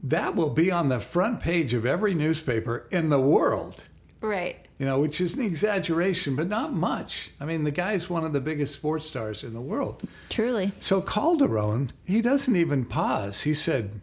That 0.04 0.36
will 0.36 0.50
be 0.50 0.72
on 0.72 0.90
the 0.90 1.00
front 1.00 1.40
page 1.40 1.74
of 1.74 1.86
every 1.86 2.16
newspaper 2.16 2.88
in 2.92 3.10
the 3.10 3.22
world. 3.22 3.86
Right. 4.20 4.68
You 4.82 4.88
know, 4.88 5.00
which 5.00 5.22
is 5.22 5.36
an 5.36 5.44
exaggeration, 5.44 6.36
but 6.36 6.48
not 6.48 6.74
much. 6.74 7.30
I 7.40 7.46
mean, 7.46 7.66
the 7.66 7.72
guy's 7.72 8.10
one 8.10 8.26
of 8.26 8.34
the 8.34 8.42
biggest 8.42 8.74
sports 8.74 9.06
stars 9.06 9.44
in 9.44 9.54
the 9.54 9.62
world. 9.62 10.02
Truly. 10.28 10.72
So 10.80 11.04
Calderon, 11.04 11.92
he 12.04 12.20
doesn't 12.24 12.56
even 12.56 12.86
pause. 12.86 13.42
He 13.42 13.54
said, 13.54 14.02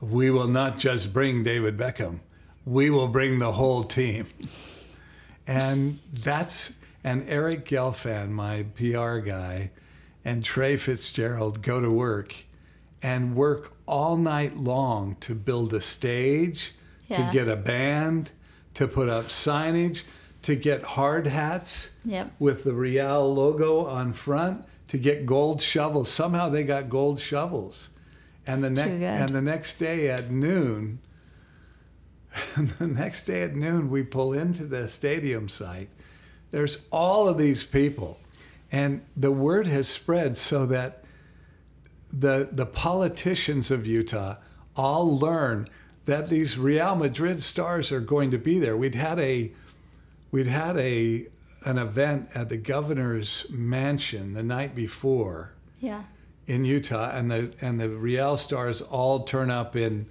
We 0.00 0.30
will 0.30 0.48
not 0.48 0.78
just 0.78 1.12
bring 1.12 1.44
David 1.44 1.76
Beckham, 1.76 2.20
we 2.64 2.88
will 2.88 3.08
bring 3.08 3.38
the 3.38 3.52
whole 3.52 3.84
team. 3.84 4.28
And 5.46 5.98
that's, 6.10 6.78
and 7.04 7.22
Eric 7.28 7.66
Gelfand, 7.66 8.30
my 8.30 8.64
PR 8.76 9.18
guy, 9.18 9.72
and 10.24 10.42
Trey 10.42 10.78
Fitzgerald 10.78 11.60
go 11.60 11.82
to 11.82 11.90
work 11.90 12.34
and 13.02 13.36
work 13.36 13.74
all 13.84 14.16
night 14.16 14.56
long 14.56 15.16
to 15.20 15.34
build 15.34 15.74
a 15.74 15.82
stage, 15.82 16.72
yeah. 17.08 17.26
to 17.26 17.30
get 17.30 17.46
a 17.46 17.56
band, 17.56 18.30
to 18.78 18.86
put 18.86 19.08
up 19.08 19.24
signage, 19.24 20.04
to 20.42 20.54
get 20.54 20.82
hard 20.82 21.26
hats 21.26 21.96
yep. 22.04 22.30
with 22.38 22.62
the 22.62 22.72
Real 22.72 23.34
logo 23.34 23.84
on 23.84 24.12
front, 24.12 24.64
to 24.86 24.98
get 24.98 25.26
gold 25.26 25.60
shovels. 25.60 26.08
Somehow 26.08 26.48
they 26.48 26.62
got 26.62 26.88
gold 26.88 27.18
shovels. 27.18 27.88
And 28.46 28.62
the 28.62 28.70
next 28.70 28.90
and 28.90 29.34
the 29.34 29.42
next 29.42 29.78
day 29.78 30.08
at 30.08 30.30
noon, 30.30 31.00
the 32.78 32.86
next 32.86 33.24
day 33.24 33.42
at 33.42 33.56
noon 33.56 33.90
we 33.90 34.04
pull 34.04 34.32
into 34.32 34.64
the 34.64 34.88
stadium 34.88 35.48
site. 35.48 35.90
There's 36.52 36.86
all 36.90 37.28
of 37.28 37.36
these 37.36 37.64
people 37.64 38.20
and 38.70 39.02
the 39.16 39.32
word 39.32 39.66
has 39.66 39.88
spread 39.88 40.36
so 40.36 40.66
that 40.66 41.02
the, 42.12 42.48
the 42.52 42.64
politicians 42.64 43.72
of 43.72 43.88
Utah 43.88 44.36
all 44.76 45.18
learn 45.18 45.68
that 46.08 46.30
these 46.30 46.56
Real 46.56 46.96
Madrid 46.96 47.38
stars 47.38 47.92
are 47.92 48.00
going 48.00 48.30
to 48.30 48.38
be 48.38 48.58
there. 48.58 48.74
We'd 48.78 48.94
had 48.94 49.20
a 49.20 49.52
we'd 50.30 50.46
had 50.46 50.78
a 50.78 51.26
an 51.66 51.76
event 51.76 52.30
at 52.34 52.48
the 52.48 52.56
governor's 52.56 53.44
mansion 53.50 54.32
the 54.32 54.42
night 54.42 54.74
before. 54.74 55.52
Yeah. 55.80 56.04
In 56.46 56.64
Utah, 56.64 57.10
and 57.12 57.30
the 57.30 57.52
and 57.60 57.78
the 57.78 57.90
Real 57.90 58.38
stars 58.38 58.80
all 58.80 59.24
turn 59.24 59.50
up 59.50 59.76
in 59.76 60.06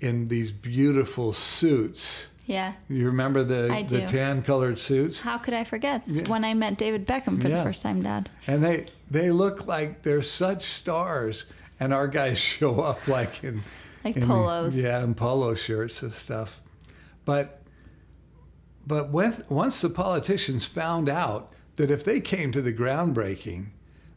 in 0.00 0.28
these 0.28 0.52
beautiful 0.52 1.32
suits 1.32 2.28
yeah. 2.46 2.72
You 2.88 3.06
remember 3.06 3.44
the 3.44 3.84
the 3.88 4.06
tan 4.06 4.42
colored 4.42 4.78
suits? 4.78 5.20
How 5.20 5.38
could 5.38 5.54
I 5.54 5.64
forget? 5.64 6.02
Yeah. 6.06 6.28
When 6.28 6.44
I 6.44 6.54
met 6.54 6.76
David 6.76 7.06
Beckham 7.06 7.40
for 7.40 7.48
yeah. 7.48 7.56
the 7.56 7.62
first 7.62 7.82
time, 7.82 8.02
Dad. 8.02 8.28
And 8.46 8.62
they 8.62 8.86
they 9.10 9.30
look 9.30 9.66
like 9.66 10.02
they're 10.02 10.22
such 10.22 10.62
stars, 10.62 11.44
and 11.78 11.94
our 11.94 12.08
guys 12.08 12.38
show 12.58 12.80
up 12.80 13.06
like 13.08 13.44
in 13.44 13.62
like 14.04 14.20
polos. 14.20 14.76
Yeah, 14.76 15.02
in 15.02 15.14
polo 15.14 15.54
shirts 15.54 16.02
and 16.02 16.12
stuff. 16.12 16.60
But 17.24 17.60
but 18.86 19.10
when 19.10 19.44
once 19.48 19.80
the 19.80 19.90
politicians 19.90 20.64
found 20.64 21.08
out 21.08 21.52
that 21.76 21.90
if 21.90 22.04
they 22.04 22.20
came 22.20 22.52
to 22.52 22.62
the 22.62 22.72
groundbreaking, 22.72 23.66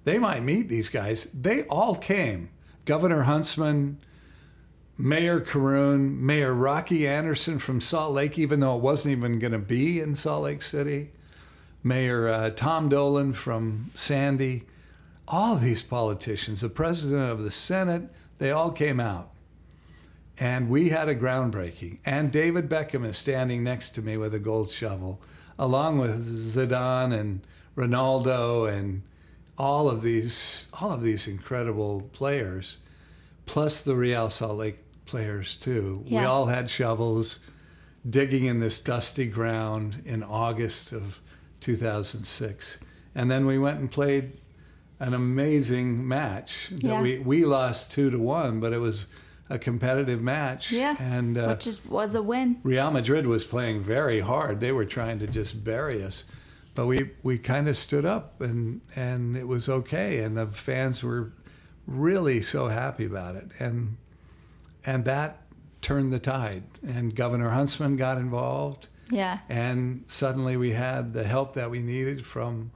they 0.03 0.17
might 0.17 0.43
meet 0.43 0.69
these 0.69 0.89
guys. 0.89 1.25
They 1.33 1.63
all 1.63 1.95
came. 1.95 2.49
Governor 2.86 3.23
Huntsman, 3.23 3.99
Mayor 4.97 5.41
Corroon, 5.41 6.23
Mayor 6.23 6.53
Rocky 6.53 7.07
Anderson 7.07 7.59
from 7.59 7.81
Salt 7.81 8.13
Lake, 8.13 8.38
even 8.38 8.59
though 8.59 8.75
it 8.75 8.81
wasn't 8.81 9.13
even 9.13 9.39
going 9.39 9.51
to 9.51 9.59
be 9.59 9.99
in 9.99 10.15
Salt 10.15 10.43
Lake 10.43 10.61
City, 10.61 11.09
Mayor 11.83 12.27
uh, 12.27 12.49
Tom 12.51 12.89
Dolan 12.89 13.33
from 13.33 13.91
Sandy, 13.93 14.63
all 15.27 15.55
these 15.55 15.81
politicians, 15.81 16.61
the 16.61 16.69
president 16.69 17.31
of 17.31 17.41
the 17.41 17.51
Senate, 17.51 18.03
they 18.38 18.51
all 18.51 18.71
came 18.71 18.99
out. 18.99 19.31
And 20.38 20.69
we 20.69 20.89
had 20.89 21.07
a 21.07 21.15
groundbreaking. 21.15 21.99
And 22.05 22.31
David 22.31 22.69
Beckham 22.69 23.05
is 23.05 23.17
standing 23.17 23.63
next 23.63 23.91
to 23.91 24.01
me 24.01 24.17
with 24.17 24.33
a 24.33 24.39
gold 24.39 24.69
shovel, 24.69 25.21
along 25.57 25.99
with 25.99 26.27
Zidane 26.27 27.17
and 27.17 27.41
Ronaldo 27.75 28.71
and 28.71 29.03
all 29.57 29.89
of 29.89 30.01
these 30.01 30.67
all 30.73 30.91
of 30.91 31.01
these 31.01 31.27
incredible 31.27 32.09
players, 32.13 32.77
plus 33.45 33.81
the 33.81 33.95
Real 33.95 34.29
Salt 34.29 34.57
Lake 34.57 34.79
players 35.05 35.55
too. 35.55 36.03
Yeah. 36.05 36.21
We 36.21 36.25
all 36.25 36.47
had 36.47 36.69
shovels 36.69 37.39
digging 38.07 38.45
in 38.45 38.59
this 38.59 38.81
dusty 38.81 39.25
ground 39.25 40.01
in 40.05 40.23
August 40.23 40.91
of 40.91 41.19
2006. 41.61 42.79
And 43.15 43.31
then 43.31 43.45
we 43.45 43.57
went 43.57 43.79
and 43.79 43.89
played 43.89 44.33
an 44.99 45.13
amazing 45.13 46.07
match 46.07 46.69
that 46.71 46.83
yeah. 46.83 47.01
we, 47.01 47.19
we 47.19 47.45
lost 47.45 47.91
two 47.91 48.09
to 48.11 48.19
one, 48.19 48.59
but 48.59 48.73
it 48.73 48.79
was 48.79 49.05
a 49.50 49.60
competitive 49.60 50.22
match. 50.22 50.72
Yeah. 50.72 50.96
And 51.00 51.38
uh, 51.38 51.48
which 51.48 51.68
is, 51.68 51.86
was 51.86 52.16
a 52.16 52.22
win. 52.22 52.60
Real 52.64 52.91
Madrid 52.91 53.28
was 53.28 53.43
playing 53.43 53.84
very 53.84 54.22
hard. 54.22 54.60
They 54.60 54.72
were 54.72 54.86
trying 54.86 55.20
to 55.20 55.28
just 55.28 55.64
bury 55.64 56.04
us. 56.04 56.24
But 56.74 56.88
we, 56.88 57.12
we 57.24 57.38
kind 57.38 57.70
of 57.70 57.78
stood 57.78 58.06
up 58.06 58.41
and, 58.41 58.82
and 58.96 59.38
it 59.38 59.48
was 59.48 59.70
okay. 59.70 60.20
And 60.20 60.38
the 60.38 60.48
fans 60.48 61.04
were 61.04 61.32
really 61.88 62.41
so 62.41 62.68
happy 62.68 63.06
about 63.06 63.36
it. 63.36 63.52
And 63.60 63.98
and 64.86 65.06
that 65.06 65.41
turned 65.82 66.14
the 66.14 66.20
tide. 66.20 66.64
And 66.86 67.16
Governor 67.16 67.50
Huntsman 67.50 67.96
got 67.96 68.18
involved. 68.18 68.88
Yeah. 69.10 69.39
And 69.50 70.04
suddenly 70.08 70.58
we 70.58 70.72
had 70.72 71.14
the 71.14 71.24
help 71.24 71.54
that 71.54 71.70
we 71.72 71.82
needed 71.82 72.26
from 72.26 72.72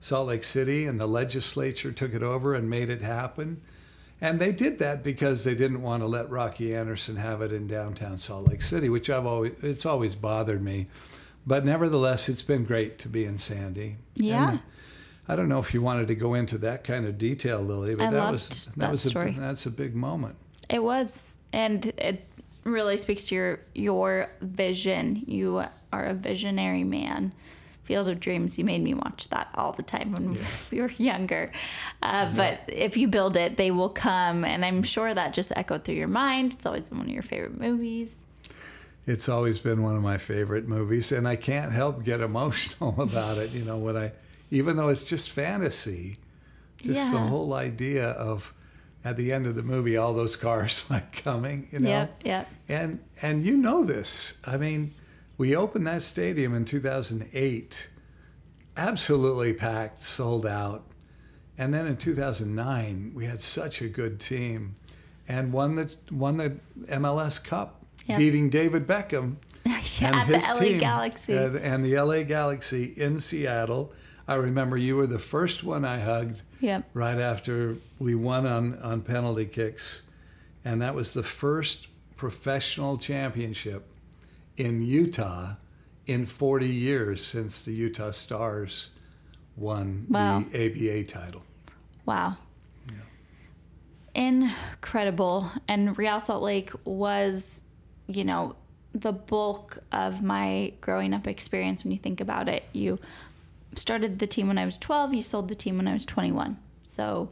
Salt 0.00 0.28
Lake 0.28 0.44
City, 0.44 0.86
and 0.86 0.98
the 0.98 1.06
legislature 1.06 1.92
took 1.92 2.14
it 2.14 2.22
over 2.22 2.54
and 2.54 2.70
made 2.70 2.88
it 2.88 3.02
happen. 3.02 3.60
And 4.20 4.38
they 4.38 4.52
did 4.52 4.78
that 4.80 5.02
because 5.02 5.44
they 5.44 5.54
didn't 5.54 5.82
want 5.82 6.02
to 6.02 6.06
let 6.06 6.28
Rocky 6.28 6.74
Anderson 6.74 7.16
have 7.16 7.40
it 7.40 7.52
in 7.52 7.66
downtown 7.66 8.18
Salt 8.18 8.48
Lake 8.48 8.62
City, 8.62 8.88
which 8.88 9.08
I've 9.08 9.26
always 9.26 9.54
it's 9.62 9.86
always 9.86 10.14
bothered 10.14 10.62
me. 10.62 10.88
But 11.46 11.64
nevertheless, 11.64 12.28
it's 12.28 12.42
been 12.42 12.64
great 12.64 12.98
to 12.98 13.08
be 13.08 13.24
in 13.24 13.38
Sandy. 13.38 13.96
Yeah. 14.14 14.50
And 14.50 14.60
I 15.26 15.36
don't 15.36 15.48
know 15.48 15.58
if 15.58 15.72
you 15.72 15.80
wanted 15.80 16.08
to 16.08 16.14
go 16.14 16.34
into 16.34 16.58
that 16.58 16.84
kind 16.84 17.06
of 17.06 17.16
detail, 17.16 17.62
Lily, 17.62 17.94
but 17.94 18.08
I 18.08 18.10
that 18.10 18.32
was 18.32 18.66
that, 18.66 18.76
that 18.76 18.92
was 18.92 19.02
story. 19.02 19.34
a, 19.36 19.40
that's 19.40 19.64
a 19.64 19.70
big 19.70 19.94
moment. 19.94 20.36
It 20.68 20.82
was 20.82 21.38
and 21.52 21.86
it 21.86 22.26
really 22.64 22.98
speaks 22.98 23.28
to 23.28 23.34
your 23.34 23.60
your 23.74 24.30
vision. 24.42 25.22
You 25.26 25.64
are 25.92 26.04
a 26.04 26.14
visionary 26.14 26.84
man. 26.84 27.32
Field 27.90 28.06
of 28.06 28.20
Dreams, 28.20 28.56
you 28.56 28.64
made 28.64 28.84
me 28.84 28.94
watch 28.94 29.30
that 29.30 29.48
all 29.56 29.72
the 29.72 29.82
time 29.82 30.12
when 30.12 30.34
yeah. 30.34 30.42
we 30.70 30.80
were 30.80 30.92
younger. 30.92 31.50
Uh, 32.00 32.32
But 32.36 32.60
if 32.68 32.96
you 32.96 33.08
build 33.08 33.36
it, 33.36 33.56
they 33.56 33.72
will 33.72 33.88
come. 33.88 34.44
And 34.44 34.64
I'm 34.64 34.84
sure 34.84 35.12
that 35.12 35.34
just 35.34 35.52
echoed 35.56 35.82
through 35.82 35.96
your 35.96 36.06
mind. 36.06 36.54
It's 36.54 36.64
always 36.64 36.88
been 36.88 36.98
one 36.98 37.08
of 37.08 37.12
your 37.12 37.24
favorite 37.24 37.58
movies. 37.58 38.14
It's 39.06 39.28
always 39.28 39.58
been 39.58 39.82
one 39.82 39.96
of 39.96 40.04
my 40.04 40.18
favorite 40.18 40.68
movies. 40.68 41.10
And 41.10 41.26
I 41.26 41.34
can't 41.34 41.72
help 41.72 42.04
get 42.04 42.20
emotional 42.20 42.94
about 43.02 43.38
it. 43.38 43.50
You 43.50 43.64
know, 43.64 43.78
when 43.78 43.96
I, 43.96 44.12
even 44.52 44.76
though 44.76 44.86
it's 44.86 45.02
just 45.02 45.30
fantasy, 45.30 46.16
just 46.80 47.06
yeah. 47.06 47.10
the 47.10 47.18
whole 47.18 47.54
idea 47.54 48.10
of 48.10 48.54
at 49.04 49.16
the 49.16 49.32
end 49.32 49.48
of 49.48 49.56
the 49.56 49.64
movie 49.64 49.96
all 49.96 50.14
those 50.14 50.36
cars 50.36 50.88
like 50.90 51.24
coming 51.24 51.66
you 51.70 51.80
know 51.80 51.88
yep, 51.88 52.22
yep. 52.22 52.48
and 52.68 53.00
and 53.22 53.46
you 53.46 53.56
know 53.56 53.82
this 53.82 54.38
i 54.46 54.58
mean 54.58 54.92
we 55.40 55.56
opened 55.56 55.86
that 55.86 56.02
stadium 56.02 56.54
in 56.54 56.66
2008 56.66 57.88
absolutely 58.76 59.54
packed 59.54 60.02
sold 60.02 60.44
out 60.44 60.84
and 61.56 61.72
then 61.72 61.86
in 61.86 61.96
2009 61.96 63.12
we 63.14 63.24
had 63.24 63.40
such 63.40 63.80
a 63.80 63.88
good 63.88 64.20
team 64.20 64.76
and 65.26 65.50
won 65.50 65.76
the 65.76 65.90
won 66.10 66.36
the 66.36 66.54
mls 66.88 67.42
cup 67.42 67.82
yep. 68.04 68.18
beating 68.18 68.50
david 68.50 68.86
beckham 68.86 69.36
yeah, 69.64 70.20
and 70.20 70.28
his 70.28 70.46
the 70.46 70.54
LA 70.54 70.60
team, 70.60 70.78
Galaxy. 70.78 71.38
Uh, 71.38 71.56
and 71.56 71.84
the 71.84 71.98
LA 71.98 72.22
Galaxy 72.22 72.84
in 72.96 73.20
Seattle. 73.20 73.92
I 74.26 74.36
remember 74.36 74.78
you 74.78 74.96
were 74.96 75.06
the 75.06 75.18
first 75.18 75.62
one 75.62 75.84
I 75.84 76.00
hugged 76.00 76.40
Yep. 76.60 76.88
Right 76.94 77.18
after 77.18 77.76
we 77.98 78.14
won 78.14 78.46
on, 78.46 78.78
on 78.78 79.02
penalty 79.02 79.44
kicks. 79.44 80.00
And 80.64 80.80
that 80.80 80.94
was 80.94 81.12
the 81.12 81.22
first 81.22 81.88
professional 82.16 82.96
championship 82.96 83.86
in 84.60 84.82
Utah 84.82 85.54
in 86.06 86.26
40 86.26 86.66
years 86.66 87.24
since 87.24 87.64
the 87.64 87.72
Utah 87.72 88.10
Stars 88.10 88.90
won 89.56 90.06
Wow. 90.08 90.40
the 90.40 90.66
ABA 90.66 91.04
title. 91.04 91.42
Wow. 92.04 92.36
Incredible. 94.14 95.50
And 95.68 95.96
Real 95.96 96.20
Salt 96.20 96.42
Lake 96.42 96.72
was, 96.84 97.64
you 98.06 98.24
know, 98.24 98.56
the 98.92 99.12
bulk 99.12 99.78
of 99.92 100.22
my 100.22 100.72
growing 100.80 101.14
up 101.14 101.28
experience 101.28 101.84
when 101.84 101.92
you 101.92 101.98
think 101.98 102.20
about 102.20 102.48
it. 102.48 102.64
You 102.72 102.98
started 103.76 104.18
the 104.18 104.26
team 104.26 104.48
when 104.48 104.58
I 104.58 104.64
was 104.64 104.76
12, 104.78 105.14
you 105.14 105.22
sold 105.22 105.48
the 105.48 105.54
team 105.54 105.76
when 105.76 105.86
I 105.86 105.92
was 105.92 106.04
21. 106.04 106.58
So 106.84 107.30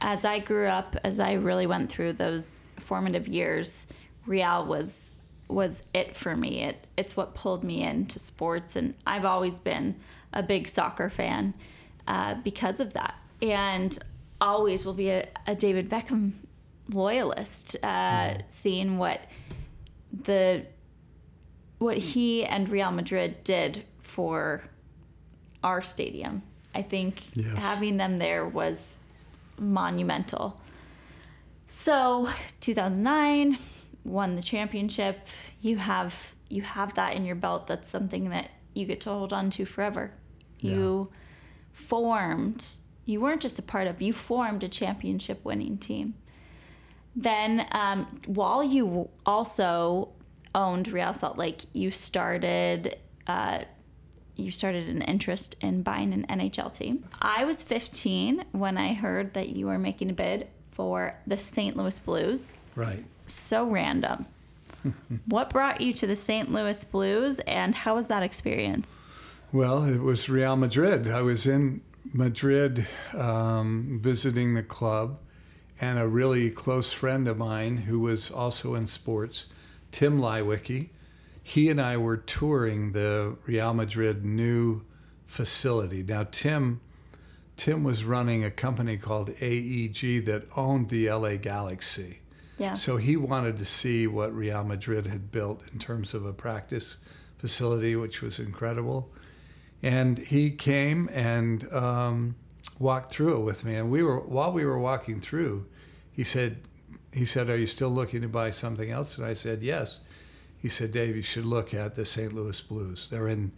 as 0.00 0.24
I 0.24 0.38
grew 0.38 0.66
up, 0.66 0.96
as 1.04 1.20
I 1.20 1.34
really 1.34 1.66
went 1.66 1.92
through 1.92 2.14
those 2.14 2.62
formative 2.78 3.28
years, 3.28 3.86
Real 4.26 4.64
was 4.64 5.16
was 5.52 5.86
it 5.94 6.16
for 6.16 6.36
me. 6.36 6.62
It 6.62 6.86
it's 6.96 7.16
what 7.16 7.34
pulled 7.34 7.64
me 7.64 7.82
into 7.82 8.18
sports, 8.18 8.76
and 8.76 8.94
I've 9.06 9.24
always 9.24 9.58
been 9.58 9.96
a 10.32 10.42
big 10.42 10.68
soccer 10.68 11.10
fan 11.10 11.54
uh, 12.06 12.34
because 12.34 12.80
of 12.80 12.92
that, 12.94 13.14
and 13.42 13.98
always 14.40 14.84
will 14.86 14.94
be 14.94 15.10
a, 15.10 15.28
a 15.46 15.54
David 15.54 15.88
Beckham 15.90 16.32
loyalist. 16.88 17.76
Uh, 17.84 18.38
Seeing 18.48 18.98
what 18.98 19.20
the 20.12 20.66
what 21.78 21.96
he 21.98 22.44
and 22.44 22.68
Real 22.68 22.90
Madrid 22.90 23.42
did 23.44 23.84
for 24.02 24.62
our 25.64 25.80
stadium, 25.82 26.42
I 26.74 26.82
think 26.82 27.22
Yes. 27.34 27.56
having 27.58 27.96
them 27.96 28.18
there 28.18 28.46
was 28.46 28.98
monumental. 29.58 30.60
So, 31.68 32.28
2009 32.60 33.56
won 34.04 34.36
the 34.36 34.42
championship. 34.42 35.26
You 35.60 35.76
have 35.78 36.34
you 36.48 36.62
have 36.62 36.94
that 36.94 37.14
in 37.14 37.24
your 37.24 37.36
belt. 37.36 37.66
That's 37.66 37.88
something 37.88 38.30
that 38.30 38.50
you 38.74 38.86
get 38.86 39.00
to 39.02 39.10
hold 39.10 39.32
on 39.32 39.50
to 39.50 39.64
forever. 39.64 40.12
You 40.58 41.10
formed. 41.72 42.66
You 43.06 43.20
weren't 43.20 43.40
just 43.40 43.58
a 43.58 43.62
part 43.62 43.86
of. 43.86 44.02
You 44.02 44.12
formed 44.12 44.62
a 44.62 44.68
championship 44.68 45.44
winning 45.44 45.78
team. 45.78 46.14
Then, 47.16 47.66
um, 47.72 48.20
while 48.26 48.62
you 48.62 49.08
also 49.26 50.10
owned 50.54 50.88
Real 50.88 51.14
Salt 51.14 51.38
Lake, 51.38 51.64
you 51.72 51.90
started. 51.90 52.98
Uh, 53.26 53.64
you 54.36 54.50
started 54.50 54.88
an 54.88 55.02
interest 55.02 55.56
in 55.60 55.82
buying 55.82 56.12
an 56.14 56.24
NHL 56.28 56.74
team. 56.74 57.04
I 57.20 57.44
was 57.44 57.62
15 57.62 58.44
when 58.52 58.78
I 58.78 58.94
heard 58.94 59.34
that 59.34 59.50
you 59.50 59.66
were 59.66 59.78
making 59.78 60.08
a 60.08 60.14
bid 60.14 60.48
for 60.70 61.14
the 61.26 61.36
St. 61.36 61.76
Louis 61.76 61.98
Blues. 62.00 62.54
Right. 62.74 63.04
So 63.30 63.64
random. 63.66 64.26
what 65.26 65.50
brought 65.50 65.80
you 65.80 65.92
to 65.94 66.06
the 66.06 66.16
St. 66.16 66.50
Louis 66.50 66.84
Blues 66.84 67.38
and 67.40 67.74
how 67.74 67.94
was 67.94 68.08
that 68.08 68.22
experience? 68.22 69.00
Well, 69.52 69.84
it 69.84 70.00
was 70.00 70.28
Real 70.28 70.56
Madrid. 70.56 71.08
I 71.08 71.22
was 71.22 71.46
in 71.46 71.82
Madrid 72.12 72.86
um, 73.14 73.98
visiting 74.02 74.54
the 74.54 74.62
club, 74.62 75.18
and 75.80 75.98
a 75.98 76.06
really 76.06 76.50
close 76.50 76.92
friend 76.92 77.26
of 77.26 77.38
mine 77.38 77.78
who 77.78 78.00
was 78.00 78.30
also 78.30 78.74
in 78.74 78.86
sports, 78.86 79.46
Tim 79.90 80.20
Leiweke, 80.20 80.90
he 81.42 81.68
and 81.68 81.80
I 81.80 81.96
were 81.96 82.16
touring 82.16 82.92
the 82.92 83.36
Real 83.46 83.74
Madrid 83.74 84.24
new 84.24 84.82
facility. 85.26 86.02
Now, 86.02 86.24
Tim, 86.30 86.80
Tim 87.56 87.82
was 87.82 88.04
running 88.04 88.44
a 88.44 88.50
company 88.50 88.96
called 88.96 89.30
AEG 89.40 90.24
that 90.26 90.46
owned 90.56 90.90
the 90.90 91.10
LA 91.10 91.36
Galaxy. 91.36 92.19
Yeah. 92.60 92.74
So 92.74 92.98
he 92.98 93.16
wanted 93.16 93.58
to 93.58 93.64
see 93.64 94.06
what 94.06 94.34
Real 94.34 94.62
Madrid 94.62 95.06
had 95.06 95.32
built 95.32 95.62
in 95.72 95.78
terms 95.78 96.12
of 96.12 96.26
a 96.26 96.32
practice 96.34 96.98
facility, 97.38 97.96
which 97.96 98.20
was 98.20 98.38
incredible. 98.38 99.10
And 99.82 100.18
he 100.18 100.50
came 100.50 101.08
and 101.10 101.66
um, 101.72 102.34
walked 102.78 103.12
through 103.12 103.38
it 103.38 103.44
with 103.44 103.64
me. 103.64 103.76
And 103.76 103.90
we 103.90 104.02
were 104.02 104.20
while 104.20 104.52
we 104.52 104.66
were 104.66 104.78
walking 104.78 105.22
through, 105.22 105.66
he 106.12 106.22
said, 106.22 106.58
he 107.14 107.24
said, 107.24 107.48
"Are 107.48 107.56
you 107.56 107.66
still 107.66 107.88
looking 107.88 108.20
to 108.20 108.28
buy 108.28 108.50
something 108.50 108.90
else?" 108.90 109.16
And 109.16 109.26
I 109.26 109.32
said, 109.32 109.62
"Yes." 109.62 110.00
He 110.58 110.68
said, 110.68 110.92
"Dave, 110.92 111.16
you 111.16 111.22
should 111.22 111.46
look 111.46 111.72
at 111.72 111.94
the 111.94 112.04
St. 112.04 112.34
Louis 112.34 112.60
Blues. 112.60 113.08
They're 113.10 113.26
in 113.26 113.52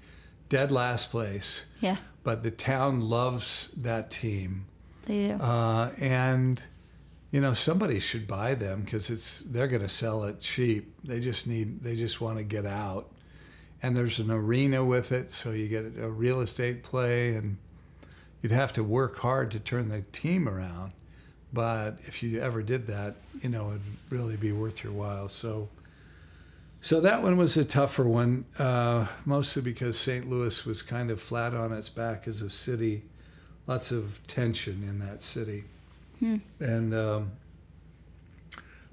dead 0.49 0.71
last 0.71 1.11
place, 1.11 1.63
yeah, 1.81 1.97
but 2.23 2.45
the 2.45 2.53
town 2.53 3.01
loves 3.01 3.71
that 3.77 4.13
team." 4.13 4.67
they 5.07 5.27
do. 5.27 5.35
uh, 5.43 5.91
and 5.99 6.63
you 7.33 7.41
know 7.41 7.55
somebody 7.55 7.99
should 7.99 8.29
buy 8.29 8.55
them 8.55 8.83
because 8.83 9.11
it's 9.11 9.41
they're 9.41 9.67
going 9.67 9.83
to 9.83 9.89
sell 9.89 10.23
it 10.25 10.39
cheap. 10.39 10.95
They 11.03 11.19
just 11.19 11.49
need 11.49 11.83
they 11.83 11.97
just 11.97 12.21
want 12.21 12.37
to 12.37 12.45
get 12.45 12.67
out, 12.67 13.11
and 13.83 13.97
there's 13.97 14.19
an 14.19 14.31
arena 14.31 14.85
with 14.85 15.11
it, 15.11 15.33
so 15.33 15.51
you 15.51 15.67
get 15.67 15.87
a 15.99 16.11
real 16.11 16.43
estate 16.43 16.85
play, 16.85 17.35
and 17.35 17.57
you'd 18.43 18.53
have 18.53 18.73
to 18.75 18.85
work 18.85 19.19
hard 19.19 19.51
to 19.53 19.59
turn 19.59 19.89
the 19.89 20.03
team 20.13 20.47
around. 20.47 20.93
But 21.55 21.97
if 22.01 22.23
you 22.23 22.39
ever 22.41 22.63
did 22.63 22.87
that, 22.87 23.17
you 23.41 23.49
know, 23.49 23.71
it'd 23.71 23.83
really 24.11 24.37
be 24.37 24.53
worth 24.53 24.85
your 24.85 24.93
while. 24.93 25.29
So. 25.29 25.69
So 26.85 27.01
that 27.03 27.23
one 27.23 27.37
was 27.37 27.57
a 27.57 27.65
tougher 27.65 28.03
one, 28.03 28.45
uh, 28.59 29.07
mostly 29.25 29.63
because 29.63 29.97
St. 29.97 30.29
Louis 30.29 30.67
was 30.67 30.83
kind 30.83 31.13
of 31.13 31.23
flat 31.23 31.55
on 31.55 31.73
its 31.73 31.89
back 31.89 32.27
as 32.27 32.43
a 32.43 32.51
city. 32.51 33.05
Lots 33.69 33.93
of 33.93 34.19
tension 34.27 34.83
in 34.83 34.99
that 34.99 35.23
city, 35.23 35.63
and 36.61 36.95
um, 36.95 37.33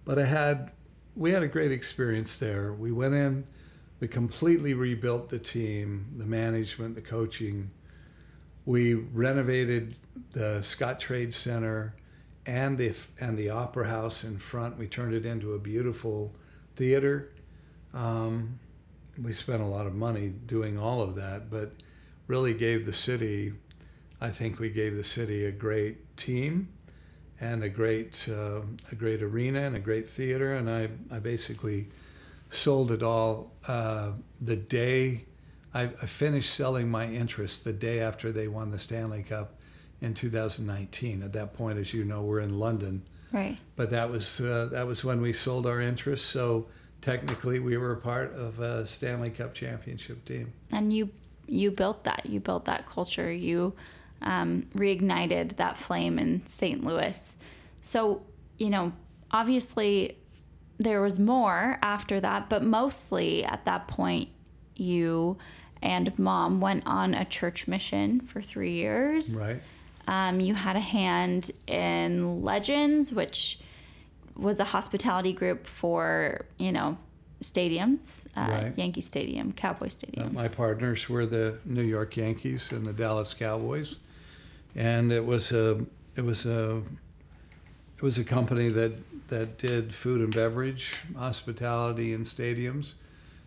but 0.03 0.17
I 0.17 0.25
had 0.25 0.71
we 1.15 1.32
had 1.32 1.43
a 1.43 1.47
great 1.47 1.71
experience 1.71 2.39
there. 2.39 2.73
We 2.73 2.91
went 2.91 3.13
in, 3.13 3.45
we 3.99 4.07
completely 4.07 4.73
rebuilt 4.73 5.30
the 5.30 5.39
team, 5.39 6.13
the 6.17 6.25
management, 6.25 6.95
the 6.95 7.01
coaching. 7.01 7.71
We 8.65 8.93
renovated 8.93 9.97
the 10.32 10.59
Scottrade 10.61 11.34
Center 11.34 11.95
and 12.45 12.77
the 12.77 12.93
and 13.19 13.38
the 13.38 13.51
Opera 13.51 13.88
House 13.88 14.23
in 14.23 14.38
front. 14.39 14.77
We 14.77 14.88
turned 14.88 15.13
it 15.13 15.25
into 15.25 15.53
a 15.53 15.59
beautiful 15.59 16.36
theater. 16.75 17.32
Um, 17.93 18.59
we 19.21 19.34
spent 19.34 19.61
a 19.61 19.65
lot 19.65 19.86
of 19.86 19.93
money 19.93 20.30
doing 20.30 20.80
all 20.80 21.01
of 21.01 21.15
that, 21.15 21.51
but 21.51 21.73
really 22.27 22.53
gave 22.53 22.86
the 22.86 22.93
city, 22.93 23.53
I 24.21 24.30
think 24.30 24.59
we 24.59 24.69
gave 24.69 24.95
the 24.95 25.03
city 25.03 25.45
a 25.45 25.51
great 25.51 26.15
team 26.15 26.69
and 27.41 27.63
a 27.63 27.69
great 27.69 28.27
uh, 28.29 28.61
a 28.91 28.95
great 28.95 29.21
arena 29.21 29.61
and 29.61 29.75
a 29.75 29.79
great 29.79 30.07
theater, 30.07 30.55
and 30.55 30.69
I, 30.69 30.89
I 31.11 31.19
basically 31.19 31.87
sold 32.49 32.91
it 32.91 33.03
all 33.03 33.51
uh, 33.67 34.11
the 34.41 34.55
day 34.55 35.25
I, 35.73 35.83
I 35.83 36.05
finished 36.05 36.53
selling 36.53 36.89
my 36.89 37.05
interest 37.05 37.63
the 37.63 37.73
day 37.73 37.99
after 37.99 38.31
they 38.31 38.47
won 38.47 38.71
the 38.71 38.79
Stanley 38.79 39.23
Cup 39.23 39.53
in 40.01 40.13
2019. 40.13 41.21
At 41.21 41.33
that 41.33 41.53
point, 41.53 41.78
as 41.78 41.93
you 41.93 42.03
know, 42.03 42.24
we're 42.24 42.39
in 42.39 42.59
London 42.59 43.03
right. 43.32 43.57
but 43.75 43.91
that 43.91 44.09
was 44.09 44.39
uh, 44.39 44.70
that 44.71 44.87
was 44.87 45.03
when 45.03 45.21
we 45.21 45.33
sold 45.33 45.67
our 45.67 45.82
interest. 45.82 46.25
So 46.28 46.67
technically, 47.01 47.59
we 47.59 47.78
were 47.78 47.91
a 47.91 47.97
part 47.97 48.33
of 48.33 48.59
a 48.59 48.87
Stanley 48.87 49.29
Cup 49.29 49.53
championship 49.53 50.25
team. 50.25 50.53
And 50.71 50.91
you 50.91 51.09
you 51.47 51.71
built 51.71 52.03
that. 52.05 52.25
You 52.25 52.39
built 52.39 52.66
that 52.66 52.87
culture. 52.87 53.32
You 53.32 53.74
um, 54.21 54.67
reignited 54.75 55.55
that 55.58 55.78
flame 55.78 56.20
in 56.20 56.46
St. 56.46 56.83
Louis. 56.83 57.37
So 57.82 58.24
you 58.58 58.70
know, 58.70 58.91
obviously, 59.32 60.17
there 60.78 61.01
was 61.01 61.20
more 61.20 61.79
after 61.82 62.20
that, 62.20 62.50
but 62.50 62.63
mostly 62.63 63.43
at 63.43 63.66
that 63.66 63.87
point, 63.87 64.29
you 64.75 65.37
and 65.82 66.17
mom 66.20 66.59
went 66.59 66.83
on 66.86 67.13
a 67.13 67.25
church 67.25 67.67
mission 67.67 68.20
for 68.21 68.41
three 68.41 68.74
years. 68.74 69.33
Right. 69.36 69.62
Um, 70.08 70.39
you 70.39 70.55
had 70.55 70.75
a 70.75 70.82
hand 70.82 71.51
in 71.67 72.43
Legends, 72.43 73.13
which 73.13 73.59
was 74.36 74.59
a 74.59 74.63
hospitality 74.66 75.33
group 75.33 75.67
for 75.67 76.46
you 76.58 76.71
know 76.71 76.97
stadiums, 77.43 78.28
uh, 78.36 78.47
Right. 78.50 78.78
Yankee 78.78 79.01
Stadium, 79.01 79.54
Cowboy 79.54 79.87
Stadium. 79.87 80.33
My 80.33 80.47
partners 80.47 81.08
were 81.08 81.25
the 81.25 81.59
New 81.63 81.83
York 81.83 82.17
Yankees 82.17 82.71
and 82.71 82.86
the 82.86 82.91
Dallas 82.93 83.33
Cowboys, 83.33 83.96
and 84.75 85.12
it 85.12 85.25
was 85.25 85.51
a 85.51 85.86
it 86.16 86.24
was 86.24 86.46
a 86.46 86.82
it 87.97 88.04
was 88.04 88.17
a 88.17 88.24
company 88.24 88.70
that 88.70 89.28
that 89.29 89.58
did 89.58 89.93
food 89.93 90.21
and 90.21 90.33
beverage, 90.33 90.96
hospitality 91.16 92.13
in 92.13 92.24
stadiums, 92.24 92.93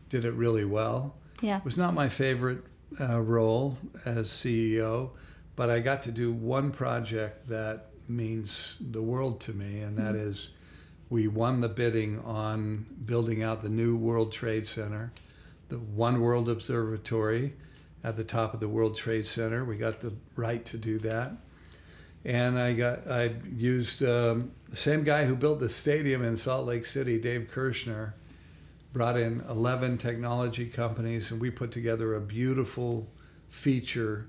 did 0.08 0.24
it 0.24 0.32
really 0.34 0.64
well. 0.64 1.16
yeah, 1.40 1.58
It 1.58 1.64
was 1.64 1.76
not 1.76 1.92
my 1.92 2.08
favorite 2.08 2.62
uh, 3.00 3.20
role 3.20 3.78
as 4.04 4.28
CEO, 4.28 5.10
but 5.56 5.70
I 5.70 5.80
got 5.80 6.02
to 6.02 6.12
do 6.12 6.32
one 6.32 6.70
project 6.70 7.48
that 7.48 7.86
means 8.08 8.76
the 8.80 9.02
world 9.02 9.40
to 9.40 9.52
me, 9.52 9.80
and 9.80 9.98
that 9.98 10.14
is 10.14 10.50
we 11.10 11.28
won 11.28 11.60
the 11.60 11.68
bidding 11.68 12.20
on 12.20 12.86
building 13.04 13.42
out 13.42 13.62
the 13.62 13.68
new 13.68 13.96
World 13.96 14.32
Trade 14.32 14.66
Center, 14.66 15.12
the 15.68 15.78
One 15.78 16.20
World 16.20 16.48
Observatory 16.48 17.54
at 18.04 18.16
the 18.16 18.24
top 18.24 18.54
of 18.54 18.60
the 18.60 18.68
World 18.68 18.96
Trade 18.96 19.26
Center. 19.26 19.64
We 19.64 19.76
got 19.76 20.00
the 20.00 20.12
right 20.36 20.64
to 20.66 20.76
do 20.76 20.98
that. 21.00 21.32
And 22.24 22.58
I 22.58 22.72
got 22.72 23.08
I 23.08 23.34
used 23.54 24.02
um, 24.02 24.52
the 24.68 24.76
same 24.76 25.02
guy 25.02 25.24
who 25.24 25.34
built 25.34 25.60
the 25.60 25.68
stadium 25.68 26.22
in 26.22 26.36
Salt 26.36 26.66
Lake 26.66 26.86
City, 26.86 27.20
Dave 27.20 27.50
Kirshner, 27.52 28.12
brought 28.92 29.16
in 29.16 29.42
11 29.48 29.98
technology 29.98 30.66
companies 30.66 31.30
and 31.30 31.40
we 31.40 31.50
put 31.50 31.72
together 31.72 32.14
a 32.14 32.20
beautiful 32.20 33.08
feature 33.48 34.26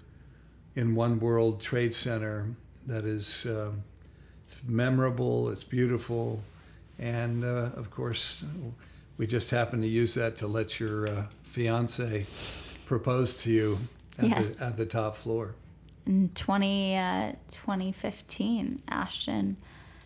in 0.76 0.96
One 0.96 1.20
World 1.20 1.62
Trade 1.62 1.94
Center 1.94 2.48
that 2.88 3.06
is 3.06 3.46
um, 3.46 3.84
it's 4.46 4.64
memorable, 4.66 5.50
it's 5.50 5.64
beautiful, 5.64 6.42
and 7.00 7.44
uh, 7.44 7.70
of 7.76 7.90
course, 7.92 8.44
we 9.18 9.28
just 9.28 9.50
happened 9.52 9.84
to 9.84 9.90
use 9.90 10.16
that 10.16 10.38
to 10.38 10.48
let 10.48 10.80
your 10.80 11.08
uh, 11.08 11.24
fiance 11.44 12.26
propose 12.86 13.38
to 13.38 13.52
you 13.52 13.80
at, 14.18 14.26
Yes. 14.30 14.58
the, 14.58 14.66
at 14.66 14.78
the 14.78 14.86
top 14.86 15.16
floor. 15.16 15.56
In 16.06 16.30
20, 16.36 16.98
uh, 16.98 17.32
2015, 17.50 18.82
Ashton 18.90 19.56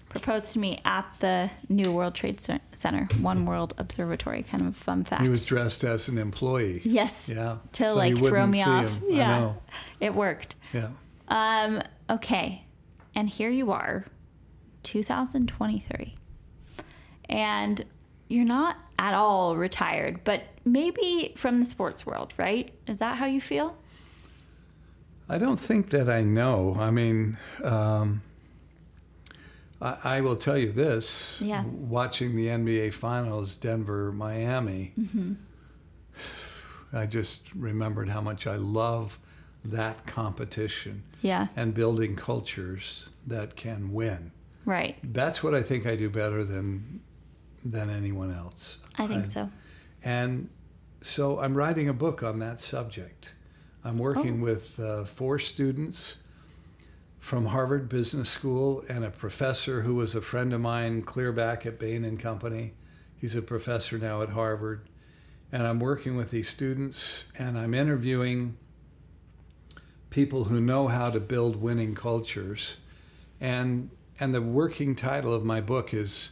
proposed 0.10 0.54
to 0.54 0.60
me 0.60 0.80
at 0.86 1.06
the 1.20 1.50
New 1.70 1.92
World 1.92 2.14
Trade 2.16 2.40
Center, 2.40 3.08
One 3.20 3.46
World 3.46 3.74
Observatory. 3.78 4.44
Kind 4.44 4.62
of 4.62 4.68
a 4.68 4.72
fun 4.74 5.04
fact. 5.04 5.22
He 5.24 5.30
was 5.30 5.44
dressed 5.46 5.84
as 5.84 6.08
an 6.08 6.18
employee. 6.18 6.82
yes. 6.86 7.30
Yeah. 7.30 7.58
To 7.74 7.90
So 7.90 7.96
like 7.96 8.18
throw 8.18 8.46
me 8.48 8.62
off. 8.64 9.00
him. 9.00 9.04
Yeah. 9.10 9.54
It 10.00 10.14
worked. 10.16 10.56
Yeah. 10.74 10.90
Um, 11.28 11.82
okay. 12.10 12.64
And 13.16 13.28
here 13.28 13.50
you 13.50 13.72
are, 13.72 14.06
2023. 14.84 16.16
And 17.30 17.84
you're 18.30 18.46
not 18.46 18.78
at 19.00 19.14
all 19.14 19.56
retired, 19.56 20.24
but 20.24 20.44
maybe 20.72 21.34
from 21.38 21.60
the 21.60 21.66
sports 21.66 22.06
world, 22.06 22.34
right? 22.38 22.74
Is 22.88 23.00
that 23.00 23.18
how 23.18 23.26
you 23.26 23.42
feel? 23.42 23.76
I 25.30 25.38
don't 25.38 25.60
think 25.60 25.90
that 25.90 26.10
I 26.10 26.22
know. 26.22 26.76
I 26.80 26.90
mean, 26.92 27.38
um, 27.64 28.22
I, 29.82 29.98
I 30.04 30.22
will 30.22 30.36
tell 30.38 30.58
you 30.58 30.72
this. 30.72 31.38
Yeah. 31.42 31.64
Watching 31.66 32.36
the 32.36 32.48
NBA 32.48 32.94
Finals, 32.94 33.56
Denver, 33.58 34.12
Miami, 34.12 34.94
Mm-hmm. 35.00 35.34
I 36.94 37.06
just 37.06 37.54
remembered 37.54 38.08
how 38.10 38.22
much 38.22 38.48
I 38.48 38.56
love 38.56 39.20
that 39.66 40.06
competition 40.08 41.04
Yeah. 41.22 41.48
and 41.56 41.74
building 41.74 42.16
cultures 42.16 43.08
that 43.28 43.56
can 43.58 43.92
win. 43.92 44.32
Right. 44.66 44.96
That's 45.04 45.44
what 45.44 45.54
I 45.54 45.62
think 45.62 45.86
I 45.86 45.96
do 45.98 46.10
better 46.10 46.44
than 46.46 47.02
than 47.66 47.90
anyone 47.90 48.34
else. 48.34 48.78
I 48.98 49.06
think 49.08 49.26
so. 49.26 49.50
And 50.04 50.50
so 51.02 51.40
I'm 51.40 51.56
writing 51.56 51.88
a 51.90 51.94
book 51.94 52.24
on 52.24 52.40
that 52.40 52.60
subject. 52.60 53.34
I'm 53.84 53.98
working 53.98 54.42
Oh. 54.42 54.44
with 54.44 54.80
uh, 54.80 55.06
four 55.06 55.40
students 55.40 56.18
from 57.20 57.48
Harvard 57.48 57.90
Business 57.90 58.30
School 58.30 58.84
and 58.90 59.04
a 59.06 59.12
professor 59.12 59.82
who 59.82 59.96
was 59.96 60.16
a 60.16 60.22
friend 60.22 60.54
of 60.54 60.62
mine 60.62 61.02
clear 61.04 61.32
back 61.32 61.66
at 61.66 61.80
Bain 61.80 62.04
and 62.04 62.20
Company. 62.20 62.74
He's 63.16 63.36
a 63.36 63.42
professor 63.42 63.98
now 63.98 64.22
at 64.22 64.30
Harvard. 64.30 64.82
And 65.52 65.66
I'm 65.66 65.80
working 65.80 66.16
with 66.18 66.32
these 66.32 66.50
students 66.50 67.26
and 67.38 67.58
I'm 67.58 67.74
interviewing 67.74 68.58
people 70.10 70.46
who 70.46 70.60
know 70.60 70.88
how 70.88 71.10
to 71.10 71.20
build 71.20 71.58
winning 71.62 71.96
cultures. 71.96 72.78
And 73.40 73.90
and 74.20 74.34
the 74.34 74.42
working 74.42 74.96
title 74.96 75.34
of 75.34 75.46
my 75.46 75.62
book 75.62 75.94
is 75.94 76.32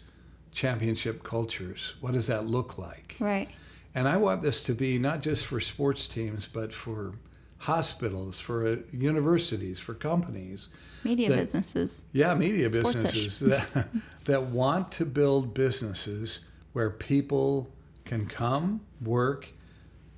Championship 0.52 1.24
Cultures. 1.24 1.94
What 2.02 2.14
does 2.14 2.28
that 2.28 2.48
look 2.48 2.78
like? 2.78 3.16
Right. 3.20 3.50
And 3.96 4.08
I 4.08 4.18
want 4.18 4.42
this 4.42 4.62
to 4.64 4.74
be 4.74 5.00
not 5.00 5.22
just 5.22 5.46
for 5.46 5.60
sports 5.62 6.06
teams, 6.08 6.46
but 6.48 6.74
for 6.74 7.14
hospitals, 7.60 8.40
for 8.40 8.68
uh, 8.68 8.76
universities, 8.92 9.80
for 9.80 9.94
companies. 9.94 10.68
Media 11.04 11.30
That- 11.30 11.38
businesses. 11.38 12.04
Yeah, 12.12 12.34
media 12.36 12.70
Sports-ish. 12.70 13.04
businesses 13.14 13.72
that, 13.72 13.88
that 14.26 14.44
want 14.44 14.92
to 14.94 15.06
build 15.06 15.54
businesses 15.54 16.40
where 16.74 16.90
people 16.90 17.72
can 18.04 18.28
come, 18.28 18.82
work, 19.02 19.48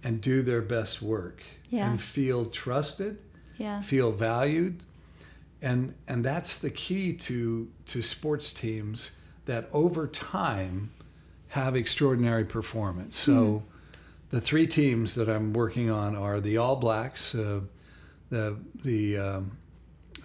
and 0.04 0.20
do 0.22 0.42
their 0.42 0.62
best 0.62 1.02
work 1.02 1.44
Yeah. 1.70 1.90
and 1.90 2.02
feel 2.02 2.46
trusted, 2.48 3.20
Yeah. 3.58 3.82
feel 3.82 4.12
valued. 4.12 4.84
And, 5.62 5.94
and 6.08 6.26
that's 6.26 6.58
the 6.60 6.70
key 6.72 7.14
to, 7.14 7.70
to 7.88 8.02
sports 8.02 8.52
teams 8.52 9.12
that 9.46 9.70
over 9.72 10.08
time 10.08 10.92
have 11.50 11.76
extraordinary 11.76 12.46
performance. 12.46 13.18
So 13.18 13.64
the 14.30 14.42
three 14.42 14.68
teams 14.68 15.16
that 15.16 15.30
I'm 15.30 15.54
working 15.54 15.90
on 15.90 16.16
are 16.16 16.40
the 16.42 16.58
All 16.58 16.76
Blacks, 16.76 17.34
uh, 17.34 17.62
the, 18.30 18.58
the, 18.84 19.18
um, 19.18 19.58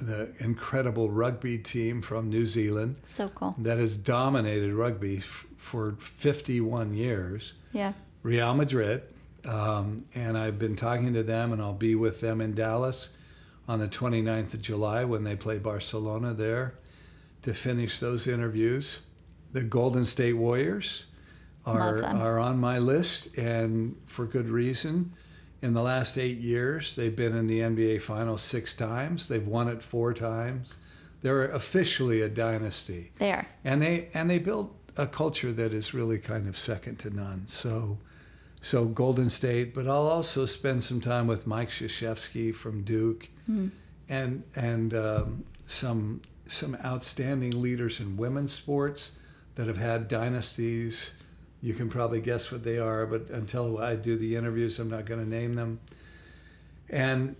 the 0.01 0.33
incredible 0.41 1.11
rugby 1.11 1.59
team 1.59 2.03
from 2.03 2.29
New 2.29 2.47
Zealand 2.47 2.97
So 3.05 3.29
cool. 3.29 3.55
that 3.59 3.79
has 3.79 3.95
dominated 3.97 4.75
rugby 4.75 5.19
f- 5.19 5.47
for 5.57 5.93
51 6.01 6.95
years. 6.95 7.53
Yeah. 7.73 7.93
Real 8.25 8.55
Madrid, 8.55 9.03
um, 9.47 10.05
and 10.15 10.37
I've 10.37 10.59
been 10.59 10.77
talking 10.77 11.15
to 11.15 11.23
them, 11.23 11.53
and 11.53 11.61
I'll 11.63 11.73
be 11.73 11.95
with 11.95 12.21
them 12.21 12.41
in 12.41 12.55
Dallas 12.55 13.11
on 13.69 13.79
the 13.79 13.89
29th 13.89 14.55
of 14.55 14.63
July 14.63 15.05
when 15.05 15.25
they 15.25 15.37
play 15.37 15.59
Barcelona 15.59 16.35
there 16.35 16.75
to 17.43 17.55
finish 17.55 17.99
those 18.01 18.27
interviews. 18.27 18.99
The 19.53 19.63
Golden 19.63 20.07
State 20.07 20.35
Warriors 20.35 21.05
are 21.67 22.03
are 22.05 22.39
on 22.39 22.59
my 22.59 22.79
list, 22.79 23.37
and 23.39 23.97
for 24.07 24.27
good 24.27 24.49
reason. 24.49 25.13
In 25.61 25.75
the 25.75 25.83
last 25.83 26.19
eight 26.19 26.39
years, 26.39 26.97
they've 26.97 27.15
been 27.15 27.37
in 27.37 27.47
the 27.47 27.61
NBA 27.61 28.03
Finals 28.03 28.43
six 28.43 28.75
times. 28.75 29.29
They've 29.29 29.47
won 29.47 29.69
it 29.69 29.81
four 29.81 30.13
times. 30.13 30.75
They're 31.21 31.45
officially 31.45 32.21
a 32.21 32.29
dynasty 32.29 33.13
They 33.19 33.31
are. 33.31 33.47
and 33.65 33.81
they 33.81 34.09
and 34.13 34.29
they 34.29 34.39
built 34.41 34.75
a 34.97 35.07
culture 35.07 35.53
that 35.53 35.73
is 35.73 35.95
really 35.95 36.19
kind 36.19 36.49
of 36.49 36.59
second 36.59 36.99
to 36.99 37.11
none. 37.11 37.47
So, 37.47 37.99
so 38.61 38.87
Golden 38.87 39.31
State, 39.31 39.73
but 39.73 39.87
I'll 39.87 40.09
also 40.09 40.47
spend 40.47 40.83
some 40.83 41.01
time 41.01 41.29
with 41.29 41.47
Mike 41.47 41.69
Krzyzewski 41.71 42.53
from 42.53 42.83
Duke, 42.83 43.29
and 44.09 44.43
and 44.57 44.93
um, 44.95 45.45
some 45.69 46.23
some 46.49 46.77
outstanding 46.85 47.63
leaders 47.63 48.01
in 48.01 48.17
women's 48.17 48.53
sports 48.53 49.13
that 49.55 49.69
have 49.69 49.79
had 49.79 50.09
dynasties. 50.09 51.15
You 51.63 51.75
can 51.75 51.89
probably 51.89 52.21
guess 52.21 52.51
what 52.51 52.65
they 52.65 52.79
are, 52.79 53.07
but 53.07 53.31
until 53.31 53.79
I 53.79 53.95
do 53.95 54.17
the 54.17 54.35
interviews, 54.35 54.79
I'm 54.81 54.91
not 54.91 55.07
going 55.07 55.21
to 55.23 55.29
name 55.29 55.55
them. 55.55 55.79
And 56.91 57.37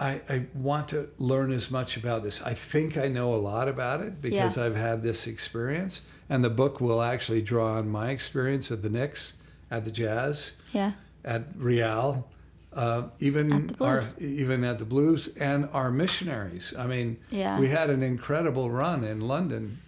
I, 0.00 0.20
I 0.28 0.46
want 0.52 0.88
to 0.88 1.08
learn 1.18 1.52
as 1.52 1.70
much 1.70 1.96
about 1.96 2.24
this. 2.24 2.42
I 2.42 2.54
think 2.54 2.96
I 2.96 3.06
know 3.06 3.34
a 3.34 3.36
lot 3.36 3.68
about 3.68 4.00
it 4.00 4.20
because 4.20 4.56
Yeah. 4.56 4.64
I've 4.64 4.74
had 4.76 5.02
this 5.04 5.28
experience. 5.28 6.00
And 6.28 6.42
the 6.44 6.50
book 6.50 6.80
will 6.80 7.02
actually 7.02 7.40
draw 7.42 7.74
on 7.74 7.88
my 7.88 8.10
experience 8.10 8.70
at 8.72 8.82
the 8.82 8.90
Knicks, 8.90 9.34
at 9.70 9.84
the 9.84 9.90
Jazz, 9.92 10.52
Yeah. 10.72 10.92
at 11.24 11.44
Real, 11.56 12.28
uh, 12.72 13.04
even 13.20 13.52
At 13.52 13.68
the 13.78 13.84
our 13.84 13.96
Blues. 13.98 14.14
even 14.18 14.64
at 14.64 14.78
the 14.80 14.84
Blues 14.84 15.28
and 15.38 15.68
our 15.72 15.90
missionaries. 15.92 16.74
I 16.76 16.86
mean, 16.88 17.18
Yeah. 17.30 17.60
we 17.60 17.68
had 17.68 17.90
an 17.90 18.02
incredible 18.02 18.70
run 18.72 19.04
in 19.04 19.20
London 19.20 19.78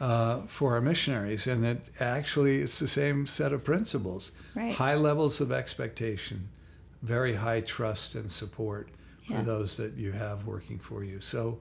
uh, 0.00 0.42
for 0.46 0.72
our 0.74 0.80
missionaries, 0.80 1.46
and 1.46 1.64
it 1.66 1.90
actually 2.00 2.60
it's 2.62 2.78
the 2.78 2.88
same 2.88 3.26
set 3.26 3.52
of 3.52 3.62
principles: 3.64 4.32
Right. 4.54 4.74
high 4.74 4.94
levels 4.94 5.40
of 5.40 5.52
expectation, 5.52 6.48
very 7.02 7.34
high 7.34 7.60
trust 7.60 8.14
and 8.14 8.32
support 8.32 8.88
Yeah. 9.28 9.38
for 9.38 9.44
those 9.44 9.76
that 9.76 9.94
you 9.94 10.12
have 10.12 10.46
working 10.46 10.78
for 10.78 11.04
you. 11.04 11.20
So 11.20 11.60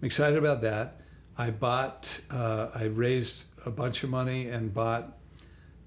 I'm 0.00 0.06
excited 0.06 0.38
about 0.38 0.60
that. 0.62 1.00
I 1.36 1.50
bought, 1.50 2.20
uh, 2.30 2.68
I 2.74 2.84
raised 2.84 3.44
a 3.66 3.70
bunch 3.70 4.04
of 4.04 4.10
money 4.10 4.48
and 4.48 4.72
bought 4.72 5.18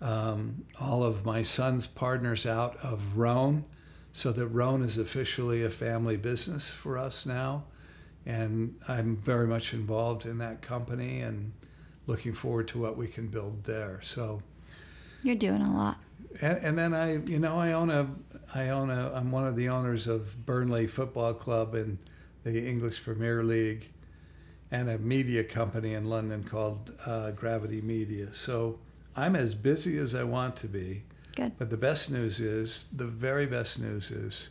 um, 0.01 0.65
all 0.79 1.03
of 1.03 1.23
my 1.25 1.43
son's 1.43 1.87
partners 1.87 2.45
out 2.45 2.75
of 2.83 3.15
Rhone, 3.17 3.63
so 4.11 4.31
that 4.33 4.47
Rhone 4.47 4.83
is 4.83 4.97
officially 4.97 5.63
a 5.63 5.69
family 5.69 6.17
business 6.17 6.71
for 6.71 6.97
us 6.97 7.25
now. 7.25 7.63
And 8.25 8.75
I'm 8.87 9.15
very 9.17 9.47
much 9.47 9.73
involved 9.73 10.25
in 10.25 10.37
that 10.39 10.61
company 10.61 11.21
and 11.21 11.53
looking 12.07 12.33
forward 12.33 12.67
to 12.69 12.79
what 12.79 12.97
we 12.97 13.07
can 13.07 13.27
build 13.27 13.63
there. 13.63 13.99
So, 14.03 14.41
You're 15.23 15.35
doing 15.35 15.61
a 15.61 15.75
lot. 15.75 15.97
and, 16.41 16.57
and 16.59 16.77
then 16.77 16.93
I, 16.93 17.17
you 17.17 17.39
know, 17.39 17.57
I 17.59 17.71
own 17.73 17.89
a, 17.89 18.07
I 18.53 18.69
own 18.69 18.89
a, 18.89 19.11
I'm 19.13 19.31
one 19.31 19.47
of 19.47 19.55
the 19.55 19.69
owners 19.69 20.07
of 20.07 20.45
Burnley 20.45 20.87
Football 20.87 21.33
Club 21.33 21.75
in 21.75 21.97
the 22.43 22.67
English 22.67 23.03
Premier 23.03 23.43
League, 23.43 23.91
and 24.71 24.89
a 24.89 24.97
media 24.99 25.43
company 25.43 25.93
in 25.93 26.09
London 26.09 26.43
called 26.43 26.91
uh, 27.05 27.31
Gravity 27.31 27.81
Media. 27.81 28.33
So 28.33 28.79
I'm 29.15 29.35
as 29.35 29.55
busy 29.55 29.97
as 29.97 30.13
I 30.13 30.23
want 30.23 30.55
to 30.57 30.67
be. 30.67 31.03
Good. 31.35 31.57
But 31.57 31.69
the 31.69 31.77
best 31.77 32.11
news 32.11 32.39
is, 32.39 32.87
the 32.95 33.05
very 33.05 33.45
best 33.45 33.79
news 33.79 34.11
is, 34.11 34.49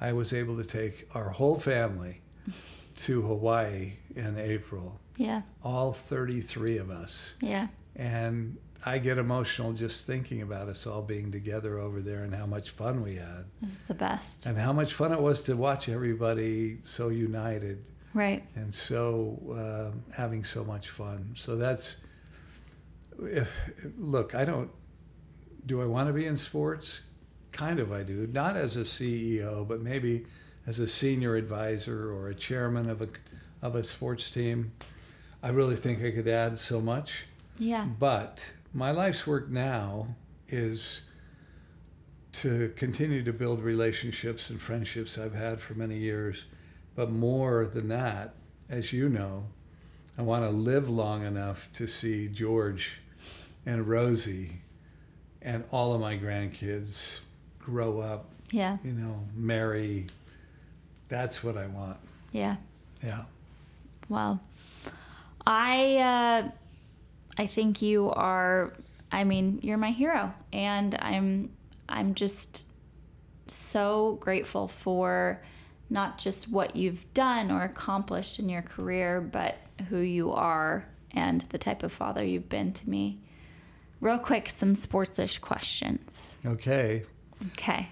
I 0.00 0.12
was 0.12 0.32
able 0.32 0.56
to 0.56 0.64
take 0.64 1.08
our 1.14 1.30
whole 1.30 1.58
family 1.58 2.20
to 2.96 3.22
Hawaii 3.22 3.94
in 4.14 4.38
April, 4.38 5.00
Yeah. 5.16 5.42
all 5.62 5.92
33 5.92 6.78
of 6.78 6.90
us. 6.90 7.34
Yeah. 7.40 7.68
And 7.96 8.56
I 8.84 8.98
get 8.98 9.18
emotional 9.18 9.72
just 9.72 10.06
thinking 10.06 10.42
about 10.42 10.68
us 10.68 10.86
all 10.86 11.02
being 11.02 11.30
together 11.30 11.78
over 11.78 12.00
there 12.00 12.24
and 12.24 12.34
how 12.34 12.46
much 12.46 12.70
fun 12.70 13.02
we 13.02 13.16
had. 13.16 13.44
This 13.60 13.72
is 13.72 13.78
the 13.80 13.94
best. 13.94 14.46
And 14.46 14.56
how 14.58 14.72
much 14.72 14.92
fun 14.94 15.12
it 15.12 15.20
was 15.20 15.42
to 15.42 15.56
watch 15.56 15.88
everybody 15.88 16.78
so 16.84 17.08
united 17.08 17.84
Right. 18.14 18.42
and 18.56 18.74
so 18.74 19.38
um 19.92 20.02
having 20.14 20.44
so 20.44 20.64
much 20.64 20.88
fun. 20.90 21.32
So 21.36 21.56
that's, 21.56 21.96
if, 23.20 23.50
look, 23.98 24.34
I 24.34 24.44
don't, 24.44 24.70
do 25.66 25.80
I 25.80 25.86
want 25.86 26.08
to 26.08 26.12
be 26.12 26.26
in 26.26 26.36
sports? 26.36 27.00
Kind 27.52 27.78
of 27.78 27.92
I 27.92 28.02
do. 28.02 28.26
Not 28.26 28.56
as 28.56 28.76
a 28.76 28.80
CEO, 28.82 29.66
but 29.66 29.80
maybe 29.80 30.26
as 30.66 30.78
a 30.78 30.88
senior 30.88 31.36
advisor 31.36 32.10
or 32.12 32.28
a 32.28 32.34
chairman 32.34 32.88
of 32.90 33.00
a 33.02 33.08
of 33.60 33.76
a 33.76 33.84
sports 33.84 34.28
team. 34.30 34.72
I 35.42 35.48
really 35.48 35.76
think 35.76 36.02
I 36.04 36.10
could 36.10 36.28
add 36.28 36.58
so 36.58 36.80
much. 36.80 37.26
Yeah. 37.58 37.84
But 37.98 38.52
my 38.72 38.90
life's 38.90 39.26
work 39.26 39.48
now 39.50 40.14
is 40.48 41.02
to 42.32 42.72
continue 42.76 43.22
to 43.24 43.32
build 43.32 43.60
relationships 43.62 44.48
and 44.50 44.60
friendships 44.60 45.18
I've 45.18 45.34
had 45.34 45.60
for 45.60 45.74
many 45.74 45.98
years. 45.98 46.44
But 46.94 47.10
more 47.10 47.66
than 47.66 47.88
that, 47.88 48.34
as 48.70 48.92
you 48.92 49.08
know, 49.08 49.46
I 50.16 50.22
want 50.22 50.44
to 50.44 50.50
live 50.50 50.88
long 50.88 51.24
enough 51.26 51.68
to 51.74 51.86
see 51.86 52.28
George 52.28 52.98
and 53.66 53.86
Rosie 53.86 54.58
and 55.40 55.64
all 55.72 55.94
of 55.94 56.00
my 56.00 56.16
grandkids 56.16 57.20
grow 57.58 58.00
up, 58.00 58.26
Yeah. 58.50 58.78
you 58.84 58.92
know, 58.92 59.24
marry. 59.34 60.06
That's 61.08 61.42
what 61.44 61.56
I 61.56 61.66
want. 61.66 61.98
Yeah. 62.32 62.56
Yeah. 63.02 63.24
Well, 64.08 64.40
I 65.46 65.96
uh, 65.96 66.50
I 67.38 67.46
think 67.46 67.82
you 67.82 68.10
are. 68.10 68.72
I 69.10 69.24
mean, 69.24 69.60
you're 69.62 69.78
my 69.78 69.90
hero, 69.90 70.32
and 70.52 70.96
I'm 71.00 71.50
I'm 71.88 72.14
just 72.14 72.66
so 73.46 74.18
grateful 74.20 74.68
for 74.68 75.40
not 75.90 76.18
just 76.18 76.50
what 76.50 76.74
you've 76.74 77.12
done 77.12 77.50
or 77.50 77.62
accomplished 77.64 78.38
in 78.38 78.48
your 78.48 78.62
career, 78.62 79.20
but 79.20 79.58
who 79.88 79.98
you 79.98 80.32
are 80.32 80.88
and 81.10 81.42
the 81.42 81.58
type 81.58 81.82
of 81.82 81.92
father 81.92 82.24
you've 82.24 82.48
been 82.48 82.72
to 82.72 82.88
me. 82.88 83.18
Real 84.00 84.18
quick, 84.18 84.48
some 84.48 84.74
sportsish 84.74 85.40
questions. 85.40 86.38
Okay. 86.46 87.04
Okay. 87.52 87.88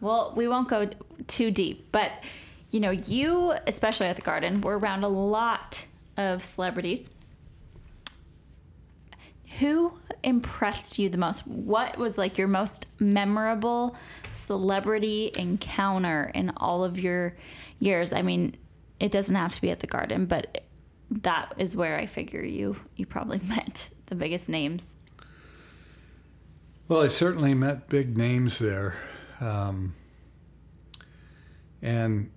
Well, 0.00 0.32
we 0.36 0.48
won't 0.48 0.68
go 0.68 0.88
too 1.26 1.50
deep, 1.50 1.92
but 1.92 2.10
you 2.70 2.80
know, 2.80 2.90
you, 2.90 3.54
especially 3.66 4.06
at 4.06 4.16
the 4.16 4.22
garden, 4.22 4.60
were 4.60 4.78
around 4.78 5.04
a 5.04 5.08
lot 5.08 5.86
of 6.16 6.42
celebrities. 6.42 7.10
Who 9.58 9.94
impressed 10.22 10.98
you 10.98 11.08
the 11.08 11.18
most? 11.18 11.46
What 11.46 11.96
was 11.96 12.18
like 12.18 12.36
your 12.36 12.48
most 12.48 12.86
memorable 12.98 13.96
celebrity 14.30 15.30
encounter 15.34 16.30
in 16.34 16.52
all 16.56 16.84
of 16.84 16.98
your 16.98 17.36
years? 17.78 18.12
I 18.12 18.22
mean, 18.22 18.56
it 19.00 19.10
doesn't 19.10 19.36
have 19.36 19.52
to 19.52 19.60
be 19.60 19.70
at 19.70 19.80
the 19.80 19.86
garden, 19.86 20.26
but 20.26 20.64
that 21.10 21.54
is 21.58 21.76
where 21.76 21.96
I 21.96 22.06
figure 22.06 22.42
you 22.42 22.76
you 22.96 23.06
probably 23.06 23.38
met 23.44 23.90
the 24.06 24.14
biggest 24.14 24.48
names. 24.48 24.96
Well, 26.88 27.02
I 27.02 27.08
certainly 27.08 27.54
met 27.54 27.88
big 27.88 28.16
names 28.16 28.58
there, 28.58 28.96
um, 29.40 29.94
and 31.82 32.30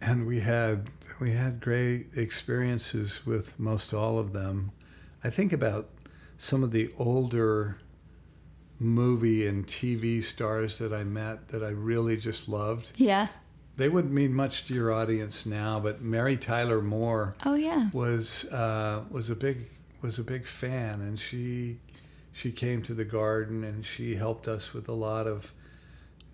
and 0.00 0.26
we 0.26 0.40
had 0.40 0.90
we 1.22 1.30
had 1.30 1.60
great 1.60 2.08
experiences 2.16 3.24
with 3.24 3.56
most 3.56 3.94
all 3.94 4.18
of 4.18 4.32
them. 4.32 4.72
I 5.22 5.30
think 5.30 5.52
about 5.52 5.88
some 6.36 6.64
of 6.64 6.72
the 6.72 6.90
older 6.98 7.78
movie 8.80 9.46
and 9.46 9.64
TV 9.64 10.20
stars 10.20 10.78
that 10.78 10.92
I 10.92 11.04
met 11.04 11.50
that 11.50 11.62
I 11.62 11.68
really 11.68 12.16
just 12.16 12.48
loved. 12.48 12.90
Yeah. 12.96 13.28
They 13.76 13.88
wouldn't 13.88 14.12
mean 14.12 14.34
much 14.34 14.66
to 14.66 14.74
your 14.74 14.92
audience 14.92 15.46
now, 15.46 15.78
but 15.78 16.02
Mary 16.02 16.36
Tyler 16.36 16.82
Moore 16.82 17.36
Oh 17.46 17.54
yeah. 17.54 17.88
was 17.92 18.52
uh, 18.52 19.04
was 19.08 19.30
a 19.30 19.36
big 19.36 19.70
was 20.00 20.18
a 20.18 20.24
big 20.24 20.44
fan, 20.44 21.00
and 21.00 21.20
she 21.20 21.78
she 22.32 22.50
came 22.50 22.82
to 22.82 22.94
the 22.94 23.04
garden 23.04 23.62
and 23.62 23.86
she 23.86 24.16
helped 24.16 24.48
us 24.48 24.74
with 24.74 24.88
a 24.88 24.92
lot 24.92 25.28
of 25.28 25.52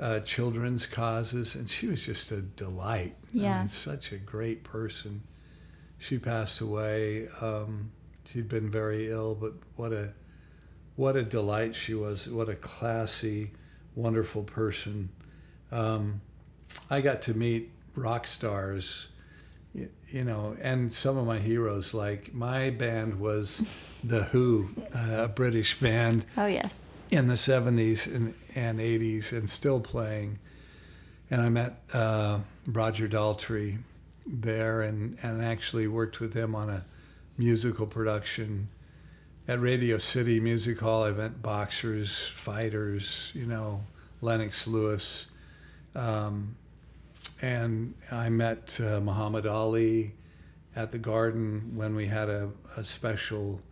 uh, 0.01 0.21
children's 0.21 0.87
causes, 0.87 1.55
and 1.55 1.69
she 1.69 1.87
was 1.89 2.05
just 2.05 2.31
a 2.33 2.41
delight. 2.41 3.17
I 3.25 3.29
Yeah. 3.33 3.59
mean, 3.61 3.69
such 3.69 4.13
a 4.13 4.19
great 4.19 4.63
person. 4.65 5.23
She 5.99 6.19
passed 6.19 6.61
away. 6.61 7.29
Um, 7.41 7.91
she'd 8.25 8.49
been 8.49 8.71
very 8.71 9.11
ill, 9.11 9.35
but 9.35 9.55
what 9.77 9.93
a 9.93 10.15
what 10.97 11.17
a 11.17 11.23
delight 11.23 11.77
she 11.77 11.95
was. 11.95 12.29
What 12.29 12.49
a 12.49 12.57
classy, 12.57 13.53
wonderful 13.95 14.43
person. 14.43 15.11
Um, 15.71 16.21
I 16.91 17.01
got 17.01 17.23
to 17.23 17.35
meet 17.35 17.71
rock 17.95 18.27
stars 18.27 19.09
you 20.11 20.25
know, 20.25 20.57
and 20.63 20.93
some 20.93 21.17
of 21.19 21.27
my 21.27 21.39
heroes, 21.39 21.93
like 21.95 22.33
my 22.35 22.71
band 22.71 23.21
was 23.21 24.01
The 24.03 24.25
Who, 24.25 24.71
a 24.95 25.29
British 25.29 25.79
band 25.79 26.25
Oh 26.37 26.47
yes. 26.47 26.81
In 27.11 27.27
the 27.27 27.35
70s 27.35 28.13
and, 28.13 28.35
and 28.55 28.81
80s 28.81 29.33
and 29.33 29.49
still 29.49 29.81
playing. 29.81 30.39
And 31.31 31.41
I 31.41 31.49
met 31.49 31.81
uh, 31.93 32.41
Roger 32.67 33.09
Daltrey 33.09 33.79
there 34.27 34.83
and, 34.83 35.17
and 35.23 35.43
actually 35.43 35.87
worked 35.87 36.21
with 36.21 36.35
him 36.35 36.55
on 36.55 36.69
a 36.71 36.85
musical 37.37 37.87
production. 37.87 38.69
At 39.47 39.61
Radio 39.61 39.97
City 39.97 40.41
Music 40.41 40.79
Hall, 40.81 41.05
I 41.05 41.13
met 41.13 41.41
boxers, 41.41 42.27
fighters, 42.29 43.33
you 43.35 43.47
know, 43.47 43.83
Lennox 44.21 44.67
Lewis. 44.67 45.27
Um, 45.95 46.57
and 47.41 47.95
I 48.13 48.29
met 48.29 48.79
uh, 48.83 49.01
Muhammad 49.01 49.47
Ali 49.47 50.13
at 50.77 50.93
the 50.93 50.99
Garden 50.99 51.73
when 51.75 51.95
we 51.95 52.07
had 52.07 52.29
a, 52.29 52.51
a 52.77 52.85
special, 52.85 53.63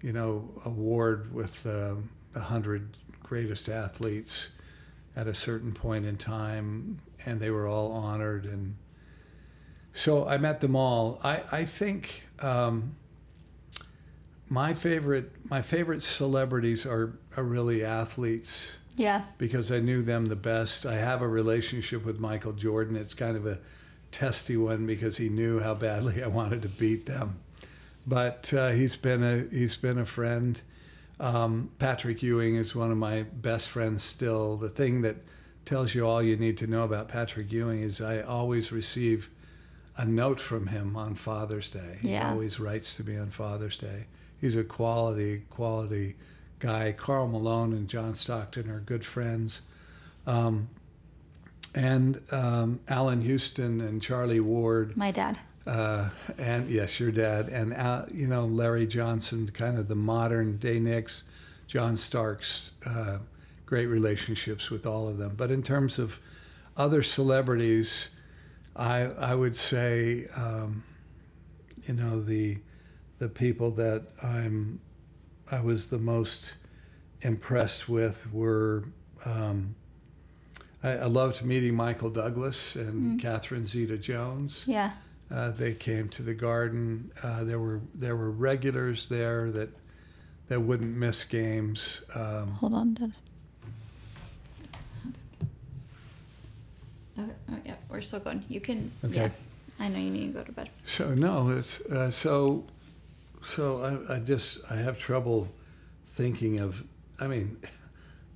you 0.00 0.12
know, 0.12 0.48
award 0.64 1.32
with 1.34 1.66
uh, 1.66 1.96
the 2.32 2.40
hundred 2.40 2.96
greatest 3.22 3.68
athletes 3.68 4.50
at 5.16 5.26
a 5.26 5.34
certain 5.34 5.72
point 5.72 6.06
in 6.06 6.16
time, 6.16 6.98
and 7.26 7.40
they 7.40 7.50
were 7.50 7.66
all 7.66 7.92
honored. 7.92 8.44
And 8.46 8.76
so 9.92 10.26
I 10.26 10.38
met 10.38 10.60
them 10.60 10.74
all. 10.76 11.18
I 11.22 11.42
I 11.52 11.64
think 11.64 12.24
um, 12.40 12.96
my 14.48 14.74
favorite 14.74 15.30
my 15.50 15.62
favorite 15.62 16.02
celebrities 16.02 16.84
are 16.86 17.18
are 17.36 17.44
really 17.44 17.84
athletes 17.84 18.76
Yeah. 18.96 19.22
because 19.38 19.70
I 19.72 19.80
knew 19.80 20.02
them 20.02 20.26
the 20.26 20.36
best. 20.36 20.84
I 20.86 20.94
have 20.94 21.22
a 21.22 21.28
relationship 21.28 22.04
with 22.04 22.20
Michael 22.20 22.52
Jordan. 22.52 22.96
It's 22.96 23.14
kind 23.14 23.36
of 23.36 23.46
a 23.46 23.58
testy 24.10 24.56
one 24.58 24.86
because 24.86 25.16
he 25.16 25.28
knew 25.30 25.60
how 25.60 25.74
badly 25.74 26.22
I 26.22 26.26
wanted 26.28 26.62
to 26.62 26.68
beat 26.68 27.06
them. 27.06 27.38
But 28.06 28.52
uh, 28.52 28.70
he's 28.70 28.96
been 28.96 29.22
a 29.22 29.46
he's 29.50 29.76
been 29.76 29.98
a 29.98 30.04
friend. 30.04 30.60
Um, 31.22 31.70
Patrick 31.78 32.20
Ewing 32.20 32.56
is 32.56 32.74
one 32.74 32.90
of 32.90 32.98
my 32.98 33.22
best 33.22 33.68
friends 33.68 34.02
still. 34.02 34.56
The 34.56 34.68
thing 34.68 35.02
that 35.02 35.16
tells 35.64 35.94
you 35.94 36.04
all 36.04 36.20
you 36.20 36.36
need 36.36 36.56
to 36.58 36.66
know 36.66 36.82
about 36.82 37.08
Patrick 37.08 37.52
Ewing 37.52 37.80
is 37.80 38.00
I 38.00 38.22
always 38.22 38.72
receive 38.72 39.30
a 39.96 40.04
note 40.04 40.40
from 40.40 40.66
him 40.66 40.96
on 40.96 41.14
Father's 41.14 41.70
Day. 41.70 41.98
He 42.00 42.08
always 42.16 42.58
writes 42.58 42.96
to 42.96 43.04
me 43.04 43.16
on 43.16 43.30
Father's 43.30 43.78
Day. 43.78 44.06
He's 44.40 44.56
a 44.56 44.64
quality, 44.64 45.44
quality 45.48 46.16
guy. 46.58 46.90
Karl 46.90 47.28
Malone 47.28 47.72
and 47.72 47.88
John 47.88 48.16
Stockton 48.16 48.68
are 48.68 48.80
good 48.80 49.04
friends. 49.04 49.60
Um, 50.26 50.70
and 51.72 52.20
um, 52.32 52.80
Allan 52.88 53.20
Houston 53.22 53.80
and 53.80 54.02
Charlie 54.02 54.40
Ward, 54.40 54.96
My 54.96 55.12
dad. 55.12 55.38
Uh, 55.66 56.08
and 56.38 56.68
yes, 56.68 56.98
your 56.98 57.12
dad, 57.12 57.48
and 57.48 57.72
uh, 57.72 58.04
you 58.12 58.26
know 58.26 58.46
Larry 58.46 58.86
Johnson, 58.86 59.48
kind 59.48 59.78
of 59.78 59.88
the 59.88 59.94
modern 59.94 60.58
day 60.58 60.78
Knicks. 60.78 61.22
John 61.68 61.96
Starks, 61.96 62.72
uh, 62.84 63.18
great 63.64 63.86
relationships 63.86 64.68
with 64.68 64.84
all 64.84 65.08
of 65.08 65.16
them. 65.16 65.34
But 65.36 65.50
in 65.50 65.62
terms 65.62 65.98
of 65.98 66.20
other 66.76 67.02
celebrities, 67.02 68.10
I 68.76 69.04
I 69.04 69.34
would 69.34 69.56
say, 69.56 70.26
um, 70.36 70.84
you 71.84 71.94
know 71.94 72.20
the 72.20 72.58
the 73.18 73.28
people 73.28 73.70
that 73.72 74.06
I'm 74.22 74.80
I 75.50 75.60
was 75.60 75.86
the 75.86 75.98
most 75.98 76.54
impressed 77.20 77.88
with 77.88 78.30
were. 78.32 78.84
Um, 79.24 79.76
I, 80.82 80.90
I 80.90 81.06
loved 81.06 81.44
meeting 81.44 81.76
Michael 81.76 82.10
Douglas 82.10 82.74
and 82.74 83.20
Catherine 83.20 83.64
Zeta-Jones. 83.64 84.64
Yeah. 84.66 84.90
Uh, 85.32 85.50
they 85.50 85.72
came 85.74 86.08
to 86.10 86.22
the 86.22 86.34
garden. 86.34 87.10
Uh, 87.22 87.42
there 87.44 87.58
were 87.58 87.80
there 87.94 88.16
were 88.16 88.30
regulars 88.30 89.06
there 89.06 89.50
that 89.50 89.70
that 90.48 90.60
wouldn't 90.60 90.94
miss 90.96 91.24
games. 91.24 92.02
Um, 92.14 92.48
Hold 92.60 92.74
on, 92.74 92.94
Dad. 92.94 93.12
Okay. 97.18 97.30
Oh, 97.50 97.56
yeah, 97.64 97.74
we're 97.88 98.00
still 98.02 98.20
going. 98.20 98.44
You 98.48 98.60
can. 98.60 98.90
Okay. 99.04 99.14
Yeah. 99.16 99.28
I 99.80 99.88
know 99.88 99.98
you 99.98 100.10
need 100.10 100.28
to 100.32 100.38
go 100.38 100.44
to 100.44 100.52
bed. 100.52 100.68
so 100.86 101.14
no, 101.14 101.50
it's 101.50 101.80
uh, 101.86 102.10
so 102.10 102.64
so 103.42 104.06
I, 104.08 104.16
I 104.16 104.18
just 104.20 104.58
I 104.70 104.76
have 104.76 104.98
trouble 104.98 105.48
thinking 106.06 106.58
of. 106.60 106.84
I 107.18 107.26
mean, 107.26 107.56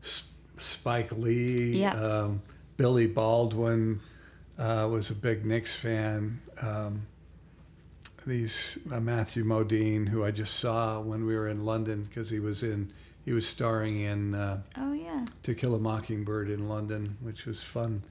S- 0.04 0.28
Spike 0.58 1.12
Lee, 1.12 1.80
Yeah. 1.80 1.92
um, 1.94 2.42
Billy 2.76 3.06
Baldwin 3.06 4.00
uh, 4.58 4.88
was 4.90 5.10
a 5.10 5.14
big 5.14 5.44
Knicks 5.44 5.74
fan. 5.74 6.40
Um, 6.62 7.06
these 8.26 8.78
uh, 8.92 9.00
Matthew 9.00 9.44
Modine, 9.44 10.08
who 10.08 10.24
I 10.24 10.30
just 10.30 10.56
saw 10.56 11.00
when 11.00 11.26
we 11.26 11.34
were 11.36 11.48
in 11.48 11.64
London 11.64 12.04
because 12.04 12.30
he 12.30 12.40
was 12.40 12.62
in 12.62 12.92
he 13.24 13.32
was 13.32 13.46
starring 13.46 14.00
in. 14.00 14.34
Uh, 14.34 14.62
Oh 14.76 14.92
yeah. 14.92 15.24
To 15.44 15.54
Kill 15.54 15.74
a 15.74 15.78
Mockingbird 15.78 16.48
in 16.50 16.68
London, 16.68 17.16
which 17.20 17.44
was 17.46 17.62
fun, 17.62 18.02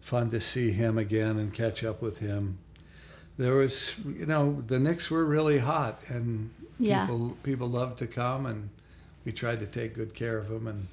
fun 0.00 0.30
to 0.30 0.40
see 0.40 0.72
him 0.72 0.98
again 0.98 1.38
and 1.38 1.52
catch 1.54 1.82
up 1.84 2.00
with 2.02 2.18
him. 2.18 2.58
There 3.38 3.54
was, 3.56 3.94
you 4.06 4.26
know, 4.26 4.62
the 4.66 4.78
Knicks 4.78 5.10
were 5.10 5.24
really 5.24 5.58
hot, 5.58 6.00
and 6.08 6.50
Yeah. 6.78 7.06
people 7.06 7.36
people 7.42 7.68
loved 7.68 7.98
to 8.00 8.06
come, 8.06 8.46
and 8.46 8.70
we 9.24 9.32
tried 9.32 9.58
to 9.60 9.66
take 9.66 9.94
good 9.94 10.14
care 10.14 10.38
of 10.38 10.48
them, 10.48 10.66
and 10.66 10.86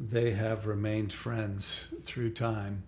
they 0.00 0.32
have 0.32 0.66
remained 0.66 1.12
friends 1.12 1.88
through 2.04 2.30
time. 2.30 2.82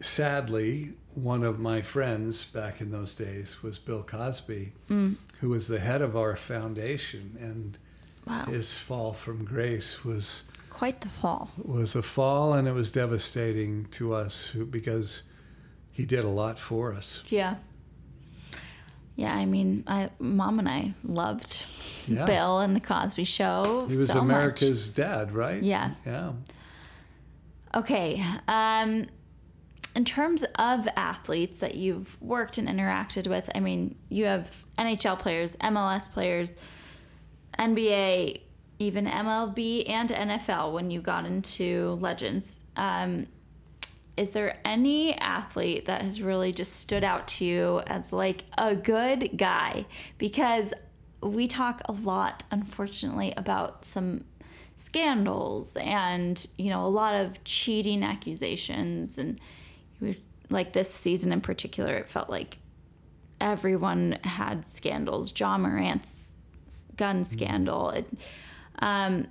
Sadly, 0.00 0.92
one 1.16 1.42
of 1.42 1.58
my 1.58 1.80
friends 1.82 2.44
back 2.44 2.80
in 2.80 2.90
those 2.90 3.14
days 3.14 3.62
was 3.62 3.78
Bill 3.78 4.02
Cosby, 4.02 4.72
who 4.88 5.48
was 5.48 5.66
the 5.66 5.80
head 5.80 6.02
of 6.02 6.16
our 6.16 6.36
foundation, 6.36 7.36
and 7.40 7.76
Wow. 8.26 8.44
his 8.46 8.76
fall 8.76 9.12
from 9.12 9.44
grace 9.44 10.04
was 10.04 10.42
Quite 10.70 11.00
the 11.00 11.08
fall. 11.08 11.50
was 11.56 11.94
a 11.96 12.02
fall, 12.02 12.52
and 12.52 12.68
it 12.68 12.72
was 12.74 12.90
devastating 12.90 13.86
to 13.92 14.12
us 14.14 14.52
because 14.70 15.22
he 15.92 16.04
did 16.04 16.22
a 16.24 16.28
lot 16.28 16.58
for 16.58 16.92
us. 16.94 17.22
Yeah. 17.30 17.56
Yeah, 19.14 19.34
I 19.34 19.46
mean, 19.46 19.84
I, 19.86 20.10
mom 20.18 20.58
and 20.58 20.68
I 20.68 20.92
loved 21.02 21.60
Yeah. 22.06 22.26
Bill 22.26 22.58
and 22.60 22.76
the 22.76 22.80
Cosby 22.80 23.24
Show. 23.24 23.86
He 23.88 23.96
was 23.96 24.06
so 24.08 24.14
much. 24.16 24.22
America's 24.24 24.90
dad, 24.90 25.32
right? 25.32 25.62
Yeah. 25.62 25.92
Yeah. 26.04 26.32
Okay. 27.74 28.22
Um, 28.46 29.06
in 29.96 30.04
terms 30.04 30.44
of 30.58 30.86
athletes 30.94 31.60
that 31.60 31.74
you've 31.74 32.20
worked 32.20 32.58
and 32.58 32.68
interacted 32.68 33.26
with, 33.26 33.48
I 33.54 33.60
mean, 33.60 33.96
you 34.10 34.26
have 34.26 34.66
NHL 34.78 35.18
players, 35.18 35.56
MLS 35.56 36.12
players, 36.12 36.58
NBA, 37.58 38.40
even 38.78 39.06
MLB 39.06 39.88
and 39.88 40.10
NFL 40.10 40.72
when 40.72 40.90
you 40.90 41.00
got 41.00 41.24
into 41.24 41.96
Legends. 41.98 42.64
Um, 42.76 43.26
is 44.18 44.32
there 44.32 44.58
any 44.66 45.14
athlete 45.14 45.86
that 45.86 46.02
has 46.02 46.20
really 46.20 46.52
just 46.52 46.76
stood 46.76 47.02
out 47.02 47.26
to 47.28 47.46
you 47.46 47.80
as 47.86 48.12
like 48.12 48.44
a 48.58 48.76
good 48.76 49.30
guy? 49.38 49.86
Because 50.18 50.74
we 51.22 51.48
talk 51.48 51.80
a 51.86 51.92
lot, 51.92 52.44
unfortunately, 52.50 53.32
about 53.34 53.86
some 53.86 54.24
scandals 54.78 55.74
and 55.76 56.46
you 56.58 56.68
know 56.68 56.84
a 56.84 56.88
lot 56.88 57.14
of 57.14 57.42
cheating 57.44 58.02
accusations 58.02 59.16
and 59.16 59.40
like 60.50 60.72
this 60.72 60.92
season 60.92 61.32
in 61.32 61.40
particular 61.40 61.96
it 61.96 62.08
felt 62.08 62.30
like 62.30 62.58
everyone 63.40 64.18
had 64.24 64.68
scandals. 64.68 65.38
Ja 65.38 65.58
Morant's 65.58 66.32
gun 66.96 67.24
scandal. 67.24 67.90
It, 67.90 68.06
um, 68.78 69.26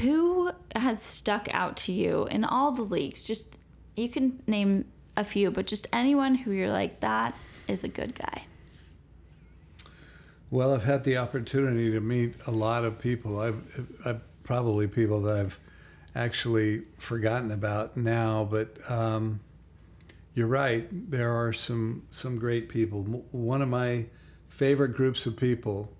who 0.00 0.50
has 0.74 1.00
stuck 1.02 1.52
out 1.52 1.76
to 1.76 1.92
you 1.92 2.26
in 2.30 2.44
all 2.44 2.72
the 2.72 2.82
leagues? 2.82 3.22
Just 3.22 3.58
you 3.96 4.08
can 4.08 4.42
name 4.46 4.86
a 5.16 5.24
few 5.24 5.50
but 5.50 5.66
just 5.66 5.86
anyone 5.92 6.34
who 6.34 6.50
you're 6.50 6.72
like 6.72 7.00
that 7.00 7.36
is 7.68 7.84
a 7.84 7.88
good 7.88 8.14
guy. 8.14 8.46
Well, 10.50 10.72
I've 10.72 10.84
had 10.84 11.04
the 11.04 11.16
opportunity 11.16 11.90
to 11.90 12.00
meet 12.00 12.34
a 12.46 12.50
lot 12.50 12.84
of 12.84 12.98
people. 12.98 13.40
I've, 13.40 13.88
I've 14.04 14.20
probably 14.44 14.86
people 14.86 15.20
that 15.22 15.36
I've 15.38 15.58
actually 16.14 16.82
forgotten 16.98 17.50
about 17.50 17.96
now, 17.96 18.46
but 18.50 18.78
um, 18.90 19.40
you're 20.34 20.46
right. 20.46 20.86
There 21.10 21.32
are 21.32 21.52
some 21.52 22.02
some 22.10 22.38
great 22.38 22.68
people. 22.68 23.02
One 23.32 23.62
of 23.62 23.68
my 23.68 24.06
favorite 24.48 24.94
groups 24.94 25.26
of 25.26 25.36
people 25.36 25.92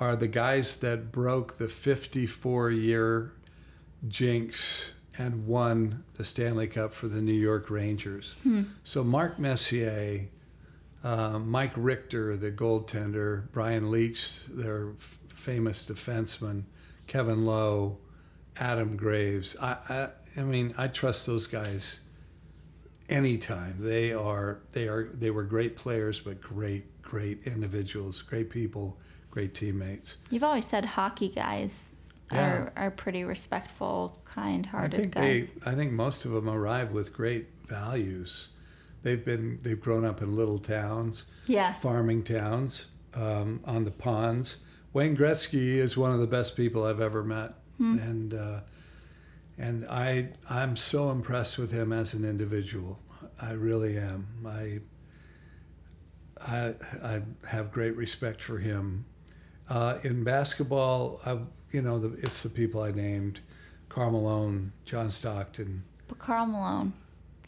are 0.00 0.16
the 0.16 0.28
guys 0.28 0.76
that 0.78 1.10
broke 1.12 1.58
the 1.58 1.68
54 1.68 2.70
year 2.70 3.32
jinx 4.06 4.92
and 5.18 5.46
won 5.46 6.04
the 6.14 6.24
Stanley 6.24 6.66
Cup 6.66 6.92
for 6.92 7.08
the 7.08 7.22
New 7.22 7.32
York 7.32 7.70
Rangers. 7.70 8.34
So 8.84 9.02
Mark 9.02 9.38
Messier, 9.38 10.28
uh, 11.02 11.38
Mike 11.38 11.72
Richter, 11.76 12.36
the 12.36 12.50
goaltender, 12.52 13.50
Brian 13.52 13.90
Leetch, 13.90 14.44
their 14.48 14.90
f- 14.90 15.18
famous 15.28 15.88
defenseman, 15.88 16.64
Kevin 17.06 17.46
Lowe, 17.46 17.96
Adam 18.58 18.96
Graves. 18.96 19.56
I, 19.60 19.76
I, 20.36 20.40
I 20.40 20.44
mean, 20.44 20.74
I 20.78 20.88
trust 20.88 21.26
those 21.26 21.46
guys 21.46 22.00
anytime. 23.08 23.76
They 23.78 24.12
are, 24.12 24.60
they 24.72 24.88
are, 24.88 25.08
they 25.12 25.30
were 25.30 25.44
great 25.44 25.76
players, 25.76 26.20
but 26.20 26.40
great, 26.40 27.02
great 27.02 27.46
individuals, 27.46 28.22
great 28.22 28.50
people, 28.50 28.98
great 29.30 29.54
teammates. 29.54 30.16
you've 30.30 30.42
always 30.42 30.66
said 30.66 30.84
hockey 30.84 31.28
guys 31.28 31.94
Yeah. 32.32 32.52
are, 32.52 32.72
are 32.76 32.90
pretty 32.90 33.22
respectful 33.22 34.20
kind-hearted 34.24 34.94
I 34.94 34.96
think 35.02 35.14
guys 35.14 35.50
they, 35.50 35.70
I 35.70 35.74
think 35.74 35.92
most 35.92 36.24
of 36.24 36.32
them 36.32 36.48
arrive 36.48 36.90
with 36.92 37.12
great 37.12 37.46
values. 37.68 38.48
They've 39.02 39.24
been, 39.24 39.60
they've 39.62 39.80
grown 39.80 40.04
up 40.04 40.20
in 40.22 40.34
little 40.34 40.58
towns. 40.58 41.24
yeah 41.46 41.72
farming 41.72 42.24
towns 42.24 42.86
um, 43.14 43.60
on 43.64 43.84
the 43.84 43.90
ponds. 43.92 44.56
Wayne 44.92 45.16
Gretzky 45.16 45.76
is 45.76 45.96
one 45.96 46.12
of 46.12 46.18
the 46.20 46.26
best 46.26 46.56
people 46.56 46.84
I've 46.84 47.00
ever 47.02 47.22
met, 47.22 47.52
and 47.78 48.34
uh, 48.34 48.60
and 49.58 49.86
I 49.86 50.30
I'm 50.50 50.76
so 50.76 51.10
impressed 51.10 51.58
with 51.58 51.72
him 51.72 51.92
as 51.92 52.14
an 52.14 52.24
individual. 52.24 52.98
I 53.40 53.52
really 53.52 53.96
am. 53.98 54.26
I 54.46 54.80
I, 56.40 56.74
I 57.02 57.22
have 57.48 57.70
great 57.72 57.96
respect 57.96 58.42
for 58.42 58.58
him. 58.58 59.06
Uh, 59.68 59.98
in 60.02 60.22
basketball, 60.22 61.18
I, 61.26 61.38
you 61.72 61.82
know, 61.82 61.98
the, 61.98 62.12
it's 62.20 62.42
the 62.42 62.50
people 62.50 62.82
I 62.82 62.92
named: 62.92 63.40
Karl 63.88 64.10
Malone, 64.10 64.72
John 64.84 65.10
Stockton, 65.10 65.82
But 66.08 66.18
Karl 66.18 66.46
Malone, 66.46 66.92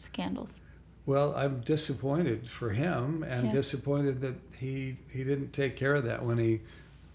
scandals. 0.00 0.58
Well, 1.06 1.34
I'm 1.36 1.60
disappointed 1.60 2.48
for 2.48 2.70
him, 2.70 3.22
and 3.22 3.46
Yeah. 3.46 3.52
disappointed 3.52 4.20
that 4.22 4.34
he 4.56 4.98
he 5.10 5.24
didn't 5.24 5.52
take 5.52 5.76
care 5.76 5.94
of 5.94 6.04
that 6.04 6.24
when 6.24 6.38
he 6.38 6.60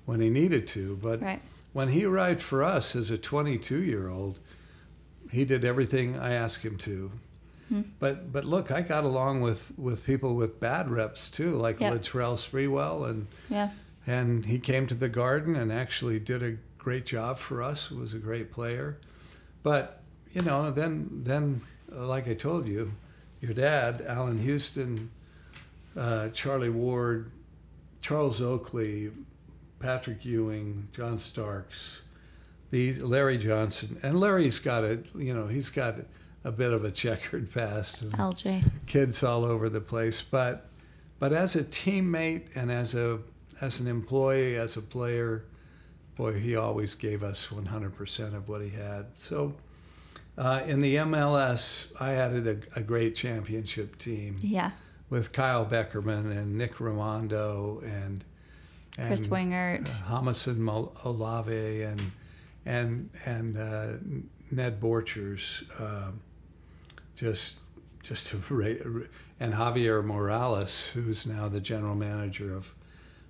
when 0.06 0.20
he 0.22 0.30
needed 0.30 0.68
to. 0.68 0.98
But 0.98 1.22
Right. 1.22 1.42
When 1.74 1.90
he 1.90 2.06
arrived 2.06 2.42
for 2.42 2.64
us 2.64 2.96
as 2.96 3.10
a 3.12 3.18
22 3.18 3.82
year 3.84 4.08
old, 4.08 4.40
he 5.32 5.44
did 5.44 5.66
everything 5.66 6.18
I 6.18 6.34
asked 6.34 6.64
him 6.64 6.78
to. 6.80 7.12
Hmm. 7.70 7.82
But 8.00 8.32
but 8.32 8.46
look, 8.46 8.72
I 8.72 8.82
got 8.82 9.04
along 9.04 9.42
with 9.42 9.74
with 9.78 10.06
people 10.06 10.36
with 10.36 10.60
bad 10.60 10.90
reps 10.90 11.30
too, 11.30 11.58
like 11.58 11.80
Yeah. 11.80 11.92
Latrell 11.92 12.38
Sprewell, 12.38 13.10
and 13.10 13.28
Yeah. 13.50 13.72
and 14.06 14.46
he 14.46 14.60
came 14.60 14.86
to 14.88 14.96
the 14.96 15.10
Garden 15.10 15.56
and 15.56 15.72
actually 15.72 16.20
did 16.20 16.44
a 16.44 16.58
great 16.78 17.06
job 17.06 17.38
for 17.40 17.64
us. 17.64 17.90
Was 17.90 18.14
a 18.14 18.20
great 18.20 18.52
player, 18.52 18.98
but 19.64 20.02
you 20.32 20.42
know, 20.42 20.70
then 20.72 21.10
then 21.24 21.62
uh, 21.96 22.06
like 22.06 22.28
I 22.28 22.34
told 22.36 22.68
you, 22.68 22.92
your 23.42 23.54
dad, 23.54 24.04
Allan 24.08 24.40
Houston, 24.40 25.10
uh, 25.98 26.30
Charlie 26.30 26.70
Ward, 26.70 27.32
Charles 28.02 28.42
Oakley, 28.42 29.12
Patrick 29.88 30.24
Ewing, 30.24 30.88
John 30.96 31.20
Starks, 31.20 32.04
these 32.72 33.04
Larry 33.04 33.38
Johnson, 33.38 34.00
and 34.02 34.18
Larry's 34.18 34.58
got 34.60 34.86
a 34.86 35.04
you 35.14 35.34
know 35.34 35.48
he's 35.48 35.70
got 35.70 35.96
a 36.46 36.52
bit 36.54 36.72
of 36.72 36.86
a 36.86 36.92
checkered 36.92 37.52
past. 37.52 38.02
And, 38.02 38.14
LJ. 38.14 38.64
kids 38.88 39.24
all 39.24 39.44
over 39.44 39.68
the 39.68 39.82
place. 39.82 40.22
But 40.22 40.68
but 41.20 41.34
as 41.34 41.56
a 41.58 41.64
teammate 41.66 42.56
and 42.56 42.72
as 42.72 42.96
a 42.96 43.20
as 43.62 43.82
an 43.82 43.88
employee, 43.88 44.56
as 44.56 44.78
a 44.78 44.82
player, 44.82 45.44
boy, 46.16 46.40
he 46.40 46.56
always 46.56 46.96
gave 46.96 47.22
us 47.22 47.48
100% 47.48 48.34
of 48.36 48.48
what 48.48 48.62
he 48.62 48.70
had. 48.70 49.08
So 49.18 49.54
uh, 50.38 50.62
in 50.66 50.80
the 50.82 50.96
MLS, 50.96 51.92
I 52.02 52.12
had 52.12 52.34
a, 52.48 52.58
a 52.76 52.82
great 52.84 53.16
championship 53.16 53.98
team 54.00 54.38
Yeah. 54.42 54.72
with 55.10 55.32
Kyle 55.34 55.66
Beckerman 55.66 56.32
and 56.36 56.58
Nick 56.58 56.76
Rimando 56.76 57.84
and, 57.84 58.24
and 58.98 59.08
Chris 59.08 59.28
Wingert. 59.28 59.92
Jamison 60.08 60.62
Mo- 60.62 60.92
Olave 61.06 61.82
and 61.84 62.02
and 62.66 63.10
and 63.26 63.58
uh, 63.58 63.94
Nat 64.52 64.80
Borchers, 64.80 65.64
um, 65.82 66.22
just 67.16 67.60
just 68.04 68.34
a 68.34 68.38
and 69.40 69.54
Javier 69.54 70.04
Morales, 70.04 70.88
who's 70.88 71.26
now 71.26 71.48
the 71.50 71.60
general 71.60 71.96
manager 71.96 72.56
of 72.56 72.74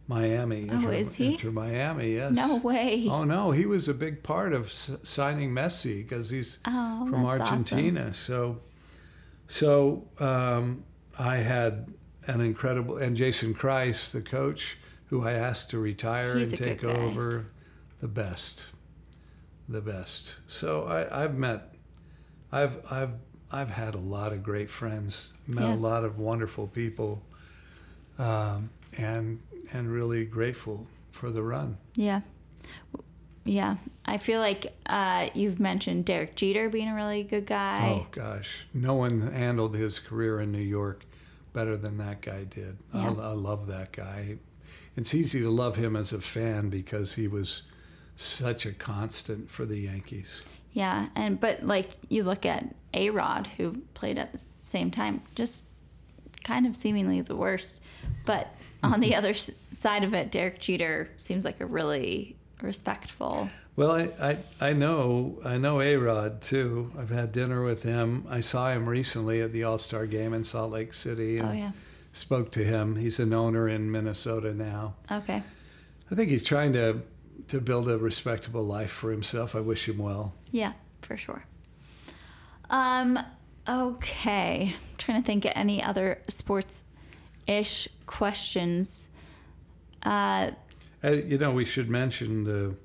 Miami. 0.08 0.68
Oh, 0.70 0.90
is 0.90 1.16
he? 1.16 1.34
Inter 1.34 1.52
Miami, 1.52 2.16
yes. 2.16 2.32
No 2.34 2.58
way. 2.58 3.08
Oh 3.10 3.24
no, 3.24 3.52
he 3.52 3.66
was 3.66 3.88
a 3.88 3.94
big 3.94 4.22
part 4.22 4.52
of 4.54 4.68
s- 4.68 4.92
signing 5.04 5.52
Messi 5.52 6.04
because 6.08 6.30
he's 6.30 6.58
Oh, 6.68 7.08
from 7.10 7.24
that's 7.24 7.40
awesome. 7.42 7.60
Argentina. 7.60 8.14
So, 8.14 8.60
so 9.48 10.06
um, 10.20 10.84
I 11.18 11.38
had 11.38 11.88
an 12.28 12.42
incredible 12.42 12.98
and 12.98 13.16
Jason 13.16 13.54
Kreis, 13.54 14.12
the 14.12 14.22
coach, 14.22 14.78
who 15.14 15.24
I 15.24 15.34
asked 15.34 15.70
to 15.70 15.78
retire 15.78 16.40
He's 16.40 16.50
and 16.50 16.58
take 16.58 16.84
over, 16.84 17.46
the 18.00 18.08
best, 18.08 18.66
the 19.70 19.80
best. 19.80 20.34
So 20.48 20.86
I, 20.86 21.24
I've 21.24 21.38
met, 21.38 21.76
I've 22.52 22.80
I've 22.92 23.12
I've 23.52 23.70
had 23.70 23.94
a 23.94 24.00
lot 24.00 24.34
of 24.34 24.42
great 24.42 24.72
friends, 24.72 25.30
met 25.46 25.66
Yeah. 25.68 25.76
a 25.76 25.78
lot 25.78 26.04
of 26.04 26.18
wonderful 26.18 26.66
people, 26.66 27.22
um, 28.18 28.72
and 28.98 29.40
and 29.72 29.88
really 29.88 30.26
grateful 30.26 30.88
for 31.12 31.30
the 31.30 31.44
run. 31.44 31.78
Yeah. 31.96 32.22
Yeah, 33.46 33.76
I 34.06 34.18
feel 34.18 34.40
like 34.40 34.74
uh, 34.88 35.28
you've 35.36 35.60
mentioned 35.60 36.06
Derek 36.06 36.36
Jeter 36.36 36.70
being 36.70 36.88
a 36.88 36.96
really 36.96 37.22
good 37.22 37.46
guy. 37.46 38.00
Oh 38.02 38.08
gosh, 38.10 38.66
no 38.74 38.96
one 38.96 39.22
handled 39.22 39.76
his 39.76 40.00
career 40.00 40.42
in 40.42 40.52
New 40.52 40.58
York 40.58 41.06
better 41.52 41.78
than 41.78 42.00
that 42.00 42.22
guy 42.22 42.46
did. 42.46 42.78
Yeah. 42.96 43.14
I, 43.20 43.30
I 43.30 43.34
love 43.34 43.68
that 43.68 43.92
guy. 43.92 44.38
It's 44.96 45.14
easy 45.14 45.40
to 45.42 45.50
love 45.50 45.76
him 45.76 45.96
as 45.96 46.14
a 46.14 46.22
fan 46.22 46.70
because 46.70 47.14
he 47.16 47.28
was 47.28 47.64
such 48.16 48.66
a 48.66 48.72
constant 48.72 49.50
for 49.50 49.66
the 49.66 49.78
Yankees. 49.78 50.44
Yeah, 50.72 51.10
and 51.16 51.40
but 51.40 51.64
like 51.64 51.92
you 52.10 52.24
look 52.24 52.46
at 52.46 52.76
A 52.94 53.10
Rod, 53.10 53.48
who 53.58 53.82
played 53.94 54.18
at 54.18 54.32
the 54.32 54.38
same 54.38 54.92
time, 54.92 55.22
just 55.36 55.64
kind 56.44 56.66
of 56.66 56.76
seemingly 56.76 57.22
the 57.22 57.36
worst. 57.36 57.82
But 58.26 58.56
on 58.82 59.00
the 59.00 59.16
other 59.18 59.34
side 59.34 60.04
of 60.04 60.14
it, 60.14 60.32
Derek 60.32 60.60
Jeter 60.60 61.10
seems 61.16 61.46
like 61.46 61.60
a 61.60 61.66
really 61.66 62.36
respectful. 62.62 63.50
Well, 63.76 63.92
I, 63.92 64.12
I, 64.22 64.38
I 64.70 64.74
know 64.74 65.40
I 65.44 65.58
know 65.58 65.82
A 65.82 65.96
Rod 65.96 66.42
too. 66.42 66.92
I've 66.98 67.10
had 67.10 67.32
dinner 67.32 67.64
with 67.64 67.84
him. 67.84 68.26
I 68.30 68.40
saw 68.40 68.72
him 68.72 68.88
recently 68.88 69.42
at 69.42 69.52
the 69.52 69.64
All 69.64 69.80
Star 69.80 70.06
game 70.06 70.34
in 70.34 70.44
Salt 70.44 70.72
Lake 70.72 70.94
City 70.94 71.40
oh, 71.40 71.46
and 71.46 71.52
Oh 71.52 71.54
yeah. 71.54 71.72
Spoke 72.14 72.52
to 72.52 72.64
him. 72.64 72.96
He's 72.96 73.20
an 73.20 73.34
owner 73.34 73.68
in 73.68 73.92
Minnesota 73.92 74.54
now. 74.54 74.96
Okay. 75.12 75.44
I 76.10 76.16
think 76.16 76.30
he's 76.30 76.46
trying 76.46 76.72
to 76.74 77.02
to 77.50 77.60
build 77.60 77.90
a 77.90 77.98
respectable 77.98 78.64
life 78.64 78.90
for 78.92 79.12
himself. 79.12 79.54
I 79.56 79.60
wish 79.60 79.90
him 79.90 79.98
well. 79.98 80.34
Yeah, 80.52 80.74
for 81.02 81.18
sure. 81.18 81.44
Um. 82.70 83.20
Okay. 83.68 84.74
I'm 84.76 84.98
trying 84.98 85.22
to 85.22 85.26
think 85.26 85.46
of 85.46 85.52
any 85.56 85.82
other 85.84 86.20
sports-ish 86.28 87.88
questions. 88.06 89.10
Uh, 90.04 90.52
Uh, 91.04 91.10
you 91.12 91.38
know, 91.38 91.52
we 91.52 91.66
should 91.66 91.90
mention 91.90 92.44
the 92.46 92.76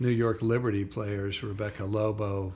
New 0.00 0.08
York 0.08 0.40
Liberty 0.42 0.84
players, 0.84 1.42
Rebecca 1.42 1.84
Lobo, 1.84 2.54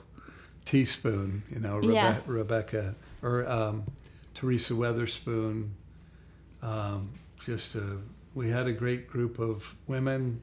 Teaspoon, 0.65 1.43
you 1.49 1.59
know, 1.59 1.79
Rebe- 1.79 1.93
Yeah. 1.93 2.17
Rebecca, 2.27 2.95
or 3.21 3.47
um, 3.49 3.83
Teresa 4.33 4.73
Weatherspoon. 4.73 5.69
Um, 6.65 7.11
just 7.45 7.75
a, 7.75 7.99
we 8.33 8.49
had 8.49 8.65
a 8.65 8.71
great 8.71 9.07
group 9.07 9.37
of 9.37 9.75
women, 9.85 10.41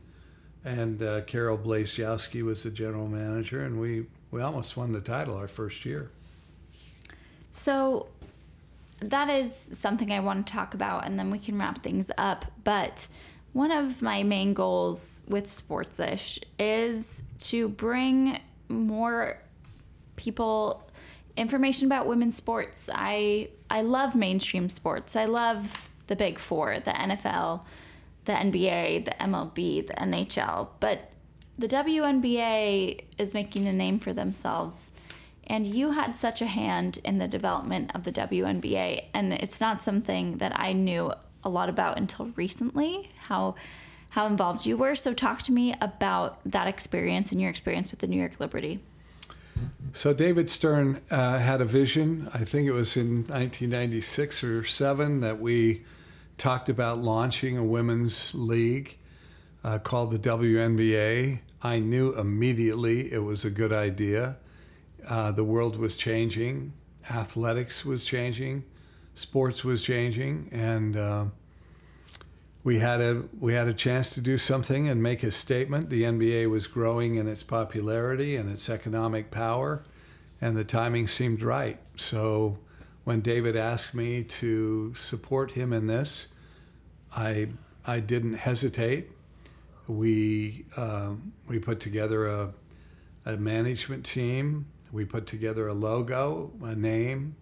and 0.64 1.02
uh, 1.02 1.22
Carol 1.22 1.58
Blazejowski 1.58 2.42
was 2.42 2.62
the 2.62 2.70
general 2.70 3.08
manager, 3.08 3.64
and 3.64 3.80
we, 3.80 4.06
we 4.30 4.40
almost 4.40 4.76
won 4.76 4.92
the 4.92 5.00
title 5.00 5.36
our 5.36 5.48
first 5.48 5.84
year. 5.84 6.10
So 7.50 8.06
that 9.00 9.28
is 9.28 9.52
something 9.52 10.12
I 10.12 10.20
want 10.20 10.46
to 10.46 10.52
talk 10.52 10.74
about, 10.74 11.06
and 11.06 11.18
then 11.18 11.30
we 11.30 11.38
can 11.38 11.58
wrap 11.58 11.82
things 11.82 12.08
up. 12.16 12.44
But 12.62 13.08
one 13.52 13.72
of 13.72 14.00
my 14.00 14.22
main 14.22 14.54
goals 14.54 15.24
with 15.26 15.46
Sportsish 15.46 16.38
is 16.56 17.24
to 17.40 17.68
bring 17.68 18.38
more 18.68 19.38
people 20.14 20.88
information 21.36 21.86
about 21.86 22.06
women's 22.06 22.36
sports. 22.36 22.88
I 22.92 23.48
I 23.68 23.82
love 23.82 24.14
mainstream 24.14 24.68
sports. 24.68 25.16
I 25.16 25.24
love 25.24 25.88
the 26.06 26.16
big 26.16 26.38
four: 26.38 26.78
the 26.80 26.90
NFL, 26.90 27.62
the 28.24 28.32
NBA, 28.32 29.04
the 29.04 29.14
MLB, 29.20 29.86
the 29.86 29.94
NHL. 29.94 30.68
But 30.80 31.10
the 31.58 31.68
WNBA 31.68 33.04
is 33.18 33.34
making 33.34 33.66
a 33.66 33.72
name 33.72 33.98
for 33.98 34.12
themselves. 34.12 34.92
And 35.46 35.66
you 35.66 35.92
had 35.92 36.16
such 36.16 36.40
a 36.40 36.46
hand 36.46 36.98
in 37.04 37.18
the 37.18 37.28
development 37.28 37.90
of 37.94 38.04
the 38.04 38.12
WNBA. 38.12 39.06
And 39.12 39.32
it's 39.32 39.60
not 39.60 39.82
something 39.82 40.38
that 40.38 40.58
I 40.58 40.72
knew 40.72 41.12
a 41.44 41.48
lot 41.48 41.68
about 41.68 41.98
until 41.98 42.26
recently, 42.36 43.10
how 43.28 43.54
how 44.10 44.26
involved 44.26 44.66
you 44.66 44.76
were. 44.76 44.94
So 44.94 45.14
talk 45.14 45.42
to 45.44 45.52
me 45.52 45.74
about 45.80 46.38
that 46.44 46.68
experience 46.68 47.32
and 47.32 47.40
your 47.40 47.48
experience 47.48 47.90
with 47.90 48.00
the 48.00 48.06
New 48.06 48.18
York 48.18 48.38
Liberty. 48.40 48.80
So 49.92 50.12
David 50.14 50.48
Stern 50.48 51.02
uh, 51.10 51.38
had 51.38 51.60
a 51.60 51.64
vision. 51.64 52.28
I 52.32 52.44
think 52.44 52.66
it 52.66 52.72
was 52.72 52.96
in 52.96 53.24
1996 53.24 54.42
or 54.42 54.64
seven 54.64 55.20
that 55.20 55.40
we 55.40 55.84
talked 56.38 56.68
about 56.68 56.98
launching 56.98 57.56
a 57.58 57.64
women's 57.64 58.34
league 58.34 58.96
uh, 59.64 59.78
called 59.78 60.10
the 60.10 60.18
WNBA. 60.18 61.40
I 61.62 61.78
knew 61.78 62.18
immediately 62.18 63.12
it 63.12 63.22
was 63.22 63.44
a 63.44 63.50
good 63.50 63.72
idea. 63.72 64.36
Uh, 65.08 65.32
the 65.32 65.44
world 65.44 65.76
was 65.76 65.96
changing, 65.96 66.72
athletics 67.10 67.84
was 67.84 68.04
changing, 68.04 68.64
sports 69.14 69.64
was 69.64 69.82
changing, 69.82 70.48
and 70.52 70.96
uh, 70.96 71.24
we 72.64 72.78
had 72.78 73.00
a 73.00 73.24
we 73.38 73.54
had 73.54 73.66
a 73.66 73.74
chance 73.74 74.10
to 74.10 74.20
do 74.20 74.38
something 74.38 74.88
and 74.88 75.02
make 75.02 75.22
a 75.22 75.30
statement. 75.30 75.90
The 75.90 76.02
NBA 76.02 76.48
was 76.48 76.66
growing 76.66 77.16
in 77.16 77.26
its 77.26 77.42
popularity 77.42 78.36
and 78.36 78.50
its 78.50 78.70
economic 78.70 79.30
power, 79.30 79.82
and 80.40 80.56
the 80.56 80.64
timing 80.64 81.08
seemed 81.08 81.42
right. 81.42 81.78
So 81.96 82.58
when 83.04 83.20
David 83.20 83.56
asked 83.56 83.94
me 83.94 84.22
to 84.22 84.94
support 84.94 85.52
him 85.52 85.72
in 85.72 85.88
this, 85.88 86.28
I 87.16 87.48
I 87.84 87.98
didn't 88.00 88.34
hesitate. 88.34 89.10
We 89.88 90.66
um, 90.76 91.32
we 91.48 91.58
put 91.58 91.80
together 91.80 92.26
a 92.26 92.54
a 93.24 93.36
management 93.36 94.04
team. 94.04 94.66
We 94.92 95.04
put 95.04 95.26
together 95.26 95.68
a 95.68 95.74
logo, 95.74 96.52
a 96.62 96.76
name. 96.76 97.34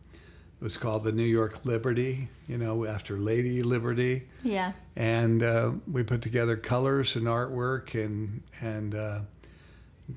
It 0.61 0.65
was 0.65 0.77
called 0.77 1.05
the 1.05 1.13
New 1.13 1.23
York 1.25 1.65
Liberty, 1.65 2.29
you 2.47 2.59
know, 2.59 2.85
after 2.85 3.17
Lady 3.17 3.63
Liberty 3.63 4.29
Yeah. 4.43 4.73
and 4.95 5.43
uh, 5.43 5.73
we 5.91 6.03
put 6.03 6.21
together 6.21 6.57
colors 6.57 7.17
and 7.17 7.27
artwork 7.27 7.95
and 7.95 8.43
and 8.61 8.95
uh, 8.95 9.21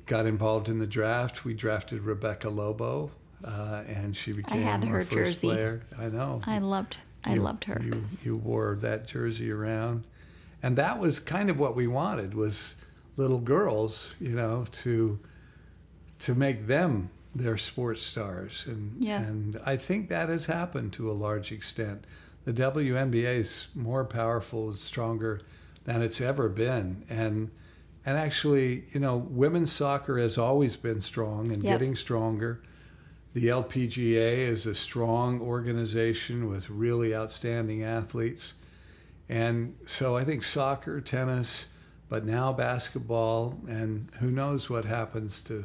got 0.06 0.26
involved 0.26 0.68
in 0.68 0.80
the 0.80 0.88
draft. 0.88 1.46
We 1.46 1.54
drafted 1.54 2.02
Rebecca 2.02 2.50
Lobo, 2.50 3.12
uh, 3.44 3.84
and 3.88 4.18
she 4.18 4.34
became 4.34 4.62
had 4.64 4.84
our 4.86 5.02
first 5.06 5.12
jersey. 5.12 5.48
player. 5.48 5.82
I 5.98 6.10
know. 6.10 6.42
I 6.46 6.60
loved 6.60 6.98
I 7.24 7.36
You- 7.36 7.42
loved 7.42 7.64
her. 7.66 7.82
You 7.82 8.04
you 8.26 8.36
wore 8.36 8.76
that 8.82 9.08
jersey 9.08 9.50
around, 9.50 10.04
and 10.62 10.76
that 10.78 11.00
was 11.00 11.22
kind 11.22 11.50
of 11.50 11.58
what 11.58 11.74
we 11.74 11.88
wanted 11.88 12.34
was 12.34 12.76
little 13.16 13.40
girls, 13.40 14.16
you 14.20 14.36
know, 14.36 14.66
to 14.84 15.20
to 16.20 16.36
make 16.36 16.68
them 16.68 17.10
their 17.36 17.58
sports 17.58 18.02
stars, 18.04 18.66
and 18.68 18.96
Yeah. 19.00 19.22
and 19.24 19.60
I 19.66 19.76
think 19.78 20.10
that 20.10 20.30
has 20.30 20.46
happened 20.46 20.94
to 20.94 21.12
a 21.12 21.14
large 21.14 21.52
extent. 21.52 22.06
The 22.46 22.54
WNBA 22.54 23.38
is 23.40 23.68
more 23.74 24.06
powerful, 24.06 24.74
stronger 24.74 25.42
than 25.86 26.02
it's 26.02 26.22
ever 26.22 26.50
been, 26.50 27.04
and 27.10 27.52
and 28.06 28.18
actually, 28.18 28.84
you 28.92 29.00
know, 29.00 29.16
women's 29.16 29.72
soccer 29.72 30.18
has 30.18 30.38
always 30.38 30.76
been 30.76 31.00
strong 31.00 31.52
and 31.54 31.64
Yep. 31.64 31.72
getting 31.80 31.96
stronger. 31.96 32.60
The 33.34 33.48
LPGA 33.48 34.40
is 34.46 34.66
a 34.66 34.76
strong 34.76 35.40
organization 35.40 36.48
with 36.48 36.70
really 36.70 37.16
outstanding 37.16 37.82
athletes. 37.82 38.56
And 39.30 39.76
so 39.86 40.18
I 40.18 40.26
think 40.26 40.44
soccer, 40.44 41.00
tennis, 41.00 41.68
but 42.10 42.26
now 42.26 42.52
basketball, 42.52 43.58
and 43.70 44.10
who 44.20 44.30
knows 44.30 44.70
what 44.70 44.84
happens 44.84 45.42
to 45.44 45.64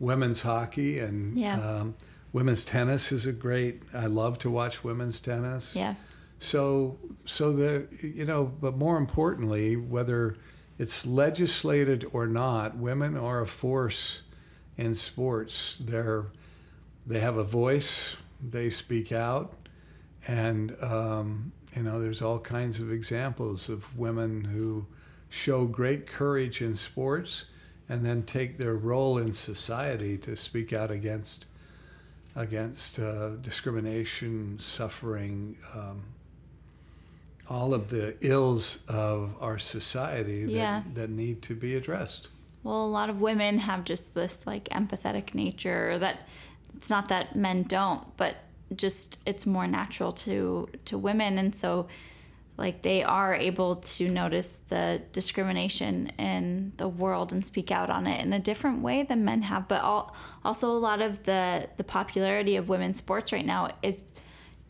women's 0.00 0.42
hockey 0.42 0.98
and 0.98 1.38
Yeah. 1.38 1.60
um, 1.60 1.94
women's 2.32 2.64
tennis 2.64 3.12
is 3.12 3.26
a 3.26 3.32
great. 3.32 3.82
I 3.94 4.06
love 4.06 4.38
to 4.38 4.50
watch 4.50 4.82
women's 4.82 5.20
tennis. 5.20 5.76
Yeah. 5.76 5.94
So, 6.40 6.98
so 7.26 7.52
the 7.52 7.86
you 8.02 8.24
know, 8.24 8.44
but 8.44 8.76
more 8.76 8.96
importantly, 8.96 9.76
whether 9.76 10.36
it's 10.78 11.04
legislated 11.06 12.04
or 12.12 12.26
not, 12.26 12.76
women 12.76 13.16
are 13.16 13.42
a 13.42 13.46
force 13.46 14.22
in 14.76 14.94
sports. 14.94 15.76
They're 15.78 16.26
they 17.06 17.20
have 17.20 17.36
a 17.36 17.44
voice. 17.44 18.16
They 18.42 18.70
speak 18.70 19.12
out, 19.12 19.52
and 20.26 20.74
um, 20.82 21.52
you 21.76 21.82
know, 21.82 22.00
there's 22.00 22.22
all 22.22 22.38
kinds 22.38 22.80
of 22.80 22.90
examples 22.90 23.68
of 23.68 23.96
women 23.98 24.44
who 24.44 24.86
show 25.28 25.66
great 25.66 26.06
courage 26.06 26.62
in 26.62 26.74
sports 26.74 27.44
and 27.90 28.06
then 28.06 28.22
take 28.22 28.56
their 28.56 28.74
role 28.76 29.18
in 29.18 29.32
society 29.34 30.16
to 30.16 30.36
speak 30.36 30.72
out 30.72 30.90
against 30.90 31.44
against 32.36 33.00
uh, 33.00 33.30
discrimination, 33.42 34.56
suffering, 34.60 35.56
um, 35.74 36.00
all 37.48 37.74
of 37.74 37.90
the 37.90 38.16
ills 38.20 38.84
of 38.88 39.34
our 39.40 39.58
society 39.58 40.44
that, 40.44 40.52
Yeah. 40.52 40.82
that 40.94 41.10
need 41.10 41.42
to 41.42 41.54
be 41.56 41.74
addressed. 41.74 42.28
Well, 42.62 42.84
a 42.84 42.86
lot 42.86 43.10
of 43.10 43.20
women 43.20 43.58
have 43.58 43.84
just 43.84 44.14
this 44.14 44.46
like 44.46 44.68
empathetic 44.68 45.34
nature 45.34 45.98
that 45.98 46.28
it's 46.76 46.88
not 46.88 47.08
that 47.08 47.34
men 47.34 47.64
don't, 47.64 48.16
but 48.16 48.36
just 48.76 49.18
it's 49.26 49.44
more 49.44 49.66
natural 49.66 50.12
to 50.12 50.68
to 50.84 50.96
women 50.96 51.36
and 51.36 51.56
so 51.56 51.88
like 52.60 52.82
they 52.82 53.02
are 53.02 53.34
able 53.34 53.76
to 53.76 54.08
notice 54.08 54.58
the 54.68 55.02
discrimination 55.12 56.08
in 56.18 56.72
the 56.76 56.86
world 56.86 57.32
and 57.32 57.44
speak 57.44 57.70
out 57.72 57.90
on 57.90 58.06
it 58.06 58.24
in 58.24 58.32
a 58.32 58.38
different 58.38 58.82
way 58.82 59.02
than 59.02 59.24
men 59.24 59.42
have 59.42 59.66
but 59.66 59.82
all, 59.82 60.14
also 60.44 60.70
a 60.70 60.78
lot 60.78 61.02
of 61.02 61.24
the 61.24 61.68
the 61.76 61.84
popularity 61.84 62.54
of 62.56 62.68
women's 62.68 62.98
sports 62.98 63.32
right 63.32 63.46
now 63.46 63.68
is 63.82 64.04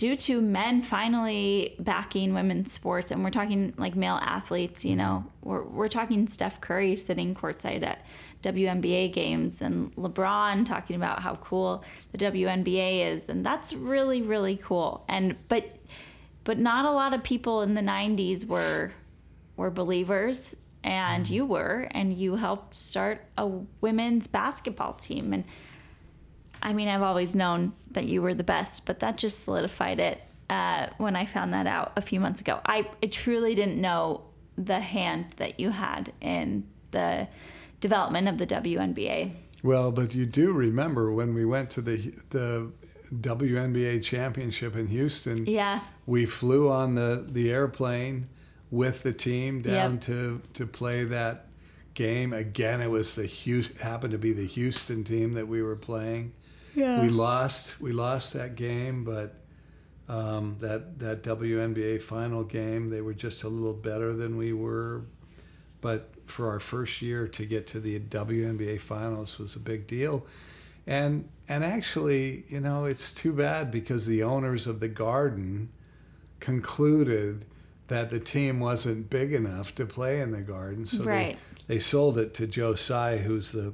due 0.00 0.16
to 0.16 0.40
men 0.40 0.80
finally 0.80 1.74
backing 1.78 2.32
women's 2.32 2.72
sports, 2.72 3.10
and 3.10 3.22
we're 3.22 3.28
talking 3.28 3.74
like 3.76 3.94
male 3.94 4.18
athletes, 4.22 4.82
you 4.82 4.96
know, 4.96 5.26
mm-hmm. 5.26 5.50
we're, 5.50 5.62
we're 5.62 5.88
talking 5.88 6.26
Steph 6.26 6.58
Curry 6.58 6.96
sitting 6.96 7.34
courtside 7.34 7.82
at 7.82 8.02
WNBA 8.42 9.12
games 9.12 9.60
and 9.60 9.94
LeBron 9.96 10.64
talking 10.64 10.96
about 10.96 11.20
how 11.20 11.34
cool 11.34 11.84
the 12.12 12.18
WNBA 12.18 13.12
is. 13.12 13.28
And 13.28 13.44
that's 13.44 13.74
really, 13.74 14.22
really 14.22 14.56
cool. 14.56 15.04
And, 15.06 15.36
but, 15.48 15.79
but 16.44 16.58
not 16.58 16.84
a 16.84 16.90
lot 16.90 17.12
of 17.12 17.22
people 17.22 17.62
in 17.62 17.74
the 17.74 17.80
90s 17.80 18.46
were, 18.46 18.92
were 19.56 19.70
believers 19.70 20.56
and 20.82 21.28
you 21.28 21.44
were, 21.44 21.88
and 21.90 22.14
you 22.14 22.36
helped 22.36 22.72
start 22.72 23.26
a 23.36 23.46
women's 23.80 24.26
basketball 24.26 24.94
team. 24.94 25.32
And, 25.32 25.44
I 26.62 26.72
mean, 26.72 26.88
I've 26.88 27.02
always 27.02 27.34
known 27.34 27.74
that 27.90 28.06
you 28.06 28.22
were 28.22 28.34
the 28.34 28.44
best, 28.44 28.86
but 28.86 29.00
that 29.00 29.18
just 29.18 29.44
solidified 29.44 30.00
it 30.00 30.22
uh, 30.48 30.88
when 30.96 31.16
I 31.16 31.26
found 31.26 31.52
that 31.52 31.66
out 31.66 31.92
a 31.96 32.00
few 32.00 32.18
months 32.18 32.40
ago. 32.40 32.60
I, 32.64 32.88
I 33.02 33.06
truly 33.06 33.54
didn't 33.54 33.80
know 33.80 34.22
the 34.56 34.80
hand 34.80 35.32
that 35.36 35.60
you 35.60 35.70
had 35.70 36.12
in 36.20 36.66
the 36.90 37.28
development 37.80 38.28
of 38.28 38.38
the 38.38 38.46
WNBA. 38.46 39.32
Well, 39.62 39.92
but 39.92 40.14
you 40.14 40.26
do 40.26 40.52
remember 40.52 41.12
when 41.12 41.34
we 41.34 41.44
went 41.44 41.70
to 41.72 41.82
the 41.82 42.14
the 42.30 42.72
WNBA 43.12 44.02
championship 44.02 44.76
in 44.76 44.86
Houston. 44.88 45.46
Yeah. 45.46 45.80
We 46.06 46.26
flew 46.26 46.70
on 46.70 46.94
the, 46.94 47.26
the 47.28 47.50
airplane 47.52 48.28
with 48.70 49.02
the 49.02 49.12
team 49.12 49.62
down 49.62 49.92
Yep. 49.94 50.00
to, 50.02 50.42
to 50.54 50.66
play 50.66 51.04
that 51.04 51.46
game. 51.94 52.32
Again, 52.32 52.80
it 52.80 52.90
was 52.90 53.14
the 53.16 53.26
Houston, 53.26 53.76
happened 53.78 54.12
to 54.12 54.18
be 54.18 54.32
the 54.32 54.46
Houston 54.46 55.04
team 55.04 55.34
that 55.34 55.48
we 55.48 55.62
were 55.62 55.76
playing. 55.76 56.32
Yeah. 56.74 57.02
We 57.02 57.08
lost. 57.08 57.80
We 57.80 57.90
lost 57.92 58.32
that 58.34 58.54
game, 58.54 59.02
but 59.02 59.34
um, 60.08 60.56
that 60.60 61.00
that 61.00 61.22
WNBA 61.24 62.00
final 62.00 62.44
game, 62.44 62.90
they 62.90 63.00
were 63.00 63.12
just 63.14 63.42
a 63.42 63.48
little 63.48 63.72
better 63.74 64.12
than 64.14 64.36
we 64.36 64.52
were. 64.52 65.02
But 65.80 66.10
for 66.26 66.48
our 66.48 66.60
first 66.60 67.02
year 67.02 67.26
to 67.26 67.44
get 67.44 67.66
to 67.68 67.80
the 67.80 67.98
WNBA 67.98 68.78
finals 68.78 69.38
was 69.38 69.56
a 69.56 69.58
big 69.58 69.88
deal, 69.88 70.24
and 70.86 71.28
and 71.50 71.64
actually, 71.64 72.44
you 72.48 72.60
know, 72.60 72.84
it's 72.84 73.12
too 73.12 73.32
bad 73.32 73.70
because 73.70 74.06
the 74.06 74.22
owners 74.22 74.66
of 74.66 74.80
the 74.80 74.88
Garden 74.88 75.70
concluded 76.38 77.44
that 77.88 78.10
the 78.10 78.20
team 78.20 78.60
wasn't 78.60 79.10
big 79.10 79.32
enough 79.32 79.74
to 79.74 79.84
play 79.86 80.20
in 80.20 80.30
the 80.30 80.40
Garden, 80.42 80.86
so 80.86 81.02
Right. 81.04 81.36
they 81.66 81.74
they 81.74 81.78
sold 81.78 82.18
it 82.18 82.34
to 82.34 82.46
Joe 82.46 82.74
Tsai, 82.74 83.18
who's 83.18 83.52
the 83.52 83.72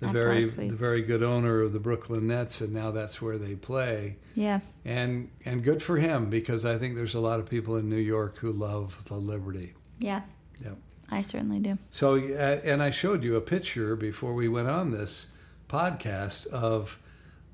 the 0.00 0.06
At 0.08 0.12
very 0.12 0.46
Barclays. 0.46 0.70
the 0.72 0.76
very 0.76 1.02
good 1.02 1.22
owner 1.22 1.60
of 1.62 1.72
the 1.72 1.78
Brooklyn 1.78 2.26
Nets, 2.26 2.60
and 2.60 2.72
now 2.74 2.90
that's 2.90 3.22
where 3.22 3.38
they 3.38 3.54
play. 3.54 4.16
Yeah. 4.34 4.58
And 4.84 5.30
and 5.44 5.62
good 5.62 5.82
for 5.82 5.96
him 5.98 6.28
because 6.30 6.64
I 6.64 6.78
think 6.78 6.96
there's 6.96 7.14
a 7.14 7.20
lot 7.20 7.38
of 7.40 7.48
people 7.48 7.76
in 7.76 7.88
New 7.88 7.96
York 7.96 8.38
who 8.38 8.50
love 8.52 9.04
the 9.06 9.14
Liberty. 9.14 9.72
Yeah. 10.00 10.22
Yep. 10.64 10.76
I 11.10 11.22
certainly 11.22 11.60
do. 11.60 11.78
So 11.92 12.16
uh, 12.16 12.60
and 12.64 12.82
I 12.82 12.90
showed 12.90 13.22
you 13.22 13.36
a 13.36 13.40
picture 13.40 13.94
before 13.94 14.34
we 14.34 14.48
went 14.48 14.68
on 14.68 14.90
this 14.90 15.28
podcast 15.68 16.46
of 16.48 16.98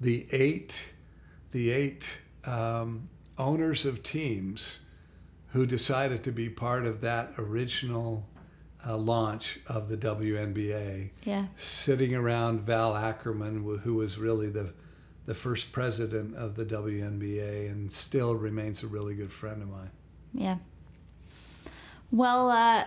the 0.00 0.26
eight 0.32 0.92
the 1.52 1.70
eight 1.70 2.18
um, 2.44 3.08
owners 3.36 3.84
of 3.84 4.02
teams 4.02 4.78
who 5.48 5.66
decided 5.66 6.22
to 6.22 6.30
be 6.30 6.48
part 6.48 6.86
of 6.86 7.00
that 7.00 7.30
original 7.38 8.26
uh, 8.86 8.96
launch 8.96 9.58
of 9.66 9.88
the 9.88 9.96
WNBA 9.96 11.10
Yeah. 11.24 11.46
sitting 11.56 12.14
around 12.14 12.60
Val 12.60 12.96
Ackerman, 12.96 13.80
who 13.82 13.94
was 13.94 14.16
really 14.18 14.48
the 14.48 14.72
the 15.26 15.34
first 15.34 15.70
president 15.72 16.34
of 16.36 16.54
the 16.56 16.64
WNBA 16.64 17.70
and 17.70 17.92
still 17.92 18.34
remains 18.34 18.82
a 18.82 18.86
really 18.86 19.14
good 19.14 19.30
friend 19.32 19.62
of 19.62 19.68
mine. 19.68 19.90
Yeah. 20.32 20.56
Well, 22.10 22.50
uh, 22.50 22.84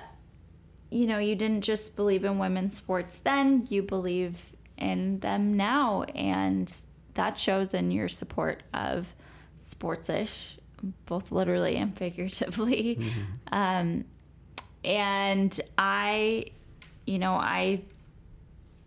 you 0.89 1.05
know, 1.07 1.19
you 1.19 1.35
didn't 1.35 1.61
just 1.61 1.95
believe 1.95 2.25
in 2.25 2.39
women's 2.39 2.75
sports 2.77 3.17
then, 3.17 3.65
you 3.69 3.81
believe 3.83 4.41
in 4.77 5.19
them 5.19 5.55
now. 5.55 6.03
And 6.15 6.73
that 7.15 7.37
shows 7.37 7.73
in 7.73 7.91
your 7.91 8.09
support 8.09 8.63
of 8.73 9.13
sportsish, 9.57 10.57
both 11.05 11.31
literally 11.31 11.75
and 11.75 11.97
figuratively. 11.97 13.11
Um, 13.51 14.05
and 14.83 15.59
I, 15.77 16.45
you 17.05 17.19
know, 17.19 17.33
I 17.33 17.81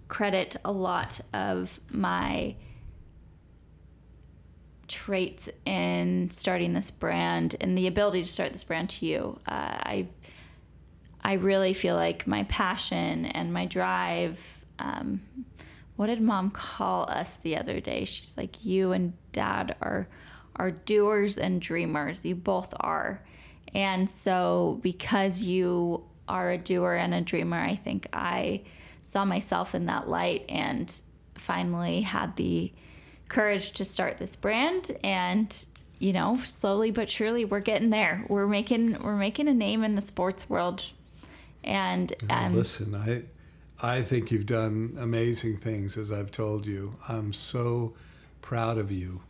credit 0.09 0.57
a 0.65 0.70
lot 0.70 1.20
of 1.32 1.81
my 1.90 2.55
traits 4.89 5.48
in 5.65 6.31
starting 6.31 6.73
this 6.73 6.90
brand 6.90 7.57
and 7.61 7.77
the 7.77 7.86
ability 7.86 8.23
to 8.23 8.28
start 8.28 8.53
this 8.53 8.62
brand 8.62 8.89
to 8.90 9.07
you. 9.07 9.40
Uh, 9.47 9.77
I 9.82 10.07
I 11.24 11.32
really 11.32 11.73
feel 11.73 11.97
like 11.97 12.27
my 12.28 12.44
passion 12.44 13.27
and 13.27 13.53
my 13.53 13.66
drive. 13.66 14.65
Um, 14.78 15.23
what 15.97 16.06
did 16.06 16.20
mom 16.20 16.51
call 16.51 17.09
us 17.10 17.36
the 17.36 17.56
other 17.56 17.81
day? 17.81 18.05
She's 18.05 18.36
like, 18.36 18.64
"You 18.64 18.93
and 18.93 19.14
dad 19.32 19.77
are 19.81 20.09
are 20.56 20.70
doers 20.70 21.36
and 21.36 21.60
dreamers. 21.60 22.24
You 22.24 22.35
both 22.35 22.74
are." 22.81 23.23
And 23.74 24.10
so, 24.10 24.78
because 24.82 25.43
you 25.43 26.05
are 26.28 26.51
a 26.51 26.59
doer 26.59 26.94
and 26.94 27.14
a 27.14 27.20
dreamer, 27.20 27.59
I 27.59 27.77
think 27.77 28.09
I 28.12 28.62
saw 29.02 29.24
myself 29.24 29.74
in 29.74 29.86
that 29.86 30.09
light 30.09 30.44
and 30.48 31.01
finally 31.35 32.02
had 32.02 32.36
the 32.36 32.73
courage 33.28 33.73
to 33.73 33.85
start 33.85 34.18
this 34.18 34.36
brand 34.36 34.97
and 35.02 35.66
you 35.98 36.12
know 36.12 36.39
slowly 36.44 36.90
but 36.93 37.10
surely 37.10 37.44
we're 37.44 37.60
getting 37.60 37.90
there 37.90 38.24
we're 38.28 38.47
making 38.47 39.01
we're 39.02 39.16
making 39.16 39.48
a 39.48 39.55
name 39.55 39.82
in 39.82 39.97
the 39.97 40.02
sports 40.02 40.48
world 40.48 40.85
and 41.64 42.12
um, 42.31 42.55
Listen, 42.55 42.94
I 42.94 43.24
I 43.82 44.03
think 44.03 44.31
you've 44.31 44.47
done 44.47 44.97
amazing 44.98 45.59
things 45.59 45.97
as 45.97 46.11
I've 46.11 46.31
told 46.31 46.66
you. 46.66 46.97
I'm 47.09 47.32
so 47.32 47.94
proud 48.40 48.78
of 48.78 48.90
you 48.90 49.23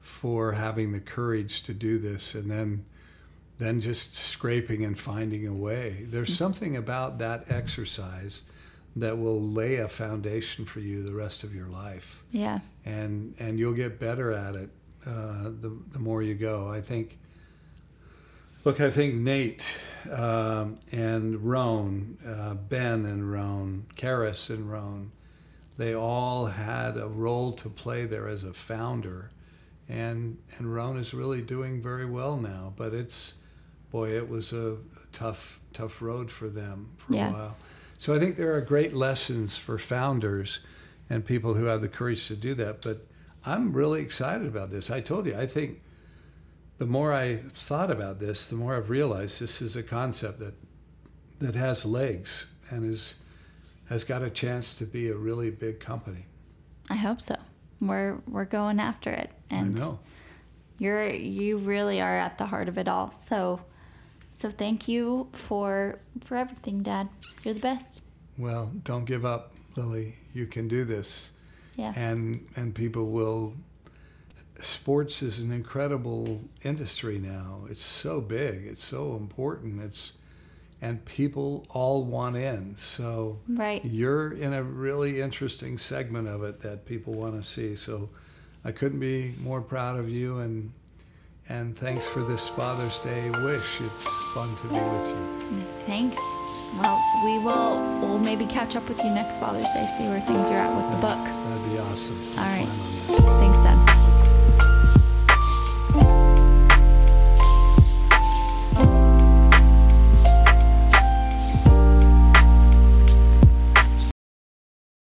for 0.00 0.52
having 0.52 0.92
the 0.92 1.00
courage 1.00 1.62
to 1.64 1.74
do 1.74 1.98
this 1.98 2.34
and 2.34 2.50
then 2.50 2.84
then 3.58 3.80
just 3.80 4.14
scraping 4.14 4.84
and 4.84 4.98
finding 4.98 5.46
a 5.46 5.54
way. 5.54 6.04
There's 6.08 6.36
something 6.36 6.76
about 6.76 7.18
that 7.20 7.50
exercise 7.50 8.42
that 8.94 9.16
will 9.16 9.40
lay 9.40 9.76
a 9.76 9.88
foundation 9.88 10.66
for 10.66 10.80
you 10.80 11.02
the 11.02 11.14
rest 11.14 11.42
of 11.42 11.54
your 11.54 11.68
life. 11.68 12.22
yeah 12.30 12.60
and 12.84 13.34
and 13.38 13.58
you'll 13.58 13.74
get 13.74 13.98
better 13.98 14.30
at 14.32 14.54
it 14.54 14.70
uh, 15.06 15.44
the 15.44 15.76
the 15.92 15.98
more 15.98 16.22
you 16.22 16.34
go. 16.34 16.68
I 16.68 16.80
think. 16.80 17.18
Look, 18.66 18.80
I 18.80 18.90
think 18.90 19.14
Nate 19.14 19.78
um, 20.10 20.80
and 20.90 21.40
Rhone, 21.40 22.18
uh, 22.26 22.54
Ben 22.54 23.06
and 23.06 23.30
Rhone, 23.30 23.86
Karis 23.94 24.50
and 24.50 24.68
Rhone, 24.68 25.12
they 25.78 25.94
all 25.94 26.46
had 26.46 26.96
a 26.96 27.06
role 27.06 27.52
to 27.52 27.68
play 27.68 28.06
there 28.06 28.26
as 28.26 28.42
a 28.42 28.52
founder, 28.52 29.30
and 29.88 30.38
and 30.58 30.74
Rhone 30.74 30.96
is 30.96 31.14
really 31.14 31.42
doing 31.42 31.80
very 31.80 32.06
well 32.06 32.36
now. 32.36 32.72
But 32.74 32.92
it's, 32.92 33.34
boy, 33.92 34.16
it 34.16 34.28
was 34.28 34.52
a, 34.52 34.78
tough 35.12 35.60
tough 35.72 36.02
road 36.02 36.28
for 36.28 36.48
them 36.48 36.88
for 36.96 37.14
Yeah. 37.14 37.28
a 37.28 37.32
while. 37.32 37.56
So 37.98 38.14
I 38.14 38.18
think 38.18 38.36
there 38.36 38.52
are 38.56 38.60
great 38.60 38.92
lessons 38.92 39.56
for 39.56 39.78
founders 39.78 40.58
and 41.08 41.24
people 41.24 41.54
who 41.54 41.66
have 41.66 41.82
the 41.82 41.88
courage 41.88 42.26
to 42.26 42.34
do 42.34 42.52
that. 42.54 42.82
But 42.82 43.06
I'm 43.44 43.72
really 43.72 44.02
excited 44.02 44.48
about 44.48 44.72
this. 44.72 44.90
I 44.90 45.00
told 45.00 45.26
you, 45.26 45.36
I 45.36 45.46
think 45.46 45.82
the 46.78 46.86
more 46.86 47.12
I 47.12 47.36
thought 47.36 47.90
about 47.90 48.18
this, 48.18 48.48
the 48.48 48.56
more 48.56 48.74
I've 48.76 48.90
realized 48.90 49.40
this 49.40 49.62
is 49.62 49.76
a 49.76 49.82
concept 49.82 50.38
that 50.40 50.54
that 51.38 51.54
has 51.54 51.84
legs 51.84 52.46
and 52.70 52.84
is 52.84 53.14
has 53.88 54.04
got 54.04 54.22
a 54.22 54.30
chance 54.30 54.74
to 54.76 54.84
be 54.84 55.08
a 55.08 55.14
really 55.16 55.50
big 55.50 55.80
company. 55.80 56.24
i 56.90 56.94
hope 56.96 57.20
so 57.20 57.36
we're 57.80 58.18
we're 58.26 58.44
going 58.46 58.80
after 58.80 59.10
it 59.10 59.30
and 59.50 59.76
I 59.76 59.80
know. 59.80 59.98
you're 60.78 61.08
you 61.12 61.58
really 61.58 62.00
are 62.00 62.16
at 62.18 62.38
the 62.38 62.46
heart 62.46 62.68
of 62.68 62.78
it 62.78 62.88
all 62.88 63.10
so 63.10 63.60
so 64.30 64.50
thank 64.50 64.88
you 64.88 65.28
for 65.32 65.98
for 66.24 66.36
everything 66.38 66.82
dad 66.82 67.08
you're 67.44 67.54
the 67.54 67.60
best 67.60 68.00
Well, 68.38 68.70
don't 68.84 69.04
give 69.06 69.24
up, 69.24 69.52
Lily. 69.76 70.14
You 70.34 70.46
can 70.46 70.68
do 70.68 70.84
this. 70.84 71.30
yeah 71.76 71.92
and 71.96 72.46
and 72.56 72.74
people 72.74 73.04
will 73.18 73.54
sports 74.60 75.22
is 75.22 75.38
an 75.38 75.52
incredible 75.52 76.42
industry 76.62 77.18
now. 77.18 77.66
It's 77.68 77.84
so 77.84 78.20
big. 78.20 78.66
It's 78.66 78.84
so 78.84 79.16
important. 79.16 79.82
It's 79.82 80.12
and 80.82 81.04
people 81.04 81.66
all 81.70 82.04
want 82.04 82.36
in. 82.36 82.76
So 82.76 83.38
right. 83.48 83.84
you're 83.84 84.32
in 84.32 84.52
a 84.52 84.62
really 84.62 85.20
interesting 85.20 85.78
segment 85.78 86.28
of 86.28 86.42
it 86.42 86.60
that 86.60 86.84
people 86.84 87.14
want 87.14 87.42
to 87.42 87.48
see. 87.48 87.76
So 87.76 88.10
i 88.64 88.72
couldn't 88.72 88.98
be 89.00 89.34
more 89.38 89.60
proud 89.62 89.98
of 89.98 90.08
you 90.08 90.38
and 90.40 90.72
and 91.48 91.78
thanks 91.78 92.08
for 92.08 92.24
this 92.24 92.48
father's 92.48 92.98
day 92.98 93.30
wish. 93.30 93.80
It's 93.80 94.06
fun 94.34 94.56
to 94.56 94.62
be 94.64 94.74
with 94.74 95.08
you. 95.08 95.64
Thanks. 95.86 96.20
Well 96.78 97.02
we 97.24 97.38
will 97.38 98.00
we'll 98.00 98.18
maybe 98.18 98.46
catch 98.46 98.76
up 98.76 98.88
with 98.88 99.02
you 99.02 99.10
next 99.10 99.38
father's 99.38 99.70
day 99.70 99.86
see 99.96 100.04
where 100.04 100.20
things 100.20 100.50
are 100.50 100.58
at 100.58 100.74
with 100.76 100.90
the 100.94 101.00
book. 101.00 101.24
that'd 101.24 101.70
be 101.70 101.78
awesome. 101.78 102.38
All 102.38 102.44
right. 102.44 102.68
Plan 103.06 103.22
on 103.22 103.24
that. 103.24 103.40
thanks 103.40 103.64
dad 103.64 103.85